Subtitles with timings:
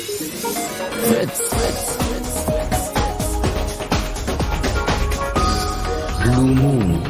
[0.00, 1.40] Fritz.
[6.24, 7.09] Blue Moon.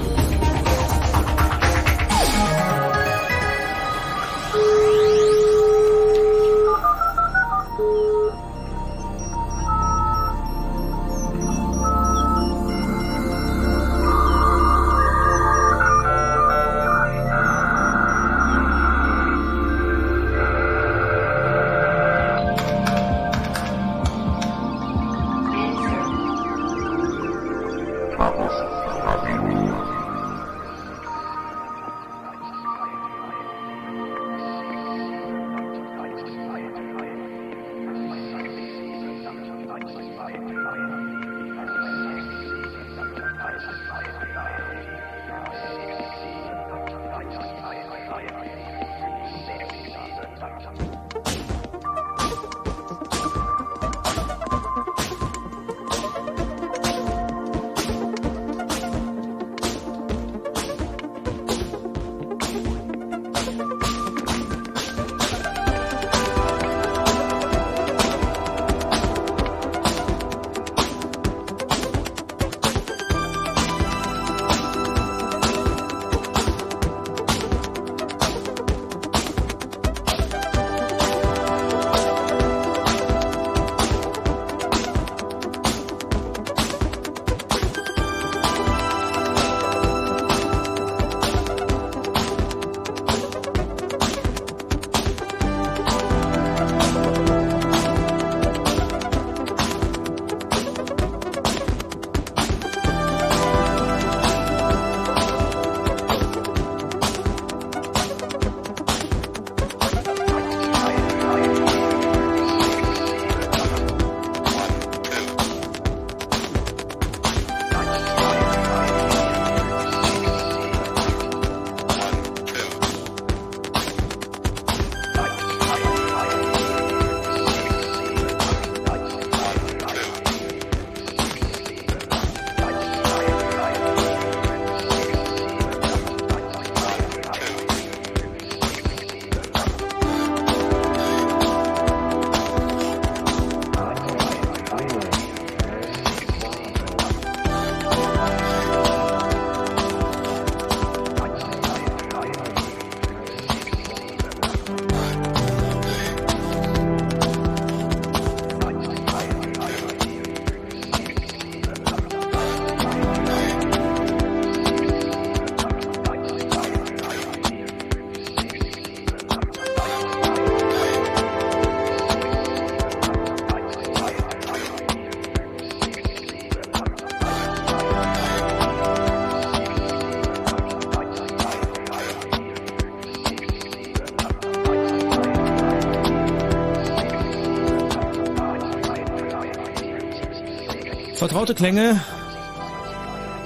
[191.40, 191.98] Vertraute Klänge.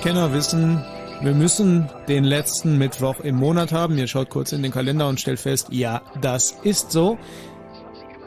[0.03, 0.83] Kenner wissen,
[1.23, 3.97] wir müssen den letzten Mittwoch im Monat haben.
[3.97, 7.19] Ihr schaut kurz in den Kalender und stellt fest, ja, das ist so.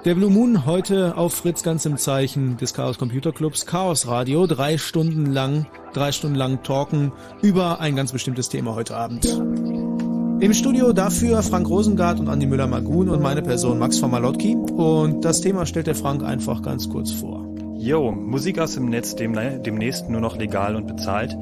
[0.05, 4.47] Der Blue Moon heute auf Fritz ganz im Zeichen des Chaos Computer Clubs Chaos Radio.
[4.47, 7.11] Drei Stunden lang, drei Stunden lang talken
[7.41, 9.25] über ein ganz bestimmtes Thema heute Abend.
[9.25, 14.55] Im Studio dafür Frank Rosengart und Andi Müller-Magun und meine Person Max von Malotki.
[14.55, 17.46] Und das Thema stellt der Frank einfach ganz kurz vor.
[17.87, 19.33] Jo, Musik aus dem Netz dem,
[19.63, 21.37] demnächst nur noch legal und bezahlt.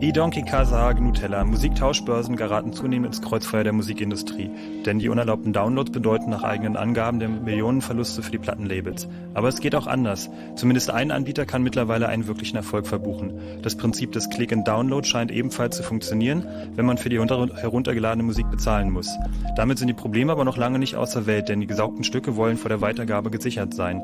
[0.00, 1.44] E-Donkey Kasag Nutella.
[1.44, 4.48] Musiktauschbörsen geraten zunehmend ins Kreuzfeuer der Musikindustrie,
[4.86, 9.08] denn die unerlaubten Downloads bedeuten nach eigenen Angaben der Millionenverluste für die Plattenlabels.
[9.34, 10.30] Aber es geht auch anders.
[10.54, 13.32] Zumindest ein Anbieter kann mittlerweile einen wirklichen Erfolg verbuchen.
[13.62, 16.46] Das Prinzip des Click and Download scheint ebenfalls zu funktionieren,
[16.76, 19.10] wenn man für die heruntergeladene Musik bezahlen muss.
[19.56, 22.56] Damit sind die Probleme aber noch lange nicht außer Welt, denn die gesaugten Stücke wollen
[22.56, 24.00] vor der Weitergabe gesichert sein.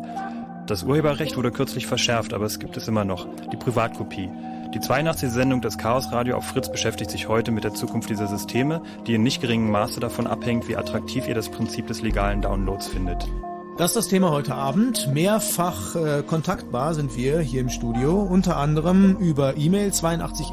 [0.66, 3.26] Das Urheberrecht wurde kürzlich verschärft, aber es gibt es immer noch.
[3.52, 4.30] Die Privatkopie.
[4.72, 5.30] Die 82.
[5.30, 9.14] Sendung des Chaos Radio auf Fritz beschäftigt sich heute mit der Zukunft dieser Systeme, die
[9.14, 13.28] in nicht geringem Maße davon abhängt, wie attraktiv ihr das Prinzip des legalen Downloads findet.
[13.76, 15.12] Das ist das Thema heute Abend.
[15.12, 20.52] Mehrfach äh, kontaktbar sind wir hier im Studio, unter anderem über E-Mail 82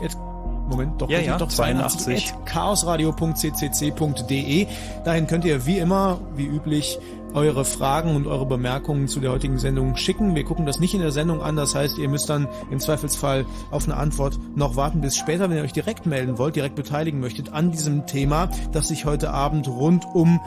[0.72, 2.46] Moment, doch, ja, ja, doch 82, 82.
[2.46, 4.68] chaosradio.ccc.de.
[5.04, 6.98] Dahin könnt ihr wie immer, wie üblich,
[7.34, 10.36] eure Fragen und eure Bemerkungen zu der heutigen Sendung schicken.
[10.36, 13.46] Wir gucken das nicht in der Sendung an, das heißt, ihr müsst dann im Zweifelsfall
[13.70, 17.20] auf eine Antwort noch warten bis später, wenn ihr euch direkt melden wollt, direkt beteiligen
[17.20, 20.40] möchtet an diesem Thema, das sich heute Abend rund um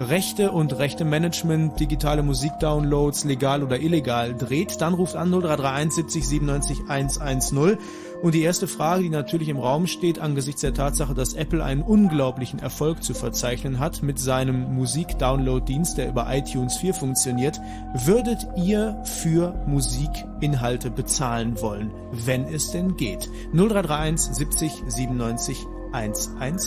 [0.00, 6.26] Rechte und Rechte Management, digitale Musikdownloads, legal oder illegal dreht, dann ruft an 0331 70
[6.26, 7.76] 97 110.
[8.22, 11.82] Und die erste Frage, die natürlich im Raum steht, angesichts der Tatsache, dass Apple einen
[11.82, 17.58] unglaublichen Erfolg zu verzeichnen hat mit seinem Musik-Download-Dienst, der über iTunes 4 funktioniert,
[17.94, 23.30] würdet ihr für Musikinhalte bezahlen wollen, wenn es denn geht?
[23.54, 26.58] 0331 70 97 110.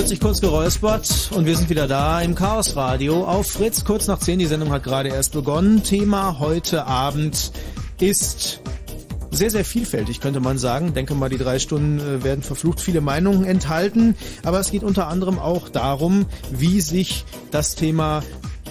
[0.00, 3.84] wird sich kurz geräuspert und wir sind wieder da im Chaos Radio auf Fritz.
[3.84, 5.82] Kurz nach 10, die Sendung hat gerade erst begonnen.
[5.82, 7.52] Thema heute Abend
[8.00, 8.62] ist
[9.30, 10.94] sehr, sehr vielfältig, könnte man sagen.
[10.94, 14.16] Denke mal, die drei Stunden äh, werden verflucht viele Meinungen enthalten.
[14.42, 18.22] Aber es geht unter anderem auch darum, wie sich das Thema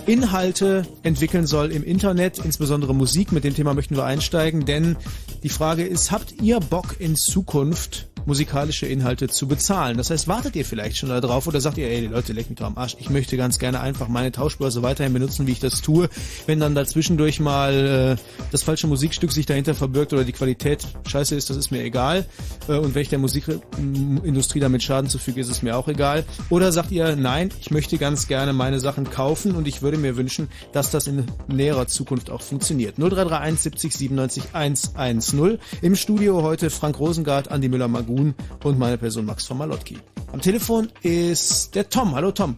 [0.07, 3.31] Inhalte entwickeln soll im Internet, insbesondere Musik.
[3.31, 4.97] Mit dem Thema möchten wir einsteigen, denn
[5.43, 9.97] die Frage ist, habt ihr Bock in Zukunft musikalische Inhalte zu bezahlen.
[9.97, 12.59] Das heißt, wartet ihr vielleicht schon darauf oder sagt ihr, ey, die Leute lecken mich
[12.59, 15.81] doch am Arsch, ich möchte ganz gerne einfach meine Tauschbörse weiterhin benutzen, wie ich das
[15.81, 16.09] tue.
[16.45, 18.21] Wenn dann dazwischendurch mal äh,
[18.51, 22.25] das falsche Musikstück sich dahinter verbirgt oder die Qualität scheiße ist, das ist mir egal.
[22.69, 26.23] Äh, und wenn ich der Musikindustrie damit Schaden zufüge, ist es mir auch egal.
[26.49, 30.15] Oder sagt ihr, nein, ich möchte ganz gerne meine Sachen kaufen und ich würde mir
[30.15, 32.95] wünschen, dass das in näherer Zukunft auch funktioniert.
[32.97, 35.59] 0331 70 97 110.
[35.81, 39.97] Im Studio heute Frank Rosengart, Andi Müller-Magun und meine Person Max von Malotki.
[40.31, 42.13] Am Telefon ist der Tom.
[42.13, 42.57] Hallo Tom.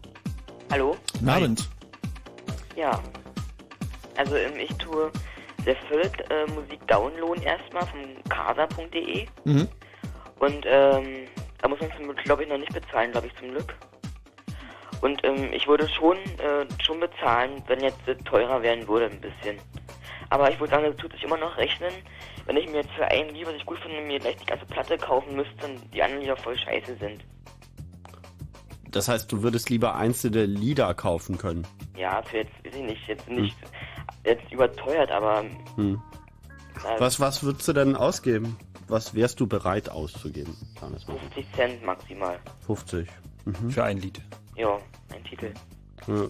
[0.71, 0.95] Hallo.
[1.13, 1.69] Guten Abend.
[2.75, 3.01] Ja.
[4.17, 5.11] Also ähm, ich tue
[5.63, 7.99] sehr viel äh, Musik downloaden erstmal vom
[8.29, 9.25] casa.de.
[9.45, 9.67] Mhm.
[10.41, 11.27] Und ähm,
[11.61, 13.75] da muss man zum glaube ich, noch nicht bezahlen, glaube ich, zum Glück.
[15.01, 19.21] Und ähm, ich würde schon, äh, schon bezahlen, wenn jetzt äh, teurer werden würde, ein
[19.21, 19.57] bisschen.
[20.31, 21.91] Aber ich würde sagen, das tut sich immer noch rechnen,
[22.47, 24.65] wenn ich mir jetzt für ein Lied, was ich gut finde, mir gleich die ganze
[24.65, 27.23] Platte kaufen müsste und die anderen Lieder voll scheiße sind.
[28.89, 31.67] Das heißt, du würdest lieber einzelne Lieder kaufen können?
[31.95, 33.69] Ja, für jetzt, weiß ich nicht, jetzt nicht hm.
[34.25, 35.45] jetzt überteuert, aber...
[35.75, 36.01] Hm.
[36.83, 38.57] Äh, was, was würdest du denn ausgeben?
[38.91, 40.53] Was wärst du bereit auszugeben?
[40.77, 42.37] 50 Cent maximal.
[42.67, 43.07] 50?
[43.45, 43.71] Mhm.
[43.71, 44.21] Für ein Lied?
[44.57, 44.79] Ja,
[45.13, 45.53] ein Titel.
[46.07, 46.25] Ja.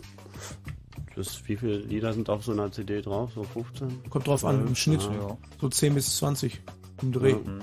[1.16, 3.32] Das, wie viele Lieder sind auf so einer CD drauf?
[3.34, 4.04] So 15?
[4.12, 5.02] Kommt drauf an, im Schnitt.
[5.02, 5.36] Ja.
[5.60, 6.62] So 10 bis 20
[7.02, 7.32] im Dreh.
[7.32, 7.38] Ja.
[7.38, 7.62] Mhm.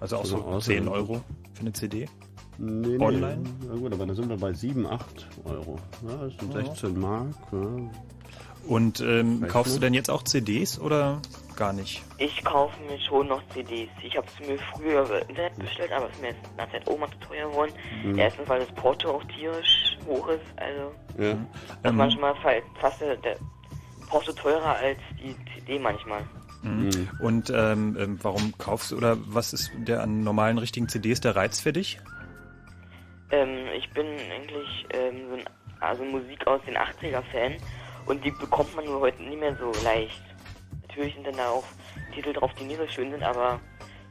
[0.00, 1.24] Also auch so, so 10 Euro
[1.54, 2.06] für eine CD?
[2.58, 3.38] Nee, Online?
[3.38, 3.66] Nee.
[3.66, 5.78] Na gut, aber da sind wir bei 7, 8 Euro.
[6.06, 7.34] Ja, das sind 16 Mark.
[7.50, 7.90] Ja.
[8.66, 11.22] Und ähm, kaufst du denn jetzt auch CDs oder
[11.56, 12.02] gar nicht?
[12.18, 13.88] Ich kaufe mir schon noch CDs.
[14.02, 16.80] Ich habe es mir früher im Internet bestellt, aber es ist mir jetzt nach der
[16.80, 17.72] Zeit auch mal zu teuer geworden.
[18.04, 18.18] Mhm.
[18.18, 20.44] Erstens, weil das Porto auch tierisch hoch ist.
[20.56, 21.36] Also ja.
[21.84, 22.34] ähm, manchmal
[22.80, 23.36] fast der
[24.08, 26.22] Porto teurer als die CD manchmal.
[26.62, 26.84] Mhm.
[26.84, 27.10] mhm.
[27.20, 31.36] Und ähm, ähm, warum kaufst du oder was ist der an normalen richtigen CDs der
[31.36, 31.98] Reiz für dich?
[33.30, 35.44] Ähm, ich bin eigentlich ähm, so ein
[35.80, 37.56] also Musik aus den 80er Fan
[38.06, 40.22] und die bekommt man nur heute nicht mehr so leicht.
[40.94, 41.64] Natürlich sind dann da auch
[42.14, 43.58] Titel drauf, die nicht so schön sind, aber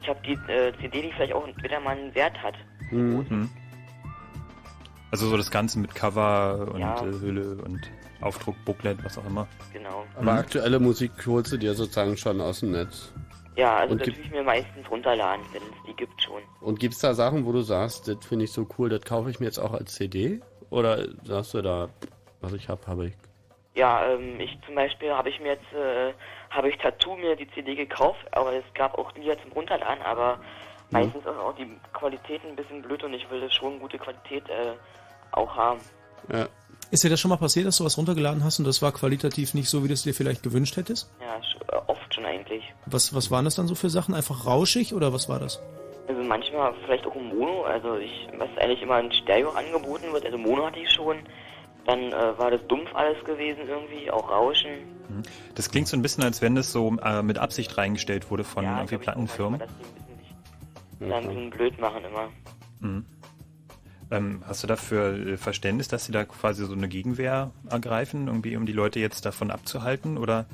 [0.02, 2.54] ich habe die äh, CD, die vielleicht auch wieder mal einen Wert hat.
[2.90, 3.48] Mhm.
[5.10, 6.96] Also so das Ganze mit Cover und ja.
[7.00, 9.48] äh, Hülle und Aufdruck, Booklet, was auch immer.
[9.72, 10.04] Genau.
[10.14, 10.38] Aber mhm.
[10.38, 13.12] aktuelle Musik holst du dir sozusagen schon aus dem Netz.
[13.56, 16.42] Ja, also und das ich mir meistens runterladen, wenn es die gibt schon.
[16.60, 19.30] Und gibt es da Sachen, wo du sagst, das finde ich so cool, das kaufe
[19.30, 20.40] ich mir jetzt auch als CD?
[20.70, 21.88] Oder sagst du da,
[22.40, 23.14] was ich habe, habe ich?
[23.74, 26.12] Ja, ähm, ich zum Beispiel habe ich mir jetzt, äh,
[26.54, 30.36] habe ich Tattoo mir die CD gekauft, aber es gab auch Lieder zum Runterladen, aber
[30.36, 30.42] mhm.
[30.90, 34.48] meistens ist auch die Qualität ein bisschen blöd und ich will das schon gute Qualität
[34.48, 34.72] äh,
[35.32, 35.80] auch haben.
[36.32, 36.46] Ja.
[36.90, 39.54] Ist dir das schon mal passiert, dass du was runtergeladen hast und das war qualitativ
[39.54, 41.10] nicht so, wie du es dir vielleicht gewünscht hättest?
[41.20, 41.36] Ja,
[41.76, 42.62] äh, oft schon eigentlich.
[42.86, 44.14] Was, was waren das dann so für Sachen?
[44.14, 45.60] Einfach rauschig oder was war das?
[46.06, 50.24] Also manchmal vielleicht auch im Mono, also ich, was eigentlich immer in Stereo angeboten wird,
[50.26, 51.16] also Mono hatte ich schon,
[51.86, 54.70] dann äh, war das dumpf alles gewesen irgendwie, auch Rauschen.
[55.08, 55.22] Mhm.
[55.54, 58.64] Das klingt so ein bisschen, als wenn das so äh, mit Absicht reingestellt wurde von
[58.64, 59.62] ja, irgendwie Plattenfirmen.
[59.62, 62.28] Auch, dass dann ein bisschen blöd machen immer.
[62.80, 63.04] Mhm.
[64.10, 68.56] Ähm, hast du dafür äh, Verständnis, dass sie da quasi so eine Gegenwehr ergreifen, irgendwie
[68.56, 70.18] um die Leute jetzt davon abzuhalten?
[70.18, 70.46] Oder,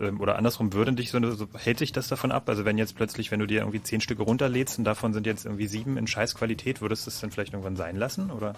[0.00, 2.48] ähm, oder andersrum, würde dich so, so, hält sich das davon ab?
[2.48, 5.44] Also wenn jetzt plötzlich, wenn du dir irgendwie zehn Stücke runterlädst und davon sind jetzt
[5.44, 8.30] irgendwie sieben in Scheißqualität, würdest du es dann vielleicht irgendwann sein lassen?
[8.30, 8.54] Oder?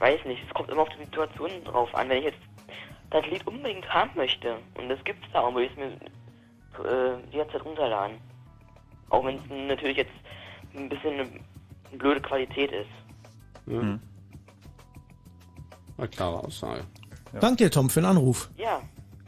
[0.00, 2.08] Weiß nicht, es kommt immer auf die Situation drauf an.
[2.08, 2.38] Wenn ich jetzt
[3.10, 5.86] das Lied unbedingt haben möchte, und das gibt's da auch, würde ich es mir
[6.84, 8.16] äh, die ganze Zeit runterladen.
[9.10, 10.12] Auch wenn es natürlich jetzt
[10.74, 12.88] ein bisschen eine, blöde Qualität ist.
[13.66, 13.82] Ja.
[13.82, 14.00] Mhm.
[15.98, 16.84] Eine klare Aussage.
[17.32, 17.40] Ja.
[17.40, 18.48] Danke dir, Tom, für den Anruf.
[18.56, 18.80] Ja.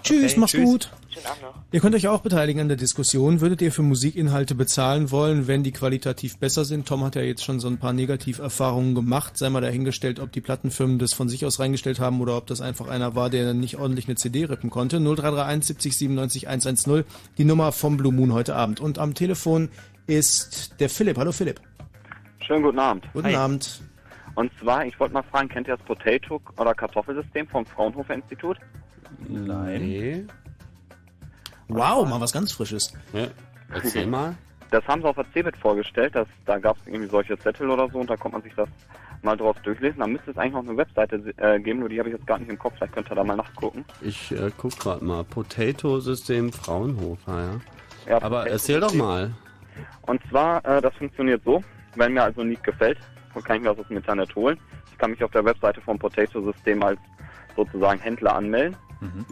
[0.03, 0.65] Tschüss, okay, mach's tschüss.
[0.65, 0.93] gut.
[1.13, 1.55] Schönen Abend noch.
[1.73, 3.43] Ihr könnt euch auch beteiligen an der Diskussion.
[3.43, 6.89] Würdet ihr für Musikinhalte bezahlen wollen, wenn die qualitativ besser sind?
[6.89, 9.37] Tom hat ja jetzt schon so ein paar Negativerfahrungen gemacht.
[9.37, 12.63] Sei mal dahingestellt, ob die Plattenfirmen das von sich aus reingestellt haben oder ob das
[12.63, 15.01] einfach einer war, der nicht ordentlich eine CD rippen konnte.
[15.01, 17.05] 0331 70 97 110,
[17.37, 18.81] die Nummer vom Blue Moon heute Abend.
[18.81, 19.69] Und am Telefon
[20.07, 21.19] ist der Philipp.
[21.19, 21.61] Hallo Philipp.
[22.41, 23.07] Schönen guten Abend.
[23.13, 23.35] Guten Hi.
[23.37, 23.83] Abend.
[24.35, 28.57] Und zwar, ich wollte mal fragen, kennt ihr das Potato- oder Kartoffelsystem vom Fraunhofer Institut?
[29.29, 29.83] Nein.
[29.83, 30.25] Nee.
[31.77, 32.93] Wow, mal was ganz Frisches.
[33.13, 33.29] Ja,
[33.73, 34.37] erzähl mal.
[34.71, 37.89] Das haben sie auf der CeBIT vorgestellt, dass, da gab es irgendwie solche Zettel oder
[37.91, 38.69] so und da konnte man sich das
[39.23, 40.01] mal drauf durchlesen.
[40.01, 42.39] Da müsste es eigentlich noch eine Webseite äh, geben, nur die habe ich jetzt gar
[42.39, 42.75] nicht im Kopf.
[42.77, 43.85] Vielleicht könnt ihr da mal nachgucken.
[44.01, 45.25] Ich äh, guck gerade mal.
[45.25, 47.61] Potato-System Fraunhofer, ja.
[48.09, 49.33] Ja, Aber erzähl doch mal.
[50.03, 51.63] Und zwar, äh, das funktioniert so,
[51.95, 52.99] wenn mir also ein Lied gefällt,
[53.35, 54.59] dann kann ich mir das aus dem Internet holen.
[54.91, 56.99] Ich kann mich auf der Webseite vom Potato-System als
[57.57, 58.77] sozusagen Händler anmelden,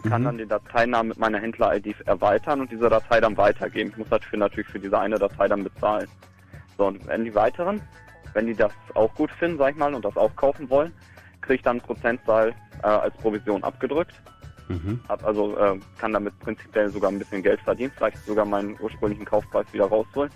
[0.09, 3.91] kann dann die Dateinamen mit meiner Händler-ID erweitern und diese Datei dann weitergeben.
[3.91, 6.07] Ich muss dafür natürlich für diese eine Datei dann bezahlen.
[6.77, 7.81] So, und wenn die weiteren,
[8.33, 10.93] wenn die das auch gut finden, sag ich mal, und das auch kaufen wollen,
[11.41, 14.13] kriege ich dann einen Prozentzahl äh, als Provision abgedrückt.
[14.67, 14.99] Mhm.
[15.07, 19.25] Hab also äh, kann damit prinzipiell sogar ein bisschen Geld verdienen, vielleicht sogar meinen ursprünglichen
[19.25, 20.31] Kaufpreis wieder rausholen.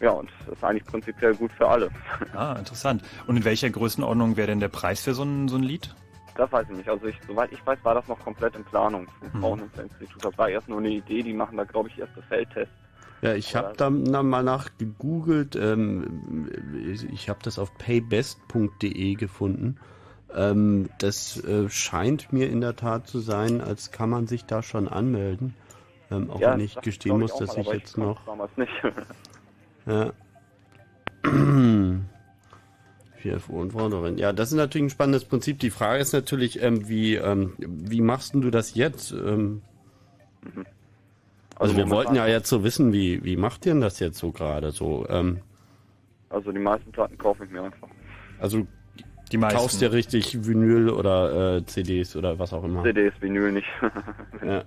[0.00, 1.90] Ja, und das ist eigentlich prinzipiell gut für alle.
[2.34, 3.02] Ah, interessant.
[3.26, 5.94] Und in welcher Größenordnung wäre denn der Preis für so ein, so ein Lied?
[6.36, 6.88] Das weiß ich nicht.
[6.88, 9.40] Also ich, soweit ich weiß, war das noch komplett in Planung vom Mhm.
[9.40, 10.24] Fraunhofer-Institut.
[10.24, 12.74] Das war erst nur eine Idee, die machen da, glaube ich, erste Feldtests.
[13.22, 15.56] Ja, ich habe da mal nachgegoogelt.
[15.56, 16.50] Ähm,
[16.86, 19.76] ich ich habe das auf paybest.de gefunden.
[20.34, 24.62] Ähm, das äh, scheint mir in der Tat zu sein, als kann man sich da
[24.62, 25.54] schon anmelden.
[26.10, 28.20] Ähm, auch wenn ich gestehen muss, auch dass mal, ich jetzt konnte noch.
[28.20, 28.72] es Damals nicht.
[29.86, 30.12] Ja.
[33.24, 34.18] 4F und Vorderin.
[34.18, 35.58] Ja, das ist natürlich ein spannendes Prinzip.
[35.60, 39.12] Die Frage ist natürlich, ähm, wie, ähm, wie machst du das jetzt?
[39.12, 39.62] Ähm,
[41.56, 44.18] also, wir momentan- wollten ja jetzt so wissen, wie, wie macht ihr denn das jetzt
[44.18, 44.70] so gerade?
[44.72, 45.40] So, ähm,
[46.30, 47.88] Also die meisten Platten kaufe ich mir einfach.
[48.40, 48.66] also
[49.32, 49.58] Die meisten.
[49.58, 52.82] kaufst dir richtig Vinyl oder äh, CDs oder was auch immer.
[52.82, 53.68] CDs, Vinyl nicht.
[54.44, 54.64] Ja.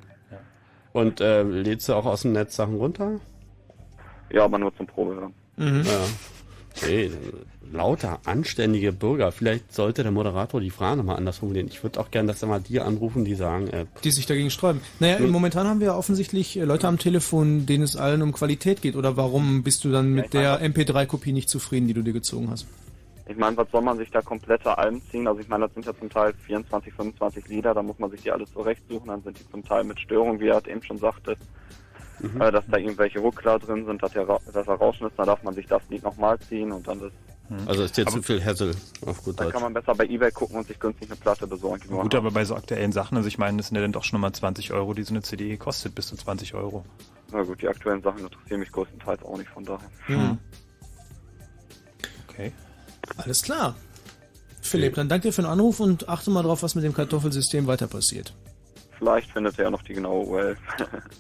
[0.94, 3.20] Und äh, lädst du auch aus dem Netz Sachen runter?
[4.32, 5.34] ja, aber nur zum Probehören.
[5.58, 5.84] Mhm.
[5.86, 6.00] Ja.
[6.82, 7.12] Hey,
[7.72, 9.32] lauter, anständige Bürger.
[9.32, 11.68] Vielleicht sollte der Moderator die Frage nochmal anders formulieren.
[11.68, 14.50] Ich würde auch gern, dass er mal die anrufen, die sagen, äh, Die sich dagegen
[14.50, 14.82] sträuben.
[15.00, 15.30] Naja, Hm.
[15.32, 18.96] momentan haben wir offensichtlich äh, Leute am Telefon, denen es allen um Qualität geht.
[18.96, 22.50] Oder warum bist du dann mit meine, der MP3-Kopie nicht zufrieden, die du dir gezogen
[22.50, 22.68] hast?
[23.30, 25.28] Ich meine, was soll man sich da komplette Alben ziehen?
[25.28, 28.22] Also ich meine, das sind ja zum Teil 24, 25 Lieder, da muss man sich
[28.22, 30.98] die alle zurechtsuchen, dann sind die zum Teil mit Störungen, wie er halt eben schon
[30.98, 31.36] sagte,
[32.40, 35.44] äh, dass da irgendwelche Ruckler drin sind, dass, der, dass er Rauschen ist, dann darf
[35.44, 37.12] man sich das Lied nochmal ziehen und dann das,
[37.66, 39.54] also ist dir zu viel Hassel auf gut dann Deutsch.
[39.54, 41.88] kann man besser bei Ebay gucken und sich günstig eine Platte besorgen.
[41.88, 44.20] Gut, aber bei so aktuellen Sachen, also ich meine, das sind ja dann doch schon
[44.20, 46.84] mal 20 Euro, die so eine CD kostet, bis zu 20 Euro.
[47.32, 49.90] Na gut, die aktuellen Sachen interessieren mich größtenteils auch nicht, von daher.
[50.08, 50.38] Mhm.
[52.28, 52.52] Okay.
[53.18, 53.76] Alles klar.
[54.62, 57.68] Philipp, dann danke dir für den Anruf und achte mal drauf, was mit dem Kartoffelsystem
[57.68, 58.34] weiter passiert.
[58.98, 60.58] Vielleicht findet er ja noch die genaue URL.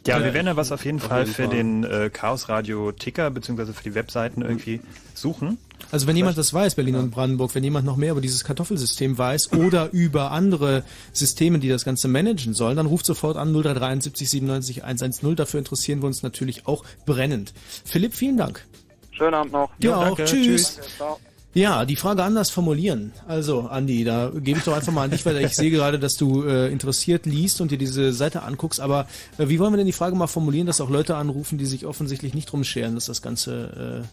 [0.06, 1.56] Ja, Ja, wir werden ja was auf jeden auf Fall jeden für Fall.
[1.56, 4.82] den äh, Chaos Radio Ticker beziehungsweise für die Webseiten irgendwie
[5.14, 5.58] suchen.
[5.92, 9.18] Also wenn jemand das weiß, Berlin und Brandenburg, wenn jemand noch mehr über dieses Kartoffelsystem
[9.18, 14.28] weiß oder über andere Systeme, die das Ganze managen sollen, dann ruft sofort an 0373
[14.30, 15.36] 97 110.
[15.36, 17.54] Dafür interessieren wir uns natürlich auch brennend.
[17.86, 18.66] Philipp, vielen Dank.
[19.12, 19.76] Schönen Abend noch.
[19.78, 20.04] Dir auch.
[20.04, 20.26] danke.
[20.26, 20.80] Tschüss.
[20.98, 21.20] Ciao.
[21.58, 23.14] Ja, die Frage anders formulieren.
[23.28, 26.16] Also, Andi, da gebe ich doch einfach mal an dich, weil ich sehe gerade, dass
[26.16, 28.80] du äh, interessiert liest und dir diese Seite anguckst.
[28.80, 29.08] Aber
[29.40, 31.88] äh, wie wollen wir denn die Frage mal formulieren, dass auch Leute anrufen, die sich
[31.88, 34.04] offensichtlich nicht drum scheren, dass das Ganze...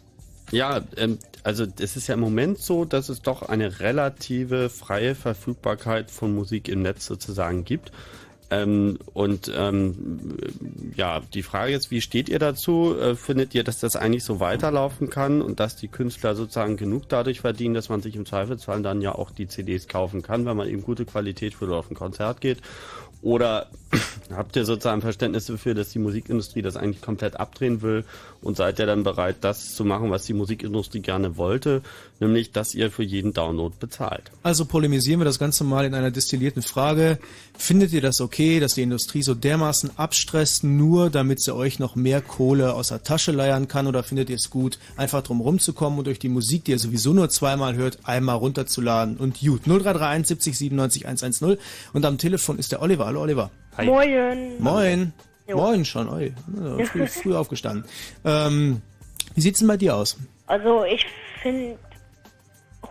[0.50, 4.70] Äh, Ja, ähm, also es ist ja im Moment so, dass es doch eine relative
[4.70, 7.92] freie Verfügbarkeit von Musik im Netz sozusagen gibt.
[8.50, 10.36] Ähm, und ähm,
[10.96, 12.96] ja, die Frage jetzt, wie steht ihr dazu?
[12.98, 17.08] Äh, findet ihr, dass das eigentlich so weiterlaufen kann und dass die Künstler sozusagen genug
[17.08, 20.56] dadurch verdienen, dass man sich im Zweifelsfall dann ja auch die CDs kaufen kann, wenn
[20.56, 22.60] man eben gute Qualität für auf ein Konzert geht?
[23.22, 23.70] Oder
[24.30, 28.04] habt ihr sozusagen Verständnis dafür, dass die Musikindustrie das eigentlich komplett abdrehen will
[28.44, 31.80] und seid ihr dann bereit, das zu machen, was die Musikindustrie gerne wollte,
[32.20, 34.30] nämlich, dass ihr für jeden Download bezahlt?
[34.42, 37.18] Also polemisieren wir das Ganze mal in einer destillierten Frage.
[37.56, 41.96] Findet ihr das okay, dass die Industrie so dermaßen abstresst, nur damit sie euch noch
[41.96, 43.86] mehr Kohle aus der Tasche leiern kann?
[43.86, 47.14] Oder findet ihr es gut, einfach drum rumzukommen und durch die Musik, die ihr sowieso
[47.14, 49.16] nur zweimal hört, einmal runterzuladen?
[49.16, 51.56] Und gut, 0331 70 97 110.
[51.94, 53.06] Und am Telefon ist der Oliver.
[53.06, 53.50] Hallo Oliver.
[53.78, 53.86] Hi.
[53.86, 54.58] Moin.
[54.58, 55.12] Moin.
[55.46, 55.56] Jo.
[55.56, 56.32] Moin schon, oi.
[56.56, 57.84] Ja, früh, früh aufgestanden.
[58.24, 58.80] Ähm,
[59.34, 60.16] wie sieht's denn bei dir aus?
[60.46, 61.04] Also ich
[61.42, 61.78] finde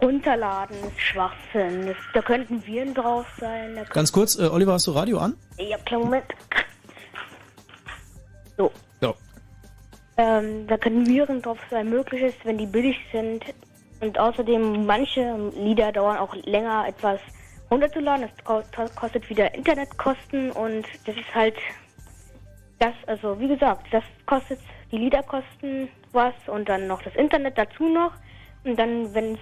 [0.02, 1.88] runterladen ist Schwachsinn.
[1.88, 3.80] Das, da könnten Viren drauf sein.
[3.92, 5.36] Ganz kurz, äh, Oliver, hast du Radio an?
[5.58, 6.26] ja, kleinen Moment.
[8.58, 8.72] So.
[9.02, 9.14] Ja.
[10.18, 13.44] Ähm, da können Viren drauf sein, mögliches, wenn die billig sind.
[14.02, 17.20] Und außerdem, manche Lieder dauern auch länger etwas
[17.72, 18.28] runterzuladen.
[18.76, 21.56] Das kostet wieder Internetkosten und das ist halt
[22.84, 24.60] das, also wie gesagt, das kostet,
[24.92, 28.12] die Lieder kosten was und dann noch das Internet dazu noch.
[28.64, 29.40] Und dann, wenn es,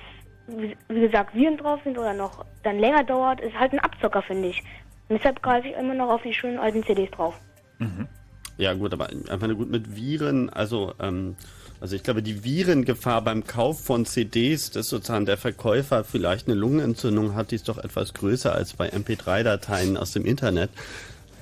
[0.90, 4.50] wie, gesagt, Viren drauf sind oder noch dann länger dauert, ist halt ein Abzocker, finde
[4.50, 4.64] ich.
[5.10, 7.36] Und deshalb greife ich immer noch auf die schönen alten CDs drauf.
[8.58, 11.36] Ja gut, aber einfach nur gut mit Viren, also ähm,
[11.80, 16.56] also ich glaube, die Virengefahr beim Kauf von CDs, dass sozusagen der Verkäufer vielleicht eine
[16.56, 20.70] Lungenentzündung hat, die ist doch etwas größer als bei MP3-Dateien aus dem Internet.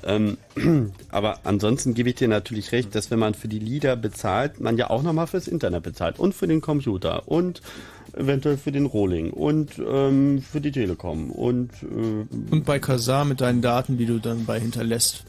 [0.05, 0.37] Ähm,
[1.09, 4.77] aber ansonsten gebe ich dir natürlich recht, dass wenn man für die Lieder bezahlt, man
[4.77, 7.61] ja auch nochmal fürs Internet bezahlt und für den Computer und
[8.13, 13.41] eventuell für den Rolling und ähm, für die Telekom und äh, und bei Kazaa mit
[13.41, 15.25] deinen Daten, die du dann bei hinterlässt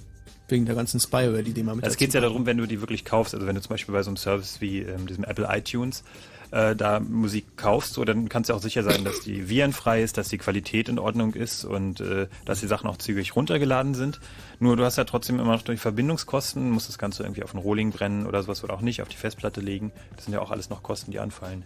[0.48, 3.04] wegen der ganzen Spyware, die man mit Es geht ja darum, wenn du die wirklich
[3.04, 6.02] kaufst, also wenn du zum Beispiel bei so einem Service wie ähm, diesem Apple iTunes
[6.50, 10.18] äh, da Musik kaufst, so, dann kannst du auch sicher sein, dass die virenfrei ist,
[10.18, 14.20] dass die Qualität in Ordnung ist und äh, dass die Sachen auch zügig runtergeladen sind.
[14.58, 17.62] Nur du hast ja trotzdem immer noch durch Verbindungskosten, musst das Ganze irgendwie auf einen
[17.62, 19.92] Rohling brennen oder sowas oder auch nicht auf die Festplatte legen.
[20.16, 21.64] Das sind ja auch alles noch Kosten, die anfallen.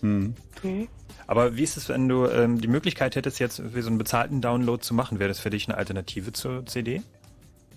[0.00, 0.34] Hm.
[0.62, 0.88] Mhm.
[1.26, 4.40] Aber wie ist es, wenn du ähm, die Möglichkeit hättest, jetzt für so einen bezahlten
[4.40, 5.18] Download zu machen?
[5.18, 7.02] Wäre das für dich eine Alternative zur CD?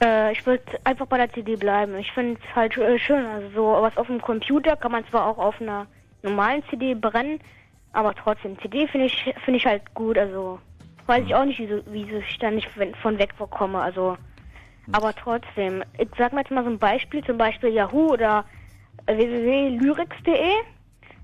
[0.01, 1.95] Äh, ich würde einfach bei der CD bleiben.
[1.97, 3.25] Ich finde es halt äh, schön.
[3.25, 5.87] Also so was auf dem Computer kann man zwar auch auf einer
[6.21, 7.39] normalen CD brennen,
[7.91, 10.17] aber trotzdem CD finde ich finde ich halt gut.
[10.17, 10.59] Also
[11.05, 12.69] weiß ich auch nicht, wie, so, wie ich da nicht
[13.01, 13.79] von wegkomme.
[13.79, 14.17] Also
[14.91, 15.83] aber trotzdem.
[15.97, 18.43] Ich sag mal jetzt mal so ein Beispiel, zum Beispiel Yahoo oder
[19.05, 20.51] www.lyrics.de.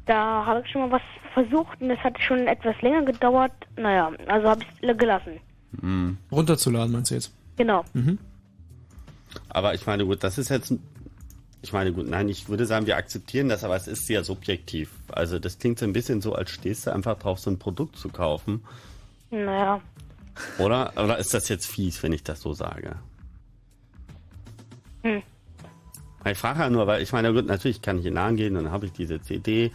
[0.05, 1.01] Da habe ich schon mal was
[1.34, 3.51] versucht und das hat schon etwas länger gedauert.
[3.75, 5.39] Naja, also habe ich es gelassen.
[5.71, 6.17] Mhm.
[6.32, 7.34] Runterzuladen meinst du jetzt?
[7.58, 7.84] Genau.
[7.93, 8.17] Mhm.
[9.49, 10.73] Aber ich meine, gut, das ist jetzt.
[11.61, 14.91] Ich meine, gut, nein, ich würde sagen, wir akzeptieren das, aber es ist sehr subjektiv.
[15.09, 17.97] Also, das klingt so ein bisschen so, als stehst du einfach drauf, so ein Produkt
[17.97, 18.63] zu kaufen.
[19.29, 19.81] Naja.
[20.57, 20.93] Oder?
[20.95, 22.95] Oder ist das jetzt fies, wenn ich das so sage?
[25.03, 25.21] Hm.
[26.25, 28.71] Ich frage ja nur, weil ich meine, gut, natürlich kann ich in Nahen gehen, dann
[28.71, 29.71] habe ich diese CD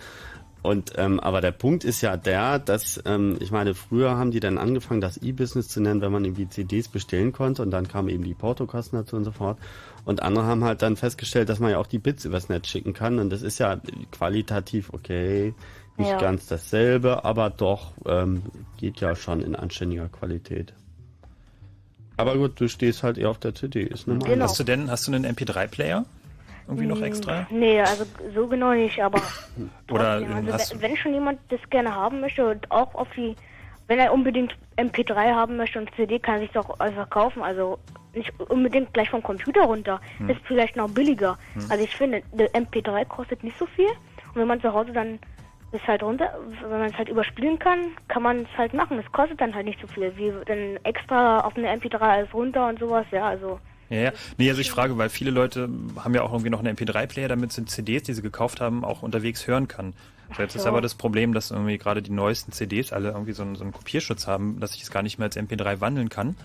[0.65, 4.41] und ähm, aber der Punkt ist ja der, dass ähm, ich meine, früher haben die
[4.41, 8.09] dann angefangen, das E-Business zu nennen, wenn man irgendwie CDs bestellen konnte und dann kamen
[8.09, 9.59] eben die Portokosten dazu und so fort.
[10.07, 12.95] Und andere haben halt dann festgestellt, dass man ja auch die Bits übers Netz schicken
[12.95, 13.79] kann und das ist ja
[14.11, 15.53] qualitativ okay,
[15.99, 16.19] nicht ja.
[16.19, 18.45] ganz dasselbe, aber doch ähm,
[18.79, 20.73] geht ja schon in anständiger Qualität.
[22.17, 24.31] Aber gut, du stehst halt eher auf der CD, ist normal.
[24.31, 24.45] Genau.
[24.45, 26.07] Hast du denn, hast du einen MP3-Player?
[26.67, 27.47] Irgendwie noch hm, extra?
[27.51, 29.21] Nee, also so genau nicht, aber
[29.91, 30.23] Oder
[30.53, 33.35] also, wenn schon jemand das gerne haben möchte und auch auf die,
[33.87, 37.79] wenn er unbedingt MP3 haben möchte und CD, kann er sich doch einfach kaufen, also
[38.15, 40.31] nicht unbedingt gleich vom Computer runter, hm.
[40.31, 41.37] ist vielleicht noch billiger.
[41.55, 41.71] Hm.
[41.71, 45.19] Also ich finde, der MP3 kostet nicht so viel und wenn man zu Hause dann
[45.73, 48.97] das halt runter, wenn man es halt überspielen kann, kann man es halt machen.
[48.97, 52.69] Das kostet dann halt nicht so viel, wie dann extra auf eine MP3 alles runter
[52.69, 53.59] und sowas, ja, also
[53.91, 54.13] ja, ja.
[54.39, 55.69] Nee, also ich frage, weil viele Leute
[56.03, 59.03] haben ja auch irgendwie noch einen MP3-Player, damit sie CDs, die sie gekauft haben, auch
[59.03, 59.95] unterwegs hören kann.
[60.35, 60.59] So, jetzt so.
[60.59, 63.63] ist aber das Problem, dass irgendwie gerade die neuesten CDs alle irgendwie so einen, so
[63.63, 66.37] einen Kopierschutz haben, dass ich es gar nicht mehr als MP3 wandeln kann.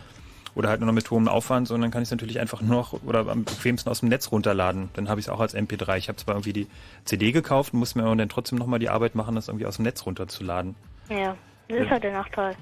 [0.56, 3.04] Oder halt nur noch mit hohem Aufwand, sondern kann ich es natürlich einfach nur noch
[3.04, 4.90] oder am bequemsten aus dem Netz runterladen.
[4.94, 5.98] Dann habe ich es auch als MP3.
[5.98, 6.68] Ich habe zwar irgendwie die
[7.06, 9.84] CD gekauft, muss mir aber dann trotzdem nochmal die Arbeit machen, das irgendwie aus dem
[9.84, 10.76] Netz runterzuladen.
[11.10, 11.36] Ja,
[11.68, 12.56] das ist halt der Nachteil.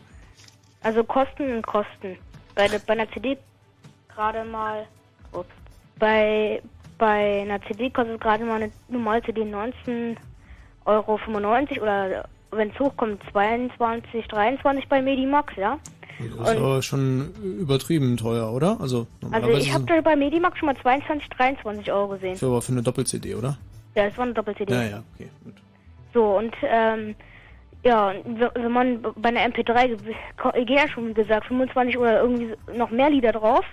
[0.81, 2.17] Also Kosten und Kosten.
[2.55, 3.37] Bei, der, bei einer CD
[4.17, 4.86] gerade mal,
[5.32, 5.47] ups,
[5.99, 6.62] bei,
[6.97, 10.17] bei einer CD kostet gerade mal eine normale CD 19,95
[10.86, 11.19] Euro
[11.82, 15.77] oder wenn es hochkommt 22, 23 bei Medimax, ja.
[16.19, 18.82] Das ist aber schon übertrieben teuer, oder?
[18.82, 22.36] Also, also ich habe da bei Medimax schon mal 22, 23 Euro gesehen.
[22.36, 23.58] Für, aber für eine Doppel-CD, oder?
[23.93, 24.73] Ja, das war eine Doppel-CD.
[24.73, 25.53] Ja, ja, okay, gut.
[26.13, 27.13] So, und ähm,
[27.84, 28.13] ja,
[28.56, 29.97] wenn man bei einer MP3,
[30.56, 33.65] ich gehe ja schon gesagt, 25 oder irgendwie noch mehr Lieder drauf.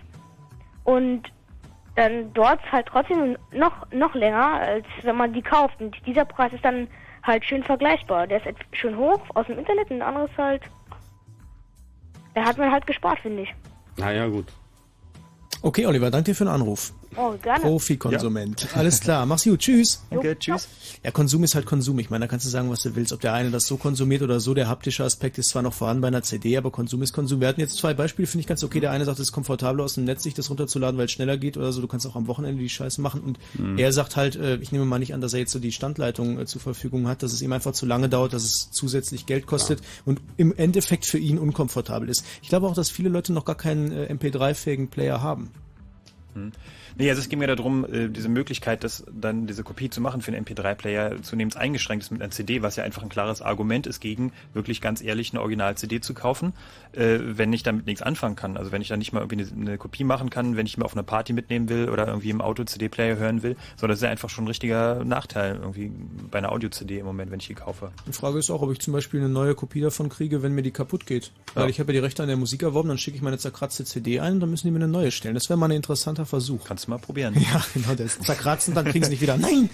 [0.85, 1.33] Und
[1.97, 5.81] dann dort halt trotzdem noch, noch länger, als wenn man die kauft.
[5.81, 6.89] Und dieser Preis ist dann
[7.23, 8.27] halt schön vergleichbar.
[8.27, 10.63] Der ist schön hoch aus dem Internet und anderes halt.
[12.35, 13.55] Da hat man halt gespart, finde ich.
[13.97, 14.47] Naja, gut.
[15.63, 16.93] Okay, Oliver, danke dir für den Anruf.
[17.17, 17.61] Oh, gerne.
[17.61, 18.63] Profi-Konsument.
[18.63, 18.79] Ja.
[18.79, 19.61] Alles klar, mach's gut.
[19.61, 20.03] Tschüss.
[20.11, 20.69] Danke, tschüss.
[21.03, 21.99] Ja, Konsum ist halt Konsum.
[21.99, 23.13] Ich meine, da kannst du sagen, was du willst.
[23.13, 26.03] Ob der eine das so konsumiert oder so, der haptische Aspekt ist zwar noch vorhanden
[26.03, 27.41] bei einer CD, aber Konsum ist Konsum.
[27.41, 28.81] Wir hatten jetzt zwei Beispiele, finde ich ganz okay.
[28.81, 31.37] Der eine sagt, es ist komfortabler aus dem Netz, sich das runterzuladen, weil es schneller
[31.37, 31.81] geht oder so.
[31.81, 33.21] Du kannst auch am Wochenende die Scheiße machen.
[33.21, 33.79] Und mhm.
[33.79, 36.39] er sagt halt, äh, ich nehme mal nicht an, dass er jetzt so die Standleitung
[36.39, 39.47] äh, zur Verfügung hat, dass es ihm einfach zu lange dauert, dass es zusätzlich Geld
[39.47, 39.87] kostet ja.
[40.07, 42.25] und im Endeffekt für ihn unkomfortabel ist.
[42.43, 45.51] Ich glaube auch, dass viele Leute noch gar keinen äh, MP3-fähigen Player haben.
[46.35, 46.53] Hm.
[46.97, 50.23] Nee, also es ging mir darum, äh, diese Möglichkeit, das dann diese Kopie zu machen
[50.23, 53.87] für einen MP3-Player zunehmend eingeschränkt ist mit einer CD, was ja einfach ein klares Argument
[53.87, 56.53] ist gegen wirklich ganz ehrlich eine Original-CD zu kaufen,
[56.93, 58.57] äh, wenn ich damit nichts anfangen kann.
[58.57, 60.95] Also wenn ich dann nicht mal irgendwie eine, Kopie machen kann, wenn ich mir auf
[60.95, 64.11] einer Party mitnehmen will oder irgendwie im Auto CD-Player hören will, so das ist ja
[64.11, 65.91] einfach schon ein richtiger Nachteil irgendwie
[66.31, 67.91] bei einer Audio-CD im Moment, wenn ich die kaufe.
[68.07, 70.63] Die Frage ist auch, ob ich zum Beispiel eine neue Kopie davon kriege, wenn mir
[70.63, 71.33] die kaputt geht.
[71.55, 71.71] Weil ja.
[71.71, 74.21] ich habe ja die Rechte an der Musik erworben, dann schicke ich meine zerkratzte CD
[74.21, 75.35] ein und dann müssen die mir eine neue stellen.
[75.35, 76.65] Das wäre mal ein interessanter Versuch.
[76.65, 77.35] Kannst du mal probieren.
[77.53, 79.37] Ja, genau, das zerkratzen, dann kriegen sie nicht wieder.
[79.37, 79.69] Nein!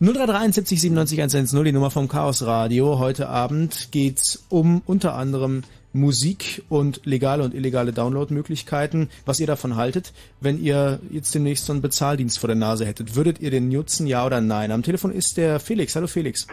[0.00, 2.98] 0331 70 97 110, die Nummer vom Chaos Radio.
[2.98, 5.62] Heute Abend geht's um unter anderem
[5.94, 9.08] Musik und legale und illegale Downloadmöglichkeiten.
[9.24, 13.14] Was ihr davon haltet, wenn ihr jetzt demnächst so einen Bezahldienst vor der Nase hättet.
[13.14, 14.70] Würdet ihr den nutzen, ja oder nein?
[14.70, 15.96] Am Telefon ist der Felix.
[15.96, 16.46] Hallo Felix.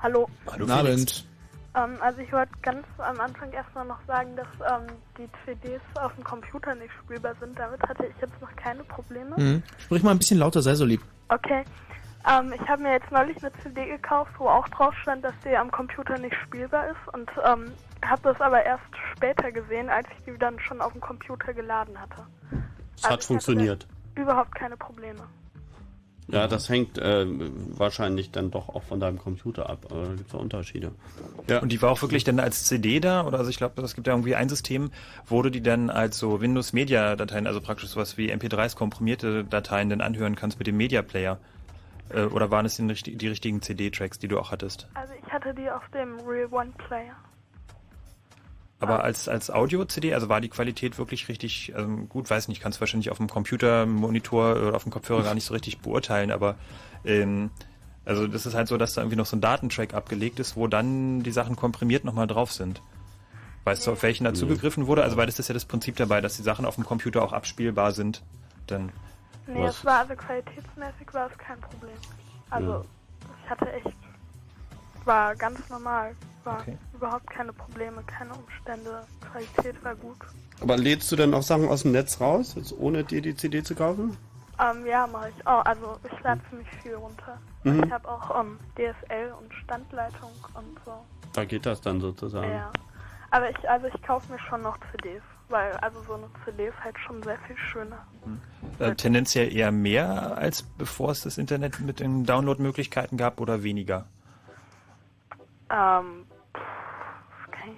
[0.00, 0.28] Hallo.
[0.46, 1.24] Hallo Guten Abend.
[1.78, 4.86] Ähm, also ich wollte ganz am Anfang erstmal noch sagen, dass ähm,
[5.16, 7.58] die CDs auf dem Computer nicht spielbar sind.
[7.58, 9.36] Damit hatte ich jetzt noch keine Probleme.
[9.36, 9.62] Mhm.
[9.78, 11.02] Sprich mal ein bisschen lauter, sei so lieb.
[11.28, 11.64] Okay.
[12.28, 15.56] Ähm, ich habe mir jetzt neulich eine CD gekauft, wo auch drauf stand, dass die
[15.56, 17.72] am Computer nicht spielbar ist und ähm,
[18.04, 21.98] habe das aber erst später gesehen, als ich die dann schon auf dem Computer geladen
[21.98, 22.26] hatte.
[22.96, 23.86] Es Also hat funktioniert.
[23.86, 25.22] hatte Überhaupt keine Probleme.
[26.30, 29.86] Ja, das hängt äh, wahrscheinlich dann doch auch von deinem Computer ab.
[29.90, 30.92] Aber da gibt es auch Unterschiede.
[31.48, 31.60] Ja.
[31.60, 33.26] Und die war auch wirklich dann als CD da?
[33.26, 34.90] Oder also ich glaube, es gibt ja irgendwie ein System,
[35.26, 39.44] wo du die dann als so Windows Media Dateien, also praktisch sowas wie MP3s komprimierte
[39.44, 41.38] Dateien dann anhören kannst mit dem Media Player.
[42.10, 44.86] Äh, oder waren es die, die richtigen CD-Tracks, die du auch hattest?
[44.94, 47.16] Also ich hatte die auf dem Real One Player.
[48.80, 52.30] Aber als, als Audio-CD, also war die Qualität wirklich richtig ähm, gut?
[52.30, 55.52] Weiß nicht, kannst du wahrscheinlich auf dem Computermonitor oder auf dem Kopfhörer gar nicht so
[55.52, 56.54] richtig beurteilen, aber
[57.04, 57.50] ähm,
[58.04, 60.66] also das ist halt so, dass da irgendwie noch so ein Datentrack abgelegt ist, wo
[60.68, 62.80] dann die Sachen komprimiert nochmal drauf sind.
[63.64, 65.02] Weißt du, auf welchen da zugegriffen wurde?
[65.02, 67.32] Also weil das ist ja das Prinzip dabei, dass die Sachen auf dem Computer auch
[67.32, 68.22] abspielbar sind.
[68.66, 68.92] Dann
[69.46, 69.78] Nee, Was?
[69.78, 71.96] es war also qualitätsmäßig war es kein Problem.
[72.50, 72.84] Also Ja.
[73.44, 73.96] ich hatte echt,
[75.04, 76.76] war ganz normal, war Okay.
[76.94, 80.16] überhaupt keine Probleme, keine Umstände, Qualität war gut.
[80.60, 83.62] Aber lädst du denn auch Sachen aus dem Netz raus, jetzt ohne dir die CD
[83.62, 84.16] zu kaufen?
[84.60, 85.64] Ähm, ja, mache ich auch.
[85.64, 87.38] Also ich lade ziemlich viel runter.
[87.62, 87.84] Mhm.
[87.84, 90.92] Ich habe auch ähm, DSL und Standleitung und so.
[91.32, 92.50] Da geht das dann sozusagen.
[92.50, 92.72] Ja.
[93.30, 96.82] Aber ich, also ich kaufe mir schon noch CDs, weil also so eine CD ist
[96.82, 98.04] halt schon sehr viel schöner.
[98.80, 104.06] äh, tendenziell eher mehr, als bevor es das Internet mit den Downloadmöglichkeiten gab oder weniger?
[105.70, 106.24] Ähm,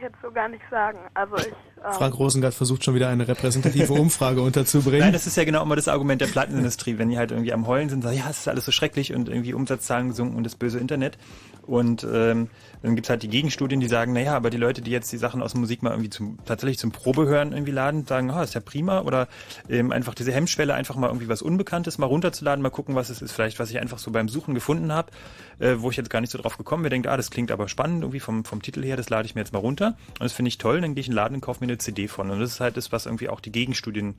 [0.01, 0.99] ich jetzt so gar nicht sagen.
[1.15, 5.01] Also ich, ähm, Frank Rosengart versucht schon wieder eine repräsentative Umfrage unterzubringen.
[5.01, 7.67] Nein, das ist ja genau immer das Argument der Plattenindustrie, wenn die halt irgendwie am
[7.67, 10.57] Heulen sind, sagen, ja, es ist alles so schrecklich und irgendwie Umsatzzahlen gesunken und das
[10.57, 11.19] böse Internet.
[11.63, 12.49] Und ähm,
[12.83, 15.43] dann gibt's halt die Gegenstudien, die sagen, naja, aber die Leute, die jetzt die Sachen
[15.43, 19.01] aus Musik mal irgendwie zum, tatsächlich zum Probehören irgendwie laden, sagen, ah, ist ja prima.
[19.03, 19.29] Oder
[19.69, 23.21] ähm, einfach diese Hemmschwelle, einfach mal irgendwie was Unbekanntes mal runterzuladen, mal gucken, was es
[23.21, 25.13] ist, vielleicht, was ich einfach so beim Suchen gefunden habe,
[25.59, 27.69] äh, wo ich jetzt gar nicht so drauf gekommen bin, denke, ah, das klingt aber
[27.69, 29.97] spannend, irgendwie vom, vom Titel her, das lade ich mir jetzt mal runter.
[30.13, 31.79] Und das finde ich toll, dann gehe ich in den Laden und kaufe mir eine
[31.79, 32.31] CD von.
[32.31, 34.15] Und das ist halt das, was irgendwie auch die Gegenstudien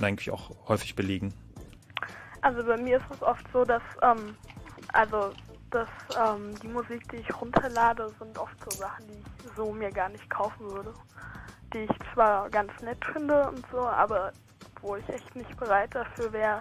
[0.00, 1.34] eigentlich auch häufig belegen.
[2.40, 4.34] Also bei mir ist es oft so, dass ähm,
[4.92, 5.32] also
[5.72, 9.90] dass ähm, die Musik, die ich runterlade, sind oft so Sachen, die ich so mir
[9.90, 10.94] gar nicht kaufen würde.
[11.72, 14.32] Die ich zwar ganz nett finde und so, aber
[14.82, 16.60] wo ich echt nicht bereit dafür wäre,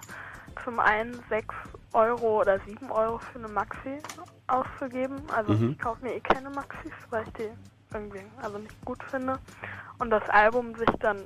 [0.64, 1.54] zum einen 6
[1.94, 4.02] Euro oder 7 Euro für eine Maxi
[4.48, 5.22] auszugeben.
[5.36, 5.72] Also Mhm.
[5.72, 7.50] ich kaufe mir eh keine Maxis, weil ich die
[7.94, 9.38] irgendwie also nicht gut finde.
[10.00, 11.22] Und das Album sich dann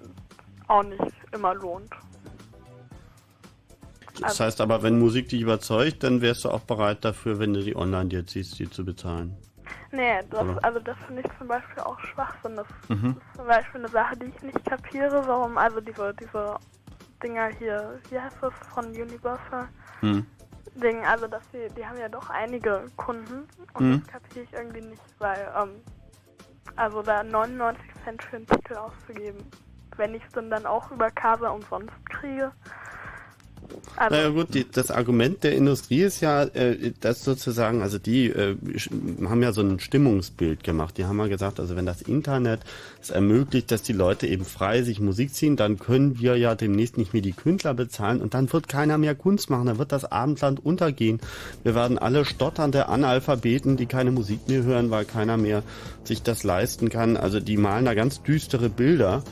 [0.67, 1.91] auch nicht immer lohnt.
[4.21, 7.61] Das heißt aber, wenn Musik dich überzeugt, dann wärst du auch bereit dafür, wenn du
[7.61, 9.35] die online dir ziehst, die zu bezahlen.
[9.91, 12.55] Nee, das, Aber- also das finde ich zum Beispiel auch Schwachsinn.
[12.55, 13.15] Das Mhm.
[13.17, 16.57] ist zum Beispiel eine Sache, die ich nicht kapiere, warum also diese, diese
[17.23, 19.67] Dinger hier, wie heißt das, von Universal
[20.01, 20.25] Hm.
[20.75, 24.01] Ding, also dass die, die haben ja doch einige Kunden und Mhm.
[24.01, 25.81] das kapiere ich irgendwie nicht, weil, ähm,
[26.75, 29.39] also da 99 Cent für einen Titel auszugeben,
[29.95, 32.51] wenn ich es dann dann auch über Casa umsonst kriege.
[33.95, 38.27] Also, Naja gut, die, das Argument der Industrie ist ja, äh, dass sozusagen, also die
[38.27, 38.55] äh,
[39.25, 40.97] haben ja so ein Stimmungsbild gemacht.
[40.97, 42.61] Die haben ja gesagt, also wenn das Internet
[43.01, 46.97] es ermöglicht, dass die Leute eben frei sich Musik ziehen, dann können wir ja demnächst
[46.97, 50.11] nicht mehr die Künstler bezahlen und dann wird keiner mehr Kunst machen, dann wird das
[50.11, 51.19] Abendland untergehen.
[51.63, 55.63] Wir werden alle stotternde Analphabeten, die keine Musik mehr hören, weil keiner mehr
[56.03, 57.17] sich das leisten kann.
[57.17, 59.23] Also die malen da ganz düstere Bilder.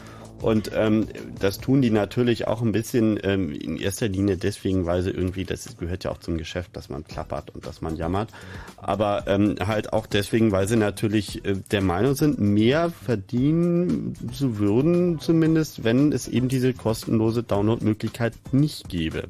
[0.41, 1.07] Und ähm,
[1.39, 5.45] das tun die natürlich auch ein bisschen ähm, in erster Linie deswegen, weil sie irgendwie,
[5.45, 8.29] das gehört ja auch zum Geschäft, dass man klappert und dass man jammert,
[8.75, 14.57] aber ähm, halt auch deswegen, weil sie natürlich äh, der Meinung sind, mehr verdienen zu
[14.57, 19.29] würden zumindest, wenn es eben diese kostenlose Download-Möglichkeit nicht gäbe.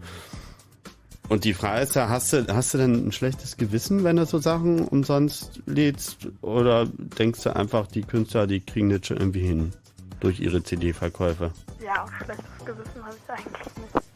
[1.29, 4.25] Und die Frage ist ja, hast du, hast du denn ein schlechtes Gewissen, wenn du
[4.25, 6.27] so Sachen umsonst lädst?
[6.41, 9.71] Oder denkst du einfach, die Künstler, die kriegen das schon irgendwie hin?
[10.23, 11.51] Durch ihre CD-Verkäufe.
[11.81, 14.07] Ja, auch schlechtes Gewissen habe ich eigentlich nicht.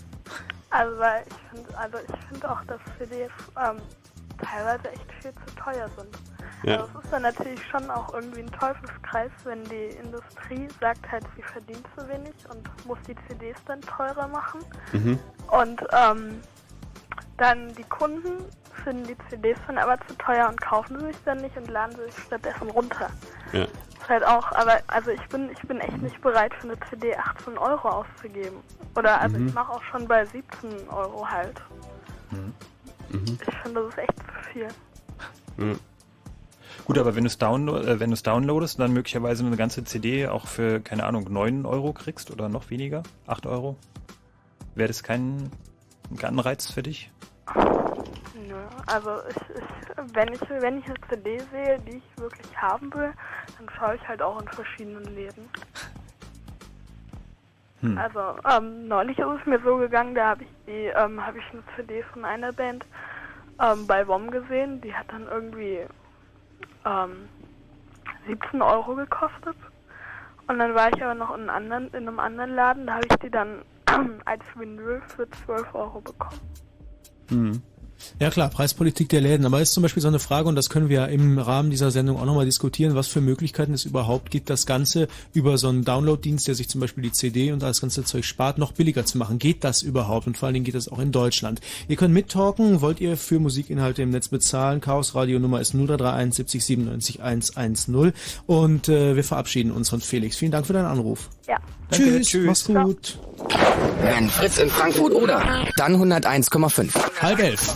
[0.69, 3.75] Also weil ich finde, also ich finde auch, dass CDs ähm,
[4.37, 6.17] teilweise echt viel zu teuer sind.
[6.63, 6.77] Ja.
[6.79, 11.25] Also es ist dann natürlich schon auch irgendwie ein Teufelskreis, wenn die Industrie sagt halt,
[11.35, 14.61] sie verdient zu wenig und muss die CDs dann teurer machen.
[14.93, 15.19] Mhm.
[15.51, 16.41] Und ähm,
[17.35, 18.45] dann die Kunden
[18.83, 21.95] finden die CDs dann aber zu teuer und kaufen sie sich dann nicht und laden
[21.95, 23.09] sie sich stattdessen runter.
[23.53, 23.63] Ja.
[23.63, 27.15] Ist halt auch, aber also ich bin ich bin echt nicht bereit für eine CD
[27.15, 28.57] 18 Euro auszugeben.
[28.95, 29.47] Oder also Mhm.
[29.47, 31.61] ich mache auch schon bei 17 Euro halt.
[32.31, 32.53] Mhm.
[33.09, 34.67] Ich finde, das ist echt zu viel.
[35.57, 35.75] Ja.
[36.85, 39.83] Gut, aber wenn du es download, äh, wenn du es downloadest, dann möglicherweise eine ganze
[39.83, 43.03] CD auch für, keine Ahnung, 9 Euro kriegst oder noch weniger?
[43.27, 43.75] 8 Euro?
[44.75, 45.51] Wäre das kein,
[46.17, 47.11] kein Anreiz für dich?
[48.47, 48.55] Nö,
[48.85, 53.11] also ich, ich, wenn ich wenn ich eine CD sehe, die ich wirklich haben will,
[53.57, 55.49] dann schaue ich halt auch in verschiedenen Läden.
[57.81, 57.97] Hm.
[57.97, 61.43] Also ähm, neulich ist es mir so gegangen, da habe ich die ähm, habe ich
[61.51, 62.85] eine CD von einer Band
[63.61, 65.81] ähm, bei WOM gesehen, die hat dann irgendwie
[66.85, 67.27] ähm,
[68.27, 69.57] 17 Euro gekostet.
[70.47, 73.07] Und dann war ich aber noch in, einem anderen, in einem anderen Laden, da habe
[73.09, 73.63] ich die dann
[74.25, 76.39] als Vinyl für 12 Euro bekommen.
[77.29, 77.61] Mhm.
[78.19, 79.45] Ja klar, Preispolitik der Läden.
[79.45, 81.91] Aber ist zum Beispiel so eine Frage, und das können wir ja im Rahmen dieser
[81.91, 85.83] Sendung auch nochmal diskutieren, was für Möglichkeiten es überhaupt gibt, das Ganze über so einen
[85.83, 89.17] Download-Dienst, der sich zum Beispiel die CD und das ganze Zeug spart, noch billiger zu
[89.17, 89.39] machen.
[89.39, 90.27] Geht das überhaupt?
[90.27, 91.61] Und vor allen Dingen geht das auch in Deutschland.
[91.87, 92.81] Ihr könnt mittalken.
[92.81, 94.81] Wollt ihr für Musikinhalte im Netz bezahlen?
[94.81, 98.13] Chaos Radio Nummer ist 0331 70 97 110.
[98.45, 100.37] Und äh, wir verabschieden uns von Felix.
[100.37, 101.29] Vielen Dank für deinen Anruf.
[101.47, 101.57] Ja.
[101.91, 102.45] Tschüss, tschüss.
[102.45, 103.17] mach's gut.
[104.01, 106.89] Wenn Fritz in Frankfurt oder, dann 101,5.
[107.21, 107.75] Halb elf.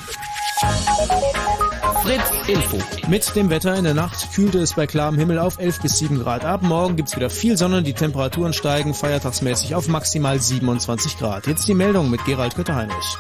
[2.03, 2.77] Fritz Info.
[3.07, 6.19] Mit dem Wetter in der Nacht kühlte es bei klarem Himmel auf 11 bis 7
[6.19, 6.61] Grad ab.
[6.63, 11.47] Morgen gibt's wieder viel Sonne, die Temperaturen steigen feiertagsmäßig auf maximal 27 Grad.
[11.47, 13.17] Jetzt die Meldung mit Gerald Kötter-Heinrich.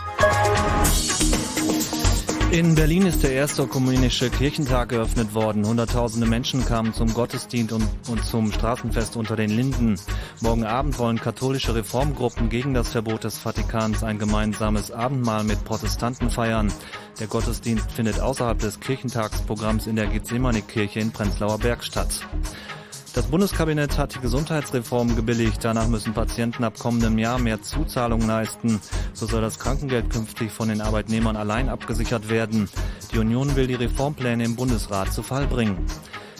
[2.51, 5.65] In Berlin ist der erste ökumenische Kirchentag geöffnet worden.
[5.65, 9.95] Hunderttausende Menschen kamen zum Gottesdienst und, und zum Straßenfest unter den Linden.
[10.41, 16.29] Morgen Abend wollen katholische Reformgruppen gegen das Verbot des Vatikans ein gemeinsames Abendmahl mit Protestanten
[16.29, 16.73] feiern.
[17.21, 22.27] Der Gottesdienst findet außerhalb des Kirchentagsprogramms in der Gethsemane-Kirche in Prenzlauer Berg statt.
[23.13, 25.65] Das Bundeskabinett hat die Gesundheitsreform gebilligt.
[25.65, 28.79] Danach müssen Patienten ab kommendem Jahr mehr Zuzahlungen leisten.
[29.13, 32.69] So soll das Krankengeld künftig von den Arbeitnehmern allein abgesichert werden.
[33.11, 35.85] Die Union will die Reformpläne im Bundesrat zu Fall bringen.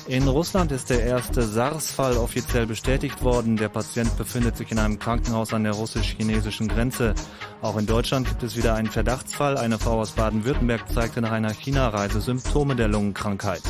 [0.08, 3.58] In Russland ist der erste SARS-Fall offiziell bestätigt worden.
[3.58, 7.16] Der Patient befindet sich in einem Krankenhaus an der russisch-chinesischen Grenze.
[7.62, 9.58] Auch in Deutschland gibt es wieder einen Verdachtsfall.
[9.58, 13.62] Eine Frau aus Baden-Württemberg zeigte nach einer China-Reise Symptome der Lungenkrankheit.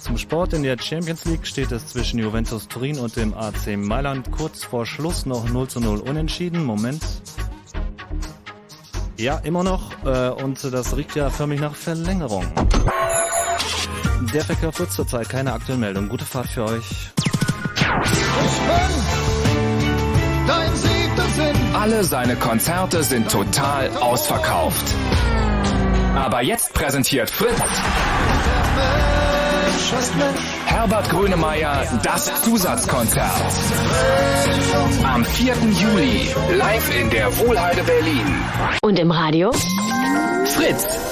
[0.00, 4.30] Zum Sport in der Champions League steht es zwischen Juventus Turin und dem AC Mailand
[4.30, 6.64] kurz vor Schluss noch 0 zu 0 unentschieden.
[6.64, 7.02] Moment.
[9.18, 9.92] Ja, immer noch.
[10.04, 12.46] Äh, und das riecht ja förmlich nach Verlängerung.
[14.32, 16.08] Der Verkehr wird zurzeit keine aktuelle Meldung.
[16.08, 17.10] Gute Fahrt für euch.
[21.74, 24.94] Alle seine Konzerte sind total ausverkauft.
[26.14, 27.60] Aber jetzt präsentiert Fritz
[30.66, 33.42] Herbert Grönemeyer das Zusatzkonzert.
[35.02, 35.54] Am 4.
[35.72, 38.24] Juli live in der Wohlheide Berlin.
[38.82, 39.50] Und im Radio?
[40.44, 41.09] Fritz.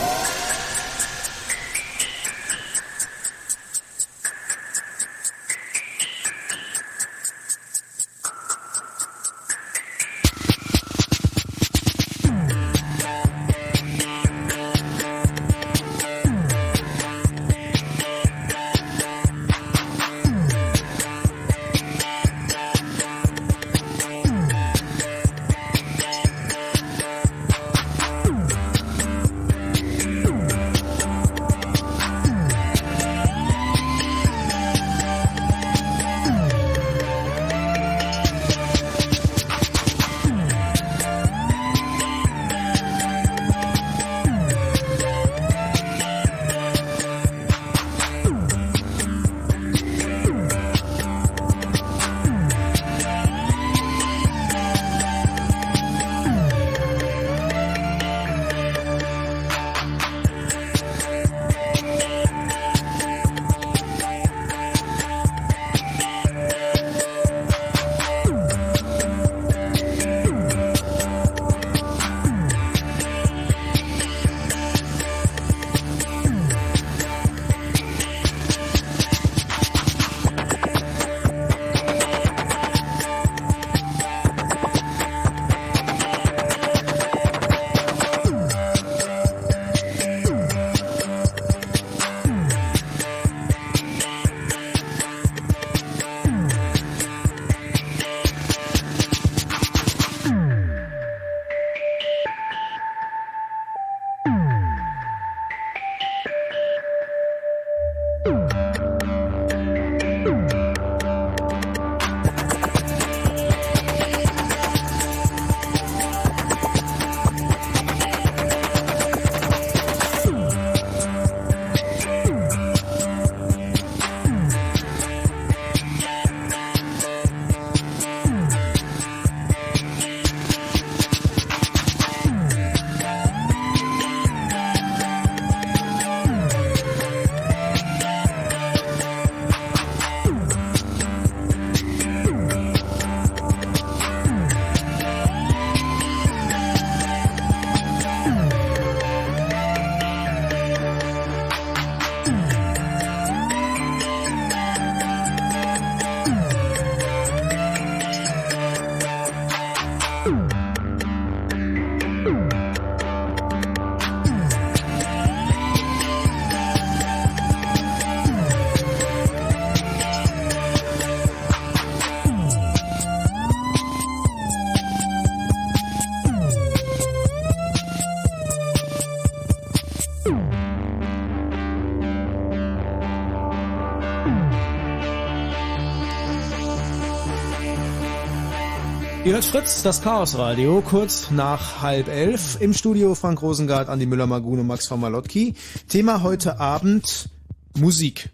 [189.51, 192.61] Fritz, das Chaosradio, kurz nach halb elf.
[192.61, 195.55] Im Studio Frank Rosengart, Andi Müller-Magun und Max von Malotki.
[195.89, 197.31] Thema heute Abend
[197.75, 198.29] Musik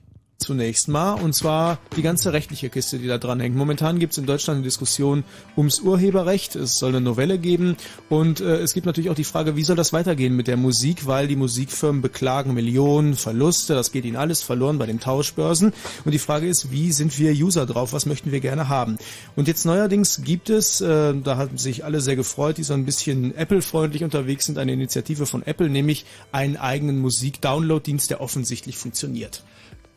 [0.44, 3.56] zunächst mal, und zwar die ganze rechtliche Kiste, die da dran hängt.
[3.56, 5.24] Momentan gibt es in Deutschland eine Diskussion
[5.56, 6.54] ums Urheberrecht.
[6.54, 7.76] Es soll eine Novelle geben
[8.10, 11.06] und äh, es gibt natürlich auch die Frage, wie soll das weitergehen mit der Musik,
[11.06, 15.72] weil die Musikfirmen beklagen Millionen Verluste, das geht ihnen alles verloren bei den Tauschbörsen.
[16.04, 18.98] Und die Frage ist, wie sind wir User drauf, was möchten wir gerne haben?
[19.36, 22.84] Und jetzt neuerdings gibt es, äh, da haben sich alle sehr gefreut, die so ein
[22.84, 29.42] bisschen Apple-freundlich unterwegs sind, eine Initiative von Apple, nämlich einen eigenen Musik-Download-Dienst, der offensichtlich funktioniert.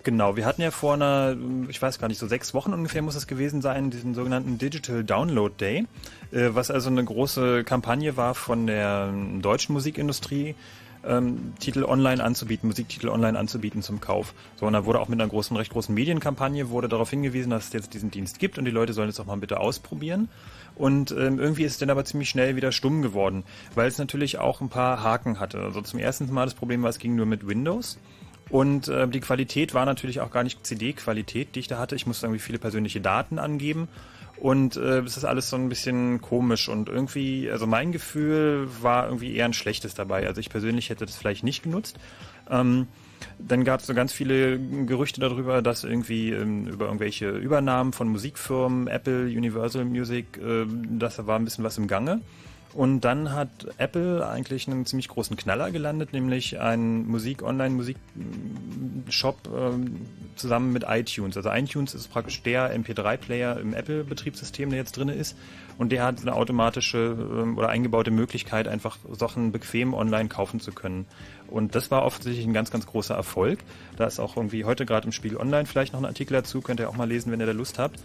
[0.07, 1.35] Genau, wir hatten ja vor einer,
[1.67, 5.03] ich weiß gar nicht, so sechs Wochen ungefähr muss es gewesen sein, diesen sogenannten Digital
[5.03, 5.85] Download Day,
[6.31, 10.55] äh, was also eine große Kampagne war von der deutschen Musikindustrie,
[11.05, 14.33] ähm, Titel online anzubieten, Musiktitel online anzubieten zum Kauf.
[14.55, 17.67] So, und da wurde auch mit einer großen, recht großen Medienkampagne wurde darauf hingewiesen, dass
[17.67, 20.29] es jetzt diesen Dienst gibt und die Leute sollen es auch mal bitte ausprobieren.
[20.75, 23.43] Und ähm, irgendwie ist es dann aber ziemlich schnell wieder stumm geworden,
[23.75, 25.59] weil es natürlich auch ein paar Haken hatte.
[25.59, 27.97] Also zum ersten Mal das Problem war, es ging nur mit Windows.
[28.49, 31.95] Und äh, die Qualität war natürlich auch gar nicht CD-Qualität, die ich da hatte.
[31.95, 33.87] Ich musste irgendwie viele persönliche Daten angeben.
[34.39, 39.05] Und äh, es ist alles so ein bisschen komisch und irgendwie, also mein Gefühl war
[39.05, 40.27] irgendwie eher ein schlechtes dabei.
[40.27, 41.97] Also ich persönlich hätte das vielleicht nicht genutzt.
[42.49, 42.87] Ähm,
[43.39, 48.07] dann gab es so ganz viele Gerüchte darüber, dass irgendwie ähm, über irgendwelche Übernahmen von
[48.09, 52.21] Musikfirmen, Apple, Universal Music, äh, das war ein bisschen was im Gange.
[52.77, 53.49] Und dann hat
[53.79, 59.71] Apple eigentlich einen ziemlich großen Knaller gelandet, nämlich einen Musik, Online-Musik-Shop äh,
[60.35, 61.35] zusammen mit iTunes.
[61.37, 65.35] Also iTunes ist praktisch der MP3-Player im Apple-Betriebssystem, der jetzt drin ist.
[65.79, 70.71] Und der hat eine automatische äh, oder eingebaute Möglichkeit, einfach Sachen bequem online kaufen zu
[70.71, 71.07] können.
[71.47, 73.57] Und das war offensichtlich ein ganz, ganz großer Erfolg.
[73.95, 76.79] Da ist auch irgendwie heute gerade im Spiegel Online vielleicht noch ein Artikel dazu, könnt
[76.79, 77.99] ihr auch mal lesen, wenn ihr da Lust habt.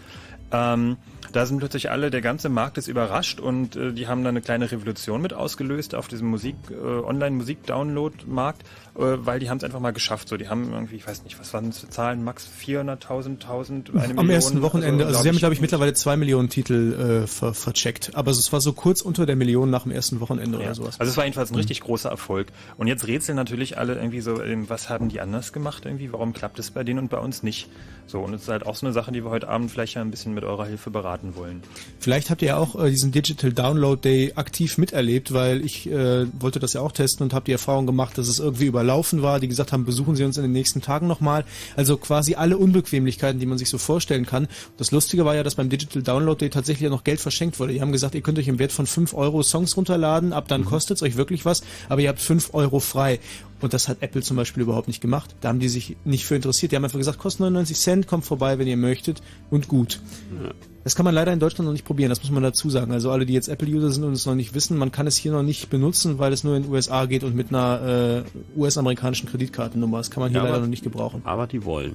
[0.50, 0.96] Ähm,
[1.32, 4.42] da sind plötzlich alle, der ganze Markt ist überrascht und äh, die haben da eine
[4.42, 8.66] kleine Revolution mit ausgelöst auf diesem Musik, äh, Online-Musik-Download-Markt, äh,
[8.98, 10.28] weil die haben es einfach mal geschafft.
[10.28, 13.90] So, die haben irgendwie, ich weiß nicht, was waren das für Zahlen, max 400.000, 1000,
[13.90, 17.22] eine Am Million, ersten Wochenende, also, also sie haben, glaube ich, mittlerweile zwei Millionen Titel
[17.22, 18.10] äh, ver vercheckt.
[18.14, 20.64] Aber es war so kurz unter der Million nach dem ersten Wochenende ja.
[20.64, 21.00] oder sowas.
[21.00, 21.58] Also es war jedenfalls ein mhm.
[21.58, 22.48] richtig großer Erfolg.
[22.76, 26.12] Und jetzt rätseln natürlich alle irgendwie so, ähm, was haben die anders gemacht irgendwie?
[26.12, 27.70] Warum klappt es bei denen und bei uns nicht?
[28.06, 30.02] So, und es ist halt auch so eine Sache, die wir heute Abend vielleicht ja
[30.02, 31.62] ein bisschen mit eurer Hilfe beraten wollen.
[31.98, 36.26] Vielleicht habt ihr ja auch äh, diesen Digital Download Day aktiv miterlebt, weil ich äh,
[36.40, 39.40] wollte das ja auch testen und habe die Erfahrung gemacht, dass es irgendwie überlaufen war,
[39.40, 41.44] die gesagt haben, besuchen Sie uns in den nächsten Tagen nochmal.
[41.76, 44.48] Also quasi alle Unbequemlichkeiten, die man sich so vorstellen kann.
[44.76, 47.72] Das Lustige war ja, dass beim Digital Download Day tatsächlich ja noch Geld verschenkt wurde.
[47.72, 50.62] Die haben gesagt, ihr könnt euch im Wert von 5 Euro Songs runterladen, ab dann
[50.62, 50.66] mhm.
[50.66, 53.20] kostet es euch wirklich was, aber ihr habt 5 Euro frei.
[53.62, 55.34] Und das hat Apple zum Beispiel überhaupt nicht gemacht.
[55.40, 56.72] Da haben die sich nicht für interessiert.
[56.72, 60.00] Die haben einfach gesagt, kostet 99 Cent, kommt vorbei, wenn ihr möchtet und gut.
[60.42, 60.50] Ja.
[60.84, 62.90] Das kann man leider in Deutschland noch nicht probieren, das muss man dazu sagen.
[62.90, 65.30] Also alle, die jetzt Apple-User sind und es noch nicht wissen, man kann es hier
[65.30, 68.24] noch nicht benutzen, weil es nur in den USA geht und mit einer
[68.56, 69.98] äh, US-amerikanischen Kreditkartennummer.
[69.98, 71.22] Das kann man hier ja, leider noch nicht gebrauchen.
[71.24, 71.94] Aber die wollen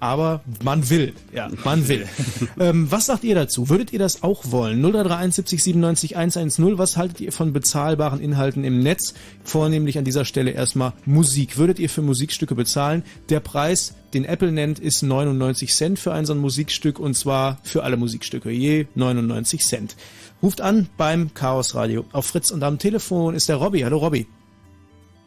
[0.00, 1.14] aber man will.
[1.34, 2.06] Ja, man will.
[2.60, 3.68] ähm, was sagt ihr dazu?
[3.68, 4.80] Würdet ihr das auch wollen?
[4.80, 6.78] 0331 70 97 110.
[6.78, 9.14] Was haltet ihr von bezahlbaren Inhalten im Netz?
[9.44, 11.56] Vornehmlich an dieser Stelle erstmal Musik.
[11.56, 13.02] Würdet ihr für Musikstücke bezahlen?
[13.28, 17.58] Der Preis, den Apple nennt, ist 99 Cent für ein so ein Musikstück und zwar
[17.62, 19.96] für alle Musikstücke je 99 Cent.
[20.42, 23.80] Ruft an beim Chaos Radio auf Fritz und am Telefon ist der Robby.
[23.80, 24.26] Hallo Robby.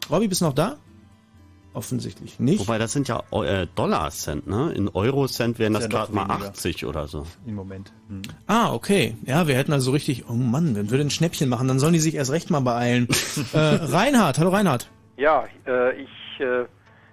[0.09, 0.77] Robby, bist du noch da?
[1.73, 2.59] Offensichtlich nicht.
[2.59, 4.73] Wobei das sind ja äh, Dollar-Cent, ne?
[4.75, 7.25] In Euro-Cent wären das, das gerade mal 80 oder so.
[7.45, 7.93] Im Moment.
[8.09, 8.23] Hm.
[8.45, 9.15] Ah, okay.
[9.25, 11.99] Ja, wir hätten also richtig, oh Mann, wenn wir ein Schnäppchen machen, dann sollen die
[11.99, 13.07] sich erst recht mal beeilen.
[13.53, 14.89] äh, Reinhard, hallo Reinhard.
[15.15, 16.09] Ja, äh, ich
[16.39, 16.65] äh,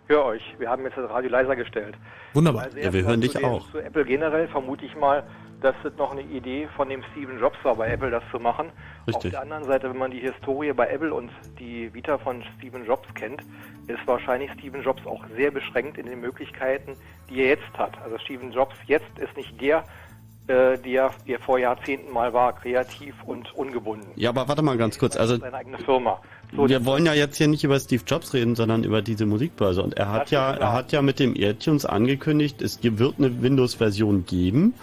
[0.09, 0.43] höre euch.
[0.59, 1.95] Wir haben jetzt das Radio leiser gestellt.
[2.35, 2.65] Wunderbar.
[2.65, 3.71] Also ja, wir hören dich auch.
[3.71, 5.23] Zu Apple generell vermute ich mal,
[5.61, 8.71] dass es noch eine Idee von dem Steven Jobs war, bei Apple das zu machen.
[9.07, 9.17] Richtig.
[9.27, 12.85] Auf der anderen Seite, wenn man die Historie bei Apple und die Vita von Steven
[12.85, 13.43] Jobs kennt,
[13.89, 16.95] ist wahrscheinlich Steven Jobs auch sehr beschränkt in den Möglichkeiten,
[17.29, 18.01] die er jetzt hat.
[18.03, 19.85] Also Steven Jobs jetzt ist nicht der,
[20.47, 24.07] äh, der, der vor Jahrzehnten mal war, kreativ und ungebunden.
[24.17, 25.17] Ja, aber warte mal ganz kurz.
[25.17, 26.21] Also seine eigene Firma.
[26.57, 29.83] So, wir wollen ja jetzt hier nicht über Steve Jobs reden, sondern über diese Musikbörse.
[29.83, 34.25] Und er hat ja, er hat ja mit dem iTunes angekündigt, es wird eine Windows-Version
[34.25, 34.75] geben.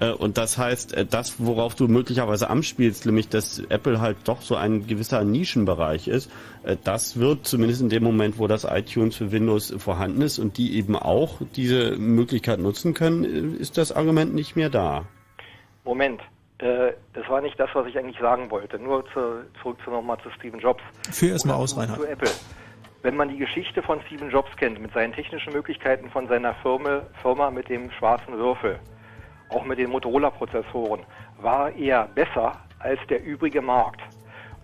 [0.00, 4.40] Äh, und das heißt, äh, das, worauf du möglicherweise anspielst, nämlich dass Apple halt doch
[4.42, 6.30] so ein gewisser Nischenbereich ist,
[6.64, 10.56] äh, das wird zumindest in dem Moment, wo das iTunes für Windows vorhanden ist und
[10.56, 15.04] die eben auch diese Möglichkeit nutzen können, ist das Argument nicht mehr da.
[15.84, 16.20] Moment,
[16.58, 18.78] das war nicht das, was ich eigentlich sagen wollte.
[18.78, 20.82] Nur zu, zurück zu nochmal zu Steve Jobs.
[21.10, 21.98] Für erstmal aus, Reinhard.
[21.98, 22.30] Zu Apple.
[23.02, 27.00] wenn man die Geschichte von Steve Jobs kennt, mit seinen technischen Möglichkeiten von seiner Firma,
[27.22, 28.78] Firma mit dem schwarzen Würfel,
[29.50, 31.00] auch mit den Motorola-Prozessoren,
[31.40, 34.00] war er besser als der übrige Markt.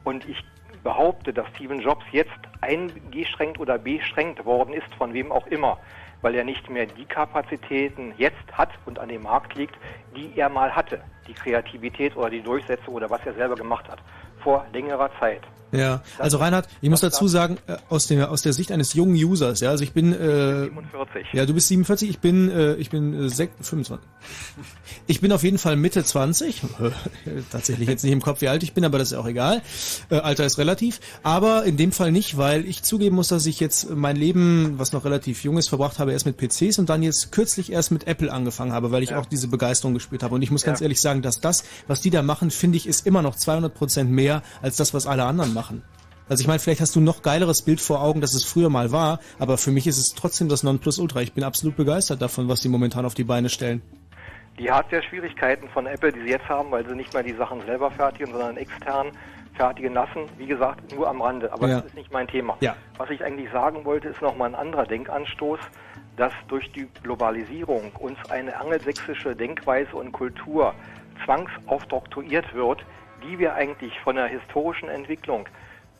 [0.04, 0.42] Und ich
[0.82, 2.30] behaupte, dass Steven Jobs jetzt
[2.60, 5.78] eingeschränkt oder beschränkt worden ist, von wem auch immer,
[6.22, 9.74] weil er nicht mehr die Kapazitäten jetzt hat und an dem Markt liegt,
[10.14, 11.00] die er mal hatte.
[11.26, 13.98] Die Kreativität oder die Durchsetzung oder was er selber gemacht hat.
[14.42, 15.42] Vor längerer Zeit.
[15.72, 19.14] Ja, also Reinhard, ich muss dazu sagen, äh, aus der aus der Sicht eines jungen
[19.14, 21.26] Users, ja, also ich bin äh, 47.
[21.32, 23.98] Ja, du bist 47, ich bin äh, ich bin äh, 25.
[25.08, 26.62] Ich bin auf jeden Fall Mitte 20.
[27.50, 29.62] Tatsächlich jetzt nicht im Kopf, wie alt ich bin, aber das ist auch egal.
[30.10, 33.60] Äh, Alter ist relativ, aber in dem Fall nicht, weil ich zugeben muss, dass ich
[33.60, 37.02] jetzt mein Leben, was noch relativ jung ist, verbracht habe erst mit PCs und dann
[37.02, 39.20] jetzt kürzlich erst mit Apple angefangen habe, weil ich ja.
[39.20, 40.66] auch diese Begeisterung gespürt habe und ich muss ja.
[40.66, 43.74] ganz ehrlich sagen, dass das, was die da machen, finde ich, ist immer noch 200
[43.74, 45.65] Prozent mehr als das, was alle anderen machen.
[46.28, 48.90] Also ich meine, vielleicht hast du noch geileres Bild vor Augen, dass es früher mal
[48.90, 51.20] war, aber für mich ist es trotzdem das Nonplusultra.
[51.20, 53.80] Ich bin absolut begeistert davon, was sie momentan auf die Beine stellen.
[54.58, 57.90] Die Hardware-Schwierigkeiten von Apple, die sie jetzt haben, weil sie nicht mehr die Sachen selber
[57.90, 59.12] fertigen, sondern extern
[59.54, 61.52] fertigen lassen, wie gesagt, nur am Rande.
[61.52, 61.76] Aber ja.
[61.76, 62.56] das ist nicht mein Thema.
[62.60, 62.74] Ja.
[62.96, 65.60] Was ich eigentlich sagen wollte, ist nochmal ein anderer Denkanstoß,
[66.16, 70.74] dass durch die Globalisierung uns eine angelsächsische Denkweise und Kultur
[71.24, 72.84] zwangsaufdoktroyiert wird,
[73.26, 75.48] die wir eigentlich von der historischen Entwicklung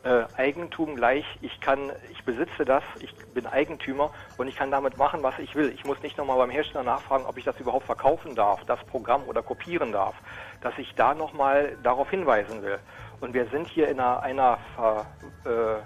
[0.03, 4.95] äh, Eigentum gleich, ich kann, ich besitze das, ich bin Eigentümer und ich kann damit
[4.97, 5.69] machen, was ich will.
[5.73, 9.23] Ich muss nicht nochmal beim Hersteller nachfragen, ob ich das überhaupt verkaufen darf, das Programm
[9.23, 10.15] oder kopieren darf,
[10.61, 12.79] dass ich da nochmal darauf hinweisen will.
[13.19, 15.07] Und wir sind hier in einer, einer Ver,
[15.45, 15.81] äh,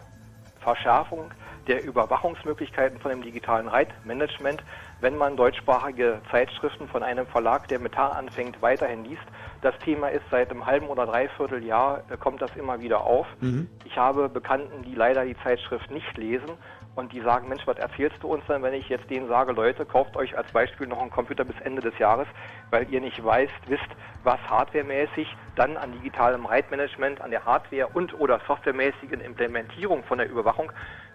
[0.62, 1.34] Verschärfung
[1.68, 4.64] der Überwachungsmöglichkeiten von dem digitalen Reitmanagement,
[5.00, 9.24] wenn man deutschsprachige Zeitschriften von einem Verlag, der mit H anfängt, weiterhin liest.
[9.62, 13.28] Das Thema ist seit einem halben oder dreiviertel Jahr, äh, kommt das immer wieder auf.
[13.42, 13.68] Mhm.
[13.86, 16.50] Ich habe Bekannten, die leider die Zeitschrift nicht lesen
[16.96, 19.86] und die sagen, Mensch, was erzählst du uns denn, wenn ich jetzt denen sage, Leute,
[19.86, 22.28] kauft euch als Beispiel noch einen Computer bis Ende des Jahres,
[22.70, 23.88] weil ihr nicht weißt, wisst,
[24.24, 30.30] was hardwaremäßig dann an digitalem Reitmanagement, an der Hardware und oder softwaremäßigen Implementierung von der
[30.30, 30.72] Überwachung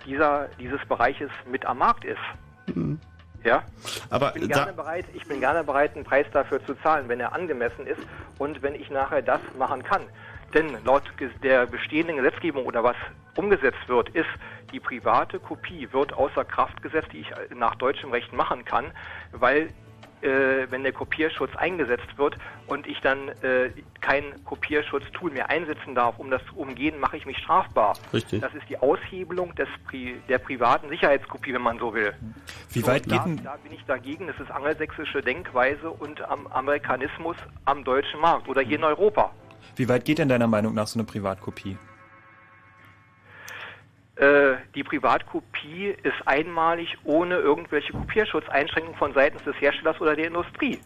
[0.07, 2.75] dieser, dieses Bereiches mit am Markt ist.
[2.75, 3.01] Mhm.
[3.47, 3.63] Ja,
[4.11, 7.21] aber ich bin, gerne bereit, ich bin gerne bereit, einen Preis dafür zu zahlen, wenn
[7.21, 8.01] er angemessen ist
[8.39, 10.03] und wenn ich nachher das machen kann.
[10.53, 11.05] Denn laut
[11.45, 12.97] der bestehenden Gesetzgebung oder was
[13.37, 14.27] umgesetzt wird, ist
[14.73, 18.87] die private Kopie wird außer Kraft gesetzt, die ich nach deutschem Recht machen kann,
[19.31, 19.69] weil
[20.23, 22.37] äh, wenn der Kopierschutz eingesetzt wird
[22.67, 27.27] und ich dann äh, kein Kopierschutztool mehr einsetzen darf, um das zu umgehen, mache ich
[27.27, 27.95] mich strafbar.
[28.13, 28.41] Richtig.
[28.41, 32.13] Das ist die Aushebelung des Pri der privaten Sicherheitskopie, wenn man so will.
[32.71, 34.27] Wie so, weit geht da, da bin ich dagegen.
[34.27, 39.33] Das ist angelsächsische Denkweise und am Amerikanismus am deutschen Markt oder hier in Europa.
[39.77, 41.77] Wie weit geht denn deiner Meinung nach so eine Privatkopie?
[44.17, 50.79] Äh, die Privatkopie ist einmalig ohne irgendwelche Kopierschutzeinschränkungen von seitens des Herstellers oder der Industrie.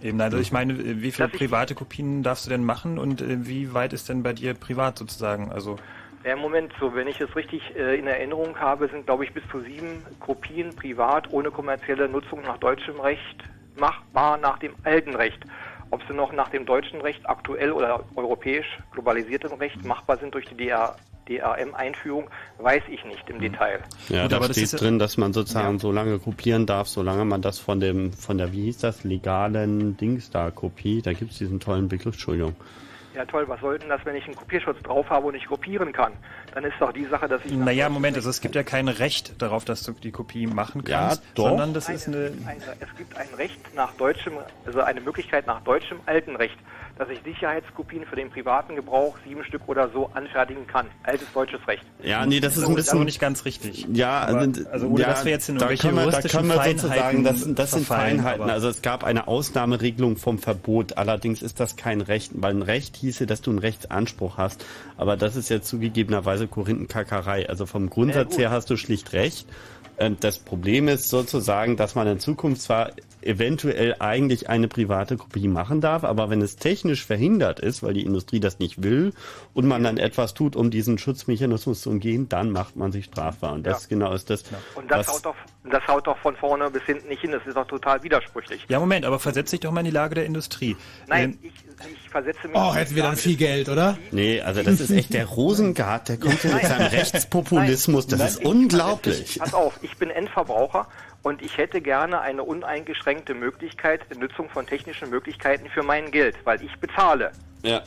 [0.00, 3.74] Eben, also ich meine, wie viele private Kopien darfst du denn machen und äh, wie
[3.74, 5.50] weit ist denn bei dir privat sozusagen?
[5.50, 5.78] Also
[6.24, 9.42] ja, Moment, so wenn ich es richtig äh, in Erinnerung habe, sind glaube ich bis
[9.50, 13.44] zu sieben Kopien privat ohne kommerzielle Nutzung nach deutschem Recht
[13.76, 15.44] machbar nach dem alten Recht.
[15.94, 20.44] Ob sie noch nach dem deutschen Recht aktuell oder europäisch globalisiertem Recht machbar sind durch
[20.46, 20.96] die DR
[21.28, 22.28] DRM-Einführung,
[22.58, 23.42] weiß ich nicht im mhm.
[23.42, 23.80] Detail.
[24.08, 25.78] Ja, Gut, da aber steht drin, dass man sozusagen ja.
[25.78, 29.96] so lange kopieren darf, solange man das von dem, von der, wie hieß das, legalen
[29.96, 32.56] Dings da Kopie, da gibt es diesen tollen Begriff, Entschuldigung.
[33.14, 35.92] Ja toll, was soll denn das, wenn ich einen Kopierschutz drauf habe und ich kopieren
[35.92, 36.12] kann?
[36.52, 37.52] Dann ist doch die Sache, dass ich...
[37.52, 41.22] Naja, Moment, also es gibt ja kein Recht darauf, dass du die Kopie machen kannst,
[41.22, 41.48] ja, doch.
[41.48, 42.32] sondern das eine, ist eine...
[42.46, 42.62] eine...
[42.80, 44.34] Es gibt ein Recht nach deutschem,
[44.66, 46.58] also eine Möglichkeit nach deutschem alten Recht
[46.96, 50.86] dass ich Sicherheitskopien für den privaten Gebrauch sieben Stück oder so anfertigen kann.
[51.02, 51.84] Altes deutsches Recht.
[52.02, 53.86] Ja, nee, das ist ein bisschen nicht ganz richtig.
[53.92, 56.28] Ja, Aber, also, also ohne ja, dass wir jetzt in irgendwelche da können wir, da
[56.28, 58.48] können wir sozusagen, das, das sind Feinheiten.
[58.48, 60.96] Also es gab eine Ausnahmeregelung vom Verbot.
[60.96, 64.64] Allerdings ist das kein Recht, weil ein Recht hieße, dass du einen Rechtsanspruch hast.
[64.96, 67.48] Aber das ist jetzt zugegebenerweise Korinthenkackerei.
[67.48, 69.48] Also vom Grundsatz ja, her hast du schlicht recht.
[69.98, 72.92] Ähm, das Problem ist sozusagen, dass man in Zukunft zwar
[73.26, 78.04] eventuell eigentlich eine private Kopie machen darf, aber wenn es technisch verhindert ist, weil die
[78.04, 79.12] Industrie das nicht will
[79.52, 83.52] und man dann etwas tut, um diesen Schutzmechanismus zu umgehen, dann macht man sich strafbar.
[83.52, 83.88] Und das ja.
[83.88, 84.44] genau ist das.
[84.74, 85.36] Und das haut, doch,
[85.70, 87.32] das haut doch von vorne bis hinten nicht hin.
[87.32, 88.64] Das ist doch total widersprüchlich.
[88.68, 90.76] Ja, Moment, aber versetz dich doch mal in die Lage der Industrie.
[91.08, 92.56] Nein, ähm, ich, ich versetze mich.
[92.56, 93.98] Oh, hätten wir dann viel Geld, oder?
[94.10, 98.06] Nee, also das ist echt der Rosengart, der kommt hier mit seinem Rechtspopulismus.
[98.06, 99.38] Das Nein, ist unglaublich.
[99.38, 100.86] Pass auf, ich bin Endverbraucher
[101.24, 106.62] und ich hätte gerne eine uneingeschränkte Möglichkeit, Nutzung von technischen Möglichkeiten für mein Geld, weil
[106.62, 107.32] ich bezahle.
[107.62, 107.82] Ja.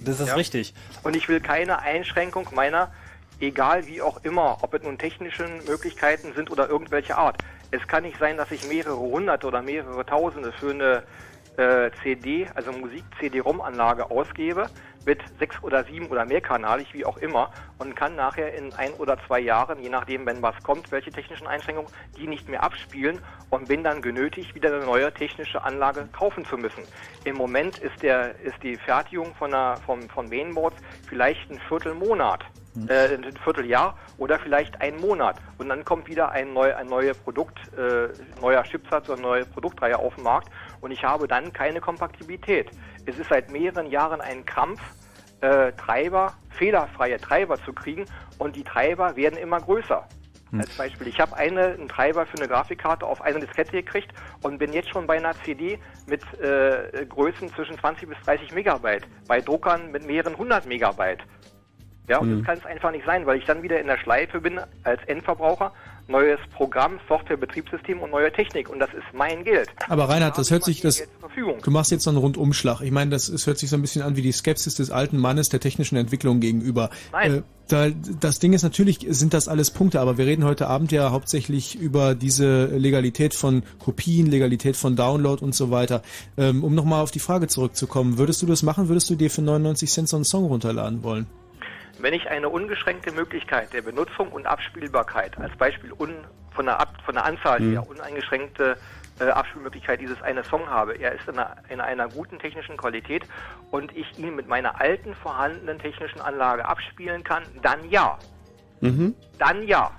[0.00, 0.34] Das ist ja?
[0.34, 0.74] richtig.
[1.04, 2.90] Und ich will keine Einschränkung meiner
[3.40, 7.36] Egal wie auch immer, ob es nun technische Möglichkeiten sind oder irgendwelche Art.
[7.72, 11.02] Es kann nicht sein, dass ich mehrere hunderte oder mehrere tausende für eine
[11.56, 14.70] äh, CD, also Musik-CD-ROM-Anlage ausgebe
[15.04, 19.18] mit sechs oder sieben oder mehrkanalig, wie auch immer, und kann nachher in ein oder
[19.26, 23.68] zwei Jahren, je nachdem, wenn was kommt, welche technischen Einschränkungen, die nicht mehr abspielen und
[23.68, 26.84] bin dann genötigt, wieder eine neue technische Anlage kaufen zu müssen.
[27.24, 30.76] Im Moment ist der ist die Fertigung von, einer, von, von Mainboards
[31.08, 32.44] vielleicht ein Viertelmonat
[32.88, 35.36] äh, ein Vierteljahr oder vielleicht einen Monat.
[35.58, 38.08] Und dann kommt wieder ein, neu, ein neues Produkt, äh,
[38.40, 40.48] neuer Chipsatz oder eine neue Produktreihe auf den Markt
[40.84, 42.70] und ich habe dann keine Kompatibilität.
[43.06, 44.80] Es ist seit mehreren Jahren ein Krampf,
[45.40, 48.04] äh, Treiber, fehlerfreie Treiber zu kriegen
[48.38, 50.06] und die Treiber werden immer größer.
[50.50, 50.60] Hm.
[50.60, 54.12] Als Beispiel, ich habe eine, einen Treiber für eine Grafikkarte auf eine Diskette gekriegt
[54.42, 59.06] und bin jetzt schon bei einer CD mit äh, Größen zwischen 20 bis 30 Megabyte,
[59.26, 61.24] bei Druckern mit mehreren 100 Megabyte.
[62.08, 62.36] Ja, und mhm.
[62.38, 65.02] das kann es einfach nicht sein, weil ich dann wieder in der Schleife bin als
[65.06, 65.72] Endverbraucher.
[66.06, 68.68] Neues Programm, Software, Betriebssystem und neue Technik.
[68.68, 69.70] Und das ist mein Geld.
[69.88, 71.02] Aber Reinhard, das hört sich, das,
[71.62, 72.82] du machst jetzt so einen Rundumschlag.
[72.82, 75.18] Ich meine, das, das hört sich so ein bisschen an wie die Skepsis des alten
[75.18, 76.90] Mannes der technischen Entwicklung gegenüber.
[77.12, 77.34] Nein.
[77.36, 77.88] Äh, da,
[78.20, 81.76] das Ding ist natürlich, sind das alles Punkte, aber wir reden heute Abend ja hauptsächlich
[81.76, 86.02] über diese Legalität von Kopien, Legalität von Download und so weiter.
[86.36, 88.88] Ähm, um nochmal auf die Frage zurückzukommen, würdest du das machen?
[88.88, 91.26] Würdest du dir für 99 Cent so einen Song runterladen wollen?
[91.98, 96.14] Wenn ich eine ungeschränkte Möglichkeit der Benutzung und Abspielbarkeit, als Beispiel un,
[96.50, 97.72] von, der Ab, von der Anzahl mhm.
[97.72, 98.76] her uneingeschränkte
[99.20, 103.22] äh, Abspielmöglichkeit dieses eine Song habe, er ist in einer, in einer guten technischen Qualität
[103.70, 108.18] und ich ihn mit meiner alten vorhandenen technischen Anlage abspielen kann, dann ja.
[108.80, 109.14] Mhm.
[109.38, 109.90] Dann ja.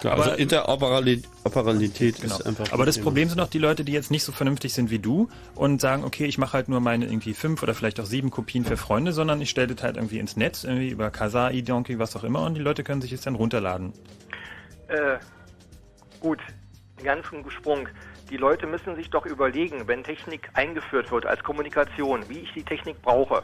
[0.00, 2.34] Klar, also Interoperabilität genau.
[2.34, 2.72] ist einfach.
[2.72, 5.28] Aber das Problem sind auch die Leute, die jetzt nicht so vernünftig sind wie du
[5.54, 8.64] und sagen, okay, ich mache halt nur meine irgendwie fünf oder vielleicht auch sieben Kopien
[8.64, 12.16] für Freunde, sondern ich stelle das halt irgendwie ins Netz, irgendwie über Kazaa, eDonkey, was
[12.16, 13.92] auch immer und die Leute können sich es dann runterladen.
[14.88, 15.18] Äh,
[16.20, 16.40] gut,
[17.02, 17.88] ganz ein Sprung.
[18.30, 22.62] Die Leute müssen sich doch überlegen, wenn Technik eingeführt wird als Kommunikation, wie ich die
[22.62, 23.42] Technik brauche.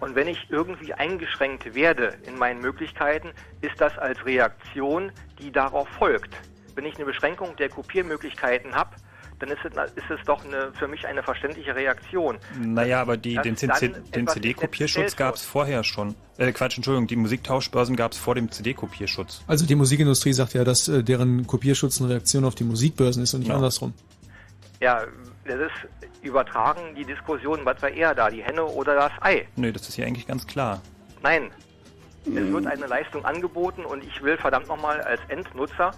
[0.00, 5.88] Und wenn ich irgendwie eingeschränkt werde in meinen Möglichkeiten, ist das als Reaktion, die darauf
[5.98, 6.34] folgt.
[6.74, 8.96] Wenn ich eine Beschränkung der Kopiermöglichkeiten habe,
[9.40, 12.38] dann ist es, ist es doch eine, für mich eine verständliche Reaktion.
[12.58, 16.14] Naja, aber die, den, den CD-Kopierschutz gab es vorher schon.
[16.36, 19.42] Äh, Quatsch, Entschuldigung, die Musiktauschbörsen gab es vor dem CD-Kopierschutz.
[19.46, 23.32] Also die Musikindustrie sagt ja, dass äh, deren Kopierschutz eine Reaktion auf die Musikbörsen ist
[23.32, 23.56] und nicht ja.
[23.56, 23.94] andersrum.
[24.80, 25.04] Ja,
[25.44, 29.46] das ist übertragen die Diskussion, was war eher da, die Henne oder das Ei?
[29.56, 30.80] Nö, das ist ja eigentlich ganz klar.
[31.22, 31.50] Nein.
[32.26, 35.92] Es wird eine Leistung angeboten und ich will verdammt nochmal als Endnutzer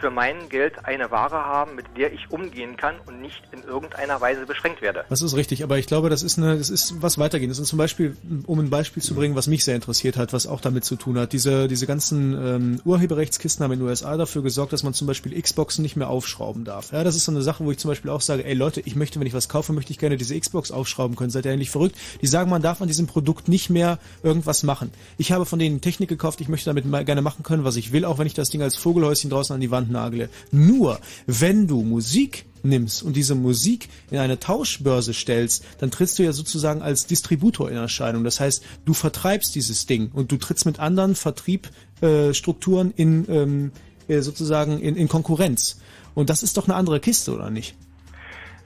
[0.00, 4.20] für mein Geld eine Ware haben, mit der ich umgehen kann und nicht in irgendeiner
[4.20, 5.04] Weise beschränkt werde.
[5.08, 7.58] Das ist richtig, aber ich glaube, das ist eine, das ist was weitergehendes.
[7.58, 10.60] Und zum Beispiel, um ein Beispiel zu bringen, was mich sehr interessiert hat, was auch
[10.60, 11.32] damit zu tun hat.
[11.32, 15.40] Diese, diese ganzen ähm, Urheberrechtskisten haben in den USA dafür gesorgt, dass man zum Beispiel
[15.40, 16.92] Xboxen nicht mehr aufschrauben darf.
[16.92, 18.96] Ja, das ist so eine Sache, wo ich zum Beispiel auch sage, ey Leute, ich
[18.96, 21.30] möchte, wenn ich was kaufe, möchte ich gerne diese Xbox aufschrauben können.
[21.30, 21.96] Seid ihr eigentlich verrückt?
[22.22, 24.92] Die sagen, man darf an diesem Produkt nicht mehr irgendwas machen.
[25.16, 28.04] Ich habe von denen Technik gekauft, ich möchte damit gerne machen können, was ich will,
[28.04, 30.30] auch wenn ich das Ding als Vogelhäuschen draußen an die Wand nagle.
[30.50, 36.22] Nur wenn du Musik nimmst und diese Musik in eine Tauschbörse stellst, dann trittst du
[36.22, 38.24] ja sozusagen als Distributor in Erscheinung.
[38.24, 43.72] Das heißt, du vertreibst dieses Ding und du trittst mit anderen Vertriebsstrukturen äh, in ähm,
[44.08, 45.80] äh, sozusagen in, in Konkurrenz.
[46.14, 47.76] Und das ist doch eine andere Kiste, oder nicht?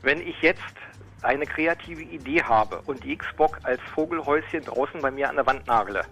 [0.02, 0.60] Wenn ich jetzt
[1.22, 5.66] eine kreative Idee habe und die Xbox als Vogelhäuschen draußen bei mir an der Wand
[5.66, 6.04] nagle,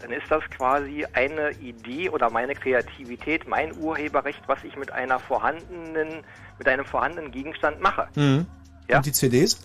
[0.00, 5.18] dann ist das quasi eine Idee oder meine Kreativität, mein Urheberrecht, was ich mit einer
[5.18, 6.24] vorhandenen,
[6.58, 8.08] mit einem vorhandenen Gegenstand mache.
[8.14, 8.46] Mhm.
[8.88, 8.98] Ja?
[8.98, 9.58] Und die CDs?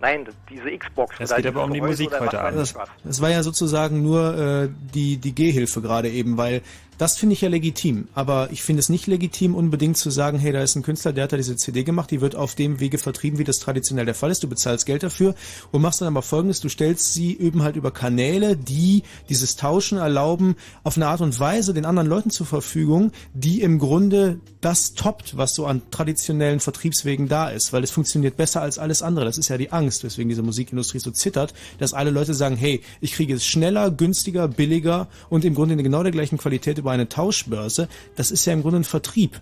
[0.00, 1.14] Nein, diese Xbox.
[1.20, 2.58] Es geht aber um die Musik heute Abend.
[2.58, 2.74] Das,
[3.04, 6.62] das, war ja sozusagen nur äh, die, die Gehhilfe gerade eben, weil
[7.02, 10.52] das finde ich ja legitim, aber ich finde es nicht legitim, unbedingt zu sagen, hey,
[10.52, 12.96] da ist ein Künstler, der hat da diese CD gemacht, die wird auf dem Wege
[12.96, 14.44] vertrieben, wie das traditionell der Fall ist.
[14.44, 15.34] Du bezahlst Geld dafür
[15.72, 19.98] und machst dann aber folgendes, du stellst sie eben halt über Kanäle, die dieses Tauschen
[19.98, 24.94] erlauben, auf eine Art und Weise den anderen Leuten zur Verfügung, die im Grunde das
[24.94, 29.24] toppt, was so an traditionellen Vertriebswegen da ist, weil es funktioniert besser als alles andere.
[29.24, 32.80] Das ist ja die Angst, weswegen diese Musikindustrie so zittert, dass alle Leute sagen, hey,
[33.00, 36.91] ich kriege es schneller, günstiger, billiger und im Grunde in genau der gleichen Qualität über
[36.92, 39.40] eine Tauschbörse, das ist ja im Grunde ein Vertrieb.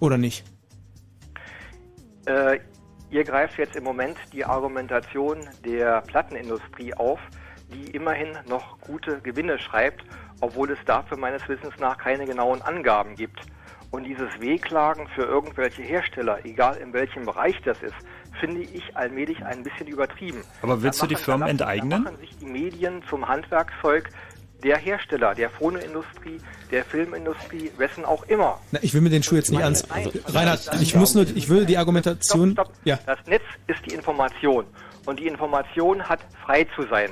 [0.00, 0.44] Oder nicht?
[2.26, 2.58] Äh,
[3.10, 7.20] ihr greift jetzt im Moment die Argumentation der Plattenindustrie auf,
[7.72, 10.04] die immerhin noch gute Gewinne schreibt,
[10.40, 13.40] obwohl es dafür meines Wissens nach keine genauen Angaben gibt.
[13.90, 17.94] Und dieses Wehklagen für irgendwelche Hersteller, egal in welchem Bereich das ist,
[18.40, 20.42] finde ich allmählich ein bisschen übertrieben.
[20.62, 21.90] Aber willst du die Firmen enteignen?
[21.90, 24.10] Da machen sich die Medien zum Handwerkszeug
[24.62, 26.40] der Hersteller, der Phonoindustrie,
[26.70, 28.60] der Filmindustrie, wessen auch immer.
[28.72, 29.90] Na, ich will mir den Schuh jetzt nicht ans.
[29.90, 32.52] Also, Reinhard, ich muss nur, ich will die Argumentation.
[32.52, 32.76] Stopp, stopp.
[32.84, 32.98] Ja.
[33.06, 34.64] Das Netz ist die Information
[35.06, 37.10] und die Information hat frei zu sein,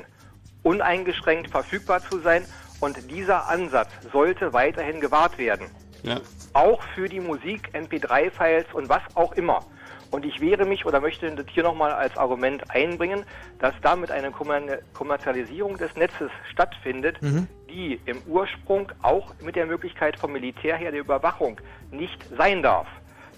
[0.62, 2.44] uneingeschränkt verfügbar zu sein
[2.80, 5.66] und dieser Ansatz sollte weiterhin gewahrt werden.
[6.02, 6.20] Ja.
[6.52, 9.64] Auch für die Musik, MP3-Files und was auch immer.
[10.12, 13.24] Und ich wehre mich oder möchte das hier nochmal als Argument einbringen,
[13.58, 17.48] dass damit eine Kommerzialisierung des Netzes stattfindet, mhm.
[17.70, 21.58] die im Ursprung auch mit der Möglichkeit vom Militär her der Überwachung
[21.90, 22.86] nicht sein darf.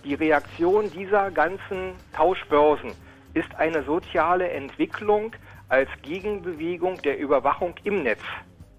[0.04, 2.90] Die Reaktion dieser ganzen Tauschbörsen
[3.34, 5.32] ist eine soziale Entwicklung
[5.68, 8.20] als Gegenbewegung der Überwachung im Netz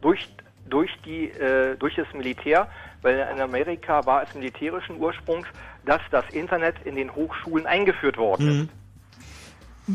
[0.01, 0.27] durch,
[0.69, 2.67] durch, die, äh, durch das Militär,
[3.05, 5.47] weil in Amerika war es militärischen Ursprungs,
[5.85, 8.55] dass das Internet in den Hochschulen eingeführt worden ist.
[8.55, 8.69] Mhm.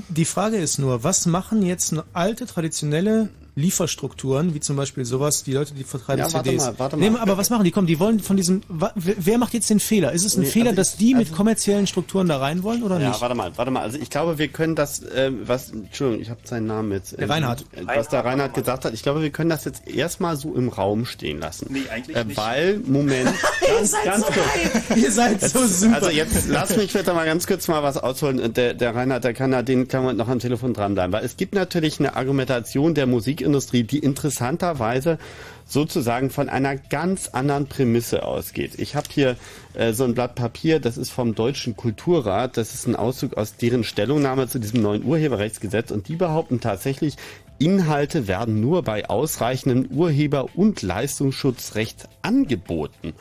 [0.08, 3.28] Die Frage ist nur, was machen jetzt alte traditionelle
[3.60, 6.62] Lieferstrukturen, wie zum Beispiel sowas, die Leute, die vertreiben ja, CDs.
[6.62, 7.10] Warte mal, warte mal.
[7.10, 7.70] Nee, aber was machen die?
[7.70, 10.12] Kommen, die wollen von diesem, wer macht jetzt den Fehler?
[10.12, 12.82] Ist es ein nee, Fehler, also dass die also mit kommerziellen Strukturen da rein wollen
[12.82, 13.16] oder ja, nicht?
[13.16, 13.82] Ja, warte mal, warte mal.
[13.82, 17.18] Also ich glaube, wir können das, äh, was, Entschuldigung, ich habe seinen Namen jetzt.
[17.18, 17.64] Der Reinhard.
[17.72, 20.68] Äh, was der Reinhard gesagt hat, ich glaube, wir können das jetzt erstmal so im
[20.68, 21.66] Raum stehen lassen.
[21.70, 22.36] Nee, eigentlich äh, nicht.
[22.36, 23.30] Weil, Moment,
[23.66, 24.96] ganz, ganz kurz.
[24.96, 25.96] Ihr seid so super.
[25.96, 28.52] Also jetzt lass mich bitte mal ganz kurz mal was ausholen.
[28.54, 31.12] Der, der Reinhard, der kann da, den kann man noch am Telefon dranbleiben.
[31.12, 33.06] Weil es gibt natürlich eine Argumentation der
[33.50, 35.18] Musikindustrie, die interessant interessanterweise
[35.66, 38.72] sozusagen von einer ganz anderen Prämisse ausgeht.
[38.78, 39.36] Ich habe hier
[39.74, 43.56] äh, so ein Blatt Papier, das ist vom Deutschen Kulturrat, das ist ein Auszug aus
[43.56, 47.16] deren Stellungnahme zu diesem neuen Urheberrechtsgesetz und die behaupten tatsächlich,
[47.60, 53.12] Inhalte werden nur bei ausreichendem Urheber- und Leistungsschutzrecht angeboten.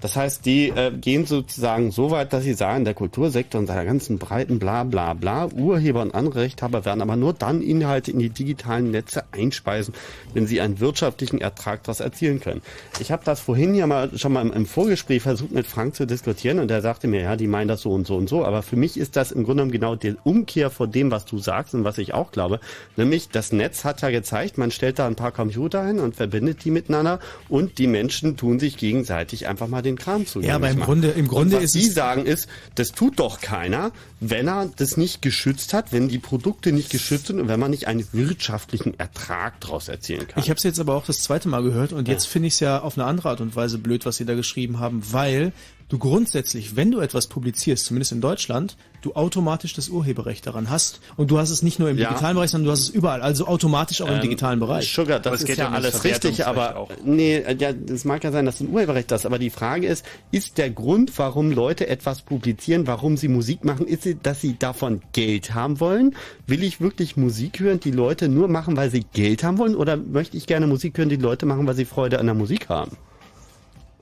[0.00, 3.84] Das heißt, die äh, gehen sozusagen so weit, dass sie sagen, der Kultursektor und seiner
[3.84, 8.20] ganzen breiten bla bla bla, Urheber und andere Rechthaber werden aber nur dann Inhalte in
[8.20, 9.94] die digitalen Netze einspeisen,
[10.34, 12.62] wenn sie einen wirtschaftlichen Ertrag daraus erzielen können.
[13.00, 16.06] Ich habe das vorhin ja mal schon mal im, im, Vorgespräch versucht mit Frank zu
[16.06, 18.62] diskutieren und er sagte mir, ja, die meinen das so und so und so, aber
[18.62, 21.74] für mich ist das im Grunde genommen genau die Umkehr vor dem, was du sagst
[21.74, 22.60] und was ich auch glaube,
[22.96, 26.64] nämlich das Netz hat ja gezeigt, man stellt da ein paar Computer hin und verbindet
[26.64, 27.18] die miteinander
[27.48, 31.08] und die Menschen tun sich gegenseitig einfach mal den Kram zu Ja, aber im Grunde,
[31.08, 34.96] im Grunde und was ist die sagen ist, das tut doch keiner, wenn er das
[34.96, 38.98] nicht geschützt hat, wenn die Produkte nicht geschützt sind und wenn man nicht einen wirtschaftlichen
[38.98, 40.42] Ertrag daraus erzielen kann.
[40.42, 42.14] Ich habe es jetzt aber auch das zweite Mal gehört und ja.
[42.14, 44.34] jetzt finde ich es ja auf eine andere Art und Weise blöd, was Sie da
[44.34, 45.52] geschrieben haben, weil
[45.88, 51.00] du grundsätzlich, wenn du etwas publizierst, zumindest in Deutschland, du automatisch das Urheberrecht daran hast.
[51.16, 52.08] Und du hast es nicht nur im ja.
[52.08, 54.92] digitalen Bereich, sondern du hast es überall, also automatisch auch ähm, im digitalen Bereich.
[54.92, 56.90] Sugar, das ist ja alles richtig, aber auch.
[57.04, 60.58] nee, ja, das mag ja sein, dass ein Urheberrecht das, aber die Frage ist, ist
[60.58, 65.54] der Grund, warum Leute etwas publizieren, warum sie Musik machen, ist dass sie davon Geld
[65.54, 66.14] haben wollen?
[66.46, 69.74] Will ich wirklich Musik hören, die Leute nur machen, weil sie Geld haben wollen?
[69.74, 72.68] Oder möchte ich gerne Musik hören, die Leute machen, weil sie Freude an der Musik
[72.68, 72.96] haben?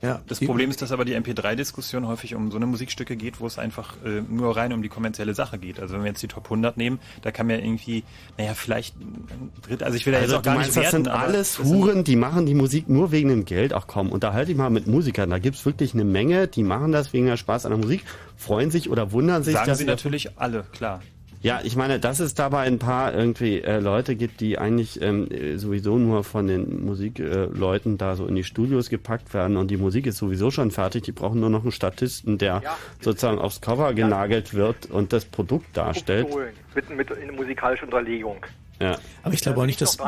[0.07, 3.47] Ja, das Problem ist, dass aber die MP3-Diskussion häufig um so eine Musikstücke geht, wo
[3.47, 5.81] es einfach äh, nur rein um die kommerzielle Sache geht.
[5.81, 8.05] Also wenn wir jetzt die Top 100 nehmen, da kann man ja irgendwie,
[8.39, 11.05] naja, vielleicht ein Dritt, also ich will da also jetzt auch gar meinst, nicht werten,
[11.05, 13.73] Das sind alles Huren, die machen die Musik nur wegen dem Geld.
[13.73, 15.31] Ach komm, unterhalte dich mal mit Musikern.
[15.31, 18.05] Da gibt's wirklich eine Menge, die machen das wegen der Spaß an der Musik,
[18.37, 19.55] freuen sich oder wundern sich.
[19.55, 21.01] Sagen sie natürlich alle, klar.
[21.47, 25.29] Ja, ich meine, dass es dabei ein paar irgendwie äh, Leute gibt, die eigentlich ähm,
[25.57, 29.77] sowieso nur von den Musikleuten äh, da so in die Studios gepackt werden und die
[29.77, 31.05] Musik ist sowieso schon fertig.
[31.05, 32.77] Die brauchen nur noch einen Statisten, der ja.
[33.01, 36.27] sozusagen aufs Cover genagelt wird und das Produkt darstellt.
[36.75, 38.45] Mit, mit in musikalischer Unterlegung.
[38.81, 38.99] Ja.
[39.23, 39.99] Aber ich glaube auch nicht, dass.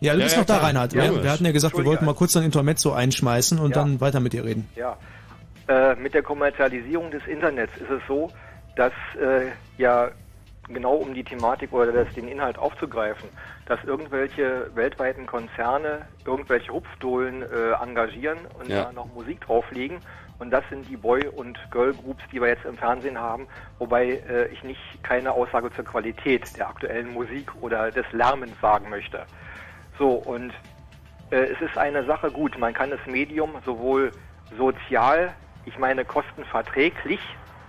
[0.00, 0.92] Ja, du bist ja, noch da, Reinhard.
[0.92, 4.02] Ja, wir, wir hatten ja gesagt, wir wollten mal kurz ein Intermezzo einschmeißen und dann
[4.02, 4.68] weiter mit dir reden.
[4.76, 4.98] Ja.
[5.68, 8.30] Äh, mit der Kommerzialisierung des Internets ist es so,
[8.76, 9.46] dass äh,
[9.78, 10.10] ja
[10.74, 13.30] genau um die Thematik oder das, den Inhalt aufzugreifen,
[13.66, 18.84] dass irgendwelche weltweiten Konzerne irgendwelche Hupfdohlen äh, engagieren und ja.
[18.84, 20.00] da noch Musik drauflegen.
[20.38, 23.46] Und das sind die Boy- und Girl-Groups, die wir jetzt im Fernsehen haben,
[23.78, 28.90] wobei äh, ich nicht keine Aussage zur Qualität der aktuellen Musik oder des Lärmens sagen
[28.90, 29.26] möchte.
[29.98, 30.52] So, und
[31.30, 34.12] äh, es ist eine Sache gut, man kann das Medium sowohl
[34.58, 37.20] sozial, ich meine kostenverträglich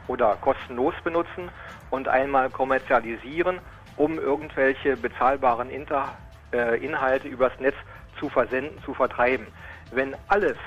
[0.08, 1.50] oder kostenlos benutzen
[1.94, 3.60] und einmal kommerzialisieren,
[3.98, 6.16] um irgendwelche bezahlbaren Inter,
[6.52, 7.76] äh, Inhalte übers Netz
[8.18, 9.46] zu versenden, zu vertreiben.
[9.92, 10.58] Wenn alles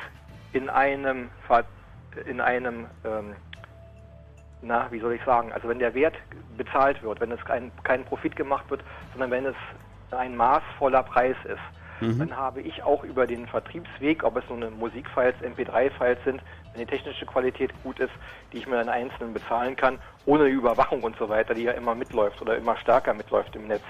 [0.53, 1.29] in einem,
[2.27, 3.35] in einem ähm,
[4.63, 6.15] na, wie soll ich sagen, also wenn der Wert
[6.57, 9.57] bezahlt wird, wenn es kein, kein Profit gemacht wird, sondern wenn es
[10.13, 11.59] ein maßvoller Preis ist,
[12.01, 12.19] mhm.
[12.19, 16.41] dann habe ich auch über den Vertriebsweg, ob es nun Musikfiles, MP3-Files sind,
[16.73, 18.13] wenn die technische Qualität gut ist,
[18.53, 21.95] die ich mir dann einzeln bezahlen kann, ohne Überwachung und so weiter, die ja immer
[21.95, 23.83] mitläuft oder immer stärker mitläuft im Netz.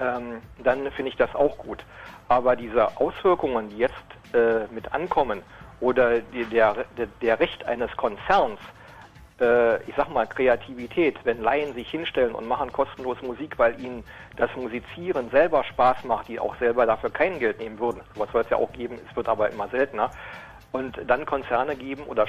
[0.00, 1.84] ähm, dann finde ich das auch gut.
[2.28, 3.94] Aber diese Auswirkungen, die jetzt
[4.32, 5.42] äh, mit ankommen,
[5.80, 6.86] oder die, der,
[7.20, 8.58] der, Recht eines Konzerns,
[9.40, 14.04] ich sag mal Kreativität, wenn Laien sich hinstellen und machen kostenlos Musik, weil ihnen
[14.36, 18.00] das Musizieren selber Spaß macht, die auch selber dafür kein Geld nehmen würden.
[18.14, 20.10] Was soll es ja auch geben, es wird aber immer seltener
[20.74, 22.26] und dann Konzerne geben oder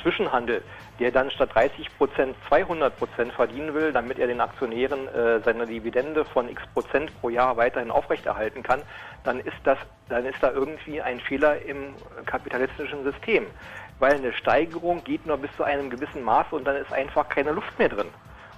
[0.00, 0.62] Zwischenhandel,
[1.00, 5.66] der dann statt 30 Prozent 200 Prozent verdienen will, damit er den Aktionären äh, seine
[5.66, 8.82] Dividende von x Prozent pro Jahr weiterhin aufrechterhalten kann,
[9.24, 13.46] dann ist das, dann ist da irgendwie ein Fehler im kapitalistischen System.
[13.98, 17.52] Weil eine Steigerung geht nur bis zu einem gewissen Maß und dann ist einfach keine
[17.52, 18.08] Luft mehr drin.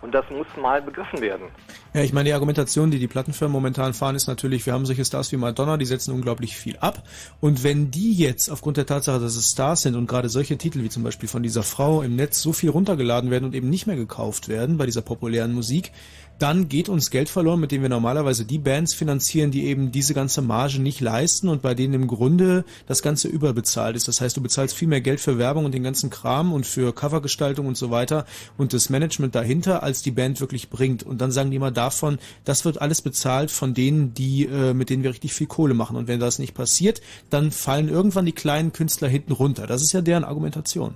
[0.00, 1.48] Und das muss mal begriffen werden.
[1.92, 5.04] Ja, ich meine, die Argumentation, die die Plattenfirmen momentan fahren, ist natürlich, wir haben solche
[5.04, 7.02] Stars wie Madonna, die setzen unglaublich viel ab.
[7.40, 10.82] Und wenn die jetzt aufgrund der Tatsache, dass es Stars sind und gerade solche Titel
[10.82, 13.86] wie zum Beispiel von dieser Frau im Netz so viel runtergeladen werden und eben nicht
[13.88, 15.90] mehr gekauft werden bei dieser populären Musik,
[16.38, 20.14] dann geht uns Geld verloren, mit dem wir normalerweise die Bands finanzieren, die eben diese
[20.14, 24.08] ganze Marge nicht leisten und bei denen im Grunde das Ganze überbezahlt ist.
[24.08, 26.94] Das heißt, du bezahlst viel mehr Geld für Werbung und den ganzen Kram und für
[26.94, 28.26] Covergestaltung und so weiter
[28.56, 31.02] und das Management dahinter, als die Band wirklich bringt.
[31.02, 34.90] Und dann sagen die immer davon, das wird alles bezahlt von denen, die äh, mit
[34.90, 35.96] denen wir richtig viel Kohle machen.
[35.96, 39.66] Und wenn das nicht passiert, dann fallen irgendwann die kleinen Künstler hinten runter.
[39.66, 40.94] Das ist ja deren Argumentation.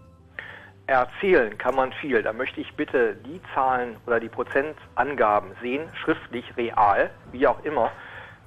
[0.92, 2.22] Erzählen kann man viel.
[2.22, 7.90] Da möchte ich bitte die Zahlen oder die Prozentangaben sehen, schriftlich, real, wie auch immer,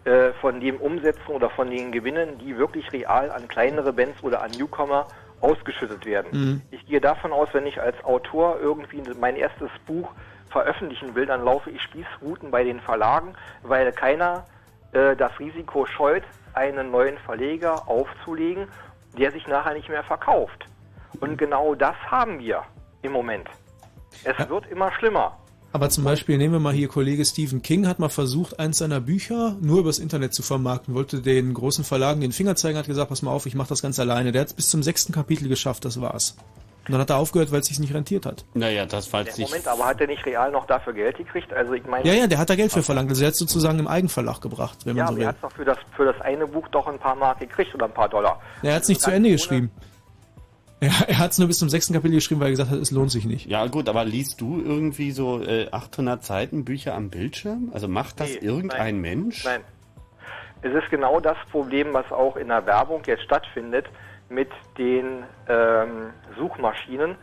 [0.03, 4.43] äh, von dem Umsetzen oder von den Gewinnen, die wirklich real an kleinere Bands oder
[4.43, 5.07] an Newcomer
[5.41, 6.29] ausgeschüttet werden.
[6.31, 6.61] Mhm.
[6.69, 10.11] Ich gehe davon aus, wenn ich als Autor irgendwie mein erstes Buch
[10.51, 13.33] veröffentlichen will, dann laufe ich Spießrouten bei den Verlagen,
[13.63, 14.45] weil keiner
[14.91, 16.23] äh, das Risiko scheut,
[16.53, 18.67] einen neuen Verleger aufzulegen,
[19.17, 20.67] der sich nachher nicht mehr verkauft.
[21.19, 22.63] Und genau das haben wir
[23.01, 23.47] im Moment.
[24.23, 24.49] Es ja.
[24.49, 25.37] wird immer schlimmer.
[25.75, 29.01] Aber zum Beispiel nehmen wir mal hier Kollege Stephen King hat mal versucht, eins seiner
[29.01, 33.09] Bücher nur übers Internet zu vermarkten, wollte den großen Verlagen den Finger zeigen, hat gesagt,
[33.09, 34.31] pass mal auf, ich mache das ganz alleine.
[34.31, 36.37] Der hat es bis zum sechsten Kapitel geschafft, das war's.
[36.87, 38.45] Und dann hat er aufgehört, weil es sich nicht rentiert hat.
[38.53, 39.49] Naja, das war jetzt nicht.
[39.49, 41.51] Moment, aber hat er nicht real noch dafür Geld gekriegt?
[41.51, 42.07] Also ich meine.
[42.07, 43.09] Ja, ja, der hat da Geld für verlangt.
[43.09, 45.23] Also er hat sozusagen im Eigenverlag gebracht, wenn ja, man so will.
[45.23, 47.73] Ja, er hat doch für das, für das eine Buch doch ein paar Mark gekriegt
[47.73, 48.39] oder ein paar Dollar.
[48.61, 49.71] Ja, er hat es nicht zu Ende geschrieben.
[50.85, 52.91] Ja, er hat es nur bis zum sechsten Kapitel geschrieben, weil er gesagt hat, es
[52.91, 53.47] lohnt sich nicht.
[53.47, 57.71] Ja gut, aber liest du irgendwie so äh, 800 Seiten Bücher am Bildschirm?
[57.73, 59.45] Also macht das nee, irgendein nein, Mensch?
[59.45, 59.61] Nein.
[60.61, 63.87] Es ist genau das Problem, was auch in der Werbung jetzt stattfindet
[64.29, 67.15] mit den ähm, Suchmaschinen,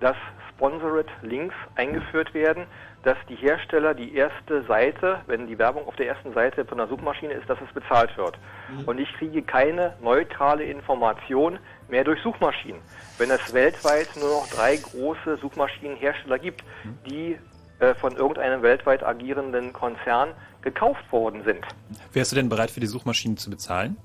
[0.00, 0.16] dass
[0.50, 2.64] Sponsored Links eingeführt werden,
[3.02, 6.86] dass die Hersteller die erste Seite, wenn die Werbung auf der ersten Seite von der
[6.86, 8.38] Suchmaschine ist, dass es bezahlt wird.
[8.70, 8.84] Mhm.
[8.84, 11.58] Und ich kriege keine neutrale Information
[11.90, 12.80] mehr durch Suchmaschinen.
[13.18, 16.98] Wenn es weltweit nur noch drei große Suchmaschinenhersteller gibt, mhm.
[17.06, 17.38] die
[17.80, 21.64] äh, von irgendeinem weltweit agierenden Konzern gekauft worden sind.
[22.12, 23.96] Wärst du denn bereit für die Suchmaschinen zu bezahlen?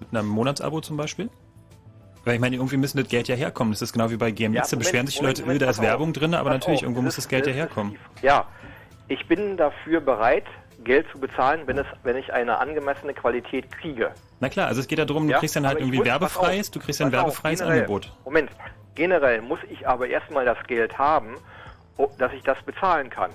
[0.00, 1.30] Mit einem Monatsabo zum Beispiel?
[2.24, 3.72] Weil ich meine, irgendwie müssen das Geld ja herkommen.
[3.72, 5.82] Das ist genau wie bei GMX, ja, da beschweren sich Moment, Leute, Moment, da ist
[5.82, 7.98] Werbung drin, aber natürlich, irgendwo muss das Geld ja herkommen.
[8.22, 8.46] Ja,
[9.08, 10.46] ich bin dafür bereit,
[10.84, 14.12] Geld zu bezahlen, wenn, es, wenn ich eine angemessene Qualität kriege.
[14.40, 16.70] Na klar, also es geht ja darum, du ja, kriegst dann halt irgendwie muss, werbefreies,
[16.70, 18.12] du kriegst dann werbefreies generell, Angebot.
[18.24, 18.50] Moment,
[18.94, 21.36] generell muss ich aber erstmal das Geld haben,
[22.18, 23.30] dass ich das bezahlen kann.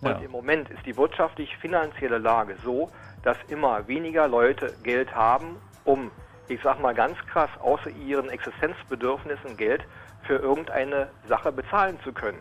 [0.00, 0.18] Und ja.
[0.18, 2.90] im Moment ist die wirtschaftlich-finanzielle Lage so,
[3.22, 6.10] dass immer weniger Leute Geld haben, um
[6.48, 9.82] ich sag mal ganz krass, außer ihren Existenzbedürfnissen Geld
[10.26, 12.38] für irgendeine Sache bezahlen zu können.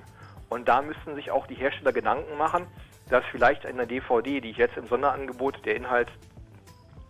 [0.50, 2.68] Und da müssten sich auch die Hersteller Gedanken machen,
[3.10, 6.10] dass vielleicht eine DVD, die ich jetzt im Sonderangebot, der Inhalt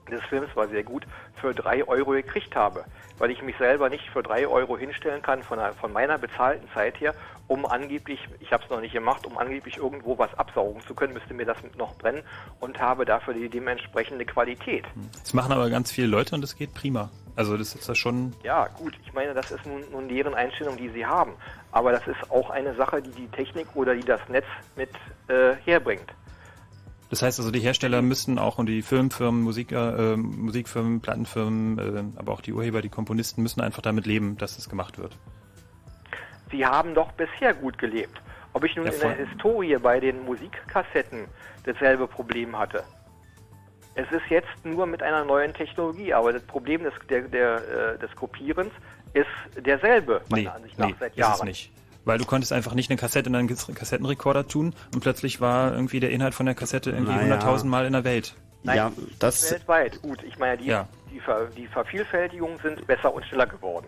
[0.10, 2.86] des Films war sehr gut, für drei Euro gekriegt habe.
[3.18, 7.00] Weil ich mich selber nicht für drei Euro hinstellen kann von, von meiner bezahlten Zeit
[7.00, 7.14] her,
[7.48, 11.14] um angeblich, ich habe es noch nicht gemacht, um angeblich irgendwo was absaugen zu können,
[11.14, 12.24] müsste mir das noch brennen
[12.60, 14.86] und habe dafür die dementsprechende Qualität.
[15.22, 17.10] Das machen aber ganz viele Leute und das geht prima.
[17.36, 18.34] Also das ist das schon.
[18.44, 18.94] Ja, gut.
[19.06, 21.34] Ich meine, das ist nun, nun deren Einstellung, die sie haben.
[21.72, 24.46] Aber das ist auch eine Sache, die die Technik oder die das Netz
[24.76, 24.90] mit
[25.28, 26.14] äh, herbringt.
[27.16, 32.20] Das heißt also, die Hersteller müssen auch und die Filmfirmen, Musik, äh, Musikfirmen, Plattenfirmen, äh,
[32.20, 35.16] aber auch die Urheber, die Komponisten müssen einfach damit leben, dass es gemacht wird.
[36.52, 38.22] Sie haben doch bisher gut gelebt.
[38.52, 41.28] Ob ich nun ja, in der Historie bei den Musikkassetten
[41.64, 42.84] dasselbe Problem hatte.
[43.94, 47.98] Es ist jetzt nur mit einer neuen Technologie, aber das Problem des, der, der, äh,
[47.98, 48.74] des Kopierens
[49.14, 51.32] ist derselbe, meiner nee, Ansicht nach, nee, seit Jahren.
[51.32, 51.72] Ist es nicht.
[52.06, 56.00] Weil du konntest einfach nicht eine Kassette in einen Kassettenrekorder tun und plötzlich war irgendwie
[56.00, 57.40] der Inhalt von der Kassette irgendwie naja.
[57.40, 58.36] 100.000 Mal in der Welt.
[58.64, 60.02] Nein, ja, das weltweit.
[60.02, 60.88] Gut, ich meine, die, ja.
[61.12, 63.86] die, Ver, die Vervielfältigungen sind besser und schneller geworden.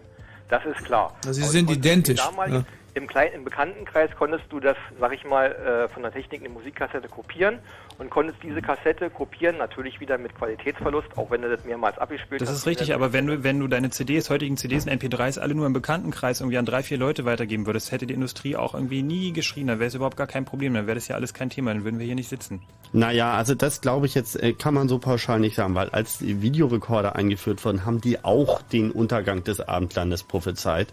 [0.49, 1.15] Das ist klar.
[1.25, 2.21] Also sie sind identisch.
[2.45, 2.63] In, ja.
[2.97, 6.49] Im kleinen, im Bekanntenkreis konntest du das, sag ich mal, äh, von der Technik eine
[6.49, 7.59] Musikkassette kopieren
[7.97, 12.41] und konntest diese Kassette kopieren, natürlich wieder mit Qualitätsverlust, auch wenn du das mehrmals abgespielt
[12.41, 12.55] das hast.
[12.55, 15.55] Das ist richtig, aber wenn du, wenn du deine CDs, heutigen CDs und MP3s alle
[15.55, 19.01] nur im Bekanntenkreis irgendwie an drei, vier Leute weitergeben würdest, hätte die Industrie auch irgendwie
[19.01, 21.49] nie geschrien, dann wäre es überhaupt gar kein Problem, dann wäre das ja alles kein
[21.49, 22.61] Thema, dann würden wir hier nicht sitzen.
[22.93, 26.21] Naja, also das glaube ich jetzt, äh, kann man so pauschal nicht sagen, weil als
[26.21, 30.87] Videorekorder eingeführt wurden, haben die auch den Untergang des Abendlandes prophezeit.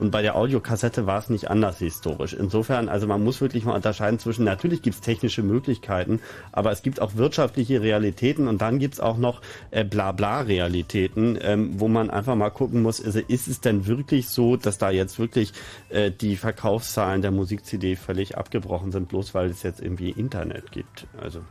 [0.00, 2.32] Und bei der Audiokassette war es nicht anders historisch.
[2.32, 6.20] Insofern, also man muss wirklich mal unterscheiden zwischen, natürlich gibt es technische Möglichkeiten,
[6.52, 11.78] aber es gibt auch wirtschaftliche Realitäten und dann gibt es auch noch äh, Blabla-Realitäten, ähm,
[11.78, 15.18] wo man einfach mal gucken muss, also ist es denn wirklich so, dass da jetzt
[15.18, 15.52] wirklich
[15.90, 21.06] äh, die Verkaufszahlen der Musik-CD völlig abgebrochen sind, bloß weil es jetzt irgendwie Internet gibt.
[21.20, 21.42] Also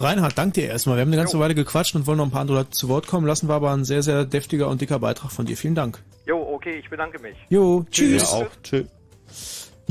[0.00, 0.96] Reinhard, dank dir erstmal.
[0.96, 1.42] Wir haben eine ganze jo.
[1.42, 3.48] Weile gequatscht und wollen noch ein paar andere Leute zu Wort kommen lassen.
[3.48, 5.58] War aber ein sehr, sehr deftiger und dicker Beitrag von dir.
[5.58, 6.02] Vielen Dank.
[6.26, 7.36] Jo, okay, ich bedanke mich.
[7.50, 8.22] Jo, tschüss.
[8.22, 8.46] Ja, auch.
[8.62, 8.86] Tschüss.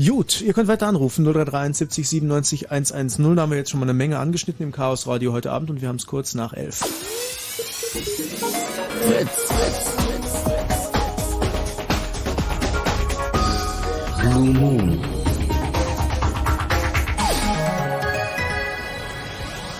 [0.04, 3.36] Gut, ihr könnt weiter anrufen 0331 70 97 110.
[3.36, 5.80] Da haben wir jetzt schon mal eine Menge angeschnitten im Chaos Radio heute Abend und
[5.80, 6.78] wir haben es kurz nach elf.
[9.06, 9.48] Fritz.
[14.20, 15.09] Blue Moon.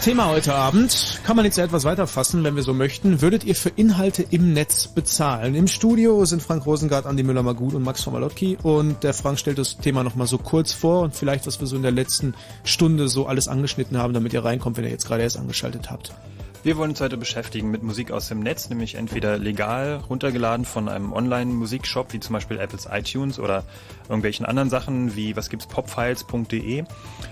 [0.01, 3.20] Thema heute Abend kann man jetzt etwas weiter fassen, wenn wir so möchten.
[3.20, 5.55] Würdet ihr für Inhalte im Netz bezahlen?
[5.55, 9.59] Im Studio sind Frank Rosengart, Andi Müller-Magut und Max von Malotki und der Frank stellt
[9.59, 12.32] das Thema nochmal so kurz vor und vielleicht, was wir so in der letzten
[12.64, 16.14] Stunde so alles angeschnitten haben, damit ihr reinkommt, wenn ihr jetzt gerade erst angeschaltet habt.
[16.62, 20.90] Wir wollen uns heute beschäftigen mit Musik aus dem Netz, nämlich entweder legal runtergeladen von
[20.90, 23.64] einem Online-Musikshop, wie zum Beispiel Apples iTunes oder
[24.11, 26.84] irgendwelchen anderen Sachen wie, was gibt's, popfiles.de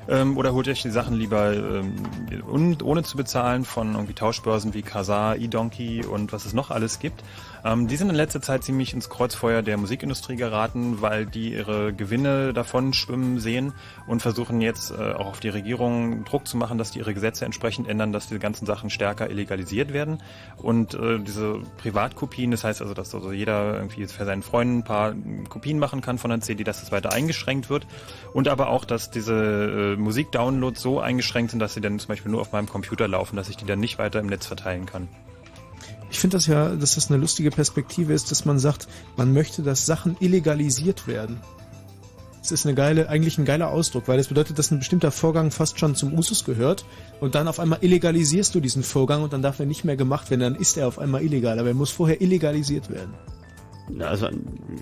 [0.08, 4.80] ähm, oder holt euch die Sachen lieber ähm, ohne zu bezahlen von irgendwie Tauschbörsen wie
[4.80, 7.22] Kazaa, eDonkey und was es noch alles gibt.
[7.64, 11.92] Ähm, die sind in letzter Zeit ziemlich ins Kreuzfeuer der Musikindustrie geraten, weil die ihre
[11.92, 13.72] Gewinne davon schwimmen sehen
[14.06, 17.44] und versuchen jetzt äh, auch auf die Regierung Druck zu machen, dass die ihre Gesetze
[17.44, 20.22] entsprechend ändern, dass diese ganzen Sachen stärker illegalisiert werden.
[20.56, 24.84] Und äh, diese Privatkopien, das heißt also, dass also jeder irgendwie für seinen Freunden ein
[24.84, 25.14] paar
[25.48, 27.86] Kopien machen kann von einer CD, dass das weiter eingeschränkt wird.
[28.32, 32.30] Und aber auch, dass diese äh, Musikdownloads so eingeschränkt sind, dass sie dann zum Beispiel
[32.30, 35.08] nur auf meinem Computer laufen, dass ich die dann nicht weiter im Netz verteilen kann.
[36.10, 39.62] Ich finde das ja, dass das eine lustige Perspektive ist, dass man sagt, man möchte,
[39.62, 41.40] dass Sachen illegalisiert werden.
[42.40, 45.50] Das ist eine geile, eigentlich ein geiler Ausdruck, weil das bedeutet, dass ein bestimmter Vorgang
[45.50, 46.86] fast schon zum Usus gehört
[47.20, 50.30] und dann auf einmal illegalisierst du diesen Vorgang und dann darf er nicht mehr gemacht
[50.30, 53.12] werden, dann ist er auf einmal illegal, aber er muss vorher illegalisiert werden.
[54.00, 54.28] Also,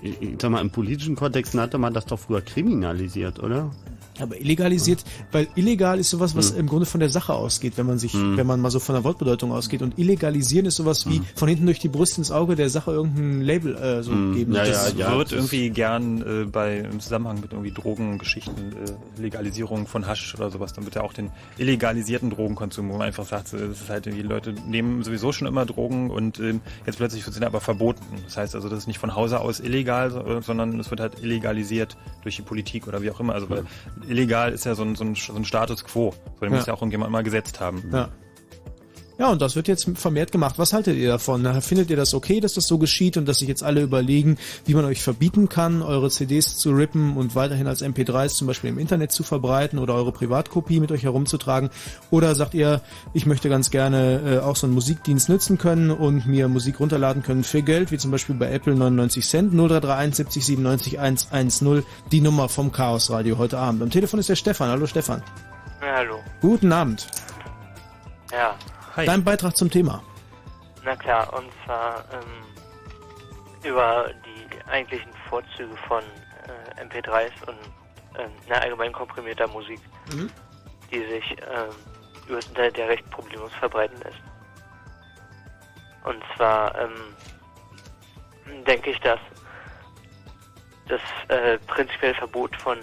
[0.01, 3.71] ich sag mal, im politischen Kontext hatte man das doch früher kriminalisiert, oder?
[4.19, 6.59] Aber illegalisiert, weil illegal ist sowas, was hm.
[6.61, 8.37] im Grunde von der Sache ausgeht, wenn man sich, hm.
[8.37, 9.81] wenn man mal so von der Wortbedeutung ausgeht.
[9.81, 11.25] Und illegalisieren ist sowas wie hm.
[11.35, 14.35] von hinten durch die Brust ins Auge der Sache irgendein Label äh, so hm.
[14.35, 14.53] geben.
[14.53, 19.21] Ja, das ja, wird ja, irgendwie gern äh, bei im Zusammenhang mit irgendwie Drogengeschichten, äh,
[19.21, 23.25] Legalisierung von Hasch oder sowas, dann wird ja auch den illegalisierten Drogenkonsum, wo man einfach
[23.25, 26.55] sagt, es ist halt die Leute nehmen sowieso schon immer Drogen und äh,
[26.85, 28.03] jetzt plötzlich wird es aber verboten.
[28.25, 31.97] Das heißt also, das ist nicht von Hause aus illegal, sondern es wird halt illegalisiert
[32.23, 33.33] durch die Politik oder wie auch immer.
[33.33, 33.65] Also weil
[34.07, 36.13] illegal ist ja so ein, so ein, so ein Status quo.
[36.35, 36.57] So, den ja.
[36.57, 37.83] muss ja auch irgendjemand mal gesetzt haben.
[37.91, 38.09] Ja.
[39.19, 40.55] Ja, und das wird jetzt vermehrt gemacht.
[40.59, 41.61] Was haltet ihr davon?
[41.61, 44.75] Findet ihr das okay, dass das so geschieht und dass sich jetzt alle überlegen, wie
[44.75, 48.77] man euch verbieten kann, eure CDs zu rippen und weiterhin als MP3s zum Beispiel im
[48.77, 51.71] Internet zu verbreiten oder eure Privatkopie mit euch herumzutragen?
[52.11, 52.81] Oder sagt ihr,
[53.13, 57.23] ich möchte ganz gerne äh, auch so einen Musikdienst nutzen können und mir Musik runterladen
[57.23, 62.21] können für Geld, wie zum Beispiel bei Apple 99 Cent, 0331 70 97 110, die
[62.21, 63.81] Nummer vom Chaos Radio heute Abend.
[63.81, 64.69] Am Telefon ist der Stefan.
[64.69, 65.23] Hallo Stefan.
[65.81, 66.19] Ja, hallo.
[66.39, 67.07] Guten Abend.
[68.31, 68.55] Ja.
[68.97, 69.05] Hi.
[69.05, 70.03] Dein Beitrag zum Thema.
[70.83, 77.57] Na klar, und zwar ähm, über die eigentlichen Vorzüge von äh, MP3s und
[78.49, 79.79] na, allgemein komprimierter Musik,
[80.11, 80.31] mhm.
[80.91, 81.75] die sich ähm,
[82.27, 84.21] über das Internet ja recht problemlos verbreiten lässt.
[86.03, 89.19] Und zwar ähm, denke ich, dass
[90.87, 92.79] das äh, prinzipielle Verbot von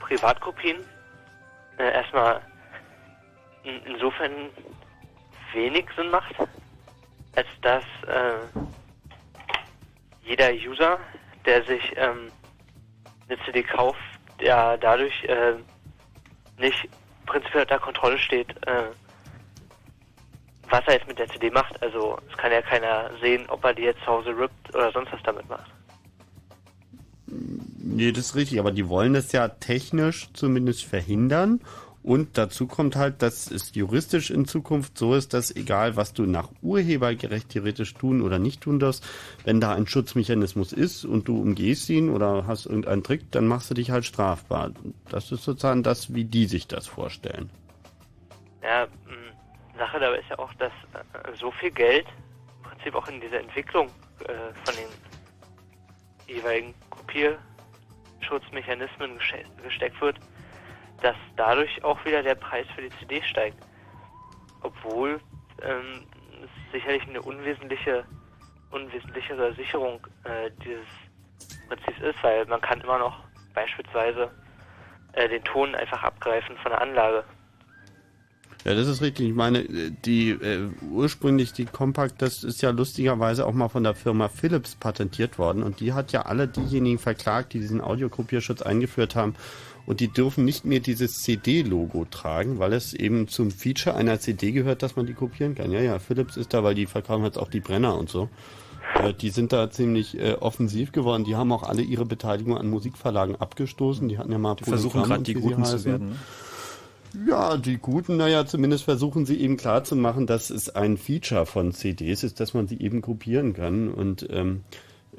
[0.00, 0.78] Privatkopien
[1.78, 2.40] äh, erstmal
[3.62, 4.50] in, insofern
[5.54, 6.34] wenig Sinn macht,
[7.36, 8.58] als dass äh,
[10.24, 10.98] jeder User,
[11.44, 12.30] der sich ähm,
[13.28, 13.98] eine CD kauft,
[14.40, 15.54] ja dadurch äh,
[16.58, 16.88] nicht
[17.26, 18.90] prinzipiell unter Kontrolle steht, äh,
[20.68, 21.80] was er jetzt mit der CD macht.
[21.82, 25.12] Also es kann ja keiner sehen, ob er die jetzt zu Hause rippt oder sonst
[25.12, 25.70] was damit macht.
[27.26, 31.60] Nee, das ist richtig, aber die wollen das ja technisch zumindest verhindern
[32.02, 36.24] Und dazu kommt halt, dass es juristisch in Zukunft so ist, dass egal, was du
[36.24, 39.04] nach Urhebergerecht theoretisch tun oder nicht tun darfst,
[39.44, 43.70] wenn da ein Schutzmechanismus ist und du umgehst ihn oder hast irgendeinen Trick, dann machst
[43.70, 44.72] du dich halt strafbar.
[45.08, 47.50] Das ist sozusagen das, wie die sich das vorstellen.
[48.62, 48.88] Ja,
[49.82, 52.06] Sache dabei ist ja auch, dass äh, so viel Geld
[52.58, 53.88] im Prinzip auch in diese Entwicklung
[54.20, 54.86] äh, von den
[56.28, 59.18] jeweiligen Kopierschutzmechanismen
[59.64, 60.20] gesteckt wird,
[61.02, 63.56] dass dadurch auch wieder der Preis für die CD steigt.
[64.62, 65.20] Obwohl
[65.60, 66.06] ähm,
[66.42, 68.04] es sicherlich eine unwesentliche,
[68.70, 70.86] unwesentlichere Sicherung äh, dieses
[71.68, 73.18] Prinzips ist, weil man kann immer noch
[73.54, 74.30] beispielsweise
[75.12, 77.24] äh, den Ton einfach abgreifen von der Anlage.
[78.64, 79.28] Ja, das ist richtig.
[79.28, 83.94] Ich meine, die äh, ursprünglich die Compact, das ist ja lustigerweise auch mal von der
[83.94, 89.16] Firma Philips patentiert worden und die hat ja alle diejenigen verklagt, die diesen Audiokopierschutz eingeführt
[89.16, 89.34] haben
[89.86, 94.52] und die dürfen nicht mehr dieses CD-Logo tragen, weil es eben zum Feature einer CD
[94.52, 95.72] gehört, dass man die kopieren kann.
[95.72, 98.28] Ja, ja, Philips ist da, weil die verkaufen jetzt auch die Brenner und so.
[98.94, 101.24] Äh, die sind da ziemlich äh, offensiv geworden.
[101.24, 104.08] Die haben auch alle ihre Beteiligung an Musikverlagen abgestoßen.
[104.08, 106.10] Die hatten ja mal die versuchen gerade die Guten zu werden.
[106.10, 106.16] Ne?
[107.28, 111.44] Ja, die Guten, naja, zumindest versuchen sie eben klar zu machen, dass es ein Feature
[111.44, 113.92] von CDs ist, dass man sie eben kopieren kann.
[113.92, 114.62] Und ähm,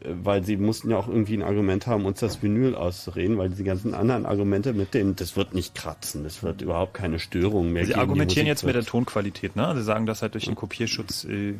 [0.02, 3.64] weil sie mussten ja auch irgendwie ein Argument haben, uns das Vinyl auszureden, weil diese
[3.64, 7.86] ganzen anderen Argumente mit dem, das wird nicht kratzen, das wird überhaupt keine Störung mehr
[7.86, 9.74] Sie argumentieren jetzt mit der Tonqualität, ne?
[9.76, 11.54] Sie sagen, dass halt durch den Kopierschutz äh,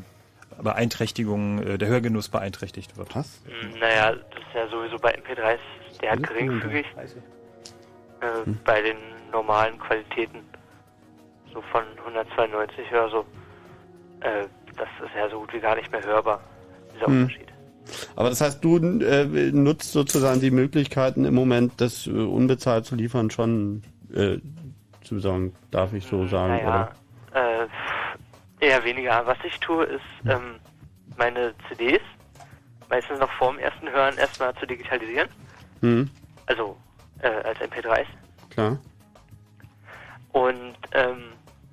[0.62, 3.16] Beeinträchtigung, äh, der Hörgenuss beeinträchtigt wird.
[3.16, 3.42] Was?
[3.46, 5.58] Hm, naja, das ist ja sowieso bei MP3
[6.02, 6.86] der hat geringfügig.
[8.22, 8.60] Äh, hm.
[8.66, 8.98] Bei den
[9.32, 10.40] normalen Qualitäten,
[11.54, 13.26] so von 192 oder so,
[14.22, 16.42] äh, das ist ja so gut wie gar nicht mehr hörbar,
[16.94, 17.22] dieser hm.
[17.22, 17.53] Unterschied.
[18.16, 22.96] Aber das heißt, du äh, nutzt sozusagen die Möglichkeiten im Moment, das äh, unbezahlt zu
[22.96, 24.38] liefern, schon äh,
[25.04, 26.94] zu sagen, darf ich so sagen, naja,
[27.34, 27.68] oder?
[28.60, 29.26] Äh, eher weniger.
[29.26, 30.56] Was ich tue, ist ähm,
[31.18, 32.02] meine CDs
[32.90, 35.28] meistens noch vorm ersten Hören erstmal zu digitalisieren.
[35.82, 36.10] Mhm.
[36.46, 36.78] Also
[37.20, 38.06] äh, als MP3s.
[38.52, 38.78] Klar.
[40.32, 41.24] Und ähm,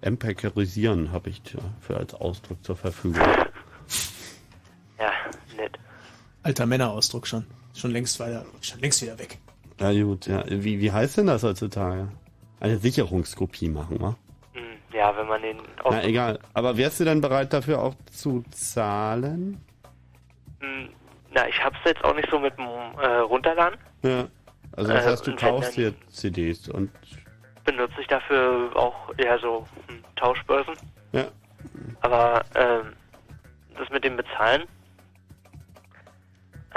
[0.01, 1.43] Empirisieren habe ich
[1.81, 3.21] für als Ausdruck zur Verfügung.
[4.99, 5.13] ja.
[6.43, 7.47] Alter Männerausdruck schon.
[7.75, 9.39] Schon längst weiter, schon längst wieder weg.
[9.79, 10.45] Ja gut, ja.
[10.47, 12.09] Wie, wie heißt denn das heutzutage?
[12.59, 14.17] Eine Sicherungskopie machen, wa?
[14.53, 14.63] Hm,
[14.93, 15.59] ja, wenn man den.
[15.85, 16.39] Na egal.
[16.53, 19.65] Aber wärst du denn bereit dafür auch zu zahlen?
[20.61, 20.91] Hm,
[21.33, 22.67] na, ich hab's jetzt auch nicht so mit dem
[23.01, 23.79] äh, Runterladen.
[24.03, 24.27] Ja.
[24.77, 26.91] Also das äh, heißt, du kaufst dir CDs und
[27.65, 30.75] benutze ich dafür auch eher so hm, Tauschbörsen.
[31.13, 31.25] Ja.
[32.03, 32.93] Aber ähm,
[33.79, 34.65] das mit dem Bezahlen,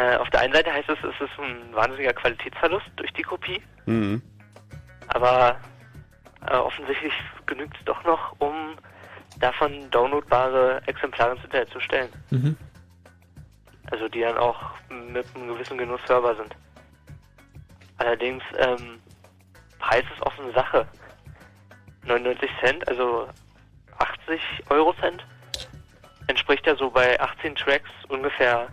[0.04, 3.62] äh, auf der einen Seite heißt es, es ist ein wahnsinniger Qualitätsverlust durch die Kopie.
[3.86, 4.22] Mhm.
[5.08, 5.58] Aber
[6.48, 7.14] äh, offensichtlich
[7.46, 8.76] genügt es doch noch, um
[9.40, 12.10] davon downloadbare Exemplare ins Internet zu stellen.
[12.32, 12.58] Mhm.
[13.92, 14.60] Also die dann auch
[14.90, 16.56] mit einem gewissen Genuss hörbar sind.
[17.98, 19.00] Allerdings, ähm,
[19.80, 20.88] Preis ist eine Sache.
[22.06, 23.30] 99 Cent, also
[23.98, 25.26] 80 Euro Cent,
[26.28, 28.68] entspricht ja so bei 18 Tracks ungefähr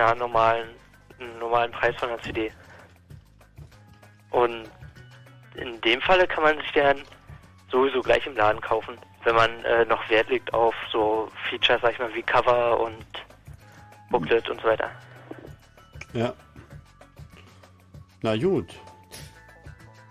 [0.00, 0.68] einer normalen,
[1.38, 2.52] normalen Preis von einer CD.
[4.30, 4.70] Und
[5.54, 7.02] in dem Falle kann man sich dann
[7.70, 11.92] sowieso gleich im Laden kaufen, wenn man äh, noch Wert legt auf so Features, sag
[11.92, 13.04] ich mal, wie Cover und
[14.10, 14.90] Booklet und so weiter.
[16.12, 16.32] Ja.
[18.22, 18.74] Na gut.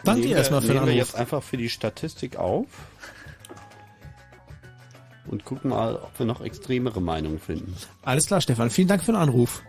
[0.03, 0.89] Danke dir erstmal für den Anruf.
[0.89, 2.67] wir jetzt einfach für die Statistik auf
[5.25, 7.75] und gucken mal, ob wir noch extremere Meinungen finden.
[8.03, 8.69] Alles klar, Stefan.
[8.69, 9.61] Vielen Dank für den Anruf.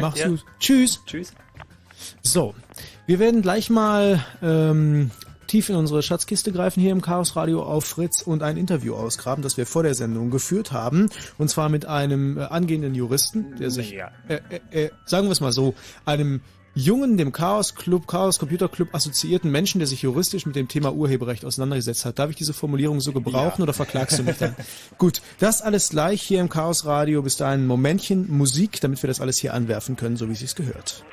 [0.00, 0.44] Mach's gut.
[0.58, 1.00] Tschüss.
[1.06, 1.32] Tschüss.
[2.22, 2.54] So,
[3.06, 5.10] wir werden gleich mal ähm,
[5.46, 9.42] tief in unsere Schatzkiste greifen hier im Chaos Radio auf Fritz und ein Interview ausgraben,
[9.42, 11.10] das wir vor der Sendung geführt haben.
[11.36, 15.40] Und zwar mit einem äh, angehenden Juristen, der sich, äh, äh, äh, sagen wir es
[15.40, 16.40] mal so, einem
[16.74, 20.92] jungen, dem Chaos Club, Chaos Computer Club assoziierten Menschen, der sich juristisch mit dem Thema
[20.92, 22.18] Urheberrecht auseinandergesetzt hat.
[22.18, 23.62] Darf ich diese Formulierung so gebrauchen ja.
[23.64, 24.56] oder verklagst du mich dann?
[24.98, 27.22] Gut, das alles gleich hier im Chaos Radio.
[27.22, 30.40] Bis dahin ein Momentchen Musik, damit wir das alles hier anwerfen können, so wie es
[30.40, 31.04] sich gehört.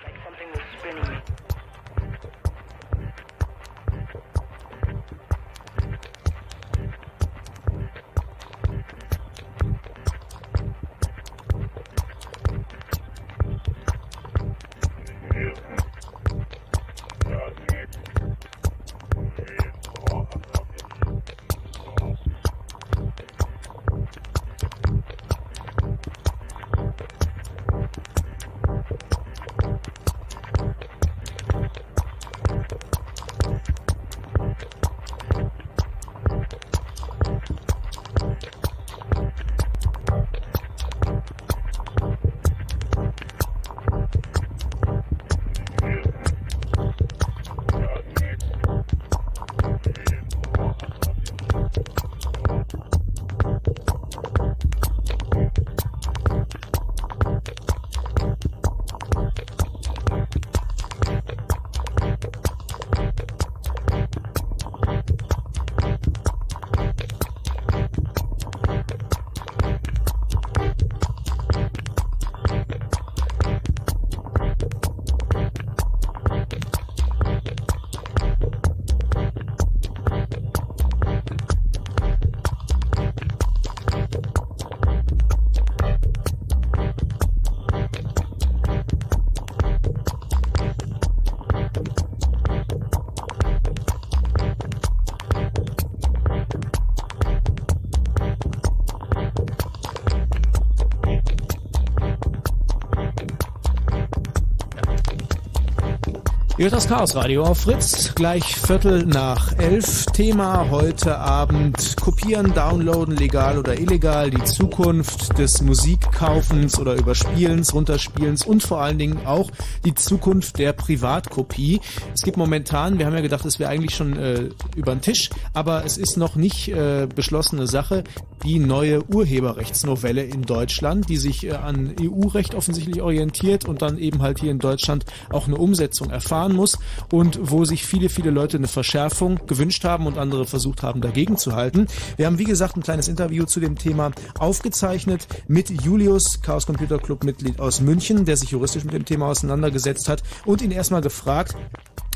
[106.59, 110.07] Ihr hört das Chaos Radio auf Fritz, gleich Viertel nach elf.
[110.07, 118.45] Thema heute Abend Kopieren, Downloaden, legal oder illegal, die Zukunft des Musikkaufens oder Überspielens, Runterspielens
[118.45, 119.49] und vor allen Dingen auch
[119.85, 121.79] die Zukunft der Privatkopie.
[122.13, 125.29] Es gibt momentan, wir haben ja gedacht, es wäre eigentlich schon äh, über den Tisch,
[125.53, 128.03] aber es ist noch nicht äh, beschlossene Sache,
[128.43, 134.21] die neue Urheberrechtsnovelle in Deutschland, die sich äh, an EU-Recht offensichtlich orientiert und dann eben
[134.21, 136.77] halt hier in Deutschland auch eine Umsetzung erfahren fahren muss
[137.11, 141.37] und wo sich viele, viele Leute eine Verschärfung gewünscht haben und andere versucht haben, dagegen
[141.37, 141.87] zu halten.
[142.17, 146.99] Wir haben, wie gesagt, ein kleines Interview zu dem Thema aufgezeichnet mit Julius, Chaos Computer
[146.99, 151.01] Club Mitglied aus München, der sich juristisch mit dem Thema auseinandergesetzt hat und ihn erstmal
[151.01, 151.55] gefragt,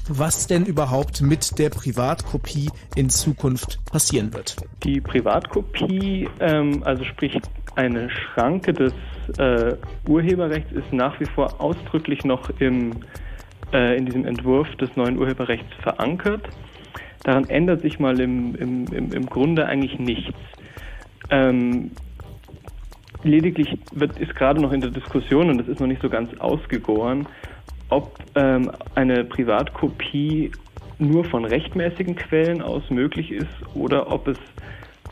[0.10, 4.58] was denn überhaupt mit der Privatkopie in Zukunft passieren wird.
[4.84, 7.40] Die Privatkopie, ähm, also sprich
[7.76, 8.94] eine Schranke des
[9.38, 9.76] äh,
[10.08, 13.04] Urheberrechts, ist nach wie vor ausdrücklich noch im
[13.74, 16.48] äh, in diesem Entwurf des neuen Urheberrechts verankert.
[17.24, 20.38] Daran ändert sich mal im, im, im, im Grunde eigentlich nichts.
[21.30, 21.92] Ähm,
[23.24, 26.38] lediglich wird, ist gerade noch in der Diskussion, und das ist noch nicht so ganz
[26.40, 27.28] ausgegoren,
[27.94, 30.52] ob ähm, eine Privatkopie
[30.98, 34.38] nur von rechtmäßigen Quellen aus möglich ist oder ob es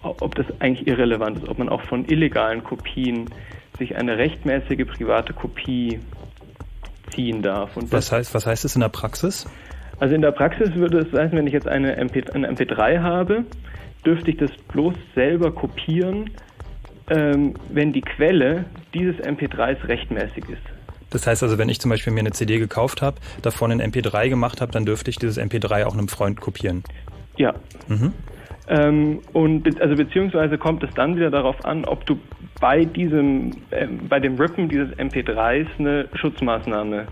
[0.04, 3.30] ob das eigentlich irrelevant ist, ob man auch von illegalen Kopien
[3.78, 6.00] sich eine rechtmäßige private Kopie
[7.14, 7.78] ziehen darf.
[7.78, 9.48] Und was, heißt, was heißt das in der Praxis?
[10.00, 13.46] Also in der Praxis würde es heißen, wenn ich jetzt eine, MP, eine MP3 habe,
[14.04, 16.32] dürfte ich das bloß selber kopieren,
[17.12, 20.81] ähm, wenn die Quelle dieses MP3s rechtmäßig ist.
[21.12, 24.30] Das heißt also, wenn ich zum Beispiel mir eine CD gekauft habe, davon ein MP3
[24.30, 26.84] gemacht habe, dann dürfte ich dieses MP3 auch einem Freund kopieren.
[27.38, 27.54] Ja.
[27.88, 28.14] Mhm.
[28.68, 32.18] Ähm, und also beziehungsweise kommt es dann wieder darauf an, ob du
[32.60, 37.08] bei diesem, äh, bei dem Rippen dieses MP3s eine Schutzmaßnahme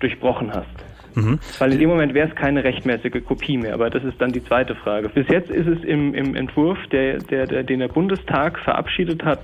[0.00, 0.66] durchbrochen hast.
[1.14, 1.38] Mhm.
[1.58, 4.44] Weil in dem Moment wäre es keine rechtmäßige Kopie mehr, aber das ist dann die
[4.44, 5.08] zweite Frage.
[5.08, 9.40] Bis jetzt ist es im, im Entwurf, der, der, der, den der Bundestag verabschiedet hat,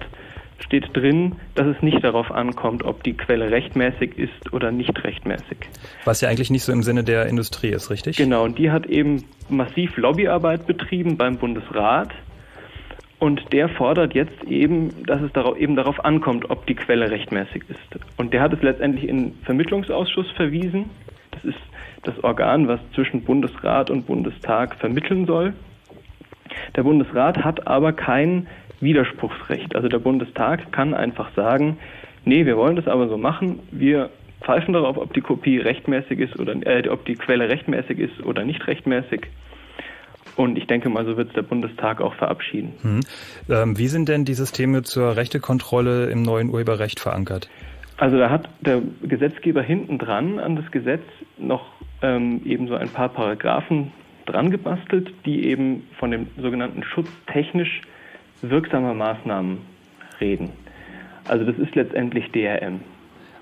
[0.62, 5.58] steht drin, dass es nicht darauf ankommt, ob die Quelle rechtmäßig ist oder nicht rechtmäßig.
[6.04, 8.16] Was ja eigentlich nicht so im Sinne der Industrie ist, richtig?
[8.16, 12.10] Genau, und die hat eben massiv Lobbyarbeit betrieben beim Bundesrat.
[13.18, 17.62] Und der fordert jetzt eben, dass es darauf, eben darauf ankommt, ob die Quelle rechtmäßig
[17.68, 18.04] ist.
[18.16, 20.90] Und der hat es letztendlich in Vermittlungsausschuss verwiesen.
[21.30, 21.58] Das ist
[22.02, 25.54] das Organ, was zwischen Bundesrat und Bundestag vermitteln soll.
[26.76, 28.46] Der Bundesrat hat aber kein
[28.82, 29.74] Widerspruchsrecht.
[29.74, 31.78] Also der Bundestag kann einfach sagen,
[32.24, 34.10] nee, wir wollen das aber so machen, wir
[34.42, 38.44] pfeifen darauf, ob die Kopie rechtmäßig ist oder äh, ob die Quelle rechtmäßig ist oder
[38.44, 39.28] nicht rechtmäßig.
[40.36, 42.72] Und ich denke mal, so wird es der Bundestag auch verabschieden.
[42.80, 43.00] Hm.
[43.48, 47.48] Ähm, wie sind denn die Systeme zur Rechtekontrolle im neuen Urheberrecht verankert?
[47.98, 51.02] Also da hat der Gesetzgeber hinten dran an das Gesetz
[51.38, 51.66] noch
[52.00, 53.92] ähm, eben so ein paar Paragraphen
[54.26, 57.82] dran gebastelt, die eben von dem sogenannten Schutz technisch
[58.42, 59.58] wirksamer Maßnahmen
[60.20, 60.50] reden.
[61.28, 62.80] Also das ist letztendlich DRM.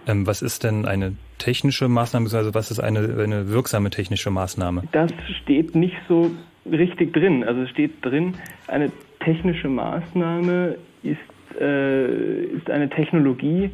[0.07, 4.85] Ähm, was ist denn eine technische Maßnahme, also was ist eine, eine wirksame technische Maßnahme?
[4.93, 5.11] Das
[5.43, 6.31] steht nicht so
[6.71, 7.45] richtig drin.
[7.45, 8.35] Also es steht drin,
[8.69, 8.91] eine
[9.21, 13.71] technische Maßnahme ist, äh, ist eine Technologie,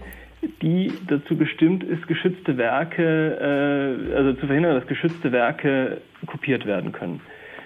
[0.62, 6.92] die dazu bestimmt ist, geschützte Werke, äh, also zu verhindern, dass geschützte Werke kopiert werden
[6.92, 7.20] können.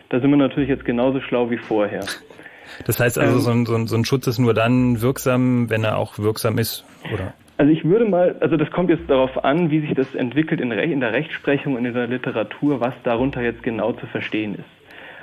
[0.08, 2.04] Da sind wir natürlich jetzt genauso schlau wie vorher.
[2.86, 5.70] Das heißt also, ähm, so, ein, so, ein, so ein Schutz ist nur dann wirksam,
[5.70, 7.34] wenn er auch wirksam ist, oder?
[7.56, 10.72] Also ich würde mal, also das kommt jetzt darauf an, wie sich das entwickelt in,
[10.72, 14.64] in der Rechtsprechung und in der Literatur, was darunter jetzt genau zu verstehen ist.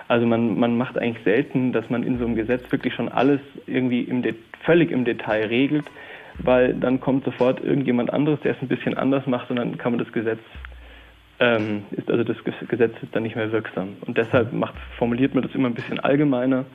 [0.07, 3.39] Also man, man macht eigentlich selten, dass man in so einem Gesetz wirklich schon alles
[3.65, 4.23] irgendwie im
[4.63, 5.85] völlig im Detail regelt,
[6.37, 9.93] weil dann kommt sofort irgendjemand anderes, der es ein bisschen anders macht und dann kann
[9.93, 10.39] man das Gesetz
[11.39, 12.37] ähm, ist also das
[12.67, 13.97] Gesetz ist dann nicht mehr wirksam.
[14.05, 16.65] Und deshalb macht, formuliert man das immer ein bisschen allgemeiner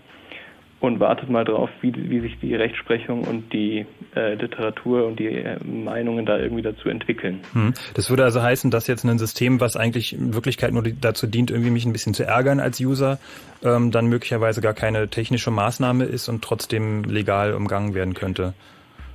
[0.83, 3.87] und wartet mal drauf, wie, wie sich die Rechtsprechung und die
[4.17, 7.41] äh, Literatur und die äh, Meinungen da irgendwie dazu entwickeln.
[7.53, 7.73] Hm.
[7.95, 11.53] Das würde also heißen, dass jetzt ein System, was eigentlich in Wirklichkeit nur dazu dient,
[11.53, 13.21] irgendwie mich ein bisschen zu ärgern als User,
[13.63, 18.53] ähm, dann möglicherweise gar keine technische Maßnahme ist und trotzdem legal umgangen werden könnte.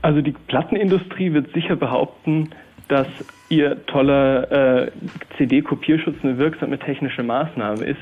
[0.02, 2.52] Also die Plattenindustrie wird sicher behaupten,
[2.88, 3.08] dass
[3.50, 4.92] ihr toller äh,
[5.38, 8.00] CD-Kopierschutz eine wirksame technische Maßnahme ist.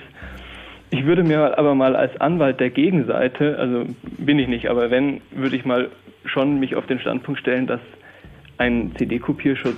[0.96, 3.86] Ich würde mir aber mal als Anwalt der Gegenseite, also
[4.18, 5.90] bin ich nicht, aber wenn, würde ich mal
[6.24, 7.82] schon mich auf den Standpunkt stellen, dass
[8.58, 9.76] ein CD-Kopierschutz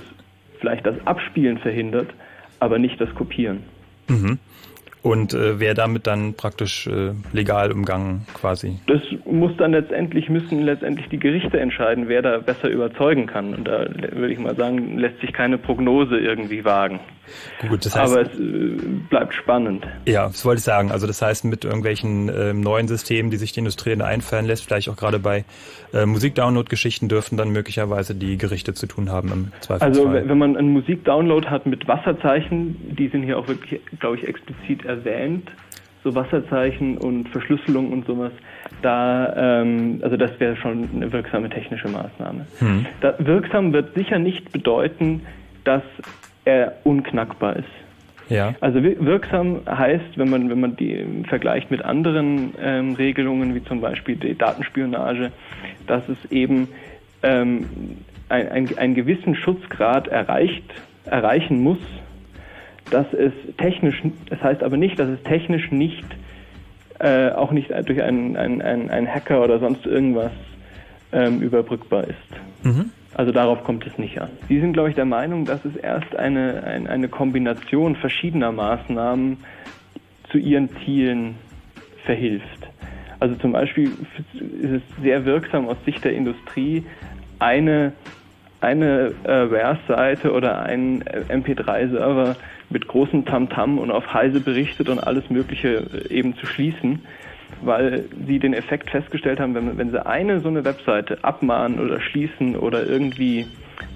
[0.60, 2.06] vielleicht das Abspielen verhindert,
[2.60, 3.64] aber nicht das Kopieren.
[4.06, 4.38] Mhm.
[5.08, 8.78] Und äh, wäre damit dann praktisch äh, legal umgangen quasi.
[8.86, 13.54] Das muss dann letztendlich, müssen letztendlich die Gerichte entscheiden, wer da besser überzeugen kann.
[13.54, 17.00] Und da würde ich mal sagen, lässt sich keine Prognose irgendwie wagen.
[17.68, 18.76] Gut, das heißt, Aber es äh,
[19.08, 19.86] bleibt spannend.
[20.06, 20.90] Ja, das wollte ich sagen.
[20.90, 24.88] Also das heißt, mit irgendwelchen äh, neuen Systemen, die sich die Industrie einfallen lässt, vielleicht
[24.88, 25.44] auch gerade bei
[25.92, 30.16] äh, Musikdownload-Geschichten, dürfen dann möglicherweise die Gerichte zu tun haben im Zweifelsfall.
[30.16, 34.26] Also wenn man einen Musikdownload hat mit Wasserzeichen, die sind hier auch wirklich, glaube ich,
[34.26, 34.97] explizit erwähnt,
[36.04, 38.32] so Wasserzeichen und Verschlüsselung und sowas,
[38.82, 42.46] da, ähm, also das wäre schon eine wirksame technische Maßnahme.
[42.58, 42.86] Hm.
[43.00, 45.22] Da, wirksam wird sicher nicht bedeuten,
[45.64, 45.82] dass
[46.44, 47.68] er unknackbar ist.
[48.28, 48.54] Ja.
[48.60, 53.80] Also wirksam heißt, wenn man, wenn man die vergleicht mit anderen ähm, Regelungen, wie zum
[53.80, 55.32] Beispiel die Datenspionage,
[55.86, 56.68] dass es eben
[57.22, 57.66] ähm,
[58.28, 60.64] ein, ein, einen gewissen Schutzgrad erreicht,
[61.06, 61.78] erreichen muss,
[62.90, 66.04] dass es technisch, das heißt aber nicht, dass es technisch nicht,
[66.98, 70.32] äh, auch nicht durch einen, einen, einen, Hacker oder sonst irgendwas
[71.12, 72.64] ähm, überbrückbar ist.
[72.64, 72.90] Mhm.
[73.14, 74.30] Also darauf kommt es nicht an.
[74.48, 79.38] Sie sind, glaube ich, der Meinung, dass es erst eine, eine, eine Kombination verschiedener Maßnahmen
[80.30, 81.36] zu ihren Zielen
[82.04, 82.68] verhilft.
[83.20, 83.90] Also zum Beispiel
[84.34, 86.84] ist es sehr wirksam aus Sicht der Industrie,
[87.38, 87.92] eine,
[88.60, 92.36] eine äh, WARS-Seite oder einen MP3-Server
[92.70, 97.00] mit großem Tamtam -Tam und auf Heise berichtet und alles Mögliche äh, eben zu schließen,
[97.62, 102.00] weil sie den Effekt festgestellt haben, wenn, wenn sie eine so eine Webseite abmahnen oder
[102.00, 103.46] schließen oder irgendwie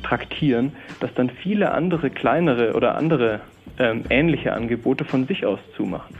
[0.03, 3.41] traktieren, dass dann viele andere kleinere oder andere
[3.79, 6.17] ähm, ähnliche Angebote von sich aus zumachen.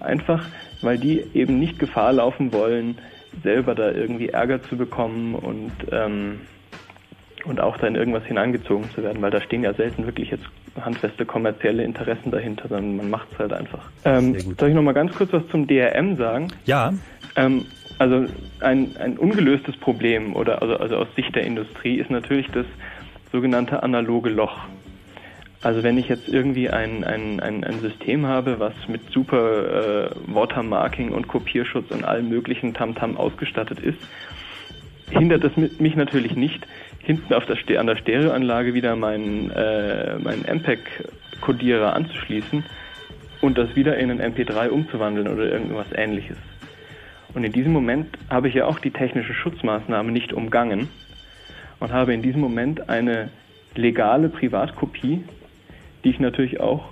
[0.00, 0.46] Einfach,
[0.82, 2.98] weil die eben nicht Gefahr laufen wollen,
[3.42, 6.40] selber da irgendwie Ärger zu bekommen und ähm,
[7.44, 10.46] und auch da in irgendwas hineingezogen zu werden, weil da stehen ja selten wirklich jetzt
[10.84, 13.90] handfeste kommerzielle Interessen dahinter, sondern man macht es halt einfach.
[14.04, 16.48] Ähm, soll ich noch mal ganz kurz was zum DRM sagen?
[16.64, 16.92] Ja.
[17.36, 17.66] Ähm,
[17.98, 18.26] also
[18.60, 22.66] ein, ein ungelöstes Problem oder also, also aus Sicht der Industrie ist natürlich das
[23.32, 24.58] sogenannte analoge Loch.
[25.62, 30.10] Also wenn ich jetzt irgendwie ein, ein, ein, ein System habe, was mit super äh,
[30.26, 33.98] Watermarking und Kopierschutz und allem möglichen Tamtam -Tam ausgestattet ist,
[35.10, 36.66] hindert das mich natürlich nicht,
[37.06, 42.64] hinten auf der, an der Stereoanlage wieder meinen, äh, meinen MPEG-Kodierer anzuschließen
[43.40, 46.36] und das wieder in einen MP3 umzuwandeln oder irgendwas ähnliches.
[47.32, 50.88] Und in diesem Moment habe ich ja auch die technische Schutzmaßnahme nicht umgangen
[51.78, 53.30] und habe in diesem Moment eine
[53.76, 55.22] legale Privatkopie,
[56.02, 56.88] die ich natürlich auch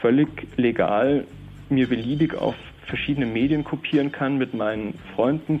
[0.00, 1.24] völlig legal
[1.68, 2.54] mir beliebig auf
[2.86, 5.60] verschiedene Medien kopieren kann, mit meinen Freunden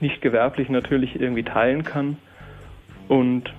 [0.00, 2.18] nicht gewerblich natürlich irgendwie teilen kann
[3.10, 3.50] und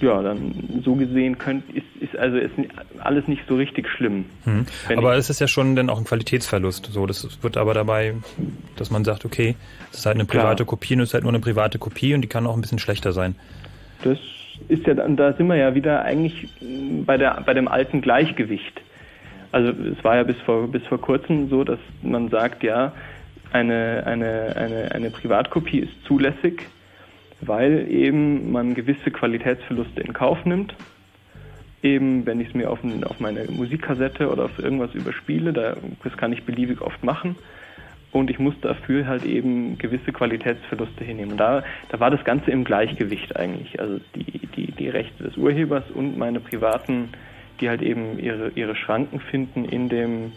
[0.00, 2.52] ja, dann so gesehen könnt, ist, ist also ist
[2.98, 4.26] alles nicht so richtig schlimm.
[4.44, 4.66] Hm.
[4.96, 6.86] Aber es ist ja schon dann auch ein Qualitätsverlust.
[6.92, 8.14] So, das wird aber dabei,
[8.76, 9.56] dass man sagt, okay,
[9.90, 10.66] es ist halt eine private Klar.
[10.66, 12.78] Kopie und es ist halt nur eine private Kopie und die kann auch ein bisschen
[12.78, 13.34] schlechter sein.
[14.04, 14.18] Das
[14.68, 16.48] ist ja dann, da sind wir ja wieder eigentlich
[17.04, 18.80] bei der bei dem alten Gleichgewicht.
[19.50, 22.92] Also es war ja bis vor bis vor kurzem so, dass man sagt, ja,
[23.50, 26.68] eine, eine, eine, eine Privatkopie ist zulässig
[27.40, 30.74] weil eben man gewisse Qualitätsverluste in Kauf nimmt.
[31.82, 36.16] Eben, wenn ich es mir auf, auf meine Musikkassette oder auf irgendwas überspiele, da, das
[36.16, 37.36] kann ich beliebig oft machen.
[38.12, 41.36] Und ich muss dafür halt eben gewisse Qualitätsverluste hinnehmen.
[41.36, 43.78] Da, da war das Ganze im Gleichgewicht eigentlich.
[43.78, 47.10] Also die, die, die Rechte des Urhebers und meine privaten,
[47.60, 50.32] die halt eben ihre, ihre Schranken finden in dem,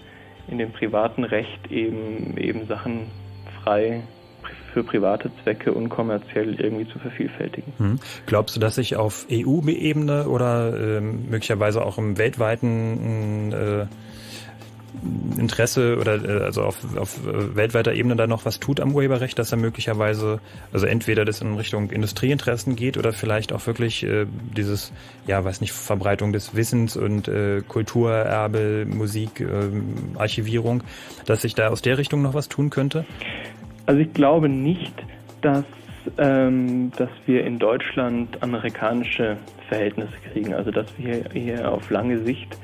[0.49, 3.11] in dem privaten Recht eben, eben Sachen
[3.63, 4.03] frei
[4.73, 7.73] für private Zwecke unkommerziell irgendwie zu vervielfältigen.
[7.77, 7.99] Hm.
[8.25, 13.85] Glaubst du, dass sich auf EU-Ebene oder äh, möglicherweise auch im weltweiten äh,
[15.37, 19.37] Interesse oder äh, also auf, auf äh, weltweiter Ebene da noch was tut am Urheberrecht,
[19.39, 20.39] dass er möglicherweise,
[20.73, 24.25] also entweder das in Richtung Industrieinteressen geht oder vielleicht auch wirklich äh,
[24.57, 24.91] dieses,
[25.27, 29.69] ja, weiß nicht, Verbreitung des Wissens und äh, Kulturerbe, Musik, äh,
[30.17, 30.83] Archivierung,
[31.25, 33.05] dass sich da aus der Richtung noch was tun könnte?
[33.89, 34.93] Also ich glaube nicht,
[35.41, 35.65] dass,
[36.19, 39.37] ähm, dass wir in Deutschland amerikanische
[39.67, 40.53] Verhältnisse kriegen.
[40.53, 42.55] Also dass wir hier auf lange Sicht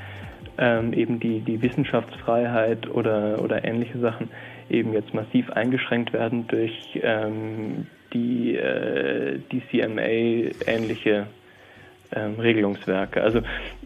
[0.60, 4.30] ähm, eben die, die Wissenschaftsfreiheit oder, oder ähnliche Sachen
[4.70, 11.26] eben jetzt massiv eingeschränkt werden durch ähm, die, äh, die CMA-ähnliche
[12.12, 13.24] ähm, Regelungswerke.
[13.24, 13.42] Also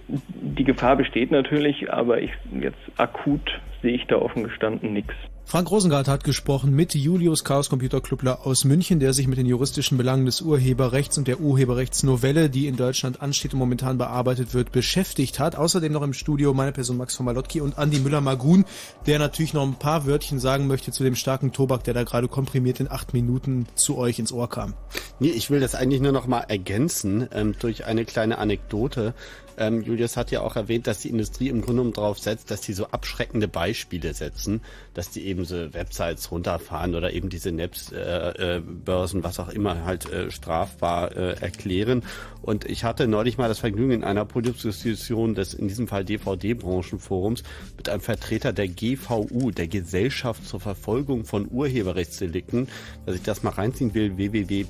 [0.10, 5.14] die Gefahr besteht natürlich, aber ich jetzt akut sehe ich da offen gestanden nichts.
[5.50, 9.48] Frank Rosengart hat gesprochen mit Julius Chaos Computer Clubler aus München, der sich mit den
[9.48, 14.72] juristischen Belangen des Urheberrechts und der Urheberrechtsnovelle, die in Deutschland ansteht und momentan bearbeitet wird,
[14.72, 15.56] beschäftigt hat.
[15.56, 18.64] Außerdem noch im Studio meine Person Max von Malotki und Andi Müller-Magun,
[19.08, 22.28] der natürlich noch ein paar Wörtchen sagen möchte zu dem starken Tobak, der da gerade
[22.28, 24.76] komprimiert in acht Minuten zu euch ins Ohr kam.
[25.20, 29.16] Nee, ich will das eigentlich nur noch mal ergänzen ähm, durch eine kleine Anekdote.
[29.60, 32.62] Ähm, Julius hat ja auch erwähnt, dass die Industrie im Grunde genommen darauf setzt, dass
[32.62, 34.62] die so abschreckende Beispiele setzen,
[34.94, 39.84] dass die eben so Websites runterfahren oder eben diese Neps, äh, äh, was auch immer
[39.84, 42.04] halt äh, strafbar äh, erklären.
[42.42, 47.44] Und ich hatte neulich mal das Vergnügen in einer Produktion des, in diesem Fall DVD-Branchenforums,
[47.76, 52.70] mit einem Vertreter der GVU, der Gesellschaft zur Verfolgung von Urheberrechtsdelikten,
[53.06, 54.70] dass ich das mal reinziehen will, www.gvu.de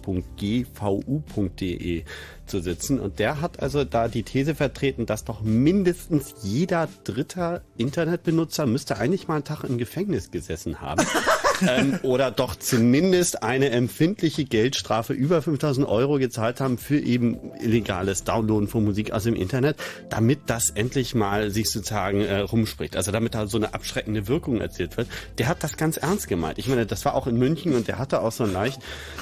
[2.49, 2.99] zu sitzen.
[2.99, 8.97] Und der hat also da die These vertreten, dass doch mindestens jeder dritter Internetbenutzer müsste
[8.97, 11.05] eigentlich mal einen Tag im Gefängnis gesessen haben.
[11.67, 18.23] ähm, oder doch zumindest eine empfindliche Geldstrafe über 5000 Euro gezahlt haben für eben illegales
[18.23, 19.77] Downloaden von Musik aus dem Internet,
[20.09, 22.95] damit das endlich mal sich sozusagen äh, rumspricht.
[22.95, 25.07] Also damit da so eine abschreckende Wirkung erzielt wird.
[25.37, 26.57] Der hat das ganz ernst gemeint.
[26.57, 28.79] Ich meine, das war auch in München und der hatte auch so einen leicht,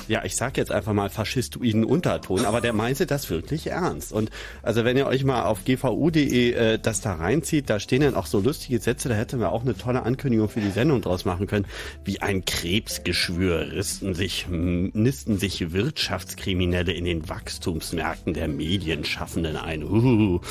[0.08, 4.12] ja, ich sag jetzt einfach mal faschistoiden Unterton, aber der meinte das wirklich ernst.
[4.12, 4.30] Und
[4.64, 8.26] also wenn ihr euch mal auf gvu.de äh, das da reinzieht, da stehen dann auch
[8.26, 11.48] so lustige Sätze, da hätten wir auch eine tolle Ankündigung für die Sendung draus machen
[11.48, 11.66] können,
[12.04, 19.82] wie ein Krebsgeschwür risten sich, nisten sich Wirtschaftskriminelle in den Wachstumsmärkten der Medienschaffenden ein.
[19.82, 20.42] Uh,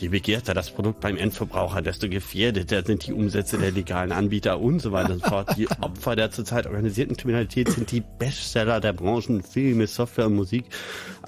[0.00, 4.80] je begehrter das Produkt beim Endverbraucher, desto gefährdeter sind die Umsätze der legalen Anbieter und
[4.80, 5.54] so weiter und so fort.
[5.58, 10.64] Die Opfer der zurzeit organisierten Kriminalität sind die Bestseller der Branchen Filme, Software und Musik.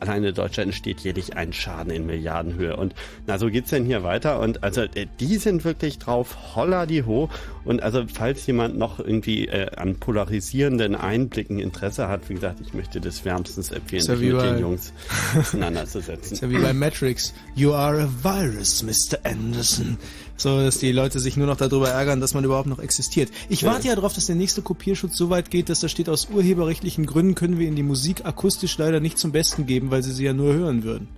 [0.00, 2.76] Alleine in Deutschland entsteht jährlich ein Schaden in Milliardenhöhe.
[2.76, 2.94] Und
[3.26, 4.40] na, so geht's denn hier weiter.
[4.40, 7.28] Und also äh, die sind wirklich drauf, holla die ho.
[7.64, 12.74] Und also falls jemand noch irgendwie äh, an polarisierenden Einblicken Interesse hat, wie gesagt, ich
[12.74, 14.92] möchte das wärmstens empfehlen, sich mit den Jungs
[15.38, 16.32] auseinanderzusetzen.
[16.32, 17.34] Ist ja wie bei Matrix.
[17.54, 19.18] You are a virus, Mr.
[19.24, 19.98] Anderson.
[20.40, 23.30] So, dass die Leute sich nur noch darüber ärgern, dass man überhaupt noch existiert.
[23.50, 26.28] Ich warte ja darauf, dass der nächste Kopierschutz so weit geht, dass da steht, aus
[26.32, 30.12] urheberrechtlichen Gründen können wir Ihnen die Musik akustisch leider nicht zum Besten geben, weil Sie
[30.12, 31.08] sie ja nur hören würden.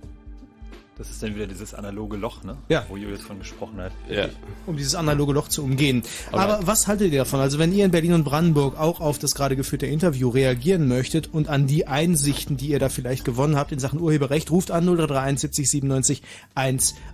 [0.97, 2.55] Das ist dann wieder dieses analoge Loch, ne?
[2.69, 2.85] Ja.
[2.87, 3.91] Wo Julius von gesprochen hat.
[4.07, 4.27] Ja.
[4.67, 6.03] Um dieses analoge Loch zu umgehen.
[6.31, 7.39] Aber was haltet ihr davon?
[7.39, 11.33] Also wenn ihr in Berlin und Brandenburg auch auf das gerade geführte Interview reagieren möchtet
[11.33, 14.85] und an die Einsichten, die ihr da vielleicht gewonnen habt in Sachen Urheberrecht, ruft an
[14.85, 16.21] 0331 70 97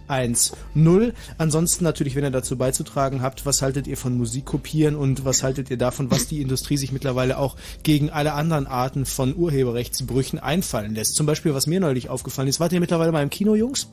[0.10, 1.14] 110.
[1.38, 5.44] Ansonsten natürlich, wenn ihr dazu beizutragen habt, was haltet ihr von Musik kopieren und was
[5.44, 10.40] haltet ihr davon, was die Industrie sich mittlerweile auch gegen alle anderen Arten von Urheberrechtsbrüchen
[10.40, 11.16] einfallen lässt?
[11.16, 13.88] Zum Beispiel, was mir neulich aufgefallen ist, wart ihr mittlerweile mal im Kino, Jungs?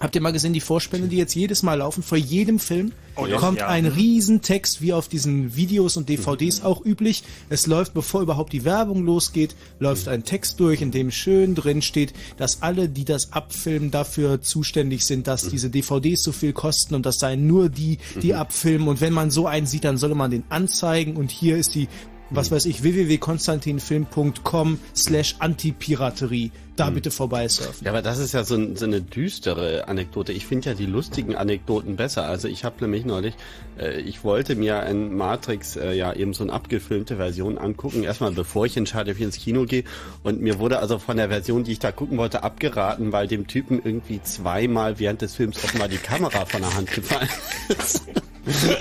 [0.00, 2.02] Habt ihr mal gesehen, die Vorspende, die jetzt jedes Mal laufen?
[2.02, 3.36] Vor jedem Film Oh, ja.
[3.36, 3.68] kommt Ja.
[3.68, 7.22] ein Riesentext, wie auf diesen Videos und DVDs auch üblich.
[7.50, 11.82] Es läuft, bevor überhaupt die Werbung losgeht, läuft ein Text durch, in dem schön drin
[11.82, 16.94] steht, dass alle, die das abfilmen, dafür zuständig sind, dass diese DVDs so viel kosten
[16.94, 18.88] und das seien nur die, die abfilmen.
[18.88, 21.16] Und wenn man so einen sieht, dann solle man den anzeigen.
[21.16, 21.88] Und hier ist die
[22.32, 26.52] was weiß ich, www.konstantinfilm.com slash Antipiraterie.
[26.80, 27.84] Da bitte vorbeisurfen.
[27.84, 30.32] Ja, aber das ist ja so, ein, so eine düstere Anekdote.
[30.32, 32.24] Ich finde ja die lustigen Anekdoten besser.
[32.24, 33.34] Also ich habe nämlich neulich,
[33.78, 38.32] äh, ich wollte mir in Matrix äh, ja eben so eine abgefilmte Version angucken, erstmal
[38.32, 39.84] bevor ich entscheide, ob ich ins Kino gehe.
[40.22, 43.46] Und mir wurde also von der Version, die ich da gucken wollte, abgeraten, weil dem
[43.46, 47.28] Typen irgendwie zweimal während des Films offenbar die Kamera von der Hand gefallen
[47.68, 48.04] ist.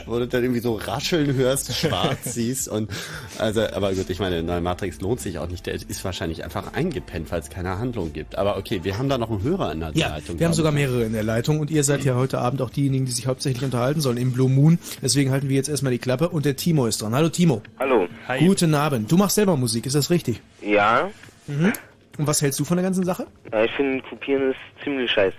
[0.05, 2.89] Wo du dann irgendwie so rascheln hörst, schwarz siehst und
[3.37, 5.65] also, aber gut, ich meine, der neue Matrix lohnt sich auch nicht.
[5.65, 8.37] Der ist wahrscheinlich einfach eingepennt, weil es keine Handlung gibt.
[8.37, 10.39] Aber okay, wir haben da noch einen Hörer in der Ja, Leitung.
[10.39, 13.05] wir haben sogar mehrere in der Leitung und ihr seid ja heute Abend auch diejenigen,
[13.05, 14.79] die sich hauptsächlich unterhalten sollen im Blue Moon.
[15.01, 17.13] Deswegen halten wir jetzt erstmal die Klappe und der Timo ist dran.
[17.13, 17.61] Hallo Timo.
[17.79, 18.07] Hallo.
[18.39, 19.11] Guten Abend.
[19.11, 20.41] Du machst selber Musik, ist das richtig?
[20.61, 21.09] Ja,
[21.47, 21.73] Mhm.
[22.19, 23.25] Und was hältst du von der ganzen Sache?
[23.51, 25.35] ja ich finde, Kopieren ist ziemlich scheiße.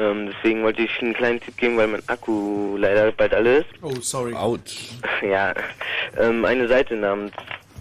[0.00, 3.68] Ähm, deswegen wollte ich einen kleinen Tipp geben, weil mein Akku leider bald alle ist.
[3.82, 4.32] Oh, sorry.
[4.34, 4.92] Autsch.
[5.22, 5.52] Ja,
[6.18, 7.32] ähm, eine Seite namens,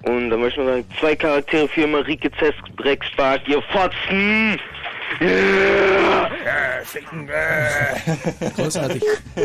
[0.03, 4.61] Und da möchte ich nur sagen, zwei Charaktere für Marike Zesk, Breckspark, ihr Fotzen!
[5.21, 6.31] Yeah!
[6.89, 7.29] ficken.
[8.57, 9.03] Großartig.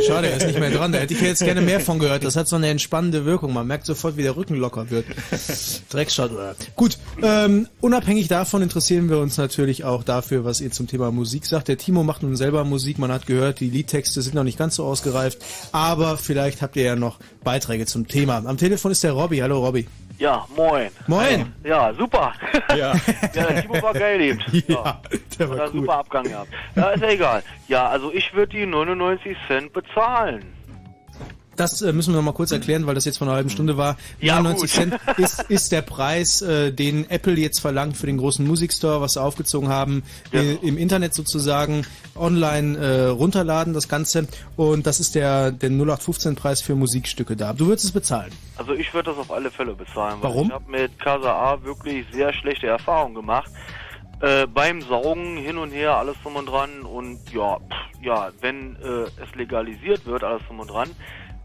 [0.08, 0.92] Schade, er ist nicht mehr dran.
[0.92, 2.24] Da hätte ich jetzt gerne mehr von gehört.
[2.24, 3.54] Das hat so eine entspannende Wirkung.
[3.54, 5.06] Man merkt sofort, wie der Rücken locker wird.
[5.90, 6.32] Dreckschott.
[6.76, 11.46] Gut, ähm, unabhängig davon interessieren wir uns natürlich auch dafür, was ihr zum Thema Musik
[11.46, 11.68] sagt.
[11.68, 12.98] Der Timo macht nun selber Musik.
[12.98, 15.40] Man hat gehört, die Liedtexte sind noch nicht ganz so ausgereift.
[15.72, 18.44] Aber vielleicht habt ihr ja noch Beiträge zum Thema.
[18.46, 19.40] Am Telefon ist der Robby.
[19.40, 19.88] Hallo Robby.
[20.24, 20.90] Ja, moin.
[21.08, 21.54] Moin.
[21.66, 22.32] Ja, super.
[22.70, 22.94] Ja.
[23.34, 24.40] ja, der Timo war geil eben.
[24.70, 25.02] Ja,
[25.38, 25.82] der war Hat cool.
[25.82, 26.48] super Abgang gehabt.
[26.78, 27.44] Ja, ist ja egal.
[27.68, 30.46] Ja, also ich würde die 99 Cent bezahlen.
[31.56, 33.78] Das äh, müssen wir noch mal kurz erklären, weil das jetzt vor einer halben Stunde
[33.78, 33.98] war.
[34.20, 34.70] Ja, 99 gut.
[34.70, 39.14] Cent ist, ist der Preis, äh, den Apple jetzt verlangt für den großen Musikstore, was
[39.14, 41.86] sie aufgezogen haben, äh, im Internet sozusagen
[42.16, 44.28] online äh, runterladen, das Ganze.
[44.56, 47.54] Und das ist der, der 0815-Preis für Musikstücke da.
[47.54, 48.32] Du würdest es bezahlen.
[48.58, 50.18] Also ich würde das auf alle Fälle bezahlen.
[50.22, 50.48] Weil Warum?
[50.48, 53.52] Ich habe mit Casa A wirklich sehr schlechte Erfahrungen gemacht.
[54.22, 56.84] Äh, beim Saugen hin und her, alles drum und dran.
[56.84, 60.90] Und ja, pff, ja, wenn äh, es legalisiert wird, alles drum und dran,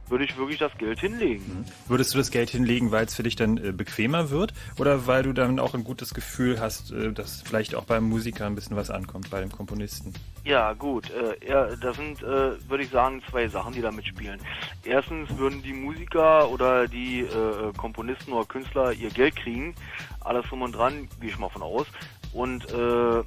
[0.08, 1.64] würde ich wirklich das Geld hinlegen.
[1.86, 4.52] Würdest du das Geld hinlegen, weil es für dich dann äh, bequemer wird?
[4.78, 8.46] Oder weil du dann auch ein gutes Gefühl hast, äh, dass vielleicht auch beim Musiker
[8.46, 10.14] ein bisschen was ankommt, bei dem Komponisten?
[10.44, 11.10] Ja, gut.
[11.10, 14.40] Äh, ja, das sind, äh, würde ich sagen, zwei Sachen, die da mitspielen.
[14.84, 19.74] Erstens würden die Musiker oder die äh, Komponisten oder Künstler ihr Geld kriegen.
[20.20, 21.86] Alles drum und dran, gehe ich mal von aus.
[22.32, 23.22] Und äh,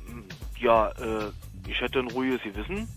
[0.59, 1.31] ja, äh,
[1.67, 2.87] ich hätte ein ruhiges Gewissen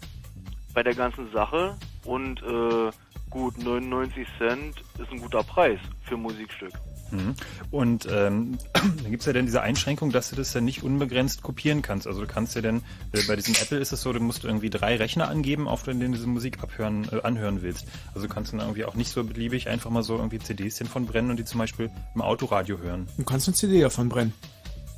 [0.73, 1.77] bei der ganzen Sache.
[2.05, 2.91] Und äh,
[3.35, 6.73] gut, 99 Cent ist ein guter Preis für ein Musikstück.
[7.11, 7.35] Mhm.
[7.73, 11.83] Und ähm, dann gibt's ja dann diese Einschränkung, dass du das dann nicht unbegrenzt kopieren
[11.83, 12.07] kannst.
[12.07, 12.79] Also du kannst ja dann,
[13.13, 15.99] äh, bei diesem Apple ist es so, du musst irgendwie drei Rechner angeben, auf denen
[15.99, 17.87] du diese Musik abhören, äh, anhören willst.
[18.15, 21.05] Also du kannst dann irgendwie auch nicht so beliebig einfach mal so irgendwie CDs von
[21.05, 23.09] brennen und die zum Beispiel im Autoradio hören.
[23.17, 24.33] Du kannst eine CD davon brennen.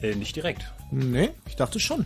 [0.02, 0.70] Äh, nicht direkt.
[0.90, 2.04] Nee, ich dachte schon.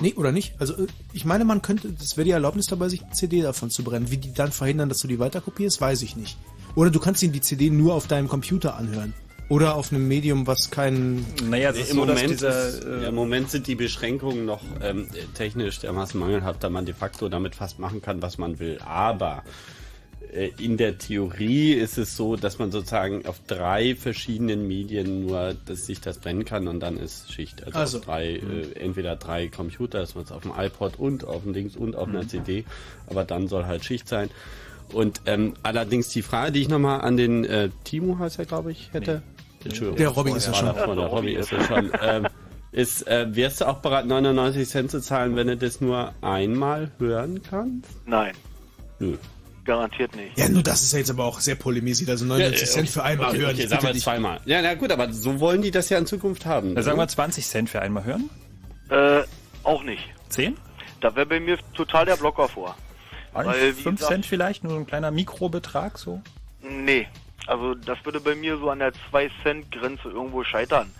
[0.00, 0.54] Nee, oder nicht?
[0.58, 3.70] Also äh, ich meine, man könnte, das wäre die Erlaubnis dabei, sich eine CD davon
[3.70, 4.10] zu brennen.
[4.10, 6.36] Wie die dann verhindern, dass du die weiterkopierst, weiß ich nicht.
[6.74, 9.14] Oder du kannst ihn die CD nur auf deinem Computer anhören.
[9.48, 11.24] Oder auf einem Medium, was keinen...
[11.48, 16.18] Naja, Nee, im, Moment ist, ja, Im Moment sind die Beschränkungen noch ähm, technisch dermaßen
[16.18, 18.78] mangelhaft, da man de facto damit fast machen kann, was man will.
[18.84, 19.50] Aber äh,
[20.58, 25.86] in der Theorie ist es so, dass man sozusagen auf drei verschiedenen Medien nur dass
[25.86, 27.62] sich das brennen kann und dann ist Schicht.
[27.64, 27.98] Also, Also.
[28.00, 31.76] drei, äh, entweder drei Computer, dass man es auf dem iPod und auf dem Dings
[31.76, 32.28] und auf einer Mhm.
[32.28, 32.64] CD,
[33.06, 34.30] aber dann soll halt Schicht sein.
[34.92, 38.72] Und ähm, allerdings die Frage, die ich nochmal an den äh, Timo heißt er, glaube
[38.72, 39.22] ich, hätte.
[39.64, 39.96] Entschuldigung.
[39.98, 40.66] Der Robby ist ja schon.
[40.66, 41.90] davor, Der Robby ist ja schon.
[42.02, 42.26] Ähm,
[42.70, 46.90] ist, äh, wärst du auch bereit, 99 Cent zu zahlen, wenn du das nur einmal
[46.98, 47.88] hören kannst?
[48.04, 48.32] Nein,
[48.98, 49.16] Nö.
[49.64, 50.38] Garantiert nicht.
[50.38, 52.10] Ja, nur das ist ja jetzt aber auch sehr polemisiert.
[52.10, 53.54] Also 99 Cent für einmal okay, hören.
[53.54, 54.40] Okay, sagen wir zweimal.
[54.44, 56.80] Ja, na gut, aber so wollen die das ja in Zukunft haben.
[56.82, 58.30] Sagen wir 20 Cent für einmal hören?
[58.90, 59.22] Äh,
[59.62, 60.08] auch nicht.
[60.28, 60.56] 10?
[61.00, 62.76] Da wäre bei mir total der Blocker vor.
[63.32, 64.64] Weil, wie 5 gesagt, Cent vielleicht?
[64.64, 66.22] Nur ein kleiner Mikrobetrag so?
[66.62, 67.08] Nee,
[67.46, 70.90] also das würde bei mir so an der 2-Cent-Grenze irgendwo scheitern.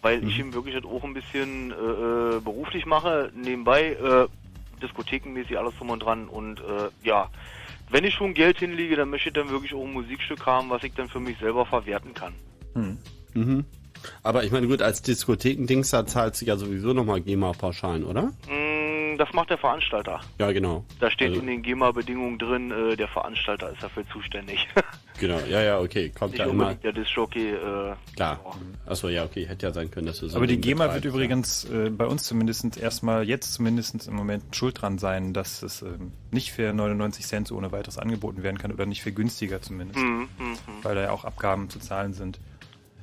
[0.00, 4.26] Weil ich ihm wirklich das auch ein bisschen äh, äh, beruflich mache, nebenbei äh,
[4.82, 6.28] diskothekenmäßig alles drum und dran.
[6.28, 7.30] Und äh, ja,
[7.94, 10.82] wenn ich schon Geld hinlege, dann möchte ich dann wirklich auch ein Musikstück haben, was
[10.82, 12.34] ich dann für mich selber verwerten kann.
[13.34, 13.64] Mhm.
[14.24, 18.32] Aber ich meine, gut, als Diskothekendings, da zahlt sich ja sowieso nochmal GEMA-Pauschalen, oder?
[19.14, 20.20] Mm, das macht der Veranstalter.
[20.38, 20.84] Ja, genau.
[21.00, 24.68] Da steht Also- in den GEMA-Bedingungen drin, äh, der Veranstalter ist dafür zuständig.
[25.20, 26.08] Genau, ja, ja, okay.
[26.10, 26.74] Kommt Nicht ja immer.
[26.74, 27.50] der Disc-Jockey.
[27.52, 28.40] Äh, Klar.
[28.84, 29.46] Achso, ja, okay.
[29.46, 32.06] Hätte ja sein können, dass du so Aber die GEMA betreibst, wird übrigens äh, bei
[32.06, 36.72] uns zumindest erstmal, jetzt zumindest im Moment schuld dran sein, dass es ähm, nicht für
[36.72, 40.00] 99 Cent so ohne weiteres angeboten werden kann oder nicht für günstiger zumindest.
[40.00, 40.56] Mhm, mhm, mhm.
[40.82, 42.40] Weil da ja auch Abgaben zu zahlen sind.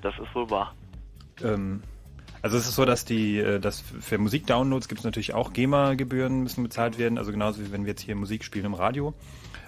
[0.02, 0.76] Das ist wohl wahr.
[1.42, 1.82] Ähm,
[2.42, 6.42] also es ist so, dass die, äh, dass für Musikdownloads gibt es natürlich auch GEMA-Gebühren
[6.42, 9.14] müssen bezahlt werden, also genauso wie wenn wir jetzt hier Musik spielen im Radio.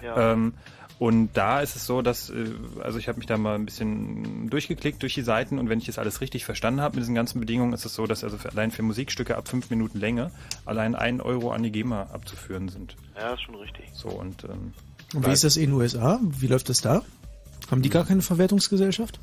[0.02, 0.32] Ja.
[0.32, 0.54] Ähm,
[0.98, 2.50] und da ist es so, dass, äh,
[2.82, 5.86] also ich habe mich da mal ein bisschen durchgeklickt durch die Seiten und wenn ich
[5.86, 8.50] das alles richtig verstanden habe mit diesen ganzen Bedingungen, ist es so, dass also für,
[8.50, 10.30] allein für Musikstücke ab fünf Minuten Länge
[10.64, 12.96] allein ein Euro an die GEMA abzuführen sind.
[13.16, 13.86] Ja, ist schon richtig.
[13.92, 14.72] So und ähm,
[15.14, 16.20] Und wie ist das in den USA?
[16.22, 17.02] Wie läuft das da?
[17.70, 19.18] Haben die gar keine Verwertungsgesellschaft?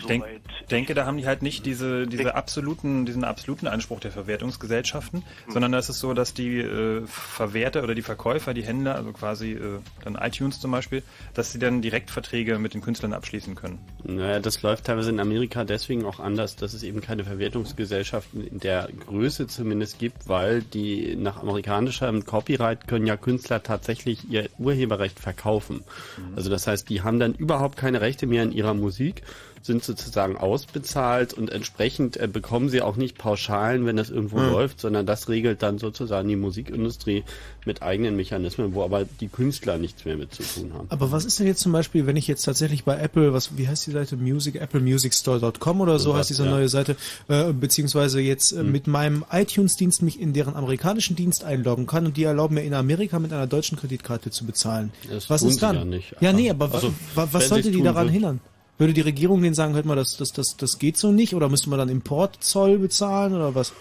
[0.00, 0.24] Ich denk,
[0.70, 5.72] denke, da haben die halt nicht diese, diese absoluten, diesen absoluten Anspruch der Verwertungsgesellschaften, sondern
[5.72, 9.52] da ist es so, dass die äh, Verwerter oder die Verkäufer, die Händler, also quasi
[9.52, 11.02] äh, dann iTunes zum Beispiel,
[11.34, 13.78] dass sie dann direkt Verträge mit den Künstlern abschließen können.
[14.04, 18.60] Naja, das läuft teilweise in Amerika deswegen auch anders, dass es eben keine Verwertungsgesellschaften in
[18.60, 25.18] der Größe zumindest gibt, weil die nach amerikanischem Copyright können ja Künstler tatsächlich ihr Urheberrecht
[25.18, 25.82] verkaufen.
[26.36, 29.22] Also das heißt, die haben dann überhaupt keine Rechte mehr in ihrer Musik,
[29.62, 34.50] sind sozusagen ausbezahlt und entsprechend äh, bekommen sie auch nicht Pauschalen, wenn das irgendwo mhm.
[34.50, 37.24] läuft, sondern das regelt dann sozusagen die Musikindustrie
[37.66, 40.86] mit eigenen Mechanismen, wo aber die Künstler nichts mehr mit zu tun haben.
[40.90, 43.68] Aber was ist denn jetzt zum Beispiel, wenn ich jetzt tatsächlich bei Apple, was, wie
[43.68, 46.50] heißt die Seite, Music, applemusicstore.com oder so, so heißt diese ja.
[46.50, 46.96] neue Seite,
[47.28, 48.72] äh, beziehungsweise jetzt äh, mhm.
[48.72, 52.74] mit meinem iTunes-Dienst mich in deren amerikanischen Dienst einloggen kann und die erlauben mir in
[52.74, 54.92] Amerika mit einer deutschen Kreditkarte zu bezahlen.
[55.10, 55.76] Das was ist dann?
[55.76, 56.14] Ja, nicht.
[56.20, 58.40] ja, nee, aber also, was sollte die daran hindern?
[58.78, 61.34] Würde die Regierung denen sagen, hört mal, das, das, das, das geht so nicht?
[61.34, 63.72] Oder müsste man dann Importzoll bezahlen oder was?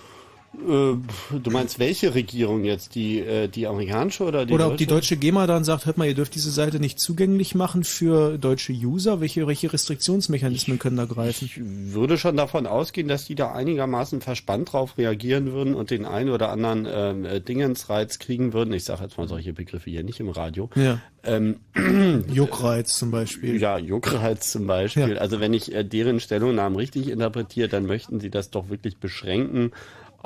[0.60, 0.98] Äh,
[1.40, 2.96] du meinst welche Regierung jetzt?
[2.96, 4.74] Die, äh, die amerikanische oder die Oder deutsche?
[4.74, 7.84] ob die deutsche GEMA dann sagt, hört mal, ihr dürft diese Seite nicht zugänglich machen
[7.84, 9.22] für deutsche User.
[9.22, 11.46] Welche, welche Restriktionsmechanismen können da greifen?
[11.46, 16.06] Ich würde schon davon ausgehen, dass die da einigermaßen verspannt drauf reagieren würden und den
[16.06, 18.74] einen oder anderen ähm, äh, Dingensreiz kriegen würden.
[18.74, 20.70] Ich sage jetzt mal solche Begriffe hier nicht im Radio.
[20.76, 21.00] Ja.
[21.24, 21.60] Ähm,
[22.32, 23.60] Juckreiz zum Beispiel.
[23.60, 25.16] Ja, Juckreiz zum Beispiel.
[25.16, 25.18] Ja.
[25.18, 29.72] Also wenn ich deren Stellungnahmen richtig interpretiere, dann möchten sie das doch wirklich beschränken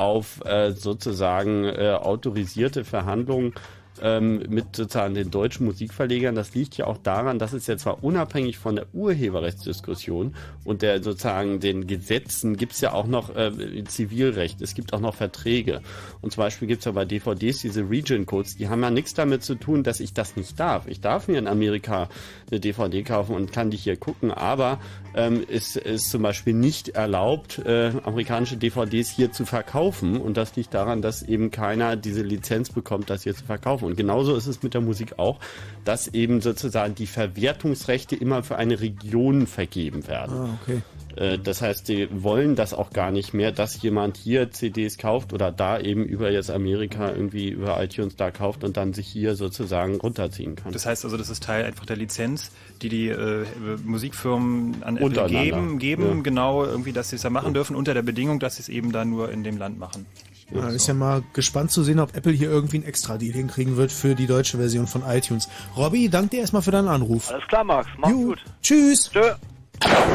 [0.01, 3.53] auf äh, sozusagen äh, autorisierte Verhandlungen
[4.01, 6.35] ähm, mit sozusagen den deutschen Musikverlegern.
[6.35, 11.03] Das liegt ja auch daran, dass es ja zwar unabhängig von der Urheberrechtsdiskussion und der
[11.03, 15.81] sozusagen den Gesetzen gibt es ja auch noch äh, Zivilrecht, es gibt auch noch Verträge.
[16.21, 19.13] Und zum Beispiel gibt es ja bei DVDs diese Region Codes, die haben ja nichts
[19.13, 20.87] damit zu tun, dass ich das nicht darf.
[20.87, 22.09] Ich darf mir in Amerika
[22.49, 24.79] eine DVD kaufen und kann die hier gucken, aber
[25.13, 30.17] ähm, ist, ist zum Beispiel nicht erlaubt, äh, amerikanische DVDs hier zu verkaufen.
[30.17, 33.80] Und das liegt daran, dass eben keiner diese Lizenz bekommt, das hier zu verkaufen.
[33.83, 35.39] Und genauso ist es mit der Musik auch,
[35.85, 40.35] dass eben sozusagen die Verwertungsrechte immer für eine Region vergeben werden.
[40.35, 40.81] Ah, okay.
[41.15, 45.33] Äh, das heißt, die wollen das auch gar nicht mehr, dass jemand hier CDs kauft
[45.33, 49.35] oder da eben über jetzt Amerika irgendwie über iTunes da kauft und dann sich hier
[49.35, 50.71] sozusagen runterziehen kann.
[50.71, 52.51] Das heißt also, das ist Teil einfach der Lizenz,
[52.81, 53.45] die die äh,
[53.83, 56.21] Musikfirmen an Apple geben, geben ja.
[56.21, 58.91] genau irgendwie, dass sie es da machen dürfen, unter der Bedingung, dass sie es eben
[58.91, 60.05] da nur in dem Land machen.
[60.53, 63.91] Ja, ist ja mal gespannt zu sehen, ob Apple hier irgendwie ein Extra-Deal hinkriegen wird
[63.91, 65.47] für die deutsche Version von iTunes.
[65.77, 67.31] Robby, danke dir erstmal für deinen Anruf.
[67.31, 67.87] Alles klar, Max.
[67.97, 68.39] Mach's gut.
[68.61, 69.09] Tschüss.
[69.11, 69.31] Tschö.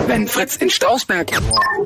[0.06, 1.32] Wenn Fritz in Strausberg,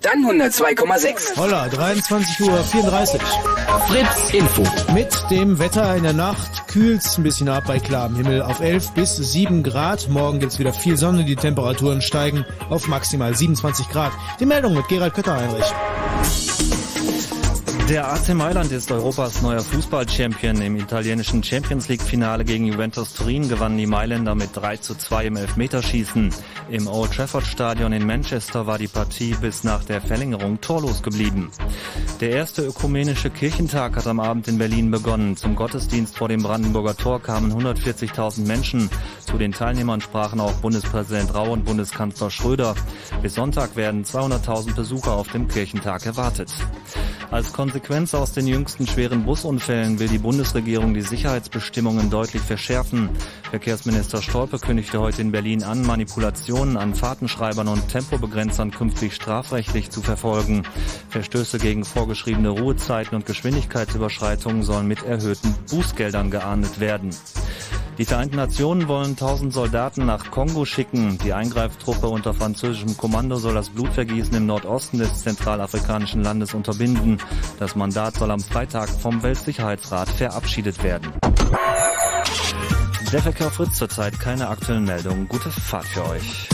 [0.02, 1.36] dann 102,6.
[1.36, 3.80] Holla, 23.34 Uhr.
[3.88, 4.92] Fritz Info.
[4.92, 8.90] Mit dem Wetter in der Nacht kühlt's ein bisschen ab bei klarem Himmel auf 11
[8.90, 10.08] bis 7 Grad.
[10.10, 14.12] Morgen gibt's wieder viel Sonne, die Temperaturen steigen auf maximal 27 Grad.
[14.38, 16.49] Die Meldung mit Gerald Kötter-Heinrich.
[17.90, 20.62] Der AC Mailand ist Europas neuer Fußball-Champion.
[20.62, 25.36] Im italienischen Champions League-Finale gegen Juventus Turin gewannen die Mailänder mit 3 zu 2 im
[25.36, 26.32] Elfmeterschießen.
[26.70, 31.50] Im Old Trafford Stadion in Manchester war die Partie bis nach der Verlängerung torlos geblieben.
[32.20, 35.36] Der erste ökumenische Kirchentag hat am Abend in Berlin begonnen.
[35.36, 38.88] Zum Gottesdienst vor dem Brandenburger Tor kamen 140.000 Menschen.
[39.26, 42.76] Zu den Teilnehmern sprachen auch Bundespräsident Rau und Bundeskanzler Schröder.
[43.20, 46.52] Bis Sonntag werden 200.000 Besucher auf dem Kirchentag erwartet.
[47.32, 47.52] Als
[48.12, 53.08] aus den jüngsten schweren Busunfällen will die Bundesregierung die Sicherheitsbestimmungen deutlich verschärfen.
[53.50, 60.02] Verkehrsminister Stolpe kündigte heute in Berlin an, Manipulationen an Fahrtenschreibern und Tempobegrenzern künftig strafrechtlich zu
[60.02, 60.62] verfolgen.
[61.08, 67.10] Verstöße gegen vorgeschriebene Ruhezeiten und Geschwindigkeitsüberschreitungen sollen mit erhöhten Bußgeldern geahndet werden.
[68.00, 71.18] Die Vereinten Nationen wollen 1000 Soldaten nach Kongo schicken.
[71.22, 77.18] Die Eingreiftruppe unter französischem Kommando soll das Blutvergießen im Nordosten des zentralafrikanischen Landes unterbinden.
[77.58, 81.12] Das Mandat soll am Freitag vom Weltsicherheitsrat verabschiedet werden.
[83.12, 85.26] Der Verkehr Fritz zurzeit keine aktuellen Meldungen.
[85.28, 86.48] Gute Fahrt für euch.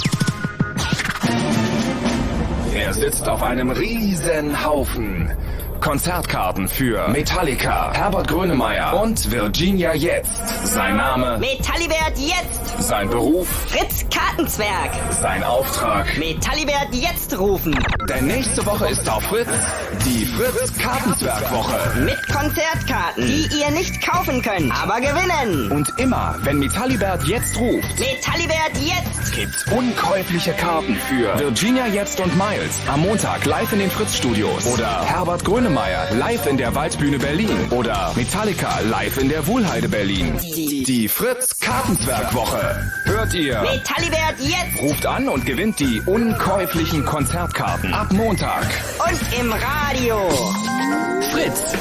[2.75, 5.31] Er sitzt auf einem riesen Haufen.
[5.81, 10.67] Konzertkarten für Metallica, Herbert Grönemeyer und Virginia Jetzt.
[10.67, 12.83] Sein Name Metallibert Jetzt.
[12.83, 14.91] Sein Beruf Fritz Kartenzwerg.
[15.11, 17.79] Sein Auftrag Metallibert Jetzt rufen.
[18.09, 19.49] Denn nächste Woche ist auf Fritz
[20.05, 22.01] die Fritz Kartenzwerg Woche.
[22.01, 25.71] Mit Konzertkarten, die ihr nicht kaufen könnt, aber gewinnen.
[25.71, 32.35] Und immer, wenn Metallibert Jetzt ruft, Metallibert Jetzt gibt's unkäufliche Karten für Virginia Jetzt und
[32.37, 36.77] Miles am Montag live in den Fritz Studios oder Herbert Grönemeyer Grönemeyer live in der
[36.77, 40.39] Waldbühne Berlin oder Metallica live in der Wohlheide Berlin.
[40.41, 42.89] Die, die Fritz Kartenzwerkwoche.
[43.03, 43.61] Hört ihr?
[43.63, 44.81] Metallibert jetzt!
[44.81, 48.65] Ruft an und gewinnt die unkäuflichen Konzertkarten ab Montag.
[49.11, 50.31] Und im Radio.
[51.33, 51.75] Fritz.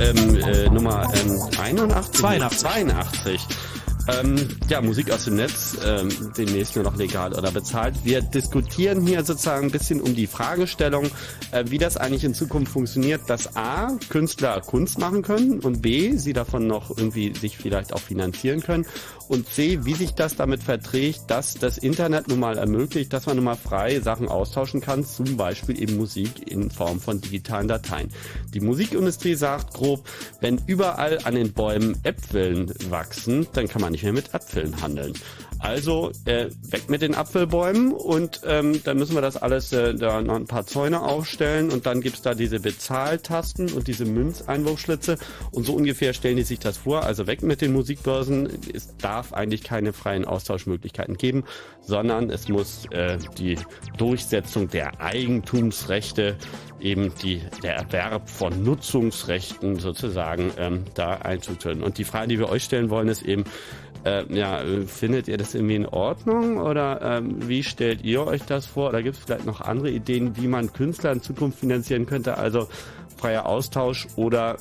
[0.00, 2.20] Ähm, äh, Nummer ähm, 81?
[2.20, 2.60] 82.
[2.60, 3.40] 82.
[4.08, 4.36] Ähm,
[4.68, 6.08] ja, Musik aus dem Netz, ähm,
[6.38, 7.96] demnächst nur noch legal oder bezahlt.
[8.04, 11.06] Wir diskutieren hier sozusagen ein bisschen um die Fragestellung,
[11.50, 16.12] äh, wie das eigentlich in Zukunft funktioniert, dass A, Künstler Kunst machen können und B,
[16.16, 18.86] sie davon noch irgendwie sich vielleicht auch finanzieren können
[19.28, 23.36] und C, wie sich das damit verträgt, dass das Internet nun mal ermöglicht, dass man
[23.36, 28.10] nun mal frei Sachen austauschen kann, zum Beispiel eben Musik in Form von digitalen Dateien.
[28.56, 30.08] Die Musikindustrie sagt grob,
[30.40, 35.12] wenn überall an den Bäumen Äpfeln wachsen, dann kann man nicht mehr mit Äpfeln handeln.
[35.66, 40.22] Also äh, weg mit den Apfelbäumen und ähm, dann müssen wir das alles äh, da
[40.22, 45.18] noch ein paar Zäune aufstellen und dann gibt's da diese Bezahltasten und diese Münzeinwurfschlitze
[45.50, 47.02] und so ungefähr stellen die sich das vor.
[47.02, 48.48] Also weg mit den Musikbörsen.
[48.72, 51.42] Es darf eigentlich keine freien Austauschmöglichkeiten geben,
[51.80, 53.58] sondern es muss äh, die
[53.98, 56.36] Durchsetzung der Eigentumsrechte
[56.80, 61.82] eben die, der Erwerb von Nutzungsrechten sozusagen ähm, da einzutönen.
[61.82, 63.44] Und die Frage, die wir euch stellen wollen, ist eben,
[64.06, 68.64] äh, ja, findet ihr das irgendwie in Ordnung oder ähm, wie stellt ihr euch das
[68.64, 68.90] vor?
[68.90, 72.38] Oder gibt es vielleicht noch andere Ideen, wie man Künstler in Zukunft finanzieren könnte?
[72.38, 72.68] Also
[73.16, 74.56] freier Austausch oder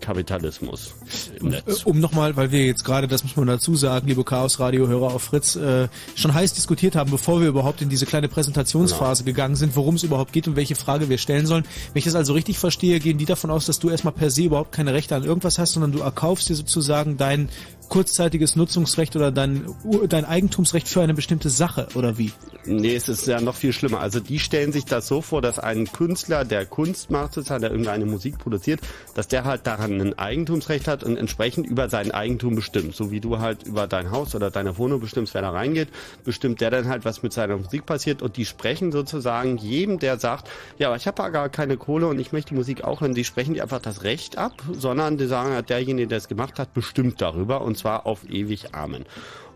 [0.00, 0.94] Kapitalismus
[1.40, 1.82] im Netz.
[1.84, 5.56] Um nochmal, weil wir jetzt gerade, das muss man dazu sagen, liebe Chaos-Radio-Hörer auf Fritz,
[5.56, 9.34] äh, schon heiß diskutiert haben, bevor wir überhaupt in diese kleine Präsentationsphase genau.
[9.34, 11.64] gegangen sind, worum es überhaupt geht und welche Frage wir stellen sollen.
[11.92, 14.44] Wenn ich das also richtig verstehe, gehen die davon aus, dass du erstmal per se
[14.44, 17.48] überhaupt keine Rechte an irgendwas hast, sondern du erkaufst dir sozusagen dein
[17.88, 19.64] kurzzeitiges Nutzungsrecht oder dein,
[20.08, 22.32] dein Eigentumsrecht für eine bestimmte Sache oder wie?
[22.64, 24.00] Nee, es ist ja noch viel schlimmer.
[24.00, 27.70] Also die stellen sich das so vor, dass ein Künstler, der Kunst macht, sozusagen, der
[27.70, 28.80] irgendeine Musik produziert,
[29.14, 32.94] dass der halt daran ein Eigentumsrecht hat und entsprechend über sein Eigentum bestimmt.
[32.94, 35.88] So wie du halt über dein Haus oder deine Wohnung bestimmst, wer da reingeht,
[36.24, 40.18] bestimmt der dann halt, was mit seiner Musik passiert und die sprechen sozusagen jedem, der
[40.18, 40.48] sagt,
[40.78, 43.24] ja, aber ich habe gar keine Kohle und ich möchte die Musik auch hören, die
[43.24, 47.20] sprechen die einfach das Recht ab, sondern die sagen, derjenige, der es gemacht hat, bestimmt
[47.22, 49.06] darüber und zwar auf ewig Amen.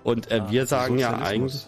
[0.05, 1.67] Und äh, ja, wir sagen ja eigentlich,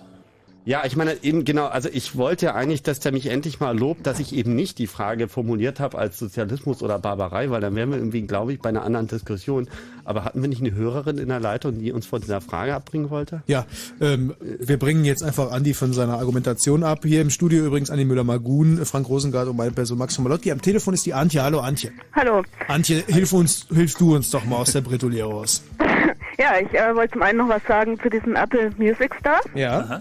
[0.66, 3.78] ja, ich meine eben genau, also ich wollte ja eigentlich, dass der mich endlich mal
[3.78, 7.74] lobt, dass ich eben nicht die Frage formuliert habe als Sozialismus oder Barbarei, weil dann
[7.74, 9.68] wären wir irgendwie, glaube ich, bei einer anderen Diskussion.
[10.05, 13.10] Aber hatten wir nicht eine Hörerin in der Leitung, die uns von dieser Frage abbringen
[13.10, 13.43] wollte?
[13.47, 13.66] Ja,
[14.01, 17.01] ähm, wir bringen jetzt einfach Andi von seiner Argumentation ab.
[17.05, 20.51] Hier im Studio übrigens Andi Müller-Magun, Frank Rosengart und meine Person Max Malotti.
[20.51, 21.43] Am Telefon ist die Antje.
[21.43, 21.93] Hallo Antje.
[22.14, 22.43] Hallo.
[22.68, 25.62] Antje, hilf uns, hilfst du uns doch mal aus der Bretouille raus.
[26.39, 29.40] Ja, ich äh, wollte zum einen noch was sagen zu diesem Apple Music Star.
[29.55, 29.81] Ja.
[29.81, 29.98] Aha.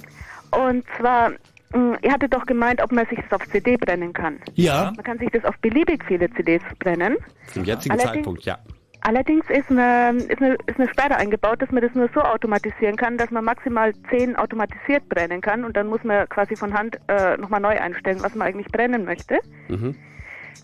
[0.68, 1.31] Und zwar,
[1.73, 4.39] mh, ihr hattet doch gemeint, ob man sich das auf CD brennen kann.
[4.55, 4.91] Ja.
[4.95, 7.18] Man kann sich das auf beliebig viele CDs brennen.
[7.47, 8.57] Zum jetzigen Allerdings- Zeitpunkt, ja.
[9.05, 12.95] Allerdings ist eine, ist, eine, ist eine Sperre eingebaut, dass man das nur so automatisieren
[12.95, 16.97] kann, dass man maximal 10 automatisiert brennen kann und dann muss man quasi von Hand
[17.10, 19.39] äh, nochmal neu einstellen, was man eigentlich brennen möchte.
[19.68, 19.93] Mhm.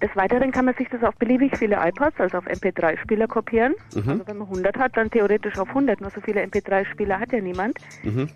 [0.02, 3.76] Des Weiteren kann man sich das auf beliebig viele iPods, also auf MP3-Spieler kopieren.
[3.94, 4.10] Mhm.
[4.10, 6.02] Also wenn man 100 hat, dann theoretisch auf 100.
[6.02, 7.80] Nur so viele MP3-Spieler hat ja niemand.
[8.04, 8.30] Mhm.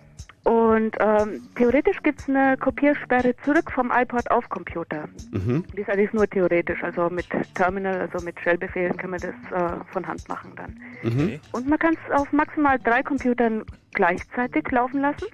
[0.44, 5.08] Und ähm, theoretisch gibt es eine Kopiersperre zurück vom iPod auf Computer.
[5.32, 5.64] Mhm.
[5.74, 9.84] Die ist allerdings nur theoretisch, also mit Terminal, also mit Shell-Befehlen kann man das äh,
[9.90, 10.78] von Hand machen dann.
[11.02, 11.40] Mhm.
[11.52, 13.64] Und man kann es auf maximal drei Computern
[13.94, 15.26] gleichzeitig laufen lassen.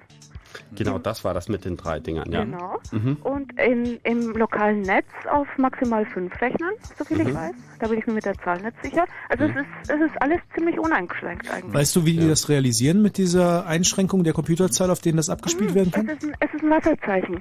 [0.75, 2.43] Genau, das war das mit den drei Dingern, ja.
[2.43, 2.79] Genau.
[2.91, 3.17] Mhm.
[3.23, 7.35] Und in, im lokalen Netz auf maximal fünf Rechnern, soviel ich Mhm.
[7.35, 7.51] weiß.
[7.79, 9.05] Da bin ich mir mit der Zahl nicht sicher.
[9.29, 11.73] Also es, ist, es ist alles ziemlich uneingeschränkt eigentlich.
[11.73, 15.73] Weißt du, wie die das realisieren mit dieser Einschränkung der Computerzahl, auf denen das abgespielt
[15.73, 16.07] werden Es kann?
[16.09, 17.39] ist ein, es ist ein Wasserzeichen.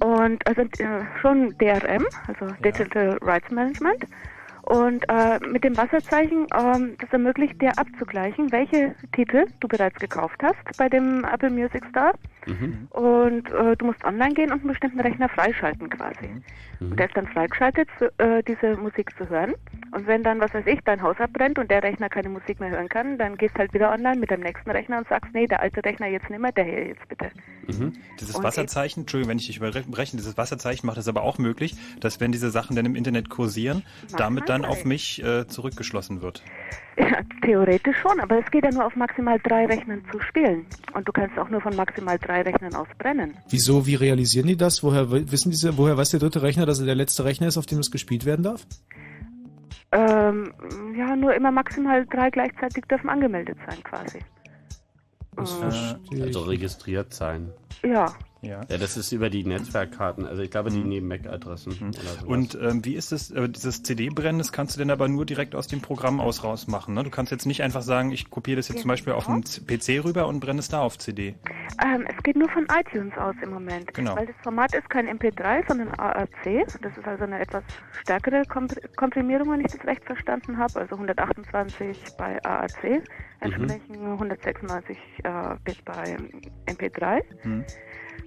[0.00, 4.04] Und also äh, schon DRM, also Digital Rights Management.
[4.62, 10.40] Und äh, mit dem Wasserzeichen, ähm, das ermöglicht dir abzugleichen, welche Titel du bereits gekauft
[10.42, 12.12] hast bei dem Apple Music Store.
[12.46, 12.88] Mhm.
[12.90, 16.28] Und äh, du musst online gehen und einen bestimmten Rechner freischalten quasi.
[16.80, 19.54] Und der ist dann freigeschaltet, für, äh, diese Musik zu hören.
[19.92, 22.70] Und wenn dann, was weiß ich, dein Haus abbrennt und der Rechner keine Musik mehr
[22.70, 25.60] hören kann, dann gehst halt wieder online mit dem nächsten Rechner und sagst, nee, der
[25.60, 27.30] alte Rechner jetzt nicht mehr, der hier jetzt bitte.
[27.66, 27.92] Mhm.
[28.18, 31.76] Dieses Und Wasserzeichen, Entschuldigung, wenn ich dich überbreche, dieses Wasserzeichen macht es aber auch möglich,
[32.00, 33.82] dass wenn diese Sachen dann im Internet kursieren,
[34.16, 36.42] damit dann auf mich äh, zurückgeschlossen wird.
[36.98, 40.66] Ja, theoretisch schon, aber es geht ja nur auf maximal drei Rechnern zu spielen.
[40.92, 43.34] Und du kannst auch nur von maximal drei Rechnern aus brennen.
[43.48, 44.82] Wieso, wie realisieren die das?
[44.82, 47.66] Woher wissen diese, woher weiß der dritte Rechner, dass er der letzte Rechner ist, auf
[47.66, 48.66] dem es gespielt werden darf?
[49.92, 50.52] Ähm,
[50.96, 54.18] ja, nur immer maximal drei gleichzeitig dürfen angemeldet sein quasi.
[55.36, 57.50] Also registriert sein.
[57.82, 58.14] Ja,
[58.44, 58.62] Ja.
[58.68, 60.88] ja, das ist über die Netzwerkkarten, also ich glaube die mhm.
[60.88, 61.76] neben MAC-Adressen.
[61.78, 62.26] Mhm.
[62.26, 65.54] Und ähm, wie ist das, äh, dieses CD-Brennen, das kannst du denn aber nur direkt
[65.54, 67.04] aus dem Programm aus rausmachen, ne?
[67.04, 69.44] Du kannst jetzt nicht einfach sagen, ich kopiere das jetzt ja, zum Beispiel auf einen
[69.44, 71.36] PC rüber und brenne es da auf CD.
[71.84, 74.16] Ähm, es geht nur von iTunes aus im Moment, genau.
[74.16, 76.66] weil das Format ist kein MP3, sondern AAC.
[76.82, 77.62] Das ist also eine etwas
[78.00, 78.42] stärkere
[78.96, 83.02] Komprimierung, wenn ich das recht verstanden habe, also 128 bei AAC,
[83.38, 84.12] entsprechen mhm.
[84.14, 85.30] 196 äh,
[85.64, 86.16] bis bei
[86.66, 87.22] MP3.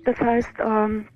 [0.06, 1.08] Das heißt, ähm,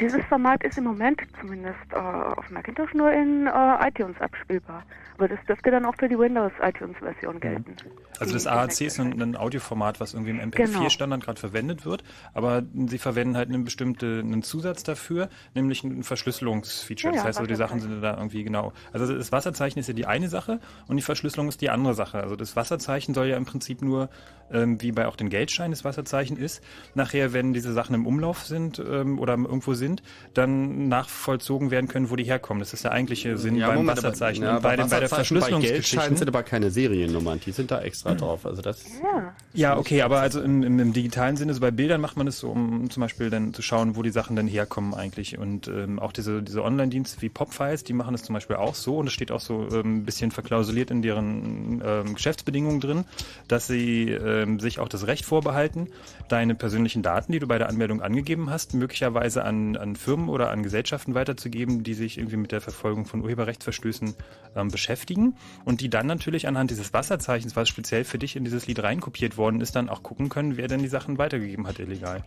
[0.00, 4.84] dieses Format ist im Moment zumindest äh, auf Macintosh nur in äh, iTunes abspielbar.
[5.18, 7.74] Aber das dürfte dann auch für die Windows iTunes Version gelten.
[8.18, 11.26] Also das AAC ist ein, ein, Audioformat, was irgendwie im MP4-Standard genau.
[11.26, 17.14] gerade verwendet wird, aber sie verwenden halt einen bestimmten einen Zusatz dafür, nämlich ein Verschlüsselungsfeature.
[17.14, 18.74] Ja, das heißt, also die Sachen sind da irgendwie genau.
[18.92, 22.20] Also das Wasserzeichen ist ja die eine Sache und die Verschlüsselung ist die andere Sache.
[22.20, 24.10] Also das Wasserzeichen soll ja im Prinzip nur,
[24.52, 26.62] ähm, wie bei auch den Geldschein das Wasserzeichen ist,
[26.94, 30.02] nachher, wenn diese Sachen im Umlauf sind ähm, oder irgendwo sind,
[30.34, 32.60] dann nachvollzogen werden können, wo die herkommen.
[32.60, 34.44] Das ist der eigentliche Sinn ja, beim Moment, Wasserzeichen.
[34.44, 38.12] Aber, ja, bei, bei, bei der Verschlüsselungsgeschichte sind aber keine Seriennummern, die sind da extra
[38.12, 38.18] mhm.
[38.18, 38.46] drauf.
[38.46, 39.34] Also das ja.
[39.54, 42.38] ja, okay, aber also im, im, im, digitalen Sinne, so bei Bildern macht man es
[42.38, 45.38] so, um zum Beispiel dann zu schauen, wo die Sachen dann herkommen eigentlich.
[45.38, 48.98] Und ähm, auch diese, diese Online-Dienste wie Popfiles, die machen es zum Beispiel auch so
[48.98, 53.04] und es steht auch so ähm, ein bisschen verklausuliert in deren ähm, Geschäftsbedingungen drin,
[53.48, 55.88] dass sie ähm, sich auch das Recht vorbehalten,
[56.28, 60.50] deine persönlichen Daten, die du bei der Anmeldung angegeben hast, möglicherweise an, an Firmen oder
[60.50, 64.14] an Gesellschaften weiterzugeben, die sich irgendwie mit der Verfolgung von Urheberrechtsverstößen
[64.54, 68.66] ähm, beschäftigen und die dann natürlich anhand dieses Wasserzeichens, was speziell für dich in dieses
[68.66, 72.22] Lied reinkopiert worden ist, dann auch gucken können, wer denn die Sachen weitergegeben hat illegal.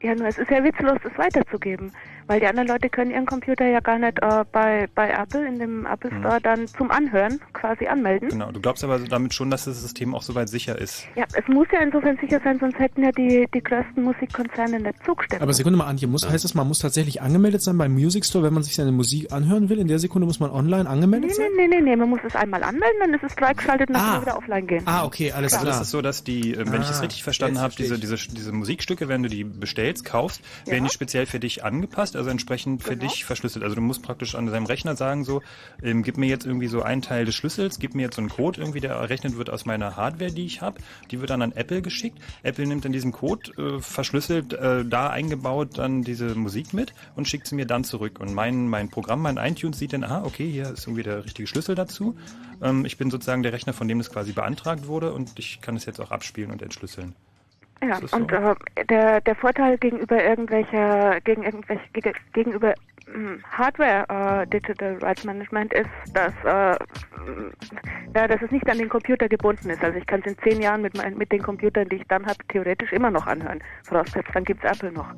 [0.00, 1.92] Ja, nur es ist ja witzlos, das weiterzugeben.
[2.28, 5.58] Weil die anderen Leute können ihren Computer ja gar nicht äh, bei, bei Apple in
[5.58, 6.42] dem Apple Store mhm.
[6.42, 8.28] dann zum Anhören quasi anmelden.
[8.28, 11.06] Genau, du glaubst aber damit schon, dass das System auch soweit sicher ist.
[11.16, 15.04] Ja, es muss ja insofern sicher sein, sonst hätten ja die, die größten Musikkonzerne nicht
[15.04, 15.42] zugestimmt.
[15.42, 18.44] Aber Sekunde mal, Antje, muss, heißt das, man muss tatsächlich angemeldet sein beim Music Store,
[18.44, 19.78] wenn man sich seine Musik anhören will?
[19.78, 21.46] In der Sekunde muss man online angemeldet nee, sein?
[21.56, 24.02] Nee, nee, nee, nee, man muss es einmal anmelden, dann ist es freigeschaltet und dann
[24.02, 24.04] ah.
[24.04, 24.82] kann man wieder offline gehen.
[24.84, 25.60] Ah, okay, alles klar.
[25.60, 26.82] Also das ist so, dass die, äh, wenn ah.
[26.82, 30.72] ich das richtig verstanden habe, diese, diese, diese Musikstücke, wenn du die bestellst, kaufst, ja.
[30.72, 33.10] werden die speziell für dich angepasst, also entsprechend für genau.
[33.10, 33.64] dich verschlüsselt.
[33.64, 35.42] Also du musst praktisch an deinem Rechner sagen so,
[35.82, 38.28] ähm, gib mir jetzt irgendwie so einen Teil des Schlüssels, gib mir jetzt so einen
[38.28, 40.80] Code irgendwie, der errechnet wird aus meiner Hardware, die ich habe.
[41.10, 42.18] Die wird dann an Apple geschickt.
[42.42, 47.28] Apple nimmt dann diesen Code, äh, verschlüsselt, äh, da eingebaut dann diese Musik mit und
[47.28, 48.20] schickt sie mir dann zurück.
[48.20, 51.46] Und mein, mein Programm, mein iTunes sieht dann, ah, okay, hier ist irgendwie der richtige
[51.46, 52.16] Schlüssel dazu.
[52.62, 55.76] Ähm, ich bin sozusagen der Rechner, von dem das quasi beantragt wurde und ich kann
[55.76, 57.14] es jetzt auch abspielen und entschlüsseln.
[57.80, 58.54] Ja, und äh,
[58.88, 62.74] der, der Vorteil gegenüber irgendwelcher, gegen irgendwelche, gegenüber
[63.12, 66.76] hm, Hardware äh, Digital Rights Management ist, dass, äh,
[68.14, 69.82] ja, dass es nicht an den Computer gebunden ist.
[69.82, 72.26] Also ich kann es in zehn Jahren mit, mein, mit den Computern, die ich dann
[72.26, 73.62] habe, theoretisch immer noch anhören.
[73.84, 75.14] Vorausgesetzt, dann gibt es Apple noch.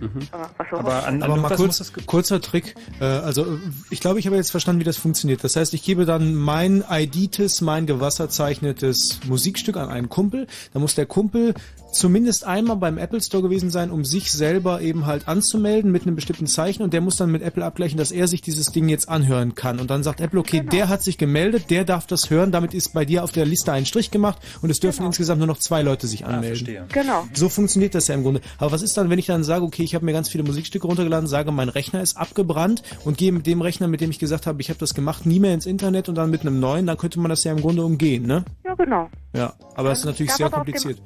[0.00, 0.20] Mhm.
[0.32, 2.74] Aber, aber, an, aber mal kurz, kurzer Trick.
[3.00, 3.58] Äh, also
[3.90, 5.44] ich glaube, ich habe jetzt verstanden, wie das funktioniert.
[5.44, 10.46] Das heißt, ich gebe dann mein ID-Tis, mein gewasserzeichnetes Musikstück an einen Kumpel.
[10.72, 11.54] Dann muss der Kumpel
[11.94, 16.16] zumindest einmal beim Apple Store gewesen sein, um sich selber eben halt anzumelden mit einem
[16.16, 19.08] bestimmten Zeichen und der muss dann mit Apple abgleichen, dass er sich dieses Ding jetzt
[19.08, 19.80] anhören kann.
[19.80, 20.70] Und dann sagt Apple, okay, genau.
[20.70, 23.72] der hat sich gemeldet, der darf das hören, damit ist bei dir auf der Liste
[23.72, 25.08] ein Strich gemacht und es dürfen genau.
[25.08, 26.66] insgesamt nur noch zwei Leute sich anmelden.
[26.72, 27.26] Ja, genau.
[27.32, 28.40] So funktioniert das ja im Grunde.
[28.58, 30.86] Aber was ist dann, wenn ich dann sage, okay, ich habe mir ganz viele Musikstücke
[30.86, 34.46] runtergeladen, sage, mein Rechner ist abgebrannt und gehe mit dem Rechner, mit dem ich gesagt
[34.46, 36.96] habe, ich habe das gemacht, nie mehr ins Internet und dann mit einem neuen, dann
[36.96, 38.44] könnte man das ja im Grunde umgehen, ne?
[38.64, 39.08] Ja, genau.
[39.34, 40.98] Ja, aber es ist natürlich sehr kompliziert.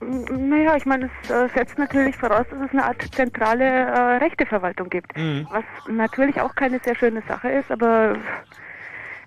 [0.00, 4.90] Naja, ich meine, es äh, setzt natürlich voraus, dass es eine Art zentrale äh, Rechteverwaltung
[4.90, 5.16] gibt.
[5.16, 5.46] Mhm.
[5.50, 8.16] Was natürlich auch keine sehr schöne Sache ist, aber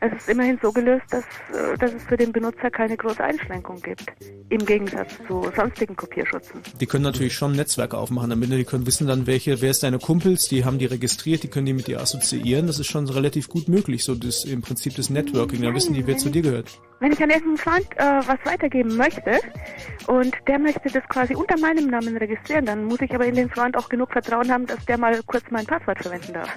[0.01, 1.23] es ist immerhin so gelöst, dass,
[1.53, 4.05] äh, dass es für den Benutzer keine große Einschränkung gibt.
[4.49, 6.61] Im Gegensatz zu sonstigen Kopierschutzen.
[6.79, 9.99] Die können natürlich schon Netzwerke aufmachen, damit die können wissen dann, welche, wer ist deine
[9.99, 12.67] Kumpels, die haben die registriert, die können die mit dir assoziieren.
[12.67, 15.61] Das ist schon relativ gut möglich, so das im Prinzip das Networking.
[15.61, 16.79] Da wissen die, wer zu dir gehört.
[16.99, 19.39] Wenn ich an irgendeinen Freund äh, was weitergeben möchte
[20.07, 23.49] und der möchte das quasi unter meinem Namen registrieren, dann muss ich aber in den
[23.49, 26.49] Freund auch genug Vertrauen haben, dass der mal kurz mein Passwort verwenden darf.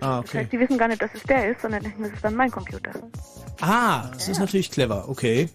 [0.00, 0.26] Ah, okay.
[0.26, 2.50] Das heißt, die wissen gar nicht, dass es der ist, sondern das ist dann mein
[2.50, 2.92] Computer.
[3.60, 4.32] Ah, das ja.
[4.32, 5.48] ist natürlich clever, okay.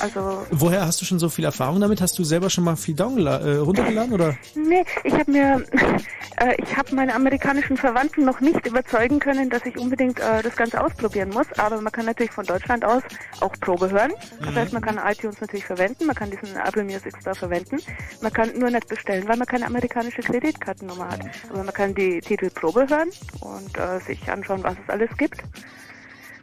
[0.00, 2.00] Also Woher hast du schon so viel Erfahrung damit?
[2.00, 4.36] Hast du selber schon mal viel äh, runtergeladen oder?
[4.54, 5.64] Nee, ich habe mir,
[6.36, 10.56] äh, ich habe meine amerikanischen Verwandten noch nicht überzeugen können, dass ich unbedingt äh, das
[10.56, 11.46] Ganze ausprobieren muss.
[11.58, 13.02] Aber man kann natürlich von Deutschland aus
[13.40, 14.12] auch Probe hören.
[14.40, 14.54] Das mhm.
[14.54, 17.78] heißt, man kann iTunes natürlich verwenden, man kann diesen Apple Music Store verwenden.
[18.22, 21.20] Man kann nur nicht bestellen, weil man keine amerikanische Kreditkartennummer hat.
[21.50, 23.10] Aber man kann die Titel Probe hören
[23.40, 25.42] und äh, sich anschauen, was es alles gibt.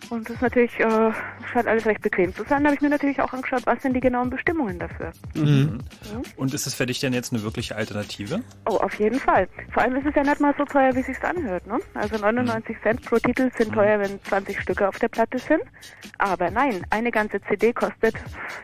[0.09, 1.11] Und das ist natürlich, äh,
[1.51, 2.63] scheint alles recht bequem zu sein.
[2.63, 5.11] Da habe ich mir natürlich auch angeschaut, was sind die genauen Bestimmungen dafür.
[5.35, 5.43] Mhm.
[5.43, 5.79] Mhm.
[6.35, 8.41] Und ist es für dich denn jetzt eine wirkliche Alternative?
[8.65, 9.47] Oh, auf jeden Fall.
[9.73, 11.67] Vor allem ist es ja nicht mal so teuer, wie es sich anhört.
[11.67, 11.79] Ne?
[11.93, 12.81] Also 99 mhm.
[12.81, 15.61] Cent pro Titel sind teuer, wenn 20 Stücke auf der Platte sind.
[16.17, 18.15] Aber nein, eine ganze CD kostet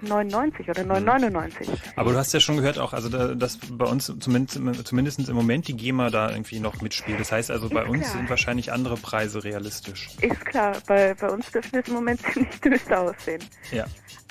[0.02, 1.68] 99 oder 9,99.
[1.96, 5.68] Aber du hast ja schon gehört auch, also dass bei uns zumindest, zumindest im Moment
[5.68, 7.20] die GEMA da irgendwie noch mitspielt.
[7.20, 8.18] Das heißt also, bei ist uns klar.
[8.18, 10.10] sind wahrscheinlich andere Preise realistisch.
[10.22, 13.42] Ist klar, bei, bei uns dürfte es im Moment ziemlich düster aussehen.
[13.72, 13.86] Ja.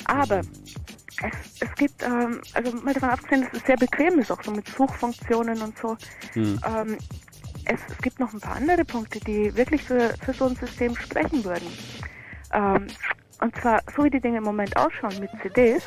[0.05, 4.43] Aber es, es gibt, ähm, also mal davon abgesehen, dass es sehr bequem ist, auch
[4.43, 5.97] so mit Suchfunktionen und so.
[6.35, 6.61] Hm.
[6.67, 6.99] Ähm,
[7.65, 10.95] es, es, gibt noch ein paar andere Punkte, die wirklich für, für so ein System
[10.97, 11.67] sprechen würden.
[12.53, 12.89] Ähm,
[13.41, 15.85] und zwar, so wie die Dinge im Moment ausschauen mit CDs,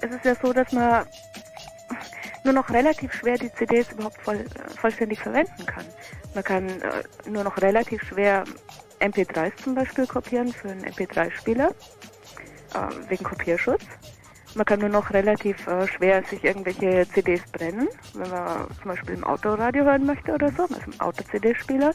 [0.00, 1.04] ist es ja so, dass man
[2.44, 4.46] nur noch relativ schwer die CDs überhaupt voll,
[4.80, 5.84] vollständig verwenden kann.
[6.34, 8.44] Man kann äh, nur noch relativ schwer
[9.00, 13.84] MP3s zum Beispiel kopieren für einen MP3-Spieler, äh, wegen Kopierschutz.
[14.54, 19.14] Man kann nur noch relativ äh, schwer sich irgendwelche CDs brennen, wenn man zum Beispiel
[19.14, 21.92] im Autoradio hören möchte oder so, also im Auto-CD-Spieler.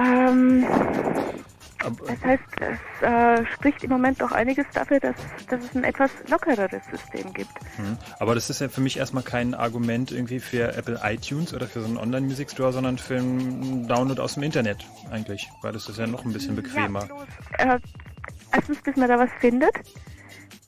[0.00, 0.66] Ähm,
[1.78, 5.16] das heißt, es äh, spricht im Moment doch einiges dafür, dass,
[5.48, 7.50] dass es ein etwas lockereres System gibt.
[7.78, 7.98] Mhm.
[8.18, 11.80] Aber das ist ja für mich erstmal kein Argument irgendwie für Apple iTunes oder für
[11.80, 15.98] so einen Online-Music Store, sondern für einen Download aus dem Internet eigentlich, weil das ist
[15.98, 17.08] ja noch ein bisschen bequemer.
[17.58, 17.80] Ja, äh,
[18.52, 19.74] erstens, bis man da was findet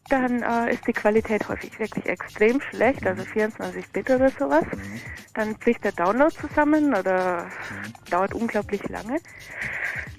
[0.09, 4.65] dann äh, ist die Qualität häufig wirklich extrem schlecht, also 24-Bit oder sowas.
[4.73, 5.01] Mhm.
[5.35, 8.11] Dann bricht der Download zusammen oder mhm.
[8.11, 9.19] dauert unglaublich lange.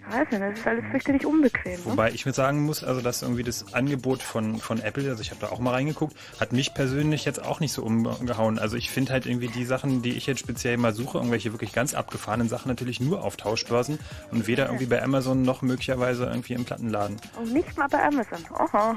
[0.09, 1.73] Weiß nicht, das ist alles fürchterlich unbequem.
[1.73, 1.85] Ne?
[1.85, 5.31] Wobei ich mir sagen muss, also dass irgendwie das Angebot von, von Apple, also ich
[5.31, 8.59] habe da auch mal reingeguckt, hat mich persönlich jetzt auch nicht so umgehauen.
[8.59, 11.73] Also ich finde halt irgendwie die Sachen, die ich jetzt speziell mal suche, irgendwelche wirklich
[11.73, 13.99] ganz abgefahrenen Sachen natürlich nur auf Tauschbörsen
[14.31, 17.17] und weder irgendwie bei Amazon noch möglicherweise irgendwie im Plattenladen.
[17.39, 18.39] Und nicht mal bei Amazon.
[18.51, 18.95] Oho.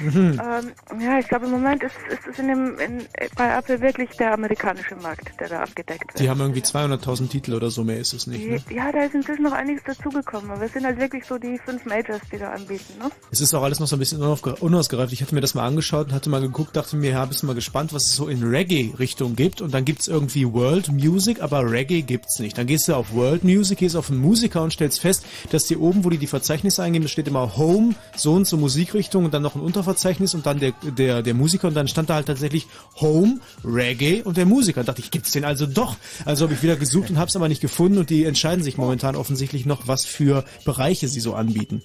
[0.40, 3.06] Ähm, ja, ich glaube im Moment ist, ist es in dem, in,
[3.36, 6.18] bei Apple wirklich der amerikanische Markt, der da abgedeckt wird.
[6.18, 8.46] Die haben irgendwie 200.000 Titel oder so, mehr ist es nicht.
[8.46, 8.62] Ne?
[8.74, 11.84] Ja, da ist inzwischen noch einiges dazugekommen, aber es sind halt wirklich so die fünf
[11.84, 12.94] Majors, die da anbieten.
[12.98, 13.10] Ne?
[13.30, 15.12] Es ist auch alles noch so ein bisschen unausgereift.
[15.12, 17.54] Ich hatte mir das mal angeschaut und hatte mal geguckt, dachte mir, ja, bist mal
[17.54, 21.70] gespannt, was es so in Reggae-Richtung gibt und dann gibt es irgendwie World Music, aber
[21.70, 22.56] Reggae gibt's nicht.
[22.56, 25.76] Dann gehst du auf World Music, gehst auf einen Musiker und stellst fest, dass die
[25.76, 29.34] oben, wo die die Verzeichnisse eingeben, da steht immer Home, so und so Musikrichtung und
[29.34, 32.26] dann noch ein Unterverzeichnis und dann der, der, der Musiker und dann stand da halt
[32.26, 32.66] tatsächlich
[33.00, 34.80] Home, Reggae und der Musiker.
[34.80, 35.96] Da dachte ich, gibt's den also doch?
[36.24, 39.16] Also habe ich wieder gesucht und hab's aber nicht gefunden und die entscheiden sich momentan
[39.16, 40.29] offensichtlich noch, was für
[40.64, 41.82] Bereiche sie so anbieten.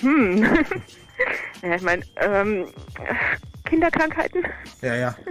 [0.00, 0.42] Hm.
[1.62, 2.66] ja, ich meine, ähm,
[3.64, 4.44] Kinderkrankheiten.
[4.80, 5.16] Ja, ja.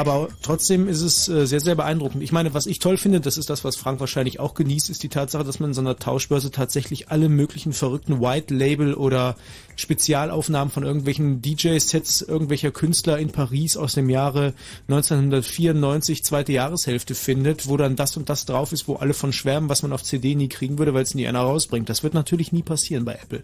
[0.00, 2.22] Aber trotzdem ist es äh, sehr, sehr beeindruckend.
[2.22, 5.02] Ich meine, was ich toll finde, das ist das, was Frank wahrscheinlich auch genießt, ist
[5.02, 9.36] die Tatsache, dass man in so einer Tauschbörse tatsächlich alle möglichen verrückten White Label oder
[9.76, 14.54] Spezialaufnahmen von irgendwelchen DJ-Sets irgendwelcher Künstler in Paris aus dem Jahre
[14.88, 19.68] 1994, zweite Jahreshälfte findet, wo dann das und das drauf ist, wo alle von schwärmen,
[19.68, 21.90] was man auf CD nie kriegen würde, weil es nie einer rausbringt.
[21.90, 23.42] Das wird natürlich nie passieren bei Apple.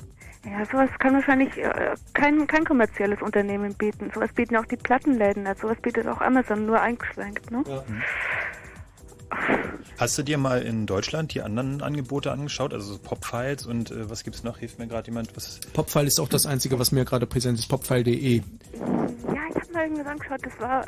[0.50, 4.10] Ja, sowas kann wahrscheinlich äh, kein, kein kommerzielles Unternehmen bieten.
[4.14, 5.58] Sowas bieten auch die Plattenläden nicht.
[5.58, 7.50] Sowas bietet auch Amazon nur eingeschränkt.
[7.50, 7.64] Ne?
[7.66, 7.84] Ja.
[9.98, 14.08] Hast du dir mal in Deutschland die anderen Angebote angeschaut, also so Popfiles und äh,
[14.08, 14.58] was es noch?
[14.58, 15.34] Hilft mir gerade jemand?
[15.36, 15.58] Was?
[15.72, 17.66] Popfile ist auch das einzige, was mir gerade präsent ist.
[17.66, 18.36] Popfile.de.
[18.36, 18.42] Ja,
[19.50, 20.40] ich habe mal irgendwie angeschaut.
[20.42, 20.86] Das war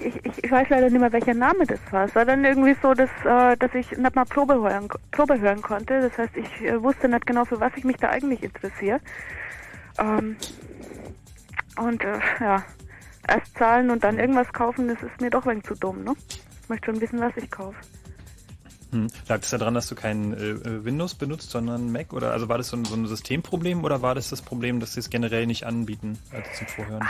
[0.00, 2.04] ich, ich, ich weiß leider nicht mehr, welcher Name das war.
[2.04, 5.62] Es war dann irgendwie so, dass, äh, dass ich nicht mal Probe hören, Probe hören
[5.62, 6.00] konnte.
[6.00, 9.00] Das heißt, ich äh, wusste nicht genau, für was ich mich da eigentlich interessiere.
[9.98, 10.36] Ähm,
[11.76, 12.64] und äh, ja,
[13.28, 16.04] erst zahlen und dann irgendwas kaufen, das ist mir doch ein wenig zu dumm.
[16.04, 16.14] Ne?
[16.62, 17.76] Ich möchte schon wissen, was ich kaufe.
[18.92, 19.08] Hm.
[19.26, 22.12] Lag es daran, dass du kein äh, äh, Windows benutzt, sondern Mac?
[22.12, 24.94] Oder also war das so ein, so ein Systemproblem oder war das das Problem, dass
[24.94, 27.02] sie es generell nicht anbieten also zum Vorhören?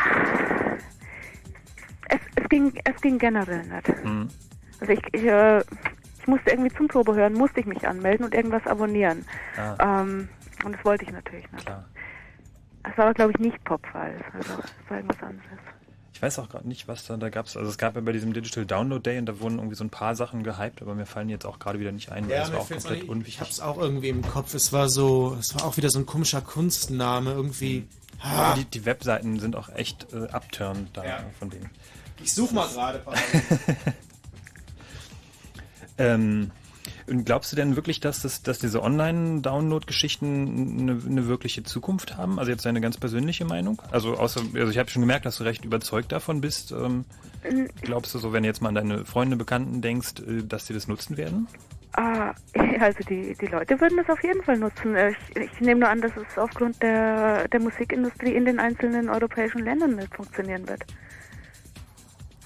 [2.09, 4.05] Es, es, ging, es ging generell nicht.
[4.05, 4.29] Mhm.
[4.81, 8.35] Also ich, ich, äh, ich, musste irgendwie zum Probe hören, musste ich mich anmelden und
[8.35, 9.25] irgendwas abonnieren.
[9.57, 10.03] Ah.
[10.03, 10.29] Ähm,
[10.65, 11.67] und das wollte ich natürlich nicht.
[11.67, 11.85] Klar.
[12.85, 14.23] Es war aber, glaube ich, nicht Popfiles.
[14.33, 15.61] Also es war irgendwas anderes.
[16.15, 17.57] Ich weiß auch gerade nicht, was da, da gab es.
[17.57, 19.91] Also es gab ja bei diesem Digital Download Day und da wurden irgendwie so ein
[19.91, 22.53] paar Sachen gehypt, aber mir fallen jetzt auch gerade wieder nicht ein, weil ja, das
[22.53, 23.35] war auch komplett unwichtig.
[23.35, 24.55] Ich hab's auch irgendwie im Kopf.
[24.55, 27.81] Es war so, es war auch wieder so ein komischer Kunstname irgendwie.
[27.81, 27.89] Mhm.
[28.21, 28.55] Ah.
[28.55, 31.25] Die, die, Webseiten sind auch echt äh, abturned da ja.
[31.41, 31.71] von denen.
[32.23, 33.03] Ich suche mal gerade.
[35.99, 36.51] ähm,
[37.07, 42.39] Und glaubst du denn wirklich, dass, das, dass diese Online-Download-Geschichten eine, eine, wirkliche Zukunft haben?
[42.39, 43.83] Also jetzt deine ganz persönliche Meinung?
[43.91, 46.73] Also außer, also ich habe schon gemerkt, dass du recht überzeugt davon bist.
[46.73, 47.05] Ähm,
[47.49, 47.69] mhm.
[47.81, 50.75] glaubst du so, wenn du jetzt mal an deine Freunde, Bekannten denkst, äh, dass sie
[50.75, 51.49] das nutzen werden?
[51.95, 52.33] Ah,
[52.81, 54.95] also die, die Leute würden das auf jeden Fall nutzen.
[54.95, 59.09] Äh, ich, ich nehme nur an, dass es aufgrund der, der Musikindustrie in den einzelnen
[59.11, 60.85] europäischen Ländern nicht funktionieren wird.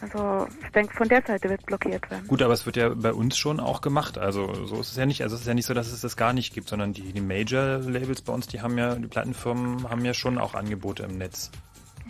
[0.00, 2.26] Also ich denke, von der Seite wird blockiert werden.
[2.28, 4.18] Gut, aber es wird ja bei uns schon auch gemacht.
[4.18, 5.22] Also so ist es ja nicht.
[5.22, 7.20] Also es ist ja nicht so, dass es das gar nicht gibt, sondern die, die
[7.20, 11.50] Major-Labels bei uns, die haben ja, die Plattenfirmen haben ja schon auch Angebote im Netz.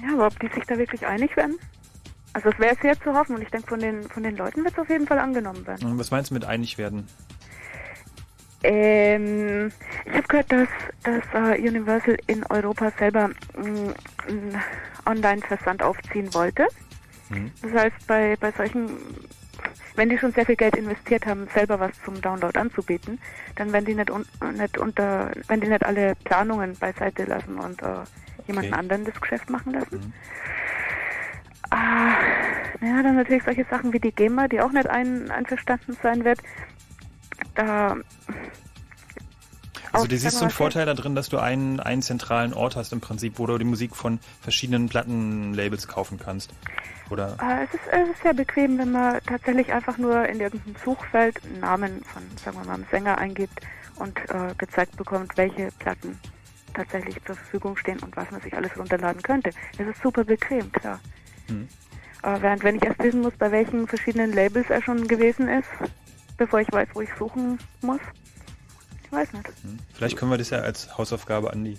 [0.03, 1.59] Ja, aber ob die sich da wirklich einig werden?
[2.33, 4.75] Also es wäre sehr zu hoffen und ich denke, von den, von den Leuten wird
[4.75, 5.91] es auf jeden Fall angenommen werden.
[5.91, 7.07] Und was meinst du mit einig werden?
[8.63, 9.71] Ähm,
[10.05, 10.69] ich habe gehört, dass,
[11.05, 13.93] dass uh, Universal in Europa selber mm,
[14.29, 14.63] einen
[15.07, 16.67] Online-Versand aufziehen wollte.
[17.31, 17.51] Mhm.
[17.63, 18.91] Das heißt, bei, bei solchen,
[19.95, 23.19] wenn die schon sehr viel Geld investiert haben, selber was zum Download anzubieten,
[23.57, 24.25] dann werden die nicht, un,
[24.57, 28.05] nicht unter, wenn die nicht alle Planungen beiseite lassen und uh,
[28.47, 28.81] jemanden okay.
[28.81, 29.97] anderen das Geschäft machen lassen.
[29.97, 30.13] Mhm.
[31.71, 32.15] Ah,
[32.81, 36.39] ja, dann natürlich solche Sachen wie die GEMA, die auch nicht ein, einverstanden sein wird.
[37.55, 37.97] Da
[39.97, 42.93] also du siehst du einen Vorteil da drin, dass du einen, einen zentralen Ort hast
[42.93, 46.51] im Prinzip, wo du die Musik von verschiedenen Plattenlabels kaufen kannst.
[47.11, 47.37] Oder?
[47.43, 51.41] Äh, es, ist, es ist sehr bequem, wenn man tatsächlich einfach nur in irgendeinem Suchfeld
[51.45, 53.61] einen Namen von, sagen wir mal, einem Sänger eingibt
[53.97, 56.19] und äh, gezeigt bekommt, welche Platten
[56.75, 59.51] tatsächlich zur Verfügung stehen und was man sich alles runterladen könnte.
[59.79, 61.01] Das ist super bequem, klar.
[61.49, 61.69] Hm.
[62.23, 65.69] Äh, während wenn ich erst wissen muss, bei welchen verschiedenen Labels er schon gewesen ist,
[66.37, 68.01] bevor ich weiß, wo ich suchen muss.
[69.17, 69.47] Weiß nicht.
[69.47, 69.79] Hm.
[69.95, 71.79] Vielleicht können wir das ja als Hausaufgabe an die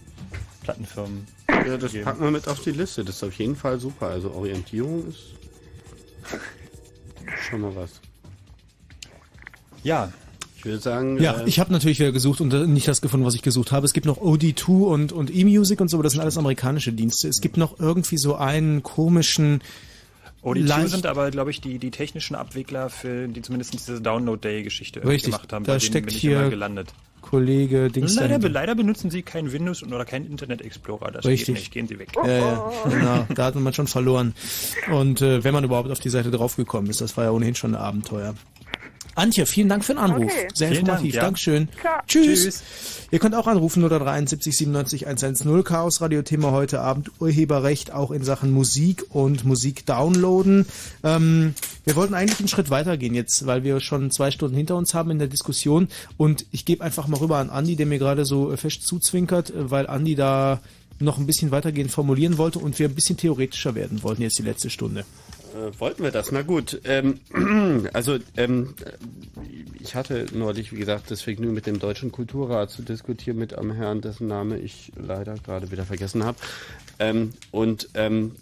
[0.64, 2.04] Plattenfirmen ja, das geben.
[2.04, 3.06] packen wir mit auf die Liste.
[3.06, 4.08] Das ist auf jeden Fall super.
[4.08, 5.36] Also Orientierung ist
[7.48, 8.02] schon mal was.
[9.84, 10.12] Ja.
[10.58, 11.22] Ich würde sagen.
[11.22, 13.86] Ja, äh, ich habe natürlich wieder gesucht und nicht das gefunden, was ich gesucht habe.
[13.86, 17.28] Es gibt noch OD2 und, und eMusic und so, aber das sind alles amerikanische Dienste.
[17.28, 19.62] Es gibt noch irgendwie so einen komischen.
[20.44, 25.54] OD2 sind aber, glaube ich, die, die technischen Abwickler, für die zumindest diese Download-Day-Geschichte gemacht
[25.54, 25.66] haben.
[25.66, 26.94] Da Bei steckt hier gelandet.
[27.30, 28.16] Kollege Dings.
[28.16, 31.12] Leider, leider, benutzen Sie kein Windows oder kein Internet Explorer.
[31.12, 31.48] Das Richtig.
[31.48, 31.72] geht nicht.
[31.72, 32.10] Gehen Sie weg.
[32.16, 33.28] Ja, ja, genau.
[33.36, 34.34] Da hat man schon verloren.
[34.92, 37.76] Und äh, wenn man überhaupt auf die Seite draufgekommen ist, das war ja ohnehin schon
[37.76, 38.34] ein Abenteuer.
[39.16, 40.24] Antje, vielen Dank für den Anruf.
[40.24, 40.48] Okay.
[40.54, 41.14] Sehr vielen informativ.
[41.14, 41.22] Dank, ja.
[41.22, 41.70] Dankeschön.
[42.08, 42.44] Tschüss.
[42.44, 42.64] Tschüss.
[43.10, 48.24] Ihr könnt auch anrufen 073 97 110 Chaos Radio Thema heute Abend Urheberrecht auch in
[48.24, 50.66] Sachen Musik und Musik downloaden.
[51.04, 51.56] Ähm,
[51.86, 55.10] wir wollten eigentlich einen Schritt weitergehen jetzt, weil wir schon zwei Stunden hinter uns haben
[55.12, 58.56] in der Diskussion und ich gebe einfach mal rüber an Andi, der mir gerade so
[58.58, 60.60] fest zuzwinkert, weil Andi da
[61.00, 64.44] noch ein bisschen weitergehend formulieren wollte und wir ein bisschen theoretischer werden wollten jetzt die
[64.44, 65.06] letzte Stunde.
[65.58, 66.32] Äh, wollten wir das?
[66.32, 66.82] Na gut.
[66.84, 67.20] Ähm,
[67.94, 68.76] also ähm,
[69.80, 73.72] ich hatte neulich, wie gesagt, das Vergnügen mit dem Deutschen Kulturrat zu diskutieren mit einem
[73.72, 76.38] Herrn, dessen Name ich leider gerade wieder vergessen habe.
[77.00, 78.36] Ähm, und ähm,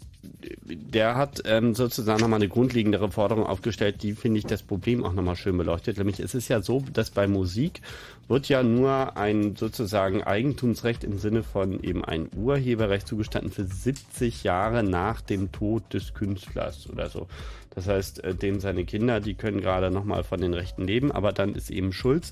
[0.63, 5.13] der hat ähm, sozusagen nochmal eine grundlegendere Forderung aufgestellt, die finde ich das Problem auch
[5.13, 5.97] nochmal schön beleuchtet.
[5.97, 7.81] Nämlich es ist ja so, dass bei Musik
[8.27, 14.43] wird ja nur ein sozusagen Eigentumsrecht im Sinne von eben ein Urheberrecht zugestanden für 70
[14.43, 17.27] Jahre nach dem Tod des Künstlers oder so.
[17.75, 21.33] Das heißt, äh, dem seine Kinder, die können gerade nochmal von den Rechten leben, aber
[21.33, 22.31] dann ist eben Schulz.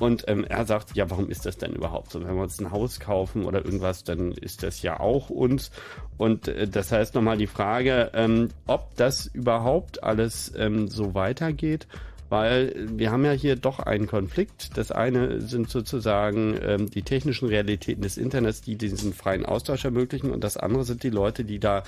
[0.00, 2.20] Und ähm, er sagt, ja, warum ist das denn überhaupt so?
[2.24, 5.70] Wenn wir uns ein Haus kaufen oder irgendwas, dann ist das ja auch uns.
[6.16, 11.86] Und äh, das heißt nochmal die Frage, ähm, ob das überhaupt alles ähm, so weitergeht
[12.32, 14.78] weil wir haben ja hier doch einen Konflikt.
[14.78, 20.30] Das eine sind sozusagen ähm, die technischen Realitäten des Internets, die diesen freien Austausch ermöglichen
[20.30, 21.82] und das andere sind die Leute, die da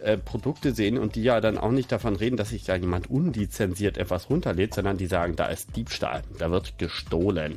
[0.00, 3.08] äh, Produkte sehen und die ja dann auch nicht davon reden, dass sich da jemand
[3.08, 7.56] unlizenziert etwas runterlädt, sondern die sagen, da ist Diebstahl, da wird gestohlen.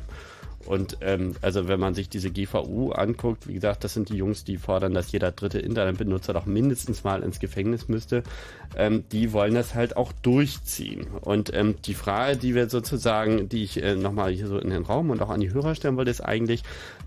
[0.68, 4.44] Und ähm, also wenn man sich diese GVU anguckt, wie gesagt, das sind die Jungs,
[4.44, 8.22] die fordern, dass jeder dritte Internetbenutzer doch mindestens mal ins Gefängnis müsste.
[8.76, 11.06] Ähm, die wollen das halt auch durchziehen.
[11.22, 14.82] Und ähm, die Frage, die wir sozusagen, die ich äh, nochmal hier so in den
[14.82, 16.62] Raum und auch an die Hörer stellen wollte, ist eigentlich,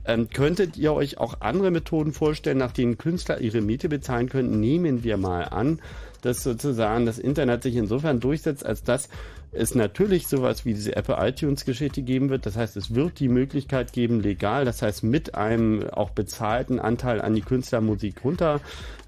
[0.05, 4.59] ähm, könntet ihr euch auch andere Methoden vorstellen, nach denen Künstler ihre Miete bezahlen könnten?
[4.59, 5.79] Nehmen wir mal an,
[6.23, 9.07] dass sozusagen das Internet sich insofern durchsetzt, als dass
[9.53, 12.45] es natürlich sowas wie diese Apple iTunes Geschichte geben wird.
[12.45, 17.21] Das heißt, es wird die Möglichkeit geben, legal, das heißt mit einem auch bezahlten Anteil
[17.21, 18.61] an die Künstlermusik runter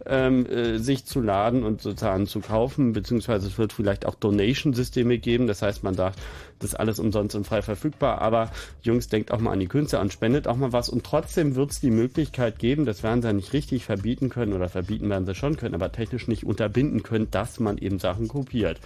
[0.05, 5.17] ähm, äh, sich zu laden und sozusagen zu kaufen, beziehungsweise es wird vielleicht auch Donation-Systeme
[5.17, 5.47] geben.
[5.47, 6.15] Das heißt, man darf
[6.59, 8.21] das alles umsonst und frei verfügbar.
[8.21, 8.51] Aber
[8.81, 10.89] Jungs, denkt auch mal an die Künstler und spendet auch mal was.
[10.89, 14.53] Und trotzdem wird es die Möglichkeit geben, das werden sie ja nicht richtig verbieten können
[14.53, 18.27] oder verbieten werden sie schon können, aber technisch nicht unterbinden können, dass man eben Sachen
[18.27, 18.79] kopiert.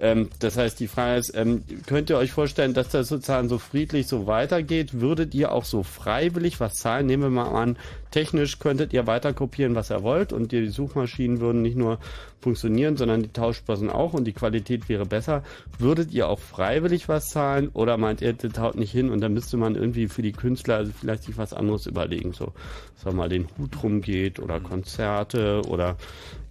[0.00, 3.58] Ähm, das heißt, die Frage ist, ähm, könnt ihr euch vorstellen, dass das sozusagen so
[3.58, 5.00] friedlich so weitergeht?
[5.00, 7.06] Würdet ihr auch so freiwillig was zahlen?
[7.06, 7.76] Nehmen wir mal an,
[8.10, 10.32] technisch könntet ihr weiter kopieren, was ihr wollt.
[10.32, 11.98] Und die Suchmaschinen würden nicht nur
[12.40, 14.12] funktionieren, sondern die Tauschbörsen auch.
[14.12, 15.42] Und die Qualität wäre besser.
[15.78, 17.68] Würdet ihr auch freiwillig was zahlen?
[17.72, 19.10] Oder meint ihr, das haut nicht hin?
[19.10, 22.52] Und dann müsste man irgendwie für die Künstler also vielleicht sich was anderes überlegen, so,
[22.96, 25.96] sag mal, den Hut rumgeht oder Konzerte oder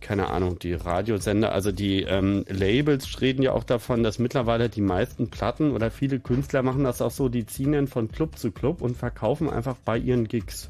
[0.02, 4.81] keine Ahnung, die Radiosender, also die ähm, Labels reden ja auch davon, dass mittlerweile die
[4.81, 8.52] meisten Platten oder viele Künstler machen das auch so, die ziehen dann von Club zu
[8.52, 10.69] Club und verkaufen einfach bei ihren Gigs.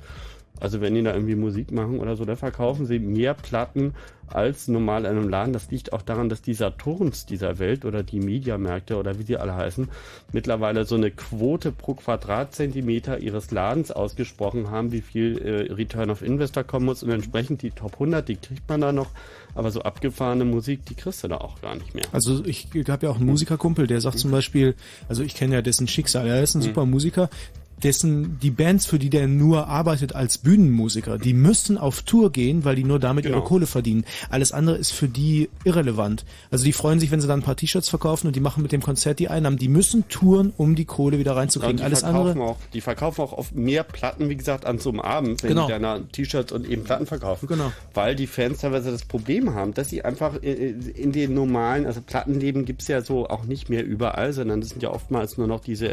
[0.59, 3.93] Also wenn die da irgendwie Musik machen oder so, da verkaufen sie mehr Platten
[4.33, 5.53] als normal in einem Laden.
[5.53, 9.37] Das liegt auch daran, dass die Saturns dieser Welt oder die Mediamärkte oder wie sie
[9.37, 9.89] alle heißen,
[10.31, 16.21] mittlerweile so eine Quote pro Quadratzentimeter ihres Ladens ausgesprochen haben, wie viel äh, Return of
[16.21, 17.03] Investor kommen muss.
[17.03, 19.11] Und entsprechend die Top 100, die kriegt man da noch,
[19.55, 22.05] aber so abgefahrene Musik, die kriegst du da auch gar nicht mehr.
[22.11, 24.75] Also ich habe ja auch einen Musikerkumpel, der sagt zum Beispiel,
[25.07, 27.29] also ich kenne ja dessen Schicksal, er ist ein super Musiker,
[27.83, 32.65] dessen die Bands, für die der nur arbeitet als Bühnenmusiker, die müssen auf Tour gehen,
[32.65, 33.37] weil die nur damit genau.
[33.37, 34.05] ihre Kohle verdienen.
[34.29, 36.25] Alles andere ist für die irrelevant.
[36.51, 38.71] Also die freuen sich, wenn sie dann ein paar T-Shirts verkaufen und die machen mit
[38.71, 39.57] dem Konzert die Einnahmen.
[39.57, 41.77] Die müssen touren, um die Kohle wieder reinzukriegen.
[41.77, 42.39] Ja, Alles andere.
[42.39, 45.67] Auch, die verkaufen auch oft mehr Platten, wie gesagt, an so einem Abend, wenn genau.
[45.67, 47.47] die dann T-Shirts und eben Platten verkaufen.
[47.47, 47.71] Genau.
[47.93, 52.65] Weil die Fans teilweise das Problem haben, dass sie einfach in den normalen, also Plattenleben
[52.65, 55.87] gibt's ja so auch nicht mehr überall, sondern das sind ja oftmals nur noch diese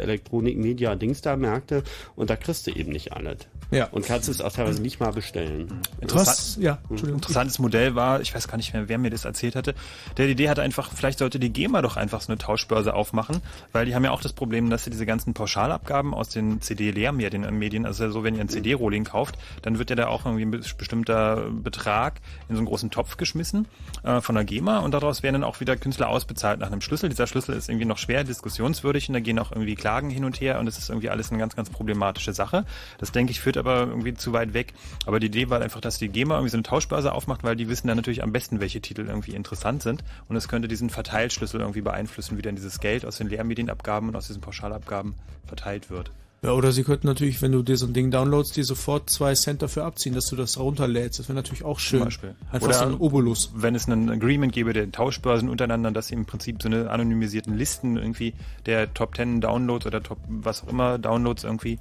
[2.15, 3.37] Und da kriegst du eben nicht alles.
[3.71, 3.87] Ja.
[3.91, 5.81] Und kannst es auch teilweise nicht mal bestellen.
[5.99, 9.75] Interessant, ja, Interessantes Modell war, ich weiß gar nicht mehr, wer mir das erzählt hatte.
[10.15, 13.41] Der Idee hatte einfach, vielleicht sollte die GEMA doch einfach so eine Tauschbörse aufmachen,
[13.73, 17.85] weil die haben ja auch das Problem, dass sie diese ganzen Pauschalabgaben aus den CD-Lehrmedien,
[17.85, 21.49] also so, wenn ihr ein CD-Rolling kauft, dann wird ja da auch irgendwie ein bestimmter
[21.51, 23.67] Betrag in so einen großen Topf geschmissen
[24.03, 27.09] äh, von der GEMA und daraus werden dann auch wieder Künstler ausbezahlt nach einem Schlüssel.
[27.09, 30.39] Dieser Schlüssel ist irgendwie noch schwer diskussionswürdig und da gehen auch irgendwie Klagen hin und
[30.39, 32.65] her und es ist irgendwie alles eine ganz, ganz problematische Sache.
[32.97, 34.73] Das denke ich führt aber irgendwie zu weit weg.
[35.05, 37.67] Aber die Idee war einfach, dass die GEMA irgendwie so eine Tauschbörse aufmacht, weil die
[37.69, 41.59] wissen dann natürlich am besten, welche Titel irgendwie interessant sind und es könnte diesen Verteilschlüssel
[41.61, 45.15] irgendwie beeinflussen, wie dann dieses Geld aus den Lehrmedienabgaben und aus diesen Pauschalabgaben
[45.45, 46.11] verteilt wird.
[46.43, 49.33] Ja, oder sie könnten natürlich, wenn du dir so ein Ding downloadst, dir sofort zwei
[49.33, 51.19] Cent dafür abziehen, dass du das runterlädst.
[51.19, 51.99] Das wäre natürlich auch schön.
[51.99, 52.35] Zum Beispiel.
[52.51, 53.51] Einfach oder so ein Obolus.
[53.55, 57.57] Wenn es ein Agreement gäbe der Tauschbörsen untereinander, dass sie im Prinzip so eine anonymisierten
[57.57, 58.35] Listen irgendwie
[58.67, 61.79] der Top 10 Downloads oder Top was auch immer Downloads irgendwie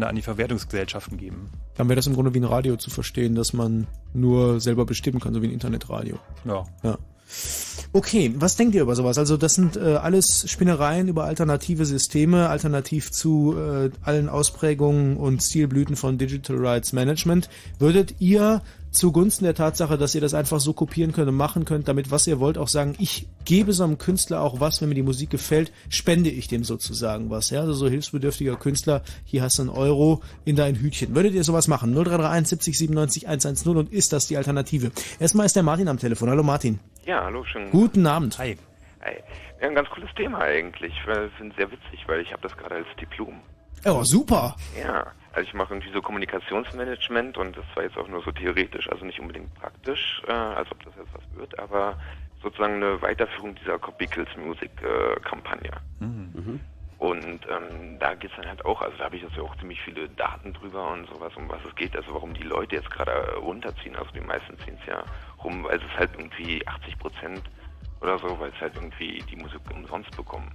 [0.00, 1.50] da an die Verwertungsgesellschaften geben.
[1.76, 5.20] Dann wäre das im Grunde wie ein Radio zu verstehen, dass man nur selber bestimmen
[5.20, 6.18] kann, so wie ein Internetradio.
[6.44, 6.64] Ja.
[6.82, 6.98] Ja.
[7.92, 9.18] Okay, was denkt ihr über sowas?
[9.18, 15.42] Also das sind äh, alles Spinnereien über alternative Systeme, alternativ zu äh, allen Ausprägungen und
[15.42, 17.48] Stilblüten von Digital Rights Management.
[17.78, 18.62] Würdet ihr
[18.98, 22.26] zugunsten der Tatsache, dass ihr das einfach so kopieren könnt und machen könnt, damit was
[22.26, 25.30] ihr wollt, auch sagen, ich gebe so einem Künstler auch was, wenn mir die Musik
[25.30, 27.50] gefällt, spende ich dem sozusagen was.
[27.50, 31.14] Ja, also so hilfsbedürftiger Künstler, hier hast du einen Euro in dein Hütchen.
[31.14, 31.94] Würdet ihr sowas machen?
[31.94, 34.90] 0331 70 97 110 und ist das die Alternative?
[35.18, 36.28] Erstmal ist der Martin am Telefon.
[36.28, 36.80] Hallo Martin.
[37.06, 37.70] Ja, hallo, schön.
[37.70, 38.38] Guten Abend.
[38.38, 38.58] Hi.
[39.02, 39.14] Hi.
[39.60, 40.92] Ja, ein ganz cooles Thema eigentlich.
[40.92, 43.40] Ich finde es sehr witzig, weil ich habe das gerade als Diplom.
[43.84, 44.56] Oh, super.
[44.78, 48.90] Ja, also ich mache irgendwie so Kommunikationsmanagement und das war jetzt auch nur so theoretisch,
[48.90, 51.96] also nicht unbedingt praktisch, äh, als ob das jetzt was wird, aber
[52.42, 55.72] sozusagen eine Weiterführung dieser Copy Kills Music äh, Kampagne.
[56.00, 56.60] Mhm.
[56.98, 59.80] Und ähm, da geht's dann halt auch, also da habe ich jetzt ja auch ziemlich
[59.82, 63.36] viele Daten drüber und sowas, um was es geht, also warum die Leute jetzt gerade
[63.36, 63.94] runterziehen.
[63.94, 65.04] Also die meisten ziehen es ja
[65.44, 67.42] rum, weil es halt irgendwie 80 Prozent
[68.00, 70.50] oder so, weil es halt irgendwie die Musik umsonst bekommen.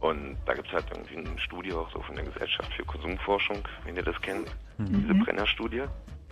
[0.00, 3.58] Und da gibt es halt irgendwie ein Studio auch so von der Gesellschaft für Konsumforschung,
[3.84, 4.48] wenn ihr das kennt,
[4.78, 5.02] mhm.
[5.02, 5.82] diese Brenner-Studie.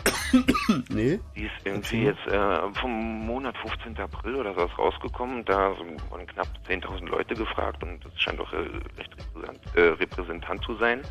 [0.88, 1.20] nee.
[1.36, 3.98] Die ist irgendwie jetzt äh, vom Monat 15.
[3.98, 5.44] April oder so rausgekommen.
[5.44, 5.76] Da
[6.10, 8.56] wurden knapp 10.000 Leute gefragt und das scheint auch äh,
[8.96, 11.02] recht repräsentant, äh, repräsentant zu sein.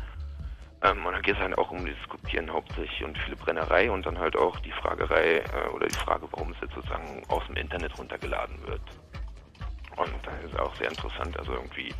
[0.82, 4.06] Ähm, und da geht es halt auch um das Kopieren hauptsächlich und viele Brennerei und
[4.06, 7.56] dann halt auch die Fragerei äh, oder die Frage, warum es jetzt sozusagen aus dem
[7.56, 8.82] Internet runtergeladen wird.
[9.98, 11.92] Und da ist auch sehr interessant, also irgendwie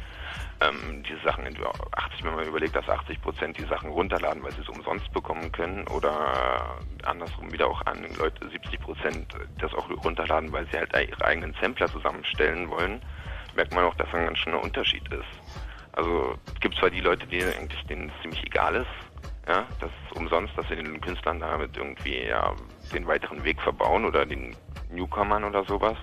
[0.61, 4.61] ähm, diese Sachen, 80, wenn man überlegt, dass 80 Prozent die Sachen runterladen, weil sie
[4.61, 10.53] es umsonst bekommen können, oder andersrum wieder auch an Leute 70 Prozent das auch runterladen,
[10.53, 13.01] weil sie halt ihre eigenen Sampler zusammenstellen wollen,
[13.55, 15.53] merkt man auch, dass ein ganz schöner Unterschied ist.
[15.93, 19.09] Also es gibt zwar die Leute, die eigentlich denen es ziemlich egal ist,
[19.49, 22.55] ja, das ist umsonst, dass sie den Künstlern damit irgendwie ja,
[22.93, 24.55] den weiteren Weg verbauen oder den
[24.91, 25.97] Newcomern oder sowas.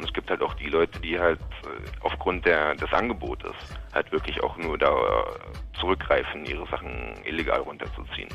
[0.00, 3.52] Und es gibt halt auch die Leute, die halt äh, aufgrund der, des Angebotes
[3.92, 8.30] halt wirklich auch nur da äh, zurückgreifen, ihre Sachen illegal runterzuziehen.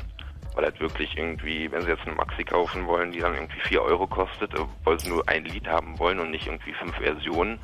[0.54, 3.82] Weil halt wirklich irgendwie, wenn sie jetzt eine Maxi kaufen wollen, die dann irgendwie 4
[3.82, 7.58] Euro kostet, äh, weil sie nur ein Lied haben wollen und nicht irgendwie fünf Versionen,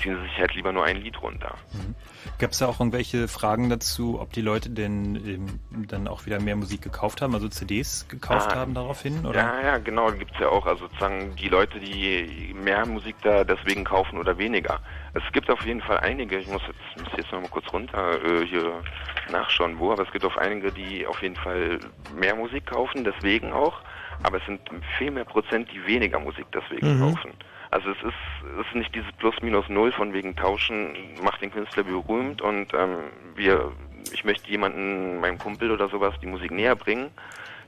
[0.00, 1.54] ziehen sie sich halt lieber nur ein Lied runter.
[1.72, 1.94] Mhm.
[2.38, 6.40] Gab es da auch irgendwelche Fragen dazu, ob die Leute denn ähm, dann auch wieder
[6.40, 9.24] mehr Musik gekauft haben, also CDs gekauft ah, haben daraufhin?
[9.24, 9.40] Oder?
[9.40, 10.66] Ja, ja, genau, gibt es ja auch.
[10.66, 14.80] Also sozusagen die Leute, die mehr Musik da deswegen kaufen oder weniger.
[15.14, 18.22] Es gibt auf jeden Fall einige, ich muss jetzt, muss jetzt noch mal kurz runter
[18.22, 18.82] äh, hier
[19.30, 21.80] nachschauen, wo, aber es gibt auch einige, die auf jeden Fall
[22.14, 23.80] mehr Musik kaufen, deswegen auch.
[24.22, 24.60] Aber es sind
[24.98, 27.14] viel mehr Prozent, die weniger Musik deswegen mhm.
[27.14, 27.32] kaufen.
[27.76, 32.40] Also es ist, es ist nicht dieses Plus-Minus-Null von wegen Tauschen macht den Künstler berühmt
[32.40, 32.96] und ähm,
[33.34, 33.70] wir,
[34.14, 37.10] ich möchte jemanden, meinem Kumpel oder sowas, die Musik näher bringen,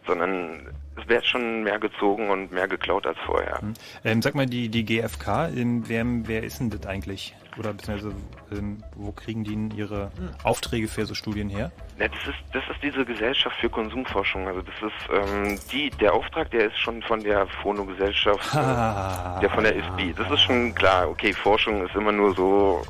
[0.08, 0.66] sondern
[0.96, 3.60] es wird schon mehr gezogen und mehr geklaut als vorher.
[3.62, 3.74] Mhm.
[4.04, 7.36] Ähm, sag mal, die, die GfK, ähm, wer, wer ist denn das eigentlich?
[7.58, 8.14] Oder beziehungsweise
[8.52, 10.12] ähm, wo kriegen die ihre
[10.44, 11.72] Aufträge für so Studien her?
[11.98, 14.46] Ja, das ist das ist diese Gesellschaft für Konsumforschung.
[14.46, 19.50] Also das ist ähm, die der Auftrag, der ist schon von der Phono-Gesellschaft, äh, der
[19.52, 20.16] von der ISB.
[20.16, 21.08] Das ist schon klar.
[21.08, 22.82] Okay, Forschung ist immer nur so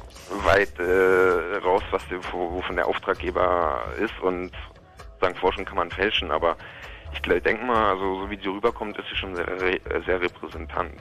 [0.45, 4.53] weit äh, raus, was der, wovon der Auftraggeber ist und
[5.20, 6.57] sagen Forschung kann man fälschen, aber
[7.12, 9.47] ich denke mal, also so wie die rüberkommt, ist sie schon sehr,
[10.06, 10.93] sehr repräsentant.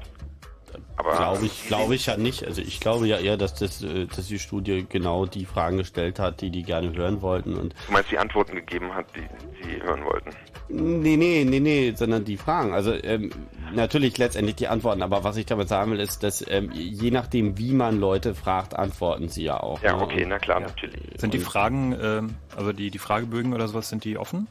[0.98, 2.44] Aber glaube ich, glaube ich ja nicht.
[2.44, 6.20] Also ich glaube ja eher, dass das, äh, dass die Studie genau die Fragen gestellt
[6.20, 7.76] hat, die die gerne hören wollten und.
[7.86, 9.28] Du meinst, die Antworten gegeben hat, die
[9.64, 10.32] sie hören wollten?
[10.70, 12.74] Nee, nee, nee, nee, sondern die Fragen.
[12.74, 13.30] Also ähm,
[13.74, 17.58] natürlich letztendlich die Antworten, aber was ich damit sagen will, ist, dass ähm, je nachdem,
[17.58, 19.82] wie man Leute fragt, antworten sie ja auch.
[19.82, 20.02] Ja, ne?
[20.02, 20.68] okay, na klar, ja.
[20.68, 21.02] natürlich.
[21.18, 24.48] Sind die Fragen, ähm, also die, die Fragebögen oder sowas, sind die offen?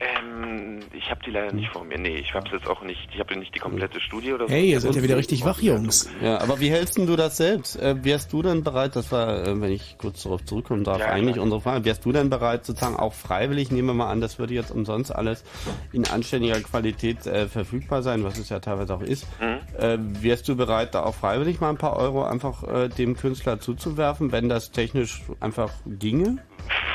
[0.00, 1.98] Ähm, ich habe die leider nicht vor mir.
[1.98, 4.52] Nee, ich habe jetzt auch nicht, ich habe nicht die komplette Studie oder so.
[4.52, 6.10] Hey, ihr seid ja wieder richtig wach, Jungs.
[6.22, 7.76] Ja, aber wie hältst du das selbst?
[7.76, 11.08] Äh, wärst du denn bereit, das war, äh, wenn ich kurz darauf zurückkommen darf, ja,
[11.08, 11.44] eigentlich klar.
[11.44, 14.54] unsere Frage, wärst du denn bereit, sozusagen auch freiwillig, nehmen wir mal an, das würde
[14.54, 15.44] jetzt umsonst alles
[15.92, 19.26] in anständiger Qualität äh, verfügbar sein, was es ja teilweise auch ist.
[19.38, 19.58] Mhm.
[19.78, 23.60] Äh, wärst du bereit, da auch freiwillig mal ein paar Euro einfach äh, dem Künstler
[23.60, 26.38] zuzuwerfen, wenn das technisch einfach ginge?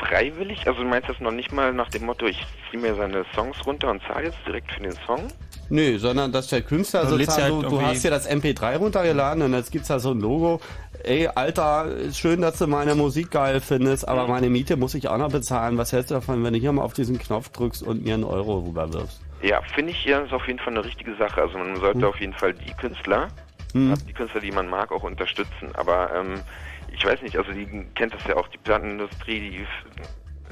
[0.08, 0.66] freiwillig?
[0.66, 3.56] Also du meinst das noch nicht mal nach dem Motto, ich ziehe mir seine Songs
[3.66, 5.28] runter und zahle jetzt direkt für den Song?
[5.68, 9.42] Nö, sondern dass der Künstler also sozusagen, halt du, du hast ja das MP3 runtergeladen
[9.42, 10.60] und jetzt gibt's da so ein Logo.
[11.02, 14.30] Ey, Alter, schön, dass du meine Musik geil findest, aber mhm.
[14.30, 15.76] meine Miete muss ich auch noch bezahlen.
[15.78, 18.24] Was hältst du davon, wenn du hier mal auf diesen Knopf drückst und mir einen
[18.24, 19.20] Euro rüberwirfst?
[19.42, 21.42] Ja, finde ich, ja, ist auf jeden Fall eine richtige Sache.
[21.42, 22.04] Also man sollte hm.
[22.04, 23.28] auf jeden Fall die Künstler,
[23.72, 23.94] hm.
[24.08, 25.68] die Künstler, die man mag, auch unterstützen.
[25.74, 26.40] Aber ähm,
[26.92, 29.66] ich weiß nicht, also die kennt das ja auch, die Plattenindustrie, die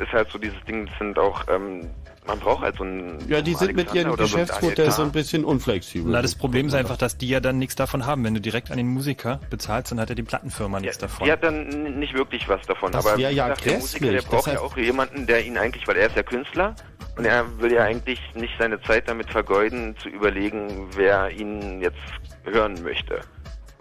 [0.01, 1.91] ist halt so dieses Ding, das sind auch, ähm,
[2.27, 3.19] man braucht halt so ein.
[3.29, 6.11] Ja, die sind mit ihrem Geschäftsmodell so ein bisschen unflexibel.
[6.11, 8.25] Na, das Problem ist einfach, dass die ja dann nichts davon haben.
[8.25, 11.27] Wenn du direkt an den Musiker bezahlst, dann hat ja die Plattenfirma nichts ja, davon.
[11.27, 12.93] Die hat dann nicht wirklich was davon.
[12.93, 15.97] Das aber ja gesagt, der Musiker, der braucht ja auch jemanden, der ihn eigentlich, weil
[15.97, 16.75] er ist ja Künstler
[17.17, 21.99] und er will ja eigentlich nicht seine Zeit damit vergeuden, zu überlegen, wer ihn jetzt
[22.45, 23.21] hören möchte.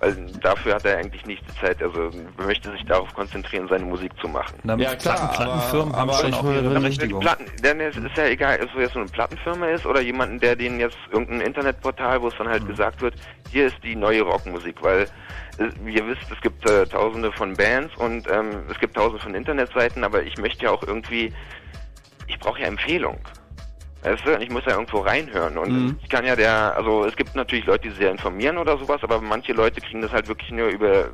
[0.03, 1.81] Weil dafür hat er eigentlich nicht die Zeit.
[1.81, 4.55] Also er möchte sich darauf konzentrieren, seine Musik zu machen.
[4.63, 7.21] Na, ja klar, Plattenfirmen haben schon auch ihre Berechtigung.
[7.21, 10.41] Platten, denn es ist ja egal, ob es jetzt so eine Plattenfirma ist oder jemanden,
[10.41, 12.67] der denen jetzt irgendein Internetportal, wo es dann halt mhm.
[12.67, 13.13] gesagt wird,
[13.49, 15.07] hier ist die neue Rockmusik, weil
[15.57, 19.33] äh, ihr wisst, es gibt äh, tausende von Bands und ähm, es gibt tausende von
[19.35, 21.31] Internetseiten, aber ich möchte ja auch irgendwie,
[22.27, 23.19] ich brauche ja Empfehlung.
[24.03, 25.57] Weißt du, ich muss ja irgendwo reinhören.
[25.57, 25.99] Und mhm.
[26.01, 29.21] ich kann ja der, also es gibt natürlich Leute, die sehr informieren oder sowas, aber
[29.21, 31.09] manche Leute kriegen das halt wirklich nur über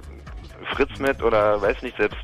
[0.74, 2.20] Fritz mit oder weiß nicht, selbst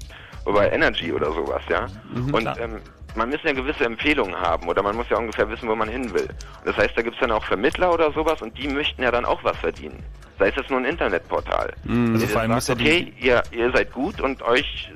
[0.48, 1.88] über Energy oder sowas, ja.
[2.14, 2.82] Mhm, und ähm,
[3.16, 6.14] man muss ja gewisse Empfehlungen haben oder man muss ja ungefähr wissen, wo man hin
[6.14, 6.28] will.
[6.28, 9.12] Und das heißt, da gibt es dann auch Vermittler oder sowas und die möchten ja
[9.12, 10.04] dann auch was verdienen.
[10.38, 11.74] Sei es jetzt nur ein Internetportal.
[11.84, 14.92] Mhm, also vor allem sagt, okay, ihr, ihr seid gut und euch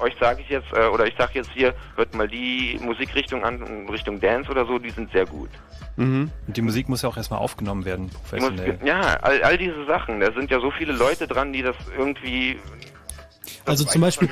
[0.00, 3.88] euch sage ich jetzt, äh, oder ich sage jetzt hier, hört mal die Musikrichtung an,
[3.88, 5.50] Richtung Dance oder so, die sind sehr gut.
[5.96, 6.30] Mhm.
[6.46, 8.74] Und die Musik muss ja auch erstmal aufgenommen werden, professionell.
[8.74, 11.76] Muss, ja, all, all diese Sachen, da sind ja so viele Leute dran, die das
[11.96, 12.58] irgendwie
[13.64, 14.28] also zum Beispiel,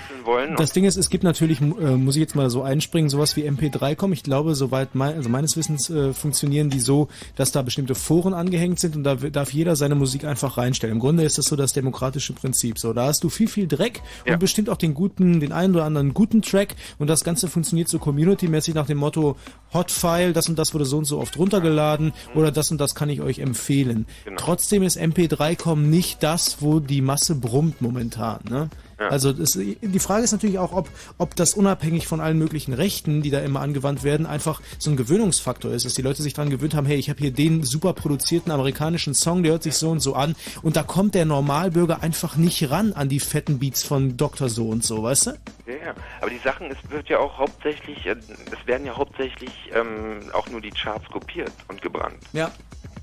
[0.57, 3.49] das Ding ist, es gibt natürlich, äh, muss ich jetzt mal so einspringen, sowas wie
[3.49, 4.13] MP3.com.
[4.13, 8.35] Ich glaube, soweit mein, also meines Wissens äh, funktionieren die so, dass da bestimmte Foren
[8.35, 10.95] angehängt sind und da darf jeder seine Musik einfach reinstellen.
[10.95, 12.79] Im Grunde ist das so das demokratische Prinzip.
[12.79, 14.35] So, da hast du viel, viel Dreck ja.
[14.35, 17.89] und bestimmt auch den guten, den einen oder anderen guten Track und das Ganze funktioniert
[17.89, 19.37] so community-mäßig nach dem Motto
[19.73, 22.39] Hotfile, das und das wurde so und so oft runtergeladen mhm.
[22.39, 24.07] oder das und das kann ich euch empfehlen.
[24.25, 24.37] Genau.
[24.39, 28.41] Trotzdem ist MP3.com nicht das, wo die Masse brummt momentan.
[28.49, 28.71] Ne?
[28.99, 29.09] Ja.
[29.09, 30.89] Also das, die Frage ist natürlich auch, ob,
[31.19, 34.97] ob das unabhängig von allen möglichen Rechten, die da immer angewandt werden, einfach so ein
[34.97, 37.93] Gewöhnungsfaktor ist, dass die Leute sich daran gewöhnt haben, hey, ich habe hier den super
[37.93, 42.03] produzierten amerikanischen Song, der hört sich so und so an und da kommt der Normalbürger
[42.03, 44.49] einfach nicht ran an die fetten Beats von Dr.
[44.49, 45.31] So und so, weißt du?
[45.67, 50.31] Ja, aber die Sachen, es wird ja auch hauptsächlich, äh, es werden ja hauptsächlich ähm,
[50.33, 52.19] auch nur die Charts kopiert und gebrannt.
[52.33, 52.51] Ja.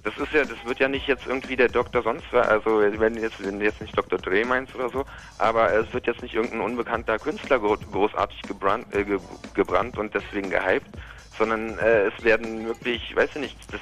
[0.03, 3.43] Das ist ja, das wird ja nicht jetzt irgendwie der Doktor sonst, also wenn jetzt,
[3.43, 4.17] wenn jetzt nicht Dr.
[4.17, 5.05] Dre meinst oder so,
[5.37, 9.05] aber es wird jetzt nicht irgendein unbekannter Künstler großartig gebrannt, äh,
[9.53, 10.89] gebrannt und deswegen gehypt,
[11.37, 13.81] sondern äh, es werden wirklich, weiß ich nicht, das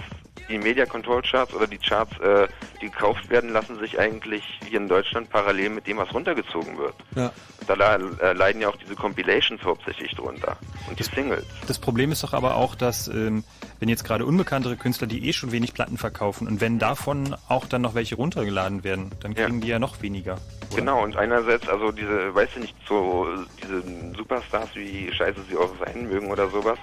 [0.49, 2.47] die Media Control Charts oder die Charts, äh,
[2.81, 6.95] die gekauft werden, lassen sich eigentlich hier in Deutschland parallel mit dem, was runtergezogen wird.
[7.15, 7.31] Ja.
[7.67, 10.57] Da äh, leiden ja auch diese Compilations hauptsächlich drunter
[10.89, 11.45] und die Singles.
[11.67, 13.43] Das Problem ist doch aber auch, dass ähm,
[13.80, 17.65] wenn jetzt gerade unbekanntere Künstler, die eh schon wenig Platten verkaufen und wenn davon auch
[17.65, 19.61] dann noch welche runtergeladen werden, dann kriegen ja.
[19.61, 20.34] die ja noch weniger.
[20.34, 20.76] Oder?
[20.76, 23.27] Genau, und einerseits, also diese, weiß ich nicht, so
[23.61, 23.84] diese
[24.17, 26.80] Superstars, wie scheiße sie auch sein mögen oder sowas,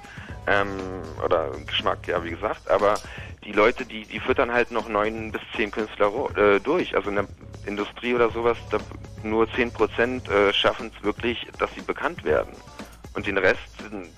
[0.47, 3.01] ähm, oder Geschmack, ja, wie gesagt, aber
[3.45, 6.95] die Leute, die, die füttern halt noch neun bis zehn Künstler äh, durch.
[6.97, 7.29] Also in der
[7.65, 8.79] Industrie oder sowas, da
[9.23, 12.53] nur zehn Prozent äh, schaffen es wirklich, dass sie bekannt werden.
[13.15, 13.61] Und den Rest,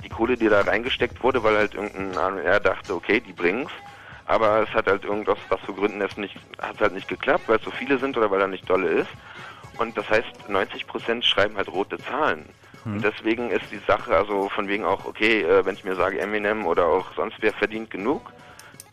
[0.02, 3.70] die Kohle, die da reingesteckt wurde, weil halt irgendein er dachte, okay, die bringen's.
[4.26, 7.59] Aber es hat halt irgendwas, was für Gründen es nicht, hat halt nicht geklappt, weil
[7.59, 9.10] es so viele sind oder weil er nicht dolle ist.
[9.78, 12.44] Und das heißt, 90 Prozent schreiben halt rote Zahlen.
[12.94, 16.20] Und deswegen ist die Sache, also von wegen auch, okay, äh, wenn ich mir sage,
[16.20, 18.32] Eminem oder auch sonst wer verdient genug,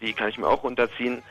[0.02, 1.24] die kann ich mir auch runterziehen.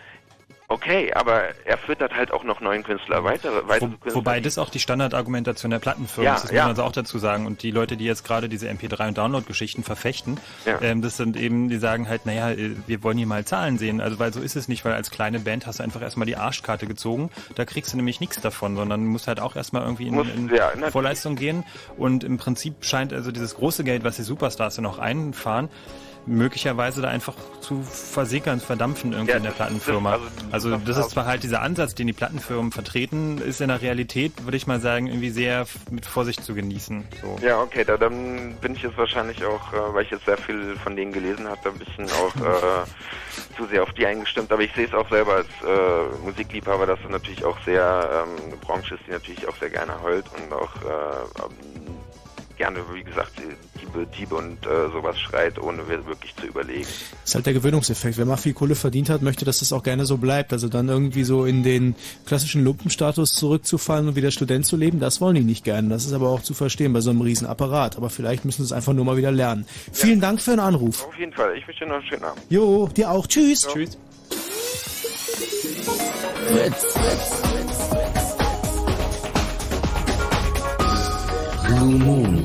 [0.67, 3.51] Okay, aber er füttert halt auch noch neuen Künstler weiter.
[3.67, 4.15] Wo, Künstler.
[4.15, 6.57] Wobei das auch die Standardargumentation der Plattenfirmen ja, ist, das ja.
[6.57, 7.47] muss man also auch dazu sagen.
[7.47, 10.81] Und die Leute, die jetzt gerade diese MP3 und Download-Geschichten verfechten, ja.
[10.81, 14.01] ähm, das sind eben, die sagen halt, naja, äh, wir wollen hier mal Zahlen sehen.
[14.01, 16.37] Also weil so ist es nicht, weil als kleine Band hast du einfach erstmal die
[16.37, 17.31] Arschkarte gezogen.
[17.57, 20.71] Da kriegst du nämlich nichts davon, sondern musst halt auch erstmal irgendwie in, in ja,
[20.91, 21.65] Vorleistung gehen.
[21.99, 25.69] Und im Prinzip scheint also dieses große Geld, was die Superstars dann auch einfahren,
[26.27, 30.13] möglicherweise da einfach zu versickern, verdampfen irgendwie ja, in der Plattenfirma.
[30.51, 33.83] Also, also das ist zwar halt dieser Ansatz, den die Plattenfirmen vertreten, ist in der
[33.83, 37.05] Realität, würde ich mal sagen, irgendwie sehr mit Vorsicht zu genießen.
[37.23, 37.37] So.
[37.45, 40.77] Ja, okay, da, dann bin ich jetzt wahrscheinlich auch, äh, weil ich jetzt sehr viel
[40.77, 44.51] von denen gelesen habe, ein bisschen auch äh, zu sehr auf die eingestimmt.
[44.53, 48.47] Aber ich sehe es auch selber als äh, Musikliebhaber, dass es natürlich auch sehr ähm,
[48.47, 52.04] eine Branche ist, die natürlich auch sehr gerne heult und auch äh,
[52.57, 53.33] gerne, wie gesagt,
[53.81, 56.83] Diebe, Diebe und äh, sowas schreit, ohne wirklich zu überlegen.
[56.85, 58.17] Das ist halt der Gewöhnungseffekt.
[58.19, 60.53] Wer mal viel Kohle verdient hat, möchte, dass das auch gerne so bleibt.
[60.53, 61.95] Also dann irgendwie so in den
[62.27, 65.89] klassischen Lumpenstatus zurückzufallen und wieder Student zu leben, das wollen die nicht gerne.
[65.89, 67.97] Das ist aber auch zu verstehen bei so einem Riesenapparat.
[67.97, 69.67] Aber vielleicht müssen sie es einfach nur mal wieder lernen.
[69.87, 69.93] Ja.
[69.93, 71.07] Vielen Dank für den Anruf.
[71.07, 71.57] Auf jeden Fall.
[71.57, 72.43] Ich wünsche dir noch einen schönen Abend.
[72.49, 73.27] Jo, dir auch.
[73.27, 73.65] Tschüss.
[73.65, 73.71] Ja.
[73.71, 73.99] Tschüss.
[76.47, 76.87] Fritz.
[81.67, 82.45] Blue Moon.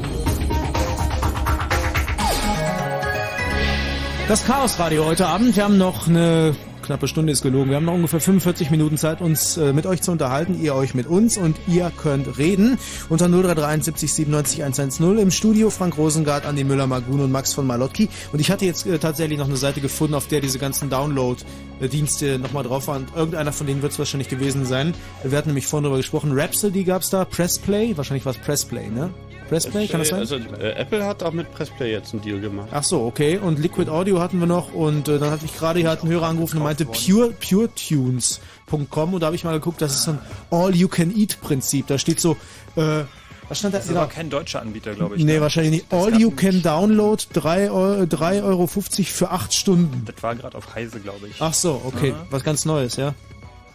[4.28, 5.56] Das Chaos Radio heute Abend.
[5.56, 6.56] Wir haben noch eine
[6.90, 7.70] knappe Stunde ist gelogen.
[7.70, 10.60] Wir haben noch ungefähr 45 Minuten Zeit, uns äh, mit euch zu unterhalten.
[10.60, 12.80] Ihr euch mit uns und ihr könnt reden.
[13.10, 18.10] Unter 0331 70 97 110 im Studio Frank Rosengart, Andi Müller-Magun und Max von Malotki.
[18.34, 22.40] Und ich hatte jetzt äh, tatsächlich noch eine Seite gefunden, auf der diese ganzen Download-Dienste
[22.40, 23.06] nochmal drauf waren.
[23.16, 24.96] Irgendeiner von denen wird es wahrscheinlich gewesen sein.
[25.24, 26.32] Wir hatten nämlich vorhin darüber gesprochen.
[26.34, 29.12] Rhapsody gab's da, Pressplay, wahrscheinlich war es Pressplay, ne?
[29.50, 30.20] Pressplay, kann das sein?
[30.20, 32.70] Also äh, Apple hat auch mit Pressplay jetzt einen Deal gemacht.
[32.72, 33.38] Ach so, okay.
[33.38, 36.28] Und Liquid Audio hatten wir noch und äh, dann hatte ich gerade hier einen Hörer
[36.28, 40.20] angerufen und meinte Pure, PureTunes.com und da habe ich mal geguckt, das ist so ein
[40.52, 41.88] All-You-Can-Eat-Prinzip.
[41.88, 42.38] Da steht so,
[42.76, 43.04] äh,
[43.50, 43.80] was stand da?
[43.80, 44.02] Das ist genau.
[44.02, 45.24] aber kein deutscher Anbieter, glaube ich.
[45.24, 45.42] Nee, ne?
[45.42, 45.94] wahrscheinlich nicht.
[45.94, 50.04] All You Can Download, 3,50 Euro, 3 Euro für 8 Stunden.
[50.06, 51.42] Das war gerade auf Heise, glaube ich.
[51.42, 52.10] Ach so, okay.
[52.10, 52.28] Ja.
[52.30, 53.16] Was ganz Neues, ja.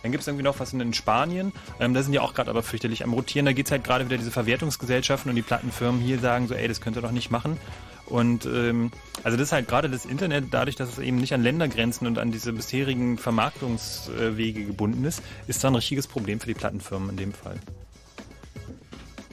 [0.05, 1.51] Dann gibt es irgendwie noch was in Spanien.
[1.81, 3.47] Ähm, da sind ja auch gerade aber fürchterlich am Rotieren.
[3.47, 6.69] Da geht es halt gerade wieder diese Verwertungsgesellschaften und die Plattenfirmen hier sagen so, ey,
[6.69, 7.57] das könnt ihr doch nicht machen.
[8.05, 11.43] Und ähm, also das ist halt gerade das Internet, dadurch, dass es eben nicht an
[11.43, 16.55] Ländergrenzen und an diese bisherigen Vermarktungswege gebunden ist, ist da ein richtiges Problem für die
[16.55, 17.59] Plattenfirmen in dem Fall.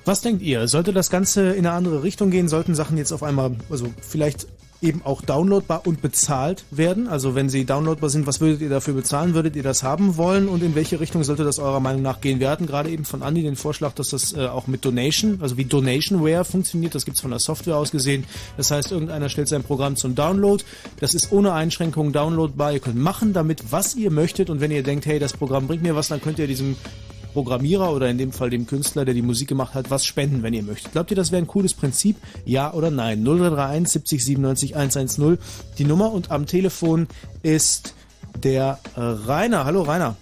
[0.05, 0.69] Was denkt ihr?
[0.69, 2.47] Sollte das Ganze in eine andere Richtung gehen?
[2.47, 4.47] Sollten Sachen jetzt auf einmal, also vielleicht
[4.81, 7.07] eben auch downloadbar und bezahlt werden?
[7.07, 9.33] Also wenn sie downloadbar sind, was würdet ihr dafür bezahlen?
[9.33, 12.39] Würdet ihr das haben wollen und in welche Richtung sollte das eurer Meinung nach gehen?
[12.39, 15.57] Wir hatten gerade eben von Andy den Vorschlag, dass das äh, auch mit Donation, also
[15.57, 16.95] wie Donationware funktioniert.
[16.95, 18.25] Das gibt's von der Software aus gesehen.
[18.57, 20.63] Das heißt, irgendeiner stellt sein Programm zum Download.
[20.99, 22.73] Das ist ohne Einschränkungen downloadbar.
[22.73, 25.83] Ihr könnt machen damit, was ihr möchtet und wenn ihr denkt, hey, das Programm bringt
[25.83, 26.75] mir was, dann könnt ihr diesem
[27.33, 30.53] Programmierer oder in dem Fall dem Künstler, der die Musik gemacht hat, was spenden, wenn
[30.53, 30.91] ihr möchtet.
[30.91, 32.17] Glaubt ihr, das wäre ein cooles Prinzip?
[32.45, 33.23] Ja oder nein?
[33.23, 35.37] 0331 70 97 110
[35.77, 37.07] die Nummer und am Telefon
[37.43, 37.95] ist
[38.43, 39.65] der äh, Rainer.
[39.65, 40.15] Hallo Rainer.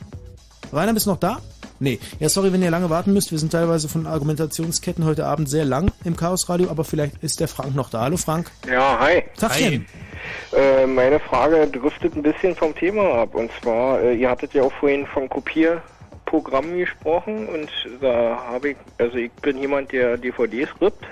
[0.71, 1.39] Rainer, bist du noch da?
[1.79, 1.99] Nee.
[2.19, 3.31] Ja, sorry, wenn ihr lange warten müsst.
[3.31, 7.39] Wir sind teilweise von Argumentationsketten heute Abend sehr lang im Chaos Radio, aber vielleicht ist
[7.39, 8.01] der Frank noch da.
[8.01, 8.51] Hallo Frank.
[8.69, 9.23] Ja, hi.
[9.37, 9.85] Tagchen.
[10.51, 10.59] Hi.
[10.59, 13.33] Äh, meine Frage driftet ein bisschen vom Thema ab.
[13.33, 15.81] Und zwar, äh, ihr hattet ja auch vorhin von Kopier
[16.29, 21.03] Programm gesprochen und da habe ich, also ich bin jemand, der DVDs rippt.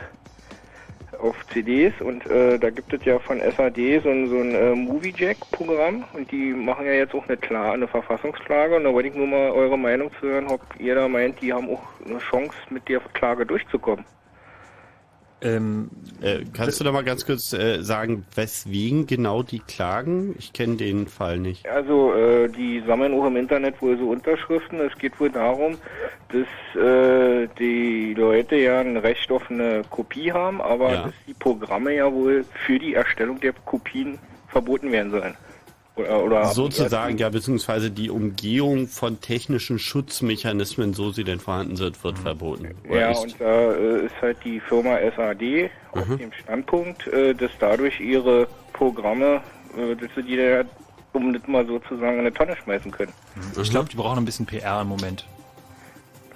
[1.20, 4.76] auf CDs und äh, da gibt es ja von SAD so ein, so ein äh,
[4.76, 9.10] Movie Jack-Programm und die machen ja jetzt auch eine, Kla eine Verfassungsklage und da wollte
[9.10, 12.20] ich nur mal eure Meinung zu hören, ob ihr da meint, die haben auch eine
[12.20, 14.06] Chance, mit der Klage durchzukommen.
[15.40, 15.92] Ähm,
[16.22, 20.34] äh, kannst du da mal ganz kurz äh, sagen, weswegen genau die klagen?
[20.40, 21.68] Ich kenne den Fall nicht.
[21.70, 24.80] Also äh, die sammeln auch im Internet wohl so Unterschriften.
[24.80, 25.78] Es geht wohl darum,
[26.30, 31.04] dass äh, die Leute ja ein Recht auf eine Kopie haben, aber Ja.
[31.04, 35.36] dass die Programme ja wohl für die Erstellung der Kopien verboten werden sollen.
[35.98, 42.04] Oder, oder Sozusagen, ja, beziehungsweise die Umgehung von technischen Schutzmechanismen, so sie denn vorhanden sind,
[42.04, 42.76] wird verboten.
[42.88, 46.18] Oder Ja, ist- und da äh, ist halt die Firma SAD auf Mhm.
[46.20, 49.42] dem Standpunkt, äh, dass dadurch ihre Programme,
[49.76, 50.64] äh, dass sie die da,
[51.14, 53.14] um das mal sozusagen in eine Tonne schmeißen können.
[53.60, 55.26] Ich glaube, die brauchen ein bisschen PR im Moment.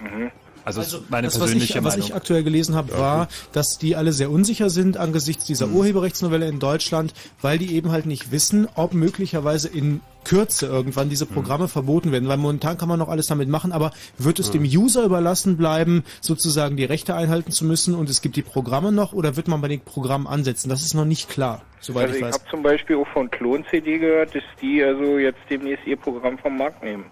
[0.02, 0.32] Mhm.
[0.64, 2.08] Also, ist meine das, was persönliche ich, was Meinung.
[2.10, 5.76] ich aktuell gelesen habe, war, dass die alle sehr unsicher sind angesichts dieser Mhm.
[5.78, 11.26] Urheberrechtsnovelle in Deutschland, weil die eben halt nicht wissen, ob möglicherweise in Kürze irgendwann diese
[11.26, 11.30] Mhm.
[11.30, 12.28] Programme verboten werden.
[12.30, 14.52] Weil momentan kann man noch alles damit machen, aber wird es Mhm.
[14.54, 18.92] dem User überlassen bleiben, sozusagen die Rechte einhalten zu müssen und es gibt die Programme
[18.92, 20.70] noch oder wird man bei den Programmen ansetzen?
[20.70, 22.34] Das ist noch nicht klar, soweit also ich ich weiß.
[22.36, 26.38] habe zum Beispiel auch von Klon CD gehört, dass die also jetzt demnächst ihr Programm
[26.38, 27.06] vom Markt nehmen.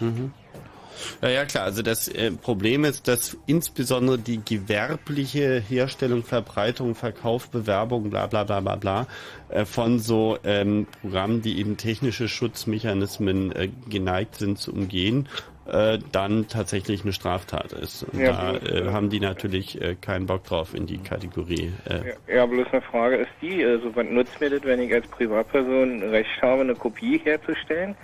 [0.00, 0.32] Mhm.
[1.22, 1.64] Ja, ja, klar.
[1.64, 8.44] Also das äh, Problem ist, dass insbesondere die gewerbliche Herstellung, Verbreitung, Verkauf, Bewerbung, bla bla
[8.44, 9.06] bla bla bla,
[9.48, 15.28] äh, von so ähm, Programmen, die eben technische Schutzmechanismen äh, geneigt sind zu umgehen,
[15.66, 18.02] äh, dann tatsächlich eine Straftat ist.
[18.02, 21.72] Und Ja, da äh, äh, haben die natürlich äh, keinen Bock drauf in die Kategorie.
[21.88, 24.92] Äh, Ja, ja, bloß eine Frage ist die, also was nutzt mir das, wenn ich
[24.92, 27.94] als Privatperson Recht habe, eine Kopie herzustellen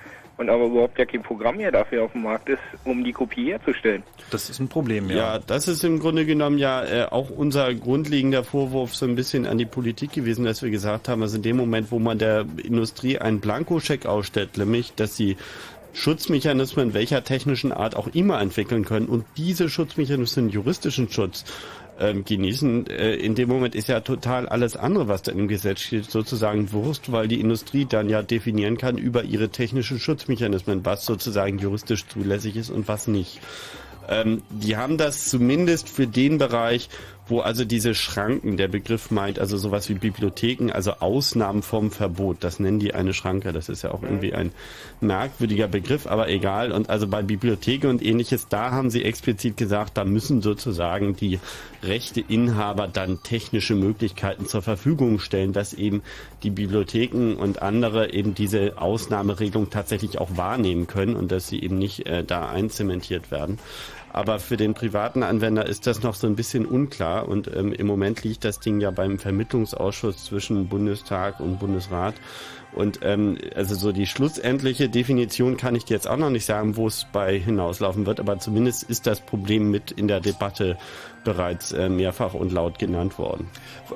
[0.40, 3.50] und aber überhaupt ja kein Programm mehr dafür auf dem Markt ist, um die Kopie
[3.50, 4.02] herzustellen?
[4.30, 8.42] Das ist ein Problem, Ja, das ist im Grunde genommen ja äh, auch unser grundlegender
[8.42, 11.58] Vorwurf so ein bisschen an die Politik gewesen, dass wir gesagt haben, also in dem
[11.58, 15.36] Moment, wo man der Industrie einen Blankoscheck ausstellt, nämlich, dass sie
[15.92, 21.44] Schutzmechanismen welcher technischen Art auch immer entwickeln können und diese Schutzmechanismen juristischen Schutz
[22.00, 22.86] ähm, genießen.
[22.88, 26.72] Äh, in dem Moment ist ja total alles andere, was da im Gesetz steht, sozusagen
[26.72, 32.06] Wurst, weil die Industrie dann ja definieren kann über ihre technischen Schutzmechanismen, was sozusagen juristisch
[32.06, 33.40] zulässig ist und was nicht.
[34.08, 36.88] Ähm, die haben das zumindest für den Bereich,
[37.30, 42.38] wo also diese Schranken, der Begriff meint, also sowas wie Bibliotheken, also Ausnahmen vom Verbot,
[42.40, 44.52] das nennen die eine Schranke, das ist ja auch irgendwie ein
[45.00, 46.72] merkwürdiger Begriff, aber egal.
[46.72, 51.38] Und also bei Bibliotheken und ähnliches, da haben sie explizit gesagt, da müssen sozusagen die
[51.82, 56.02] Rechteinhaber dann technische Möglichkeiten zur Verfügung stellen, dass eben
[56.42, 61.78] die Bibliotheken und andere eben diese Ausnahmeregelung tatsächlich auch wahrnehmen können und dass sie eben
[61.78, 63.58] nicht äh, da einzementiert werden.
[64.12, 67.86] Aber für den privaten Anwender ist das noch so ein bisschen unklar und ähm, im
[67.86, 72.14] Moment liegt das Ding ja beim Vermittlungsausschuss zwischen Bundestag und Bundesrat.
[72.72, 76.76] Und ähm, also so die schlussendliche Definition kann ich dir jetzt auch noch nicht sagen,
[76.76, 80.76] wo es bei hinauslaufen wird, aber zumindest ist das Problem mit in der Debatte
[81.24, 83.48] bereits äh, mehrfach und laut genannt worden.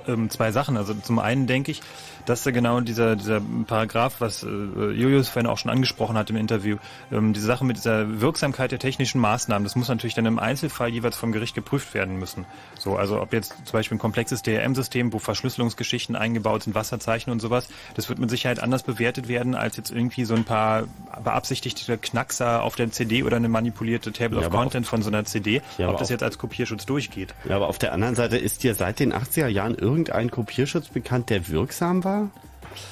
[0.07, 0.77] ähm, zwei Sachen.
[0.77, 1.81] Also zum einen denke ich,
[2.27, 6.37] dass da genau dieser, dieser Paragraph, was äh, Julius vorhin auch schon angesprochen hat im
[6.37, 6.77] Interview,
[7.13, 10.89] ähm, diese Sache mit dieser Wirksamkeit der technischen Maßnahmen, das muss natürlich dann im Einzelfall
[10.89, 12.47] jeweils vom Gericht geprüft werden müssen.
[12.79, 17.41] So, also ob jetzt zum Beispiel ein komplexes DRM-System, wo Verschlüsselungsgeschichten eingebaut sind, Wasserzeichen und
[17.41, 20.85] sowas, das wird mit Sicherheit anders bewertet werden als jetzt irgendwie so ein paar
[21.23, 25.25] beabsichtigte Knackser auf der CD oder eine manipulierte Table Ja, of Content von so einer
[25.25, 27.35] CD, Ja, ob das jetzt als Kopierschutz durchgeht.
[27.49, 31.31] Ja, aber auf der anderen Seite ist dir seit den 80er Jahren irgendein Kopierschutz bekannt,
[31.31, 32.31] der wirksam war?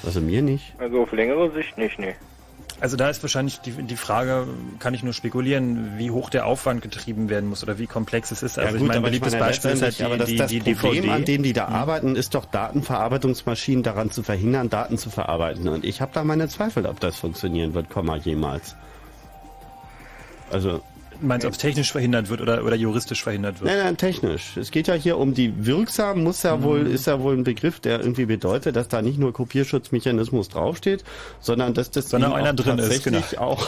[0.05, 0.73] Also mir nicht.
[0.77, 2.15] Also auf längere Sicht nicht, nee.
[2.79, 4.45] Also da ist wahrscheinlich die, die Frage,
[4.79, 8.43] kann ich nur spekulieren, wie hoch der Aufwand getrieben werden muss oder wie komplex es
[8.43, 8.57] ist.
[8.57, 10.51] Also ja, ich meine, aber beliebtes meine, Beispiel ist halt letztendlich, aber das, die, das
[10.51, 11.15] die, die Problem, DVD.
[11.15, 11.75] an dem die da Hm.
[11.75, 15.67] arbeiten, ist doch Datenverarbeitungsmaschinen daran zu verhindern, Daten zu verarbeiten.
[15.69, 18.75] Und ich habe da meine Zweifel, ob das funktionieren wird, Komma jemals.
[20.51, 20.81] Also
[21.23, 23.71] Meinst du, ob es technisch verhindert wird oder, oder juristisch verhindert wird?
[23.71, 24.57] Nein, nein, technisch.
[24.57, 27.79] Es geht ja hier um die wirksam, muss ja wohl, ist ja wohl ein Begriff,
[27.79, 31.03] der irgendwie bedeutet, dass da nicht nur Kopierschutzmechanismus draufsteht,
[31.39, 33.41] sondern dass das Sondern einer auch drin ist, tatsächlich genau.
[33.41, 33.67] auch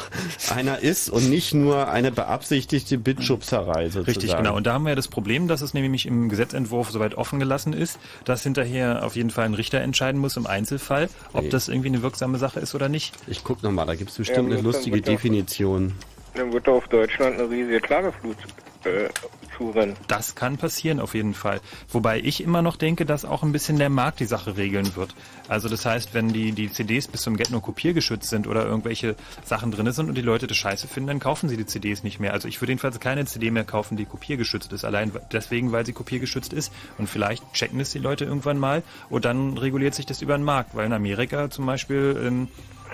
[0.53, 4.05] einer ist und nicht nur eine beabsichtigte Bitschubserei sozusagen.
[4.05, 4.55] Richtig, genau.
[4.55, 7.73] Und da haben wir ja das Problem, dass es nämlich im Gesetzentwurf soweit offen gelassen
[7.73, 11.49] ist, dass hinterher auf jeden Fall ein Richter entscheiden muss im Einzelfall, ob Nee.
[11.49, 13.13] das irgendwie eine wirksame Sache ist oder nicht.
[13.27, 15.93] Ich guck nochmal, da gibt es bestimmt Ja, eine lustige Definition.
[16.35, 18.37] Dann wird da auf Deutschland eine riesige Klageflut
[18.83, 19.09] äh,
[19.57, 19.95] zurennen.
[20.07, 21.61] Das kann passieren auf jeden Fall.
[21.89, 25.15] Wobei ich immer noch denke, dass auch ein bisschen der Markt die Sache regeln wird.
[25.47, 29.15] Also das heißt, wenn die, die CDs bis zum Get nur kopiergeschützt sind oder irgendwelche
[29.43, 32.19] Sachen drin sind und die Leute das scheiße finden, dann kaufen sie die CDs nicht
[32.19, 32.33] mehr.
[32.33, 34.85] Also ich würde jedenfalls keine CD mehr kaufen, die kopiergeschützt ist.
[34.85, 36.71] Allein deswegen, weil sie kopiergeschützt ist.
[36.97, 40.43] Und vielleicht checken es die Leute irgendwann mal und dann reguliert sich das über den
[40.43, 40.75] Markt.
[40.75, 42.47] Weil in Amerika zum Beispiel ähm,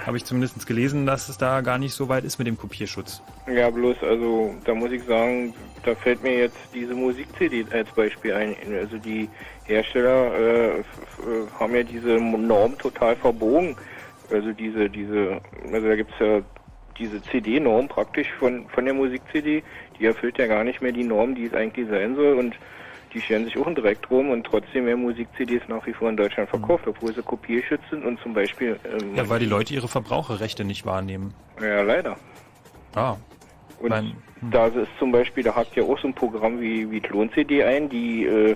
[0.05, 3.21] habe ich zumindest gelesen, dass es da gar nicht so weit ist mit dem Kopierschutz.
[3.47, 5.53] Ja, bloß, also da muss ich sagen,
[5.83, 8.55] da fällt mir jetzt diese Musik-CD als Beispiel ein.
[8.79, 9.29] Also die
[9.65, 10.83] Hersteller äh,
[11.59, 13.75] haben ja diese Norm total verbogen.
[14.31, 16.41] Also diese, diese, also da gibt es ja
[16.97, 19.63] diese CD-Norm praktisch von, von der Musik-CD,
[19.99, 22.55] die erfüllt ja gar nicht mehr die Norm, die es eigentlich sein soll und
[23.13, 26.17] die scheren sich auch einen Dreck drum und trotzdem werden Musik-CDs nach wie vor in
[26.17, 28.79] Deutschland verkauft, obwohl sie kopierschützt sind und zum Beispiel...
[28.85, 31.33] Ähm, ja, weil die Leute ihre Verbraucherrechte nicht wahrnehmen.
[31.61, 32.17] Ja, leider.
[32.95, 33.15] Ah.
[33.79, 34.51] Und mein, hm.
[34.51, 37.89] da ist zum Beispiel, da hakt ja auch so ein Programm wie, wie Klon-CD ein,
[37.89, 38.55] die äh,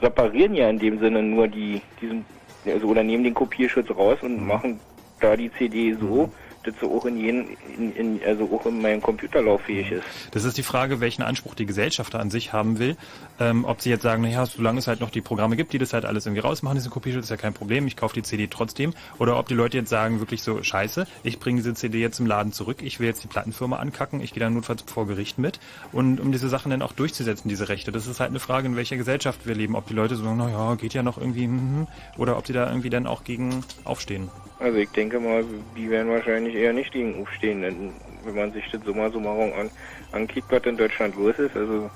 [0.00, 2.24] reparieren ja in dem Sinne nur die, diesen,
[2.66, 4.46] also oder nehmen den Kopierschutz raus und hm.
[4.46, 4.80] machen
[5.20, 6.32] da die CD so, hm
[6.66, 10.04] das so auch in, jeden, in, in, also auch in meinem Computer lauffähig ist.
[10.32, 12.96] Das ist die Frage, welchen Anspruch die Gesellschaft an sich haben will.
[13.38, 15.92] Ähm, ob sie jetzt sagen, naja, solange es halt noch die Programme gibt, die das
[15.92, 18.94] halt alles irgendwie rausmachen, diese Kopierschutz ist ja kein Problem, ich kaufe die CD trotzdem.
[19.18, 22.26] Oder ob die Leute jetzt sagen, wirklich so, scheiße, ich bringe diese CD jetzt im
[22.26, 25.60] Laden zurück, ich will jetzt die Plattenfirma ankacken, ich gehe dann notfalls vor Gericht mit.
[25.92, 28.76] Und um diese Sachen dann auch durchzusetzen, diese Rechte, das ist halt eine Frage, in
[28.76, 29.76] welcher Gesellschaft wir leben.
[29.76, 31.86] Ob die Leute so sagen, naja, geht ja noch irgendwie, hm, hm,
[32.16, 34.30] oder ob sie da irgendwie dann auch gegen aufstehen.
[34.58, 35.44] Also ich denke mal,
[35.76, 37.92] die werden wahrscheinlich eher nicht gegen aufstehen, denn
[38.24, 39.70] wenn man sich das Summa summarum an,
[40.12, 41.90] ankickt, was in Deutschland los ist, also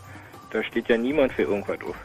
[0.51, 1.97] da steht ja niemand für irgendwas auf.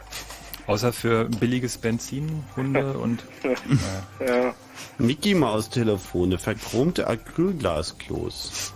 [0.66, 3.24] Außer für billiges Benzin, Hunde und...
[3.42, 4.26] ja.
[4.26, 4.54] ja.
[4.98, 8.72] Mickey Maus Telefone, verchromte Acrylglasklos.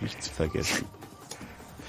[0.00, 0.86] Nichts vergessen.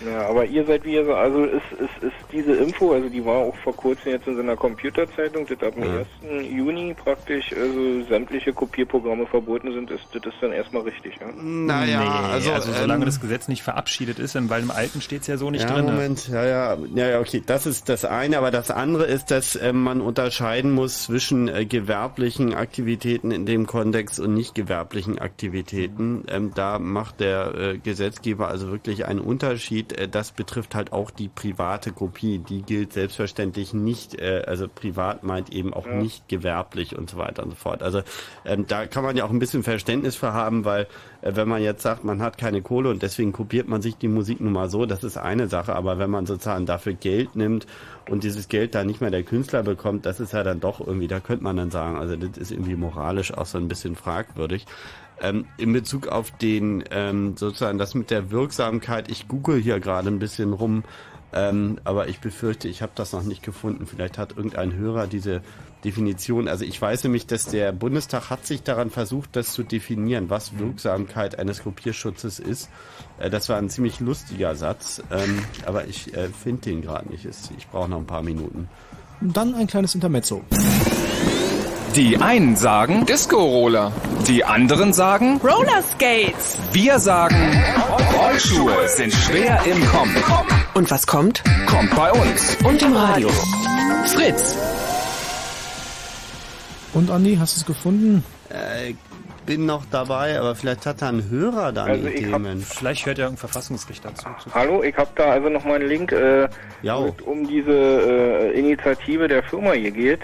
[0.04, 3.24] Ja, aber ihr seid wie ihr so, also ist, ist, ist diese Info, also die
[3.24, 6.00] war auch vor kurzem jetzt in so einer Computerzeitung, dass ab dem ja.
[6.00, 6.52] 1.
[6.52, 11.28] Juni praktisch also sämtliche Kopierprogramme verboten sind, ist das ist dann erstmal richtig, ja?
[11.34, 15.22] Naja, nee, also, also solange ähm, das Gesetz nicht verabschiedet ist, weil im Alten steht
[15.22, 15.86] es ja so nicht ja, drin.
[15.86, 19.56] Moment, ja, ja, ja, ja, okay, das ist das eine, aber das andere ist, dass
[19.56, 26.26] äh, man unterscheiden muss zwischen äh, gewerblichen Aktivitäten in dem Kontext und nicht gewerblichen Aktivitäten.
[26.28, 31.12] Ähm, da macht der äh, Gesetzgeber also wirklich einen Unterschied äh, das betrifft halt auch
[31.12, 32.40] die private Kopie.
[32.40, 35.96] Die gilt selbstverständlich nicht, äh, also privat meint eben auch ja.
[35.96, 37.84] nicht gewerblich und so weiter und so fort.
[37.84, 38.02] Also
[38.46, 40.88] ähm, da kann man ja auch ein bisschen Verständnis für haben, weil
[41.22, 44.08] äh, wenn man jetzt sagt, man hat keine Kohle und deswegen kopiert man sich die
[44.08, 45.76] Musik nun mal so, das ist eine Sache.
[45.76, 47.68] Aber wenn man sozusagen dafür Geld nimmt
[48.10, 51.08] und dieses Geld dann nicht mehr der Künstler bekommt, das ist ja dann doch irgendwie,
[51.08, 54.66] da könnte man dann sagen, also das ist irgendwie moralisch auch so ein bisschen fragwürdig.
[55.22, 60.10] Ähm, in Bezug auf den ähm, sozusagen das mit der Wirksamkeit, ich google hier gerade
[60.10, 60.84] ein bisschen rum,
[61.34, 63.86] ähm, aber ich befürchte, ich habe das noch nicht gefunden.
[63.86, 65.42] Vielleicht hat irgendein Hörer diese
[65.84, 66.48] Definition.
[66.48, 70.58] Also ich weiß nämlich, dass der Bundestag hat sich daran versucht, das zu definieren, was
[70.58, 72.70] Wirksamkeit eines Kopierschutzes ist.
[73.20, 77.26] Äh, das war ein ziemlich lustiger Satz, ähm, aber ich äh, finde den gerade nicht.
[77.26, 78.70] Ich brauche noch ein paar Minuten.
[79.22, 80.44] Dann ein kleines Intermezzo.
[81.96, 83.94] Die einen sagen Disco-Roller,
[84.28, 86.60] die anderen sagen Rollerskates.
[86.74, 87.38] Wir sagen
[88.14, 90.14] Rollschuhe sind schwer im Kommen.
[90.74, 91.42] Und was kommt?
[91.68, 92.58] Kommt bei uns.
[92.66, 93.30] Und im Radio.
[94.08, 94.58] Fritz.
[96.94, 98.26] Und Andi, hast du es gefunden?
[98.50, 98.96] Äh,
[99.46, 102.60] bin noch dabei, aber vielleicht hat da ein Hörer da also Themen.
[102.60, 104.28] Vielleicht hört ja irgendein Verfassungsrichter zu.
[104.54, 106.50] Hallo, ich habe da also noch mal einen Link, äh,
[107.26, 110.20] um diese äh, Initiative der Firma hier geht.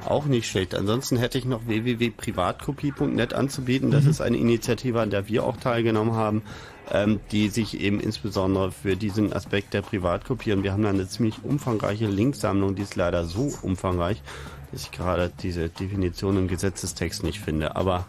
[0.07, 0.75] Auch nicht schlecht.
[0.75, 3.91] Ansonsten hätte ich noch www.privatkopie.net anzubieten.
[3.91, 4.11] Das mhm.
[4.11, 6.43] ist eine Initiative, an der wir auch teilgenommen haben,
[6.91, 11.07] ähm, die sich eben insbesondere für diesen Aspekt der Privatkopie und wir haben da eine
[11.07, 14.23] ziemlich umfangreiche Linksammlung, die ist leider so umfangreich,
[14.73, 17.77] dass ich gerade diese Definition im Gesetzestext nicht finde.
[17.77, 18.07] Aber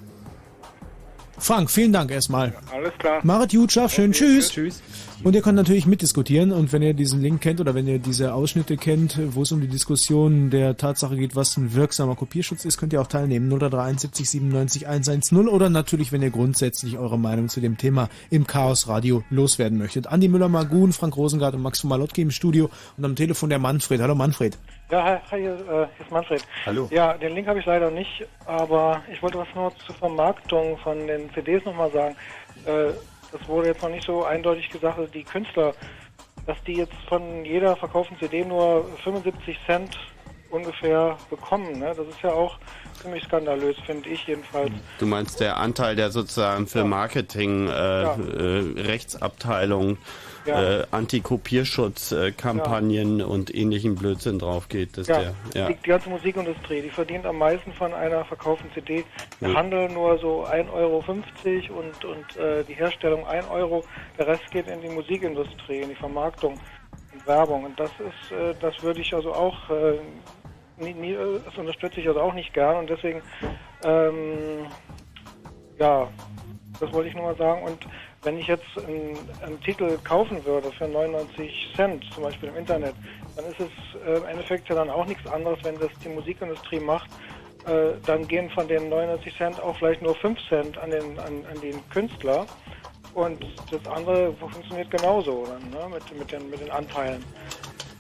[1.42, 2.54] Frank, vielen Dank erstmal.
[2.72, 3.20] Alles klar.
[3.24, 4.50] Marit Jutschaf, schön, okay, tschüss.
[4.52, 4.82] Tschüss.
[5.24, 8.34] Und ihr könnt natürlich mitdiskutieren und wenn ihr diesen Link kennt oder wenn ihr diese
[8.34, 12.80] Ausschnitte kennt, wo es um die Diskussion der Tatsache geht, was ein wirksamer Kopierschutz ist,
[12.80, 13.48] könnt ihr auch teilnehmen.
[13.48, 18.88] 0371 97 110 oder natürlich, wenn ihr grundsätzlich eure Meinung zu dem Thema im Chaos
[18.88, 20.08] Radio loswerden möchtet.
[20.08, 24.02] Andi Müller-Magun, Frank Rosengart und Max von Malotki im Studio und am Telefon der Manfred.
[24.02, 24.58] Hallo Manfred.
[24.90, 26.44] Ja, hi, hi hier, äh, hier ist Manfred.
[26.66, 26.90] Hallo.
[26.92, 31.06] Ja, den Link habe ich leider nicht, aber ich wollte was nur zur Vermarktung von
[31.06, 32.16] den CDs nochmal sagen.
[32.66, 32.94] Äh,
[33.32, 35.74] das wurde jetzt noch nicht so eindeutig gesagt, also die Künstler,
[36.46, 39.98] dass die jetzt von jeder verkauften CD nur 75 Cent
[40.50, 41.80] ungefähr bekommen.
[41.80, 41.94] Ne?
[41.96, 42.58] Das ist ja auch
[43.02, 44.72] ziemlich skandalös, finde ich jedenfalls.
[45.00, 48.16] Du meinst der Anteil, der sozusagen für Marketing, äh, ja.
[48.16, 49.98] äh, Rechtsabteilung,
[50.46, 50.82] ja.
[50.82, 53.26] äh, Antikopierschutz-Kampagnen ja.
[53.26, 54.98] und ähnlichen Blödsinn drauf geht.
[54.98, 55.20] Dass ja.
[55.20, 55.68] Der, ja.
[55.70, 59.04] Die, ganze Musikindustrie, die verdient am meisten von einer verkauften CD.
[59.40, 61.26] Der Handel nur so 1,50 Euro und,
[62.06, 63.84] und äh, die Herstellung 1 Euro.
[64.18, 66.58] Der Rest geht in die Musikindustrie, in die Vermarktung.
[67.26, 67.66] Werbung.
[67.66, 70.00] Und das ist, äh, das würde ich also auch, äh,
[70.78, 72.78] nie, nie, das unterstütze ich also auch nicht gern.
[72.78, 73.22] Und deswegen,
[73.84, 74.68] ähm,
[75.78, 76.08] ja,
[76.80, 77.64] das wollte ich nur mal sagen.
[77.64, 77.88] Und
[78.24, 82.94] wenn ich jetzt einen, einen, Titel kaufen würde für 99 Cent, zum Beispiel im Internet,
[83.36, 86.80] dann ist es äh, im Endeffekt ja dann auch nichts anderes, wenn das die Musikindustrie
[86.80, 87.10] macht.
[87.66, 91.46] Äh, dann gehen von den 99 Cent auch vielleicht nur 5 Cent an den, an,
[91.52, 92.46] an den Künstler.
[93.14, 95.94] Und das andere funktioniert genauso dann, ne?
[95.94, 97.24] mit, mit, den, mit den Anteilen.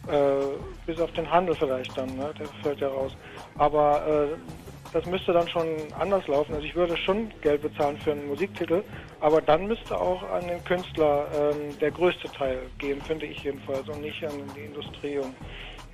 [0.07, 2.33] Äh, bis auf den Handel vielleicht dann, ne?
[2.39, 3.11] der fällt ja raus.
[3.57, 4.60] Aber äh,
[4.93, 6.53] das müsste dann schon anders laufen.
[6.53, 8.83] Also ich würde schon Geld bezahlen für einen Musiktitel,
[9.19, 13.87] aber dann müsste auch an den Künstler ähm, der größte Teil gehen, finde ich jedenfalls,
[13.87, 15.33] und nicht an die Industrie und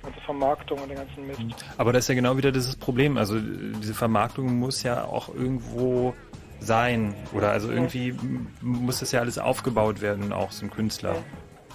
[0.02, 1.64] ganze Vermarktung und den ganzen Mist.
[1.76, 3.16] Aber das ist ja genau wieder dieses Problem.
[3.16, 6.14] Also diese Vermarktung muss ja auch irgendwo
[6.60, 7.14] sein.
[7.32, 8.14] Oder also irgendwie
[8.60, 11.16] muss das ja alles aufgebaut werden, auch so ein Künstler.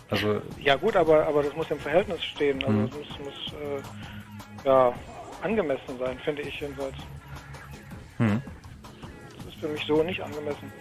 [0.10, 2.64] Also ja gut, aber, aber das muss im Verhältnis stehen.
[2.64, 2.86] Also mhm.
[2.86, 4.94] es muss, muss äh, ja,
[5.44, 6.96] angemessen sein, finde ich jedenfalls.
[8.18, 8.42] Mhm.
[9.36, 10.72] Das ist für mich so nicht angemessen.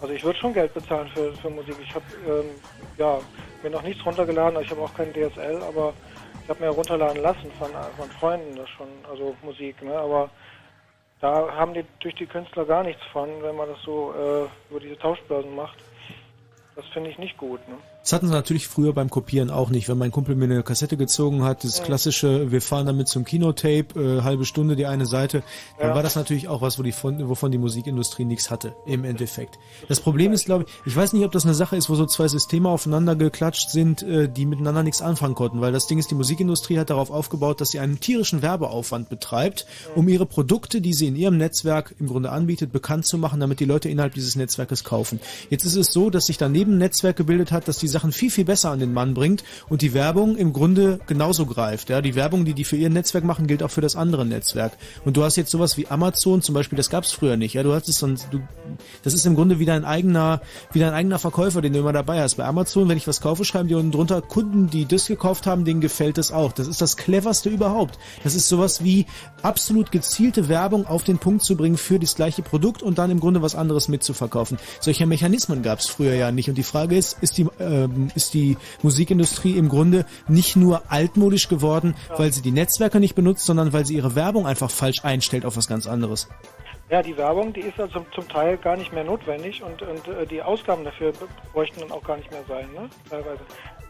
[0.00, 1.76] Also ich würde schon Geld bezahlen für, für Musik.
[1.80, 2.60] Ich habe ähm,
[2.98, 3.20] ja,
[3.62, 5.94] mir noch nichts runtergeladen, ich habe auch kein DSL, aber
[6.42, 9.96] ich habe mir runterladen lassen von, von Freunden das schon, also Musik, ne?
[9.98, 10.30] Aber
[11.20, 14.80] da haben die durch die Künstler gar nichts von, wenn man das so äh, über
[14.80, 15.78] diese Tauschbörsen macht.
[16.74, 17.66] Das finde ich nicht gut.
[17.68, 17.78] Ne?
[18.06, 19.88] Das hatten sie natürlich früher beim Kopieren auch nicht.
[19.88, 24.00] Wenn mein Kumpel mir eine Kassette gezogen hat, das klassische, wir fahren damit zum Kinotape,
[24.00, 25.42] äh, halbe Stunde die eine Seite,
[25.80, 25.94] dann ja.
[25.96, 29.58] war das natürlich auch was, wo die von, wovon die Musikindustrie nichts hatte, im Endeffekt.
[29.88, 32.06] Das Problem ist, glaube ich, ich weiß nicht, ob das eine Sache ist, wo so
[32.06, 36.08] zwei Systeme aufeinander geklatscht sind, äh, die miteinander nichts anfangen konnten, weil das Ding ist,
[36.08, 40.94] die Musikindustrie hat darauf aufgebaut, dass sie einen tierischen Werbeaufwand betreibt, um ihre Produkte, die
[40.94, 44.36] sie in ihrem Netzwerk im Grunde anbietet, bekannt zu machen, damit die Leute innerhalb dieses
[44.36, 45.18] Netzwerkes kaufen.
[45.50, 48.30] Jetzt ist es so, dass sich daneben ein Netzwerk gebildet hat, dass diese Sachen viel,
[48.30, 51.88] viel besser an den Mann bringt und die Werbung im Grunde genauso greift.
[51.88, 54.72] Ja, die Werbung, die die für ihr Netzwerk machen, gilt auch für das andere Netzwerk.
[55.06, 57.54] Und du hast jetzt sowas wie Amazon zum Beispiel, das gab es früher nicht.
[57.54, 58.40] Ja, du hast es dann, du,
[59.02, 60.42] das ist im Grunde wieder ein eigener,
[60.72, 62.34] wieder ein eigener Verkäufer, den du immer dabei hast.
[62.34, 65.64] Bei Amazon, wenn ich was kaufe, schreiben die unten drunter Kunden, die das gekauft haben,
[65.64, 66.52] denen gefällt das auch.
[66.52, 67.98] Das ist das cleverste überhaupt.
[68.24, 69.06] Das ist sowas wie
[69.42, 73.20] absolut gezielte Werbung auf den Punkt zu bringen für das gleiche Produkt und dann im
[73.20, 74.58] Grunde was anderes mitzuverkaufen.
[74.80, 76.50] Solche Mechanismen gab es früher ja nicht.
[76.50, 77.46] Und die Frage ist, ist die,
[77.86, 83.14] ähm, ist die Musikindustrie im Grunde nicht nur altmodisch geworden, weil sie die Netzwerke nicht
[83.14, 86.28] benutzt, sondern weil sie ihre Werbung einfach falsch einstellt auf was ganz anderes.
[86.88, 90.24] Ja, die Werbung, die ist also zum Teil gar nicht mehr notwendig und, und äh,
[90.26, 91.12] die Ausgaben dafür
[91.52, 92.88] bräuchten dann auch gar nicht mehr sein, ne?
[93.10, 93.40] teilweise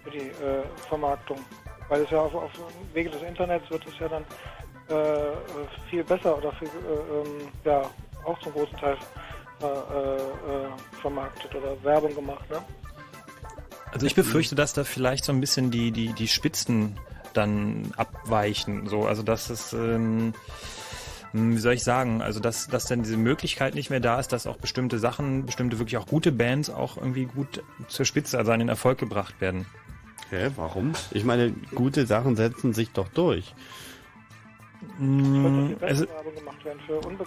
[0.03, 1.39] für die äh, Vermarktung.
[1.89, 2.51] Weil es ja auf, auf
[2.95, 4.25] Wege des Internets wird es ja dann
[4.89, 5.33] äh,
[5.91, 7.83] viel besser oder viel, äh, ähm, ja,
[8.25, 8.97] auch zum großen Teil
[9.63, 10.69] äh, äh,
[11.01, 12.51] vermarktet oder Werbung gemacht.
[12.51, 12.59] Ne?
[13.93, 16.99] Also ich befürchte, dass da vielleicht so ein bisschen die, die, die Spitzen
[17.33, 18.89] dann abweichen.
[18.89, 20.35] So, also dass es, ähm,
[21.33, 24.47] wie soll ich sagen, also dass, dass dann diese Möglichkeit nicht mehr da ist, dass
[24.47, 28.59] auch bestimmte Sachen, bestimmte wirklich auch gute Bands auch irgendwie gut zur Spitze, also an
[28.59, 29.67] den Erfolg gebracht werden.
[30.27, 30.93] Okay, warum?
[31.13, 33.55] Ich meine, gute Sachen setzen sich doch durch.
[34.99, 36.07] Also,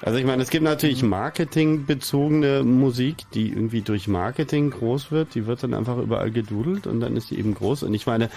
[0.02, 5.36] also ich meine, es gibt natürlich marketingbezogene Musik, die irgendwie durch Marketing groß wird.
[5.36, 7.84] Die wird dann einfach überall gedudelt und dann ist die eben groß.
[7.84, 8.30] Und ich meine,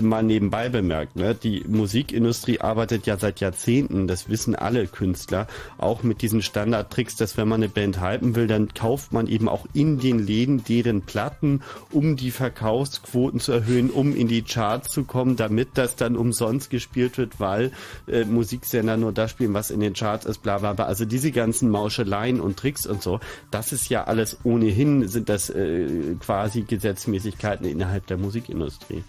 [0.00, 6.02] mal nebenbei bemerkt, ne, die Musikindustrie arbeitet ja seit Jahrzehnten, das wissen alle Künstler, auch
[6.02, 9.66] mit diesen Standardtricks, dass wenn man eine Band hypen will, dann kauft man eben auch
[9.74, 15.04] in den Läden deren Platten, um die Verkaufsquoten zu erhöhen, um in die Charts zu
[15.04, 17.72] kommen, damit das dann umsonst gespielt wird, weil
[18.06, 20.84] äh, Musik Sender nur das spielen, was in den Charts ist, bla bla bla.
[20.84, 23.18] Also diese ganzen Mauscheleien und Tricks und so,
[23.50, 29.02] das ist ja alles ohnehin, sind das äh, quasi Gesetzmäßigkeiten innerhalb der Musikindustrie.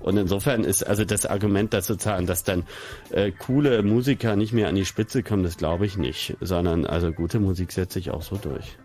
[0.00, 2.64] Und insofern ist also das Argument, dass sozusagen, dass dann
[3.10, 7.12] äh, coole Musiker nicht mehr an die Spitze kommen, das glaube ich nicht, sondern also
[7.12, 8.76] gute Musik setzt sich auch so durch.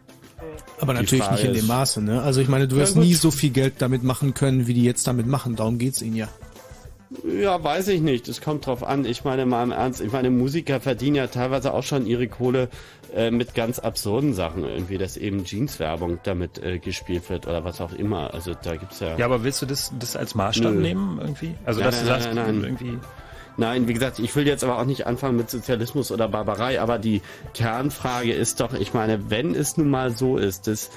[0.80, 2.22] Aber die natürlich Frage nicht in dem Maße, ne?
[2.22, 4.84] Also ich meine, du wirst ja, nie so viel Geld damit machen können, wie die
[4.84, 5.56] jetzt damit machen.
[5.56, 6.28] Darum geht's ihnen ja.
[7.24, 8.28] Ja, weiß ich nicht.
[8.28, 9.06] Es kommt drauf an.
[9.06, 12.70] Ich meine mal im Ernst, ich meine, Musiker verdienen ja teilweise auch schon ihre Kohle
[13.14, 14.64] äh, mit ganz absurden Sachen.
[14.64, 18.34] Irgendwie, dass eben Jeans-Werbung damit äh, gespielt wird oder was auch immer.
[18.34, 19.18] Also da gibt's ja.
[19.18, 20.82] Ja, aber willst du das, das als Maßstab Nö.
[20.82, 21.56] nehmen irgendwie?
[21.64, 23.00] Also nein, dass nein, du sagst, nein, irgendwie.
[23.58, 27.00] Nein, wie gesagt, ich will jetzt aber auch nicht anfangen mit Sozialismus oder Barbarei, aber
[27.00, 27.22] die
[27.54, 30.90] Kernfrage ist doch, ich meine, wenn es nun mal so ist, dass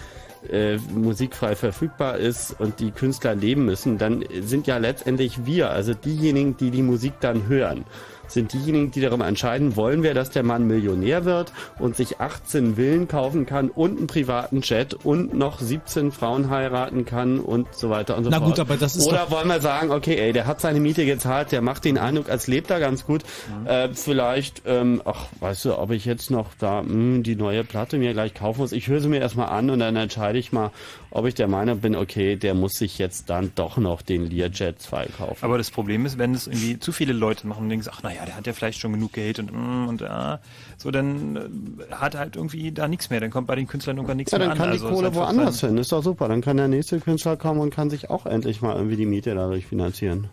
[0.51, 5.71] äh, Musik frei verfügbar ist und die Künstler leben müssen, dann sind ja letztendlich wir,
[5.71, 7.85] also diejenigen, die die Musik dann hören,
[8.29, 12.77] sind diejenigen, die darüber entscheiden, wollen wir, dass der Mann Millionär wird und sich 18
[12.77, 17.91] Villen kaufen kann und einen privaten Jet und noch 17 Frauen heiraten kann und so
[17.91, 18.51] weiter und so Na fort.
[18.51, 21.05] gut, aber das ist Oder doch- wollen wir sagen, okay, ey, der hat seine Miete
[21.07, 23.23] gezahlt, der macht den Eindruck, als lebt er ganz gut.
[23.65, 27.99] Äh, vielleicht, ähm, ach, weißt du, ob ich jetzt noch da mh, die neue Platte
[27.99, 28.73] mir gleich kaufen muss.
[28.73, 30.71] Ich höre sie mir erstmal an und dann entscheide ich mal,
[31.11, 34.81] ob ich der Meinung bin, okay, der muss sich jetzt dann doch noch den Learjet
[34.81, 35.45] 2 kaufen.
[35.45, 38.25] Aber das Problem ist, wenn es irgendwie zu viele Leute machen und denken, ach naja,
[38.27, 40.41] der hat ja vielleicht schon genug Geld und mm, und ah,
[40.77, 43.21] so, dann äh, hat er halt irgendwie da nichts mehr.
[43.21, 44.59] Dann kommt bei den Künstlern irgendwann nichts Ja, mehr dann an.
[44.59, 45.79] kann die Also Kohle woanders hin.
[45.79, 46.29] Ist doch super.
[46.29, 49.35] Dann kann der nächste Künstler kommen und kann sich auch endlich mal irgendwie die Miete
[49.35, 50.29] dadurch finanzieren.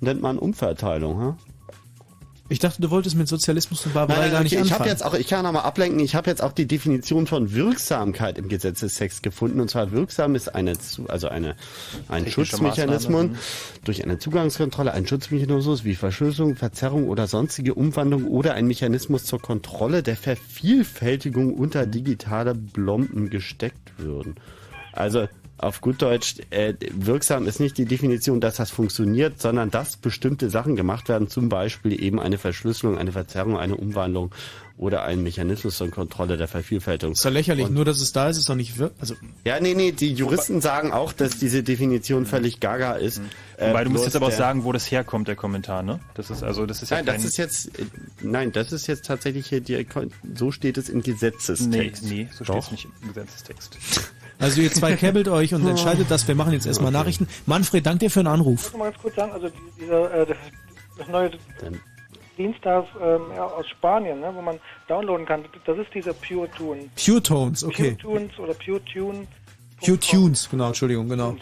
[0.00, 1.36] Nennt man Umverteilung, ha?
[2.52, 4.80] Ich dachte, du wolltest mit Sozialismus und Barbarei gar nicht okay, ich anfangen.
[4.80, 6.00] habe jetzt auch, ich kann noch mal ablenken.
[6.00, 9.58] Ich habe jetzt auch die Definition von Wirksamkeit im Gesetzestext gefunden.
[9.58, 10.74] Und zwar wirksam ist eine,
[11.08, 11.56] also eine,
[12.08, 13.38] ein Schutzmechanismus Maßnahme,
[13.84, 19.40] durch eine Zugangskontrolle, ein Schutzmechanismus wie Verschlüsselung, Verzerrung oder sonstige Umwandlung oder ein Mechanismus zur
[19.40, 24.34] Kontrolle der Vervielfältigung unter digitale Blomben gesteckt würden.
[24.92, 25.26] Also
[25.62, 30.50] auf gut Deutsch, äh, wirksam ist nicht die Definition, dass das funktioniert, sondern dass bestimmte
[30.50, 34.32] Sachen gemacht werden, zum Beispiel eben eine Verschlüsselung, eine Verzerrung, eine Umwandlung
[34.76, 37.12] oder ein Mechanismus zur Kontrolle der Vervielfältigung.
[37.12, 39.74] ist doch lächerlich, nur dass es da ist, ist doch nicht wirk also Ja, nee,
[39.74, 43.20] nee, die Juristen sagen auch, dass diese Definition völlig gaga ist.
[43.56, 46.00] Äh, Wobei du musst jetzt aber auch sagen, wo das herkommt, der Kommentar, ne?
[46.14, 47.84] Das ist also, das ist ja Nein, kein, das ist jetzt, äh,
[48.22, 49.86] nein, das ist jetzt tatsächlich hier, die,
[50.34, 52.02] so steht es im Gesetzestext.
[52.04, 52.54] Nee, nee, so Doch.
[52.54, 53.78] steht es nicht im Gesetzestext.
[54.42, 56.26] Also ihr zwei käbbelt euch und entscheidet das.
[56.26, 57.28] Wir machen jetzt erstmal Nachrichten.
[57.46, 58.66] Manfred, danke dir für den Anruf.
[58.66, 60.36] Ich muss mal ganz kurz sagen, also die- dieser, äh, das,
[60.98, 61.30] das neue
[62.36, 66.50] Dienst da ähm, ja, aus Spanien, ne, wo man downloaden kann, das ist dieser Pure
[66.50, 66.88] Tune.
[67.04, 67.96] Pure Tones, okay.
[68.00, 69.26] Pure Tunes oder Pure Tune.
[69.84, 71.36] Pure Tunes, genau, Entschuldigung, genau.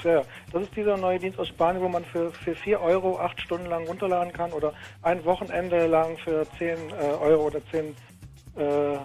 [0.52, 3.66] Das ist dieser neue Dienst aus Spanien, wo man für, für 4 Euro acht Stunden
[3.66, 4.72] lang runterladen kann oder
[5.02, 6.74] ein Wochenende lang für 10 äh,
[7.20, 7.84] Euro oder 10
[8.56, 8.96] äh,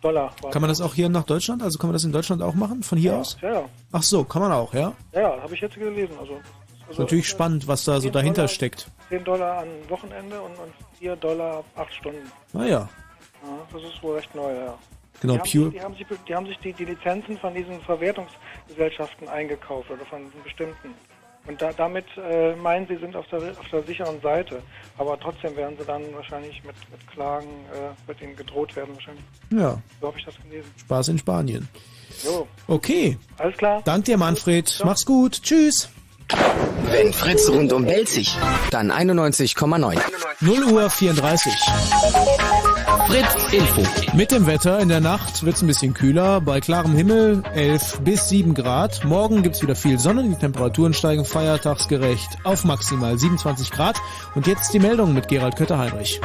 [0.00, 0.32] Dollar.
[0.50, 1.62] Kann man das auch hier nach Deutschland?
[1.62, 3.36] Also kann man das in Deutschland auch machen, von hier aus?
[3.40, 3.64] Ja, ja.
[3.92, 4.92] Ach so, kann man auch, ja?
[5.12, 6.14] Ja, ja habe ich jetzt gelesen.
[6.18, 8.88] Also, Ist also natürlich spannend, was da so 10 dahinter Dollar, steckt.
[9.08, 12.32] 10 Dollar an Wochenende und, und 4 Dollar ab 8 Stunden.
[12.52, 12.88] Naja,
[13.42, 14.76] Ja, das ist wohl recht neu, ja.
[15.20, 17.78] Genau, die, Pure- Haben, die haben sich, die, haben sich die, die Lizenzen von diesen
[17.82, 20.94] Verwertungsgesellschaften eingekauft oder von diesen bestimmten.
[21.50, 24.62] Und da, damit äh, meinen sie, sind auf der, auf der sicheren Seite.
[24.98, 29.24] Aber trotzdem werden sie dann wahrscheinlich mit, mit Klagen, äh, wird ihnen gedroht werden wahrscheinlich.
[29.50, 30.70] ja, So habe ich das gelesen.
[30.78, 31.68] Spaß in Spanien.
[32.24, 33.82] Jo, Okay, alles klar.
[33.84, 34.80] dank dir Manfred.
[34.84, 35.88] Mach's gut, tschüss.
[36.84, 38.36] Wenn Fritz rundum belzig,
[38.70, 40.00] dann 91,9.
[40.40, 41.52] 0 Uhr 34.
[43.06, 43.82] Fritz Info.
[44.16, 46.40] Mit dem Wetter in der Nacht wird's ein bisschen kühler.
[46.40, 49.04] Bei klarem Himmel 11 bis 7 Grad.
[49.04, 50.24] Morgen gibt's wieder viel Sonne.
[50.24, 54.00] Die Temperaturen steigen feiertagsgerecht auf maximal 27 Grad.
[54.34, 56.20] Und jetzt die Meldung mit Gerald Kötter-Heinrich.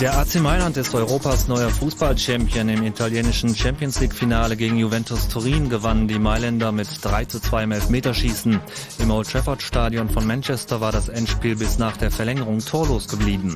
[0.00, 2.68] Der AC Mailand ist Europas neuer Fußball-Champion.
[2.68, 7.72] Im italienischen Champions League-Finale gegen Juventus Turin gewannen die Mailänder mit 3 zu 2 im
[7.72, 8.60] Elfmeterschießen.
[8.98, 13.54] Im Old Trafford Stadion von Manchester war das Endspiel bis nach der Verlängerung torlos geblieben.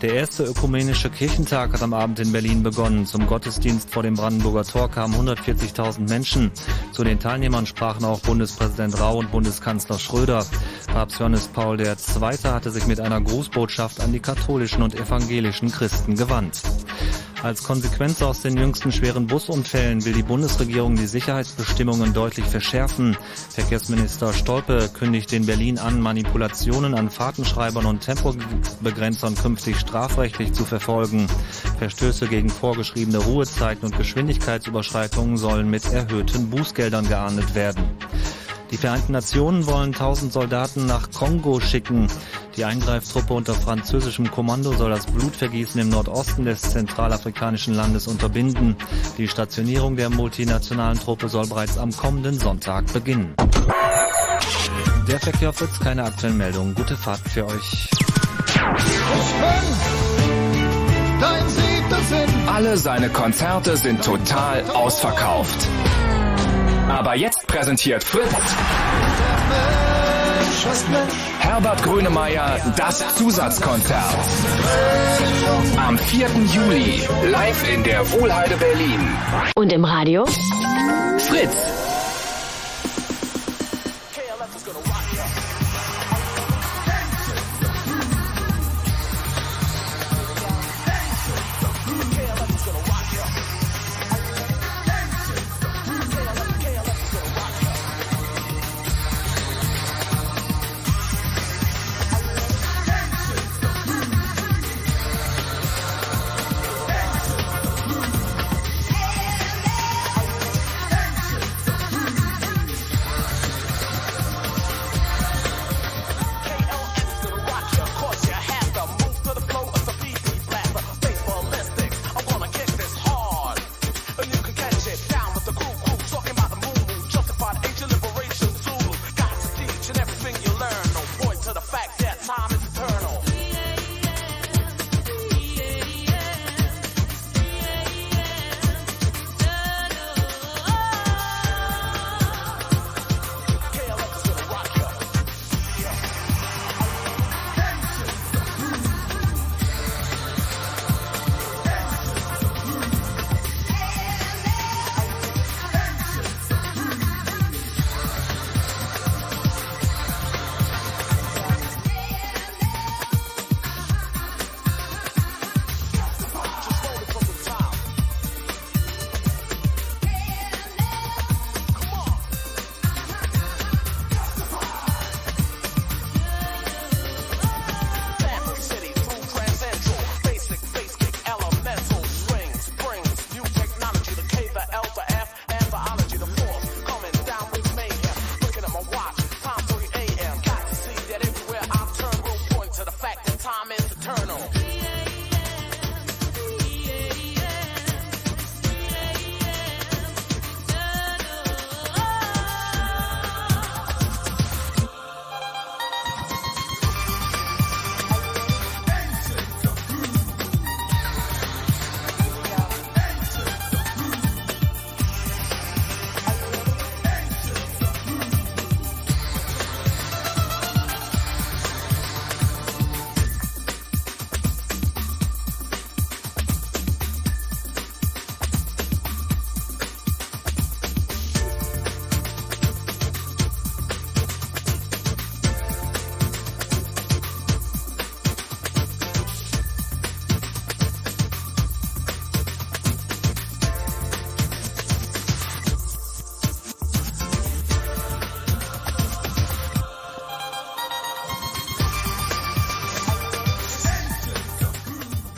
[0.00, 3.04] Der erste ökumenische Kirchentag hat am Abend in Berlin begonnen.
[3.04, 6.52] Zum Gottesdienst vor dem Brandenburger Tor kamen 140.000 Menschen.
[6.92, 10.46] Zu den Teilnehmern sprachen auch Bundespräsident Rau und Bundeskanzler Schröder.
[10.86, 11.96] Papst Johannes Paul II.
[12.44, 16.62] hatte sich mit einer Grußbotschaft an die katholischen und evangelischen Christen gewandt.
[17.44, 23.18] Als Konsequenz aus den jüngsten schweren Busunfällen will die Bundesregierung die Sicherheitsbestimmungen deutlich verschärfen.
[23.50, 31.26] Verkehrsminister Stolpe kündigt in Berlin an, Manipulationen an Fahrtenschreibern und Tempobegrenzern künftig strafrechtlich zu verfolgen.
[31.78, 37.84] Verstöße gegen vorgeschriebene Ruhezeiten und Geschwindigkeitsüberschreitungen sollen mit erhöhten Bußgeldern geahndet werden.
[38.74, 42.08] Die Vereinten Nationen wollen 1000 Soldaten nach Kongo schicken.
[42.56, 48.74] Die Eingreiftruppe unter französischem Kommando soll das Blutvergießen im Nordosten des zentralafrikanischen Landes unterbinden.
[49.16, 53.36] Die Stationierung der multinationalen Truppe soll bereits am kommenden Sonntag beginnen.
[55.06, 56.74] Der Verkehr auf Fritz, keine aktuellen Meldungen.
[56.74, 57.88] Gute Fahrt für euch.
[62.48, 65.68] Alle seine Konzerte sind total ausverkauft.
[66.88, 68.54] Aber jetzt präsentiert Fritz
[71.38, 74.16] Herbert Grönemeyer das Zusatzkonzert.
[75.76, 76.26] Am 4.
[76.52, 79.00] Juli live in der Wohlheide Berlin.
[79.56, 80.24] Und im Radio?
[81.18, 81.83] Fritz.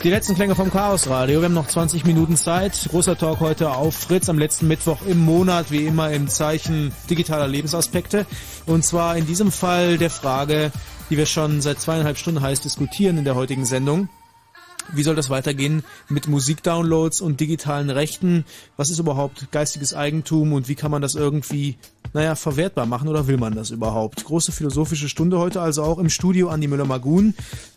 [0.07, 1.41] Die letzten Klänge vom Chaos Radio.
[1.41, 2.87] Wir haben noch 20 Minuten Zeit.
[2.91, 7.49] Großer Talk heute auf Fritz am letzten Mittwoch im Monat, wie immer im Zeichen digitaler
[7.49, 8.25] Lebensaspekte.
[8.65, 10.71] Und zwar in diesem Fall der Frage,
[11.09, 14.07] die wir schon seit zweieinhalb Stunden heiß diskutieren in der heutigen Sendung.
[14.93, 18.45] Wie soll das weitergehen mit Musikdownloads und digitalen Rechten?
[18.77, 21.75] Was ist überhaupt geistiges Eigentum und wie kann man das irgendwie,
[22.17, 24.25] naja, verwertbar machen oder will man das überhaupt?
[24.25, 27.35] Große philosophische Stunde heute also auch im Studio Andi Müller-Magun,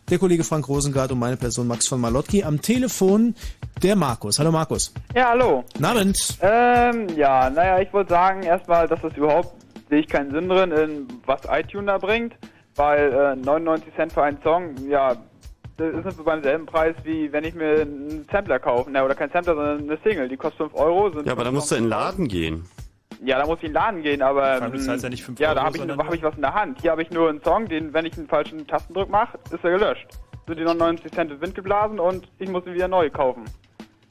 [0.09, 2.43] der Kollege Frank Rosengart und meine Person Max von Malotki.
[2.43, 3.35] Am Telefon
[3.83, 4.39] der Markus.
[4.39, 4.95] Hallo Markus.
[5.15, 5.63] Ja, hallo.
[5.83, 6.39] Abend.
[6.41, 9.55] Ähm, ja, naja, ich wollte sagen erstmal, dass das überhaupt,
[9.91, 12.33] sehe ich keinen Sinn drin, in was iTunes da bringt,
[12.77, 15.17] weil äh, 99 Cent für einen Song, ja,
[15.77, 18.91] das ist so beim selben Preis, wie wenn ich mir einen Sampler kaufe.
[18.91, 20.31] Ne, oder kein Sampler, sondern eine Single.
[20.31, 21.11] Die kostet 5 Euro.
[21.25, 22.65] ja, aber da musst du in den Laden gehen.
[23.23, 24.55] Ja, da muss ich in den Laden gehen, aber.
[24.55, 26.43] Vor allem, du zahlst ja nicht 5 ja, da habe ich, hab ich was in
[26.43, 26.81] der Hand.
[26.81, 29.71] Hier habe ich nur einen Song, den, wenn ich einen falschen Tastendruck mache, ist er
[29.71, 30.07] gelöscht.
[30.47, 33.45] Sind die 99 Cent in Wind geblasen und ich muss ihn wieder neu kaufen.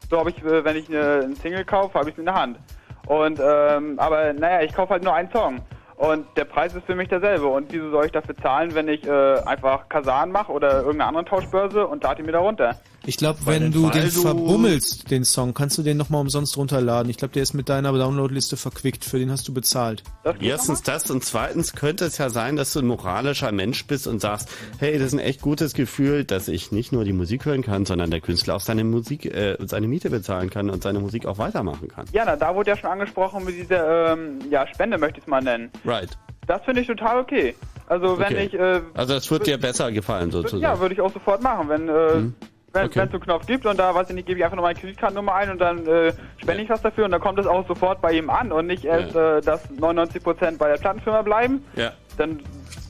[0.09, 2.35] So habe ich, äh, wenn ich eine, einen Single kaufe, habe ich es in der
[2.35, 2.59] Hand.
[3.07, 5.59] Und, ähm, aber naja, ich kaufe halt nur einen Song.
[5.97, 7.47] Und der Preis ist für mich derselbe.
[7.47, 11.25] Und wieso soll ich dafür zahlen, wenn ich äh, einfach Kasan mache oder irgendeine andere
[11.25, 12.75] Tauschbörse und lade ihn mir da runter?
[13.05, 16.21] Ich glaube, wenn den du den Fall du- verbummelst, den Song, kannst du den nochmal
[16.21, 17.09] umsonst runterladen.
[17.09, 19.03] Ich glaube, der ist mit deiner Downloadliste verquickt.
[19.05, 20.03] Für den hast du bezahlt.
[20.41, 24.19] Erstens das und zweitens könnte es ja sein, dass du ein moralischer Mensch bist und
[24.21, 27.61] sagst, hey, das ist ein echt gutes Gefühl, dass ich nicht nur die Musik hören
[27.63, 31.25] kann, sondern der Künstler auch seine Musik, äh, seine Miete bezahlen kann und seine Musik
[31.25, 32.05] auch weitermachen kann.
[32.11, 35.27] Ja, na, da wurde ja schon angesprochen mit dieser ähm, ja, Spende, möchte ich es
[35.29, 35.71] mal nennen.
[35.85, 36.09] Right.
[36.47, 37.55] Das finde ich total okay.
[37.87, 38.45] Also wenn Okay.
[38.45, 38.53] ich...
[38.53, 40.61] Äh, Also das wird dir besser gefallen sozusagen.
[40.61, 41.87] ja, würde ich auch sofort machen, wenn...
[41.89, 42.35] Äh, Hm.
[42.73, 44.63] Wenn es so einen Knopf gibt und da, weiß ich nicht, gebe ich einfach noch
[44.63, 47.67] meine Kreditkartennummer ein und dann äh, spende ich was dafür und dann kommt es auch
[47.67, 51.65] sofort bei ihm an und nicht erst, äh, dass 99% bei der Plattenfirma bleiben.
[51.75, 51.93] Ja.
[52.17, 52.41] Dann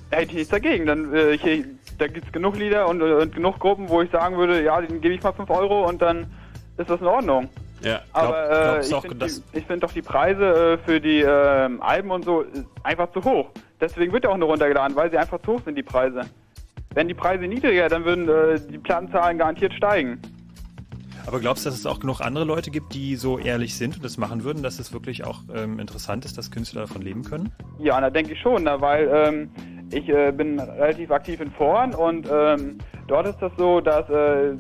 [0.10, 0.86] hätte ich nichts dagegen.
[0.86, 1.66] Dann, äh, hier,
[1.98, 5.02] da gibt es genug Lieder und, und genug Gruppen, wo ich sagen würde, ja, denen
[5.02, 6.28] gebe ich mal 5 Euro und dann
[6.78, 7.50] ist das in Ordnung.
[7.82, 9.30] Ja, Aber äh, ich finde
[9.68, 12.46] find doch die Preise äh, für die ähm, Alben und so äh,
[12.84, 13.52] einfach zu hoch.
[13.80, 16.22] Deswegen wird ja auch nur runtergeladen, weil sie einfach zu hoch sind, die Preise.
[16.94, 20.20] Wenn die Preise niedriger, dann würden äh, die Plattenzahlen garantiert steigen.
[21.28, 24.04] Aber glaubst du, dass es auch genug andere Leute gibt, die so ehrlich sind und
[24.04, 27.52] das machen würden, dass es wirklich auch ähm, interessant ist, dass Künstler davon leben können?
[27.78, 29.52] Ja, da denke ich schon, na, weil ähm,
[29.92, 34.56] ich äh, bin relativ aktiv in Foren und ähm, dort ist das so, dass äh,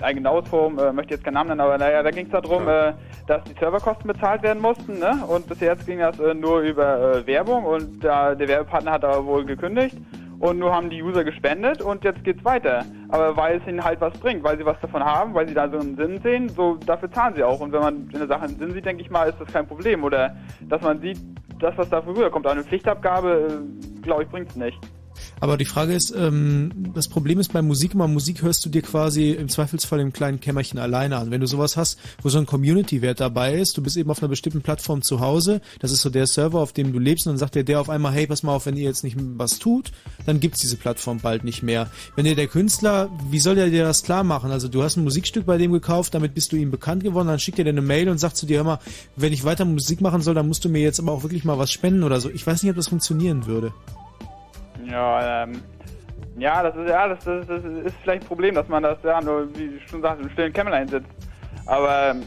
[0.00, 2.68] ein genaues Forum, äh, möchte jetzt keinen Namen nennen, aber naja, da ging es darum,
[2.68, 2.92] äh,
[3.26, 5.24] dass die Serverkosten bezahlt werden mussten, ne?
[5.26, 9.24] Und bis jetzt ging das äh, nur über äh, Werbung und der Werbepartner hat aber
[9.24, 9.96] wohl gekündigt.
[10.42, 12.84] Und nur haben die User gespendet und jetzt geht's weiter.
[13.10, 15.70] Aber weil es ihnen halt was bringt, weil sie was davon haben, weil sie da
[15.70, 17.60] so einen Sinn sehen, so dafür zahlen sie auch.
[17.60, 19.68] Und wenn man in der Sache einen Sinn sieht, denke ich mal, ist das kein
[19.68, 20.02] Problem.
[20.02, 21.20] Oder dass man sieht,
[21.60, 22.48] das, was dafür rüberkommt.
[22.48, 24.80] Eine Pflichtabgabe, äh, glaube ich, bringt's nicht.
[25.40, 28.82] Aber die Frage ist, ähm, das Problem ist bei Musik immer, Musik hörst du dir
[28.82, 31.30] quasi im Zweifelsfall im kleinen Kämmerchen alleine an.
[31.30, 34.28] Wenn du sowas hast, wo so ein Community-Wert dabei ist, du bist eben auf einer
[34.28, 37.38] bestimmten Plattform zu Hause, das ist so der Server, auf dem du lebst, und dann
[37.38, 39.92] sagt dir der auf einmal, hey, pass mal auf, wenn ihr jetzt nicht was tut,
[40.26, 41.90] dann gibt's diese Plattform bald nicht mehr.
[42.14, 44.50] Wenn dir der Künstler, wie soll der dir das klar machen?
[44.50, 47.38] Also du hast ein Musikstück bei dem gekauft, damit bist du ihm bekannt geworden, dann
[47.38, 48.78] schickt er dir eine Mail und sagt zu dir immer,
[49.16, 51.58] wenn ich weiter Musik machen soll, dann musst du mir jetzt aber auch wirklich mal
[51.58, 52.30] was spenden oder so.
[52.30, 53.72] Ich weiß nicht, ob das funktionieren würde.
[54.84, 55.62] Ja, ähm,
[56.38, 59.20] ja, das ist ja, das, das, das ist vielleicht ein Problem, dass man das ja
[59.20, 61.08] nur, wie du schon sagst, im stillen Kämmerlein sitzt.
[61.66, 62.22] Aber ähm,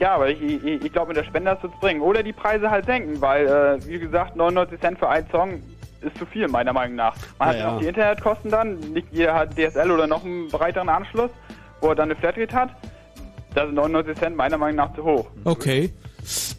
[0.00, 2.00] ja, aber ich, ich, ich glaube, mit der Spende das wird's bringen.
[2.00, 5.62] Oder die Preise halt senken, weil, äh, wie gesagt, 99 Cent für einen Song
[6.00, 7.16] ist zu viel, meiner Meinung nach.
[7.38, 7.72] Man hat Ja, ja ja.
[7.72, 11.30] noch die Internetkosten dann, nicht jeder hat DSL oder noch einen breiteren Anschluss,
[11.80, 12.70] wo er dann eine Flatrate hat.
[13.54, 15.26] Da sind 99 Cent meiner Meinung nach zu hoch.
[15.44, 15.92] Okay.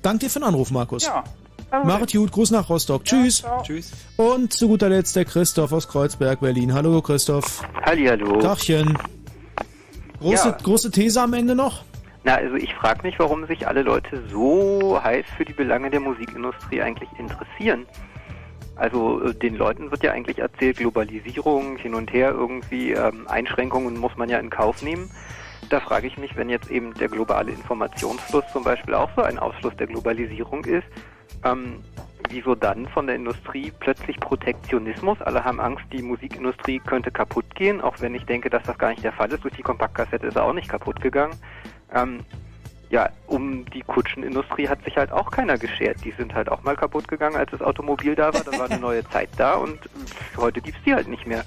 [0.01, 1.05] Dank dir für den Anruf, Markus.
[1.05, 1.23] Ja.
[1.71, 3.03] Macht gut, Gruß nach Rostock.
[3.05, 3.43] Tschüss.
[3.63, 3.91] Tschüss.
[4.17, 6.73] Und zu guter Letzt der Christoph aus Kreuzberg, Berlin.
[6.73, 7.61] Hallo Christoph.
[7.85, 8.39] Hallihallo.
[8.39, 8.97] Dachchen.
[10.19, 10.57] Große, Ja.
[10.63, 11.83] große These am Ende noch?
[12.23, 15.99] Na, also ich frage mich, warum sich alle Leute so heiß für die Belange der
[16.01, 17.85] Musikindustrie eigentlich interessieren.
[18.75, 23.97] Also äh, den Leuten wird ja eigentlich erzählt, Globalisierung hin und her irgendwie, ähm, Einschränkungen
[23.97, 25.09] muss man ja in Kauf nehmen.
[25.69, 29.37] Da frage ich mich, wenn jetzt eben der globale Informationsfluss zum Beispiel auch so ein
[29.37, 30.87] Ausfluss der Globalisierung ist,
[31.43, 31.83] ähm,
[32.29, 35.21] wieso dann von der Industrie plötzlich Protektionismus?
[35.21, 38.89] Alle haben Angst, die Musikindustrie könnte kaputt gehen, auch wenn ich denke, dass das gar
[38.89, 39.43] nicht der Fall ist.
[39.43, 41.35] Durch die Kompaktkassette ist er auch nicht kaputt gegangen.
[41.93, 42.19] Ähm,
[42.89, 46.03] ja, um die Kutschenindustrie hat sich halt auch keiner geschert.
[46.03, 48.43] Die sind halt auch mal kaputt gegangen, als das Automobil da war.
[48.43, 49.77] Da war eine neue Zeit da und
[50.37, 51.43] heute gibt's die halt nicht mehr.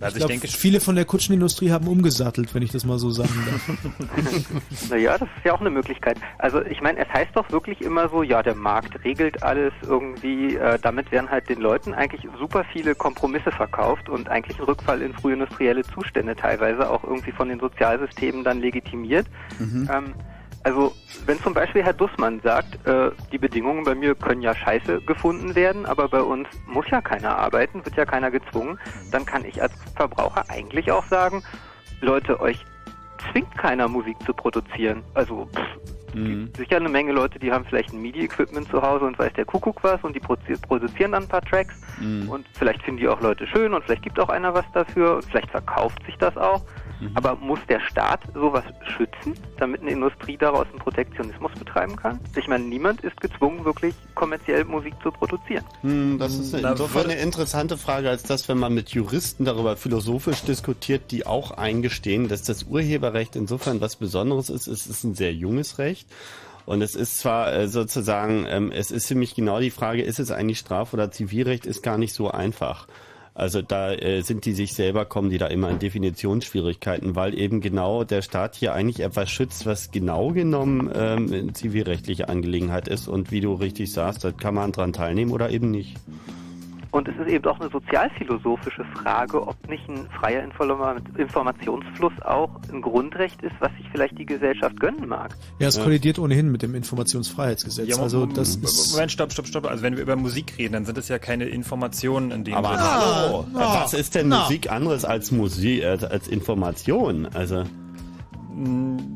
[0.00, 3.10] Also ich, glaub, denke, viele von der Kutschenindustrie haben umgesattelt, wenn ich das mal so
[3.10, 4.90] sagen darf.
[4.90, 6.18] naja, das ist ja auch eine Möglichkeit.
[6.38, 10.56] Also ich meine, es heißt doch wirklich immer so, ja, der Markt regelt alles irgendwie.
[10.56, 15.00] Äh, damit werden halt den Leuten eigentlich super viele Kompromisse verkauft und eigentlich ein Rückfall
[15.00, 19.26] in frühindustrielle Zustände teilweise auch irgendwie von den Sozialsystemen dann legitimiert.
[19.58, 19.88] Mhm.
[19.92, 20.14] Ähm,
[20.64, 20.94] also
[21.26, 25.54] wenn zum Beispiel Herr Dussmann sagt, äh, die Bedingungen bei mir können ja scheiße gefunden
[25.54, 28.78] werden, aber bei uns muss ja keiner arbeiten, wird ja keiner gezwungen,
[29.12, 31.42] dann kann ich als Verbraucher eigentlich auch sagen,
[32.00, 32.64] Leute, euch
[33.30, 35.02] zwingt keiner Musik zu produzieren.
[35.14, 36.50] Also pff, mhm.
[36.56, 39.82] sicher eine Menge Leute, die haben vielleicht ein MIDI-Equipment zu Hause und weiß der Kuckuck
[39.82, 42.28] was und die produzieren dann ein paar Tracks mhm.
[42.28, 45.24] und vielleicht finden die auch Leute schön und vielleicht gibt auch einer was dafür und
[45.24, 46.62] vielleicht verkauft sich das auch.
[47.00, 47.10] Mhm.
[47.14, 48.64] Aber muss der Staat sowas
[48.96, 52.20] schützen, damit eine Industrie daraus einen Protektionismus betreiben kann?
[52.36, 55.64] Ich meine, niemand ist gezwungen, wirklich kommerziell Musik zu produzieren.
[55.82, 59.76] Hm, das ist eine, insofern eine interessante Frage, als dass, wenn man mit Juristen darüber
[59.76, 64.66] philosophisch diskutiert, die auch eingestehen, dass das Urheberrecht insofern was Besonderes ist.
[64.66, 66.03] Es ist ein sehr junges Recht.
[66.66, 70.18] Und es ist zwar äh, sozusagen, ähm, es ist für mich genau die Frage, ist
[70.18, 72.86] es eigentlich Straf- oder Zivilrecht, ist gar nicht so einfach.
[73.34, 77.60] Also da äh, sind die sich selber, kommen die da immer in Definitionsschwierigkeiten, weil eben
[77.60, 83.08] genau der Staat hier eigentlich etwas schützt, was genau genommen ähm, eine zivilrechtliche Angelegenheit ist.
[83.08, 85.96] Und wie du richtig sagst, da kann man dran teilnehmen oder eben nicht.
[86.94, 92.82] Und es ist eben auch eine sozialphilosophische Frage, ob nicht ein freier Informationsfluss auch ein
[92.82, 95.34] Grundrecht ist, was sich vielleicht die Gesellschaft gönnen mag.
[95.58, 97.88] Ja, es kollidiert ohnehin mit dem Informationsfreiheitsgesetz.
[97.88, 99.66] Ja, also das ist Moment, stopp, stopp, stopp.
[99.66, 102.78] Also wenn wir über Musik reden, dann sind es ja keine Informationen in dem Aber
[102.78, 104.42] hallo, was ist denn na.
[104.42, 107.26] Musik anderes als Musik, äh, als Information?
[107.26, 107.64] Also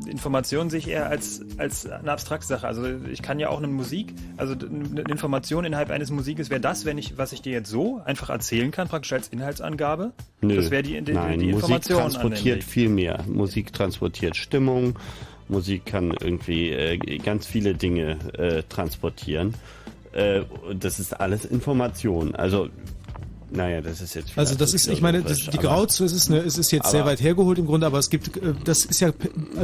[0.07, 2.67] Information sehe ich eher als, als eine abstrakte Sache.
[2.67, 6.85] Also ich kann ja auch eine Musik, also eine Information innerhalb eines Musikes wäre das,
[6.85, 10.11] wenn ich, was ich dir jetzt so einfach erzählen kann, praktisch als Inhaltsangabe.
[10.41, 11.71] Nö, das wäre die, die, Nein, die Information.
[11.77, 13.23] Musik transportiert viel mehr.
[13.27, 14.97] Musik transportiert Stimmung.
[15.47, 19.55] Musik kann irgendwie äh, ganz viele Dinge äh, transportieren.
[20.11, 20.41] Äh,
[20.73, 22.35] das ist alles Information.
[22.35, 22.69] Also
[23.51, 24.37] naja, das ist jetzt.
[24.37, 27.05] Also das ist, ich meine, das, die Grauzone es ist, eine, es ist jetzt sehr
[27.05, 29.11] weit hergeholt im Grunde, aber es gibt, äh, das ist ja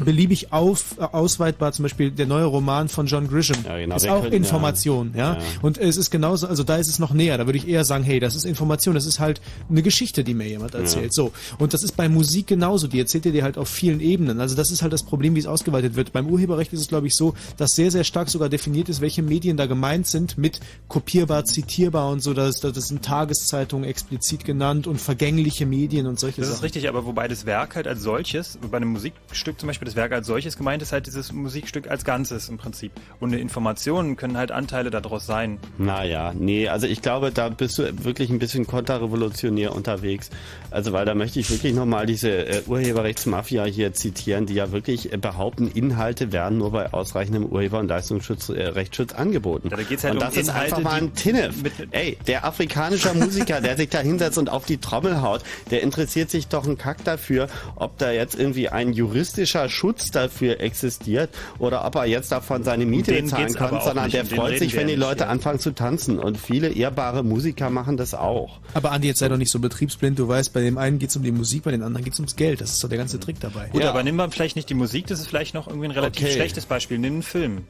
[0.03, 1.72] beliebig auf, ausweitbar.
[1.72, 5.33] Zum Beispiel der neue Roman von John Grisham ja, genau, ist auch können, Information, ja.
[5.33, 5.39] ja.
[5.61, 7.38] Und es ist genauso, also da ist es noch näher.
[7.38, 10.33] Da würde ich eher sagen, hey, das ist Information, das ist halt eine Geschichte, die
[10.33, 11.05] mir jemand erzählt.
[11.05, 11.11] Ja.
[11.11, 12.88] So und das ist bei Musik genauso.
[12.88, 14.39] Die erzählt ihr dir halt auf vielen Ebenen.
[14.39, 16.11] Also das ist halt das Problem, wie es ausgeweitet wird.
[16.11, 19.22] Beim Urheberrecht ist es, glaube ich, so, dass sehr, sehr stark sogar definiert ist, welche
[19.22, 22.33] Medien da gemeint sind mit kopierbar, zitierbar und so.
[22.33, 26.53] Das, das sind Tageszeitungen Zeitungen explizit genannt und vergängliche Medien und solche das Sachen.
[26.53, 29.85] Das ist richtig, aber wobei das Werk halt als solches, bei einem Musikstück zum Beispiel
[29.85, 32.91] das Werk als solches gemeint ist halt dieses Musikstück als Ganzes im Prinzip.
[33.19, 35.59] Und Informationen können halt Anteile daraus sein.
[35.77, 40.29] Naja, nee, also ich glaube, da bist du wirklich ein bisschen konterrevolutionär unterwegs.
[40.71, 45.11] Also weil da möchte ich wirklich nochmal diese äh, Urheberrechtsmafia hier zitieren, die ja wirklich
[45.11, 48.73] äh, behaupten, Inhalte werden nur bei ausreichendem Urheber- und Leistungsschutz, äh,
[49.15, 49.69] angeboten.
[49.69, 51.55] Ja, da geht's halt und um das Inhalte, ist einfach mal ein Tinnef.
[51.91, 56.30] Ey, der afrikanische Musiker, der sich da hinsetzt und auf die Trommel haut, der interessiert
[56.30, 61.30] sich doch einen Kack dafür, ob da jetzt irgendwie ein juristischer Schutz dafür existiert
[61.60, 64.95] oder ob er jetzt davon seine Miete bezahlen kann, sondern der freut sich, wenn die
[64.95, 65.30] Leute ja.
[65.30, 66.19] anfangen zu tanzen.
[66.19, 68.60] Und viele ehrbare Musiker machen das auch.
[68.74, 70.19] Aber Andi, jetzt sei doch nicht so betriebsblind.
[70.19, 72.19] Du weißt, bei dem einen geht es um die Musik, bei den anderen geht es
[72.19, 72.61] ums Geld.
[72.61, 73.69] Das ist doch der ganze Trick dabei.
[73.69, 73.90] Gut, ja.
[73.90, 76.34] aber nimm mal vielleicht nicht die Musik, das ist vielleicht noch irgendwie ein relativ okay.
[76.34, 76.98] schlechtes Beispiel.
[76.98, 77.64] Nimm einen Film.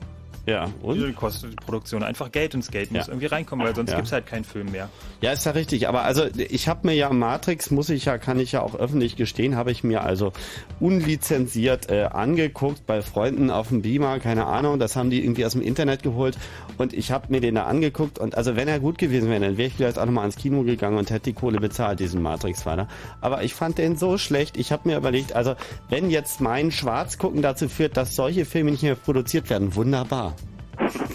[0.45, 0.99] Ja, und?
[0.99, 2.99] Die kostet die Produktion einfach Geld und das Geld ja.
[2.99, 3.99] muss irgendwie reinkommen, weil sonst ja.
[3.99, 4.89] es halt keinen Film mehr.
[5.21, 5.87] Ja, ist ja richtig.
[5.87, 9.15] Aber also ich habe mir ja Matrix, muss ich ja, kann ich ja auch öffentlich
[9.15, 10.33] gestehen, habe ich mir also
[10.79, 15.53] unlizenziert äh, angeguckt bei Freunden auf dem Beamer, keine Ahnung, das haben die irgendwie aus
[15.53, 16.37] dem Internet geholt
[16.77, 19.57] und ich habe mir den da angeguckt und also wenn er gut gewesen wäre, dann
[19.57, 22.87] wäre ich vielleicht auch nochmal ans Kino gegangen und hätte die Kohle bezahlt, diesen Matrix-Vater.
[23.21, 25.55] Aber ich fand den so schlecht, ich habe mir überlegt, also
[25.89, 30.34] wenn jetzt mein Schwarzgucken dazu führt, dass solche Filme nicht mehr produziert werden, wunderbar.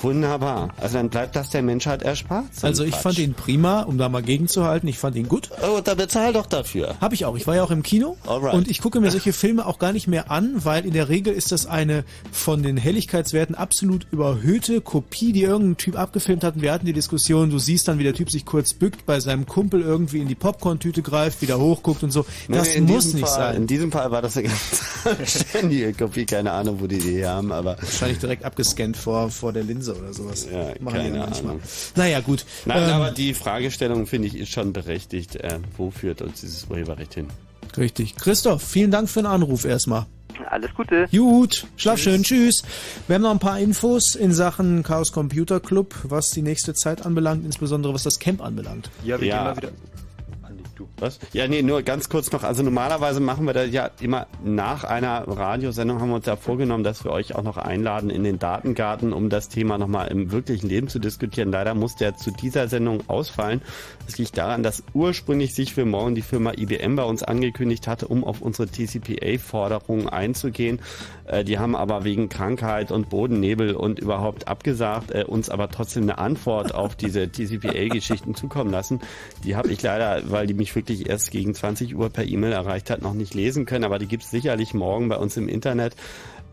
[0.00, 0.70] Wunderbar.
[0.78, 2.46] Also dann bleibt das der Menschheit erspart.
[2.62, 3.02] Also ich Quatsch.
[3.02, 4.88] fand ihn prima, um da mal gegenzuhalten.
[4.88, 5.50] Ich fand ihn gut.
[5.62, 6.96] Oh, da bezahl doch dafür.
[7.00, 7.36] Habe ich auch.
[7.36, 8.16] Ich war ja auch im Kino.
[8.26, 8.54] Alright.
[8.54, 11.32] Und ich gucke mir solche Filme auch gar nicht mehr an, weil in der Regel
[11.34, 16.56] ist das eine von den Helligkeitswerten absolut überhöhte Kopie, die irgendein Typ abgefilmt hat.
[16.56, 19.20] Und wir hatten die Diskussion, du siehst dann, wie der Typ sich kurz bückt, bei
[19.20, 22.24] seinem Kumpel irgendwie in die Popcorn-Tüte greift, wieder hochguckt und so.
[22.48, 23.56] Das nee, muss nicht Fall, sein.
[23.56, 24.82] In diesem Fall war das eine ganz
[25.50, 26.26] ständige Kopie.
[26.26, 27.76] Keine Ahnung, wo die die haben, aber...
[27.80, 30.46] Wahrscheinlich direkt abgescannt vor, vor der Linse oder sowas.
[30.50, 31.60] Ja, Machen keine Ahnung.
[31.96, 32.44] Naja, gut.
[32.64, 35.36] Nein, ähm, aber die Fragestellung, finde ich, ist schon berechtigt.
[35.36, 37.28] Äh, wo führt uns dieses Urheberrecht hin?
[37.76, 38.16] Richtig.
[38.16, 40.06] Christoph, vielen Dank für den Anruf erstmal.
[40.48, 41.06] Alles Gute.
[41.10, 42.04] Gut, schlaf tschüss.
[42.04, 42.62] schön, tschüss.
[43.06, 47.04] Wir haben noch ein paar Infos in Sachen Chaos Computer Club, was die nächste Zeit
[47.04, 48.90] anbelangt, insbesondere was das Camp anbelangt.
[49.04, 49.36] Ja, wir ja.
[49.36, 49.72] gehen mal wieder
[50.80, 50.88] du.
[51.00, 51.18] Was?
[51.32, 52.44] Ja, nee, nur ganz kurz noch.
[52.44, 56.84] Also normalerweise machen wir das ja immer nach einer Radiosendung haben wir uns ja vorgenommen,
[56.84, 60.68] dass wir euch auch noch einladen in den Datengarten, um das Thema nochmal im wirklichen
[60.68, 61.50] Leben zu diskutieren.
[61.50, 63.62] Leider musste er zu dieser Sendung ausfallen.
[64.04, 68.06] Das liegt daran, dass ursprünglich sich für morgen die Firma IBM bei uns angekündigt hatte,
[68.06, 70.80] um auf unsere TCPA-Forderungen einzugehen.
[71.26, 76.02] Äh, die haben aber wegen Krankheit und Bodennebel und überhaupt abgesagt, äh, uns aber trotzdem
[76.02, 79.00] eine Antwort auf diese TCPA-Geschichten zukommen lassen.
[79.44, 82.90] Die habe ich leider, weil die mich wirklich erst gegen 20 Uhr per E-Mail erreicht
[82.90, 85.94] hat, noch nicht lesen können, aber die gibt es sicherlich morgen bei uns im Internet.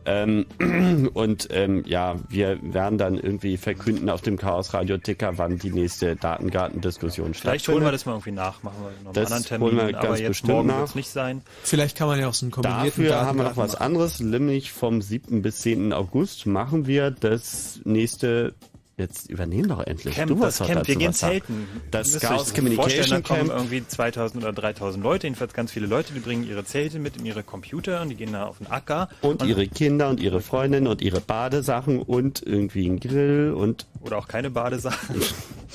[0.07, 0.45] Ähm,
[1.13, 5.69] und ähm, ja, wir werden dann irgendwie verkünden auf dem Chaos Radio Ticker, wann die
[5.69, 7.61] nächste Datengartendiskussion stattfindet.
[7.61, 9.77] Vielleicht holen wir das mal irgendwie nach, machen wir noch einen Das anderen Termin, holen
[9.77, 10.79] wir ganz aber jetzt bestimmt morgen nach.
[10.79, 11.41] wird's nicht sein.
[11.61, 14.71] Vielleicht kann man ja auch so einen kombinierten Dafür haben wir noch was anderes, nämlich
[14.71, 15.41] vom 7.
[15.41, 15.91] bis 10.
[15.91, 18.53] August machen wir das nächste
[18.99, 20.15] Jetzt übernehmen doch endlich.
[20.15, 21.67] Camp, du das Camp, wir gehen zelten.
[21.91, 23.59] Das ihr Chaos Communication Da kommen Camp.
[23.59, 27.23] irgendwie 2000 oder 3000 Leute, jedenfalls ganz viele Leute, die bringen ihre Zelte mit in
[27.23, 29.09] ihre Computer und die gehen da auf den Acker.
[29.21, 33.85] Und ihre Kinder und ihre Freundinnen und ihre Badesachen und irgendwie ein Grill und.
[34.01, 35.21] Oder auch keine Badesachen.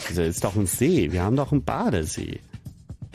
[0.09, 1.13] Das ist doch ein See.
[1.13, 2.41] Wir haben doch einen Badesee.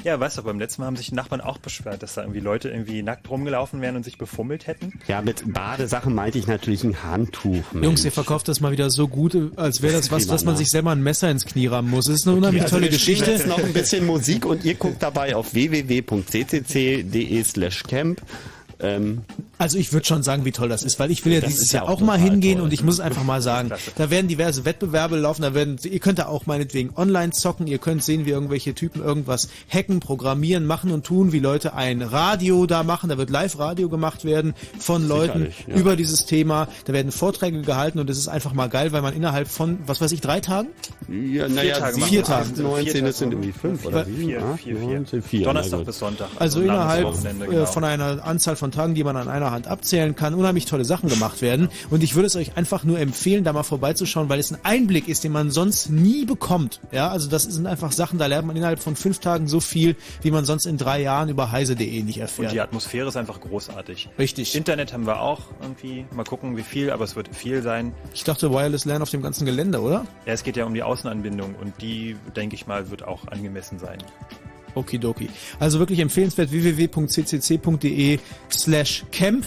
[0.07, 2.39] Ja, weißt du, beim letzten Mal haben sich die Nachbarn auch beschwert, dass da irgendwie
[2.39, 4.93] Leute irgendwie nackt rumgelaufen wären und sich befummelt hätten.
[5.05, 7.73] Ja, mit Badesachen meinte ich natürlich ein Handtuch.
[7.73, 10.69] Jungs, ihr verkauft das mal wieder so gut, als wäre das was, dass man sich
[10.69, 12.05] selber ein Messer ins Knie rammen muss.
[12.05, 13.31] Das ist eine unheimlich also tolle Geschichte.
[13.31, 18.21] Jetzt noch ein bisschen Musik und ihr guckt dabei auf www.ccc.de slash camp.
[18.79, 19.23] Ähm,
[19.57, 21.71] Also ich würde schon sagen, wie toll das ist, weil ich will ja Das dieses
[21.71, 22.65] Jahr auch auch mal hingehen toll.
[22.65, 26.19] und ich muss einfach mal sagen, da werden diverse Wettbewerbe laufen, da werden, ihr könnt
[26.19, 30.91] da auch meinetwegen online zocken, ihr könnt sehen, wie irgendwelche Typen irgendwas hacken, programmieren, machen
[30.91, 35.47] und tun, wie Leute ein Radio da machen, da wird Live-Radio gemacht werden von Leuten
[35.67, 35.75] ja.
[35.75, 39.15] über dieses Thema, da werden Vorträge gehalten und es ist einfach mal geil, weil man
[39.15, 40.69] innerhalb von, was weiß ich, drei Tagen?
[41.07, 42.23] ja, naja, Tage vier.
[42.23, 42.49] Tage.
[42.49, 44.97] acht, 19, das sind irgendwie fünf oder Vier, sieben, vier, vier, vier.
[44.97, 45.43] 19, vier.
[45.43, 46.29] Donnerstag bis Sonntag.
[46.37, 47.65] Also langes innerhalb äh, genau.
[47.65, 51.09] von einer Anzahl von Tagen, die man an einer Hand abzählen kann, unheimlich tolle Sachen
[51.09, 51.69] gemacht werden.
[51.89, 55.07] Und ich würde es euch einfach nur empfehlen, da mal vorbeizuschauen, weil es ein Einblick
[55.07, 56.79] ist, den man sonst nie bekommt.
[56.91, 59.95] Ja, also das sind einfach Sachen, da lernt man innerhalb von fünf Tagen so viel,
[60.21, 62.51] wie man sonst in drei Jahren über heise.de nicht Und erfährt.
[62.51, 64.09] die Atmosphäre ist einfach großartig.
[64.19, 64.55] Richtig.
[64.55, 66.05] Internet haben wir auch irgendwie.
[66.13, 67.93] Mal gucken, wie viel, aber es wird viel sein.
[68.13, 70.05] Ich dachte Wireless LAN auf dem ganzen Gelände, oder?
[70.25, 73.79] Ja, es geht ja um die Außenanbindung und die, denke ich mal, wird auch angemessen
[73.79, 73.97] sein.
[74.77, 75.29] Okidoki.
[75.59, 79.45] Also wirklich empfehlenswert www.ccc.de slash camp.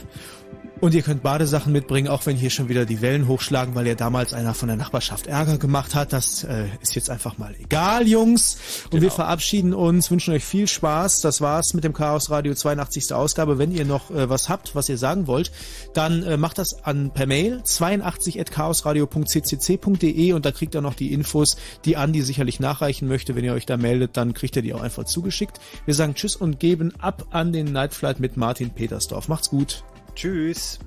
[0.80, 3.94] Und ihr könnt Badesachen mitbringen, auch wenn hier schon wieder die Wellen hochschlagen, weil ja
[3.94, 6.14] damals einer von der Nachbarschaft Ärger gemacht hat.
[6.14, 8.56] Das äh, ist jetzt einfach mal egal, Jungs.
[8.90, 11.20] Und wir verabschieden uns, wünschen euch viel Spaß.
[11.20, 13.12] Das war's mit dem Chaos Radio 82.
[13.12, 13.58] Ausgabe.
[13.58, 15.52] Wenn ihr noch äh, was habt, was ihr sagen wollt,
[15.92, 21.58] dann äh, macht das an per Mail 82.chaosradio.ccc.de und da kriegt ihr noch die Infos,
[21.84, 23.36] die Andi sicherlich nachreichen möchte.
[23.36, 25.60] Wenn ihr euch da meldet, dann kriegt ihr die auch einfach zugeschickt.
[25.84, 29.28] Wir sagen Tschüss und geben ab an den Nightflight mit Martin Petersdorf.
[29.28, 29.84] Macht's gut.
[30.20, 30.78] Tschüss.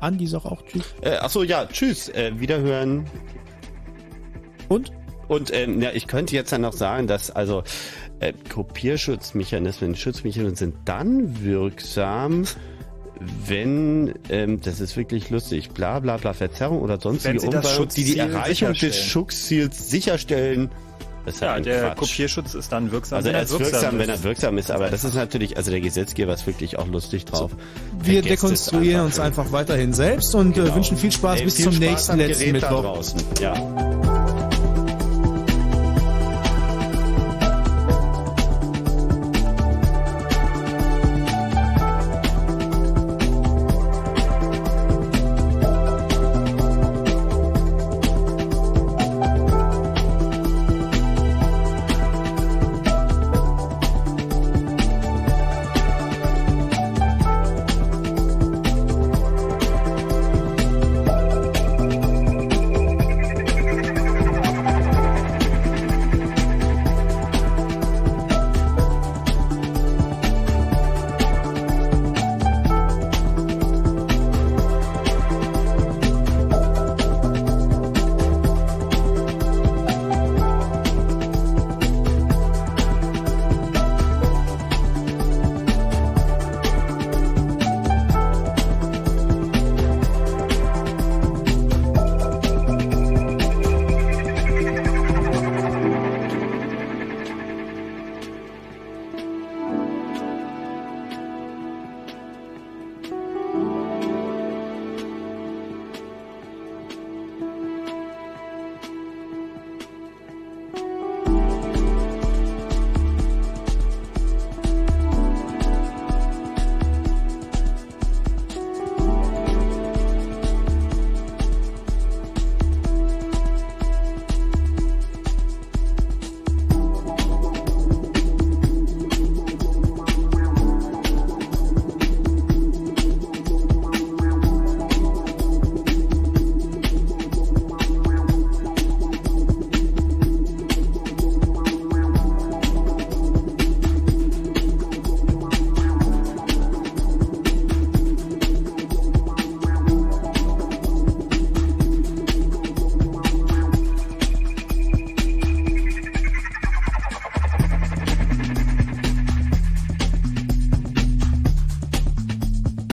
[0.00, 0.84] Andi sagt auch Tschüss.
[1.00, 3.06] Äh, achso, ja, tschüss, äh, wiederhören.
[4.68, 4.92] Und?
[5.28, 7.64] Und ähm, ja, ich könnte jetzt dann noch sagen, dass also
[8.20, 12.44] äh, Kopierschutzmechanismen, Schutzmechanismen sind dann wirksam,
[13.46, 18.18] wenn, ähm, das ist wirklich lustig, bla bla bla, Verzerrung oder sonstige Umwandlung, die die
[18.18, 19.02] Erreichung des.
[19.02, 20.70] Schutzziels sicherstellen.
[21.24, 21.98] Das ist Ja, ein der Quatsch.
[21.98, 24.24] Kopierschutz ist dann wirksam, Also wenn er ist wirksam, wenn er ist.
[24.24, 27.50] wirksam ist, aber das ist natürlich, also der Gesetzgeber ist wirklich auch lustig drauf.
[28.02, 31.54] Wir Vergesst es dekonstruieren uns einfach weiterhin selbst und äh, wünschen viel Spaß Ey, bis
[31.56, 32.82] viel zum Spaß nächsten letzten Mittwoch.
[32.82, 33.20] draußen.
[33.40, 34.43] Ja.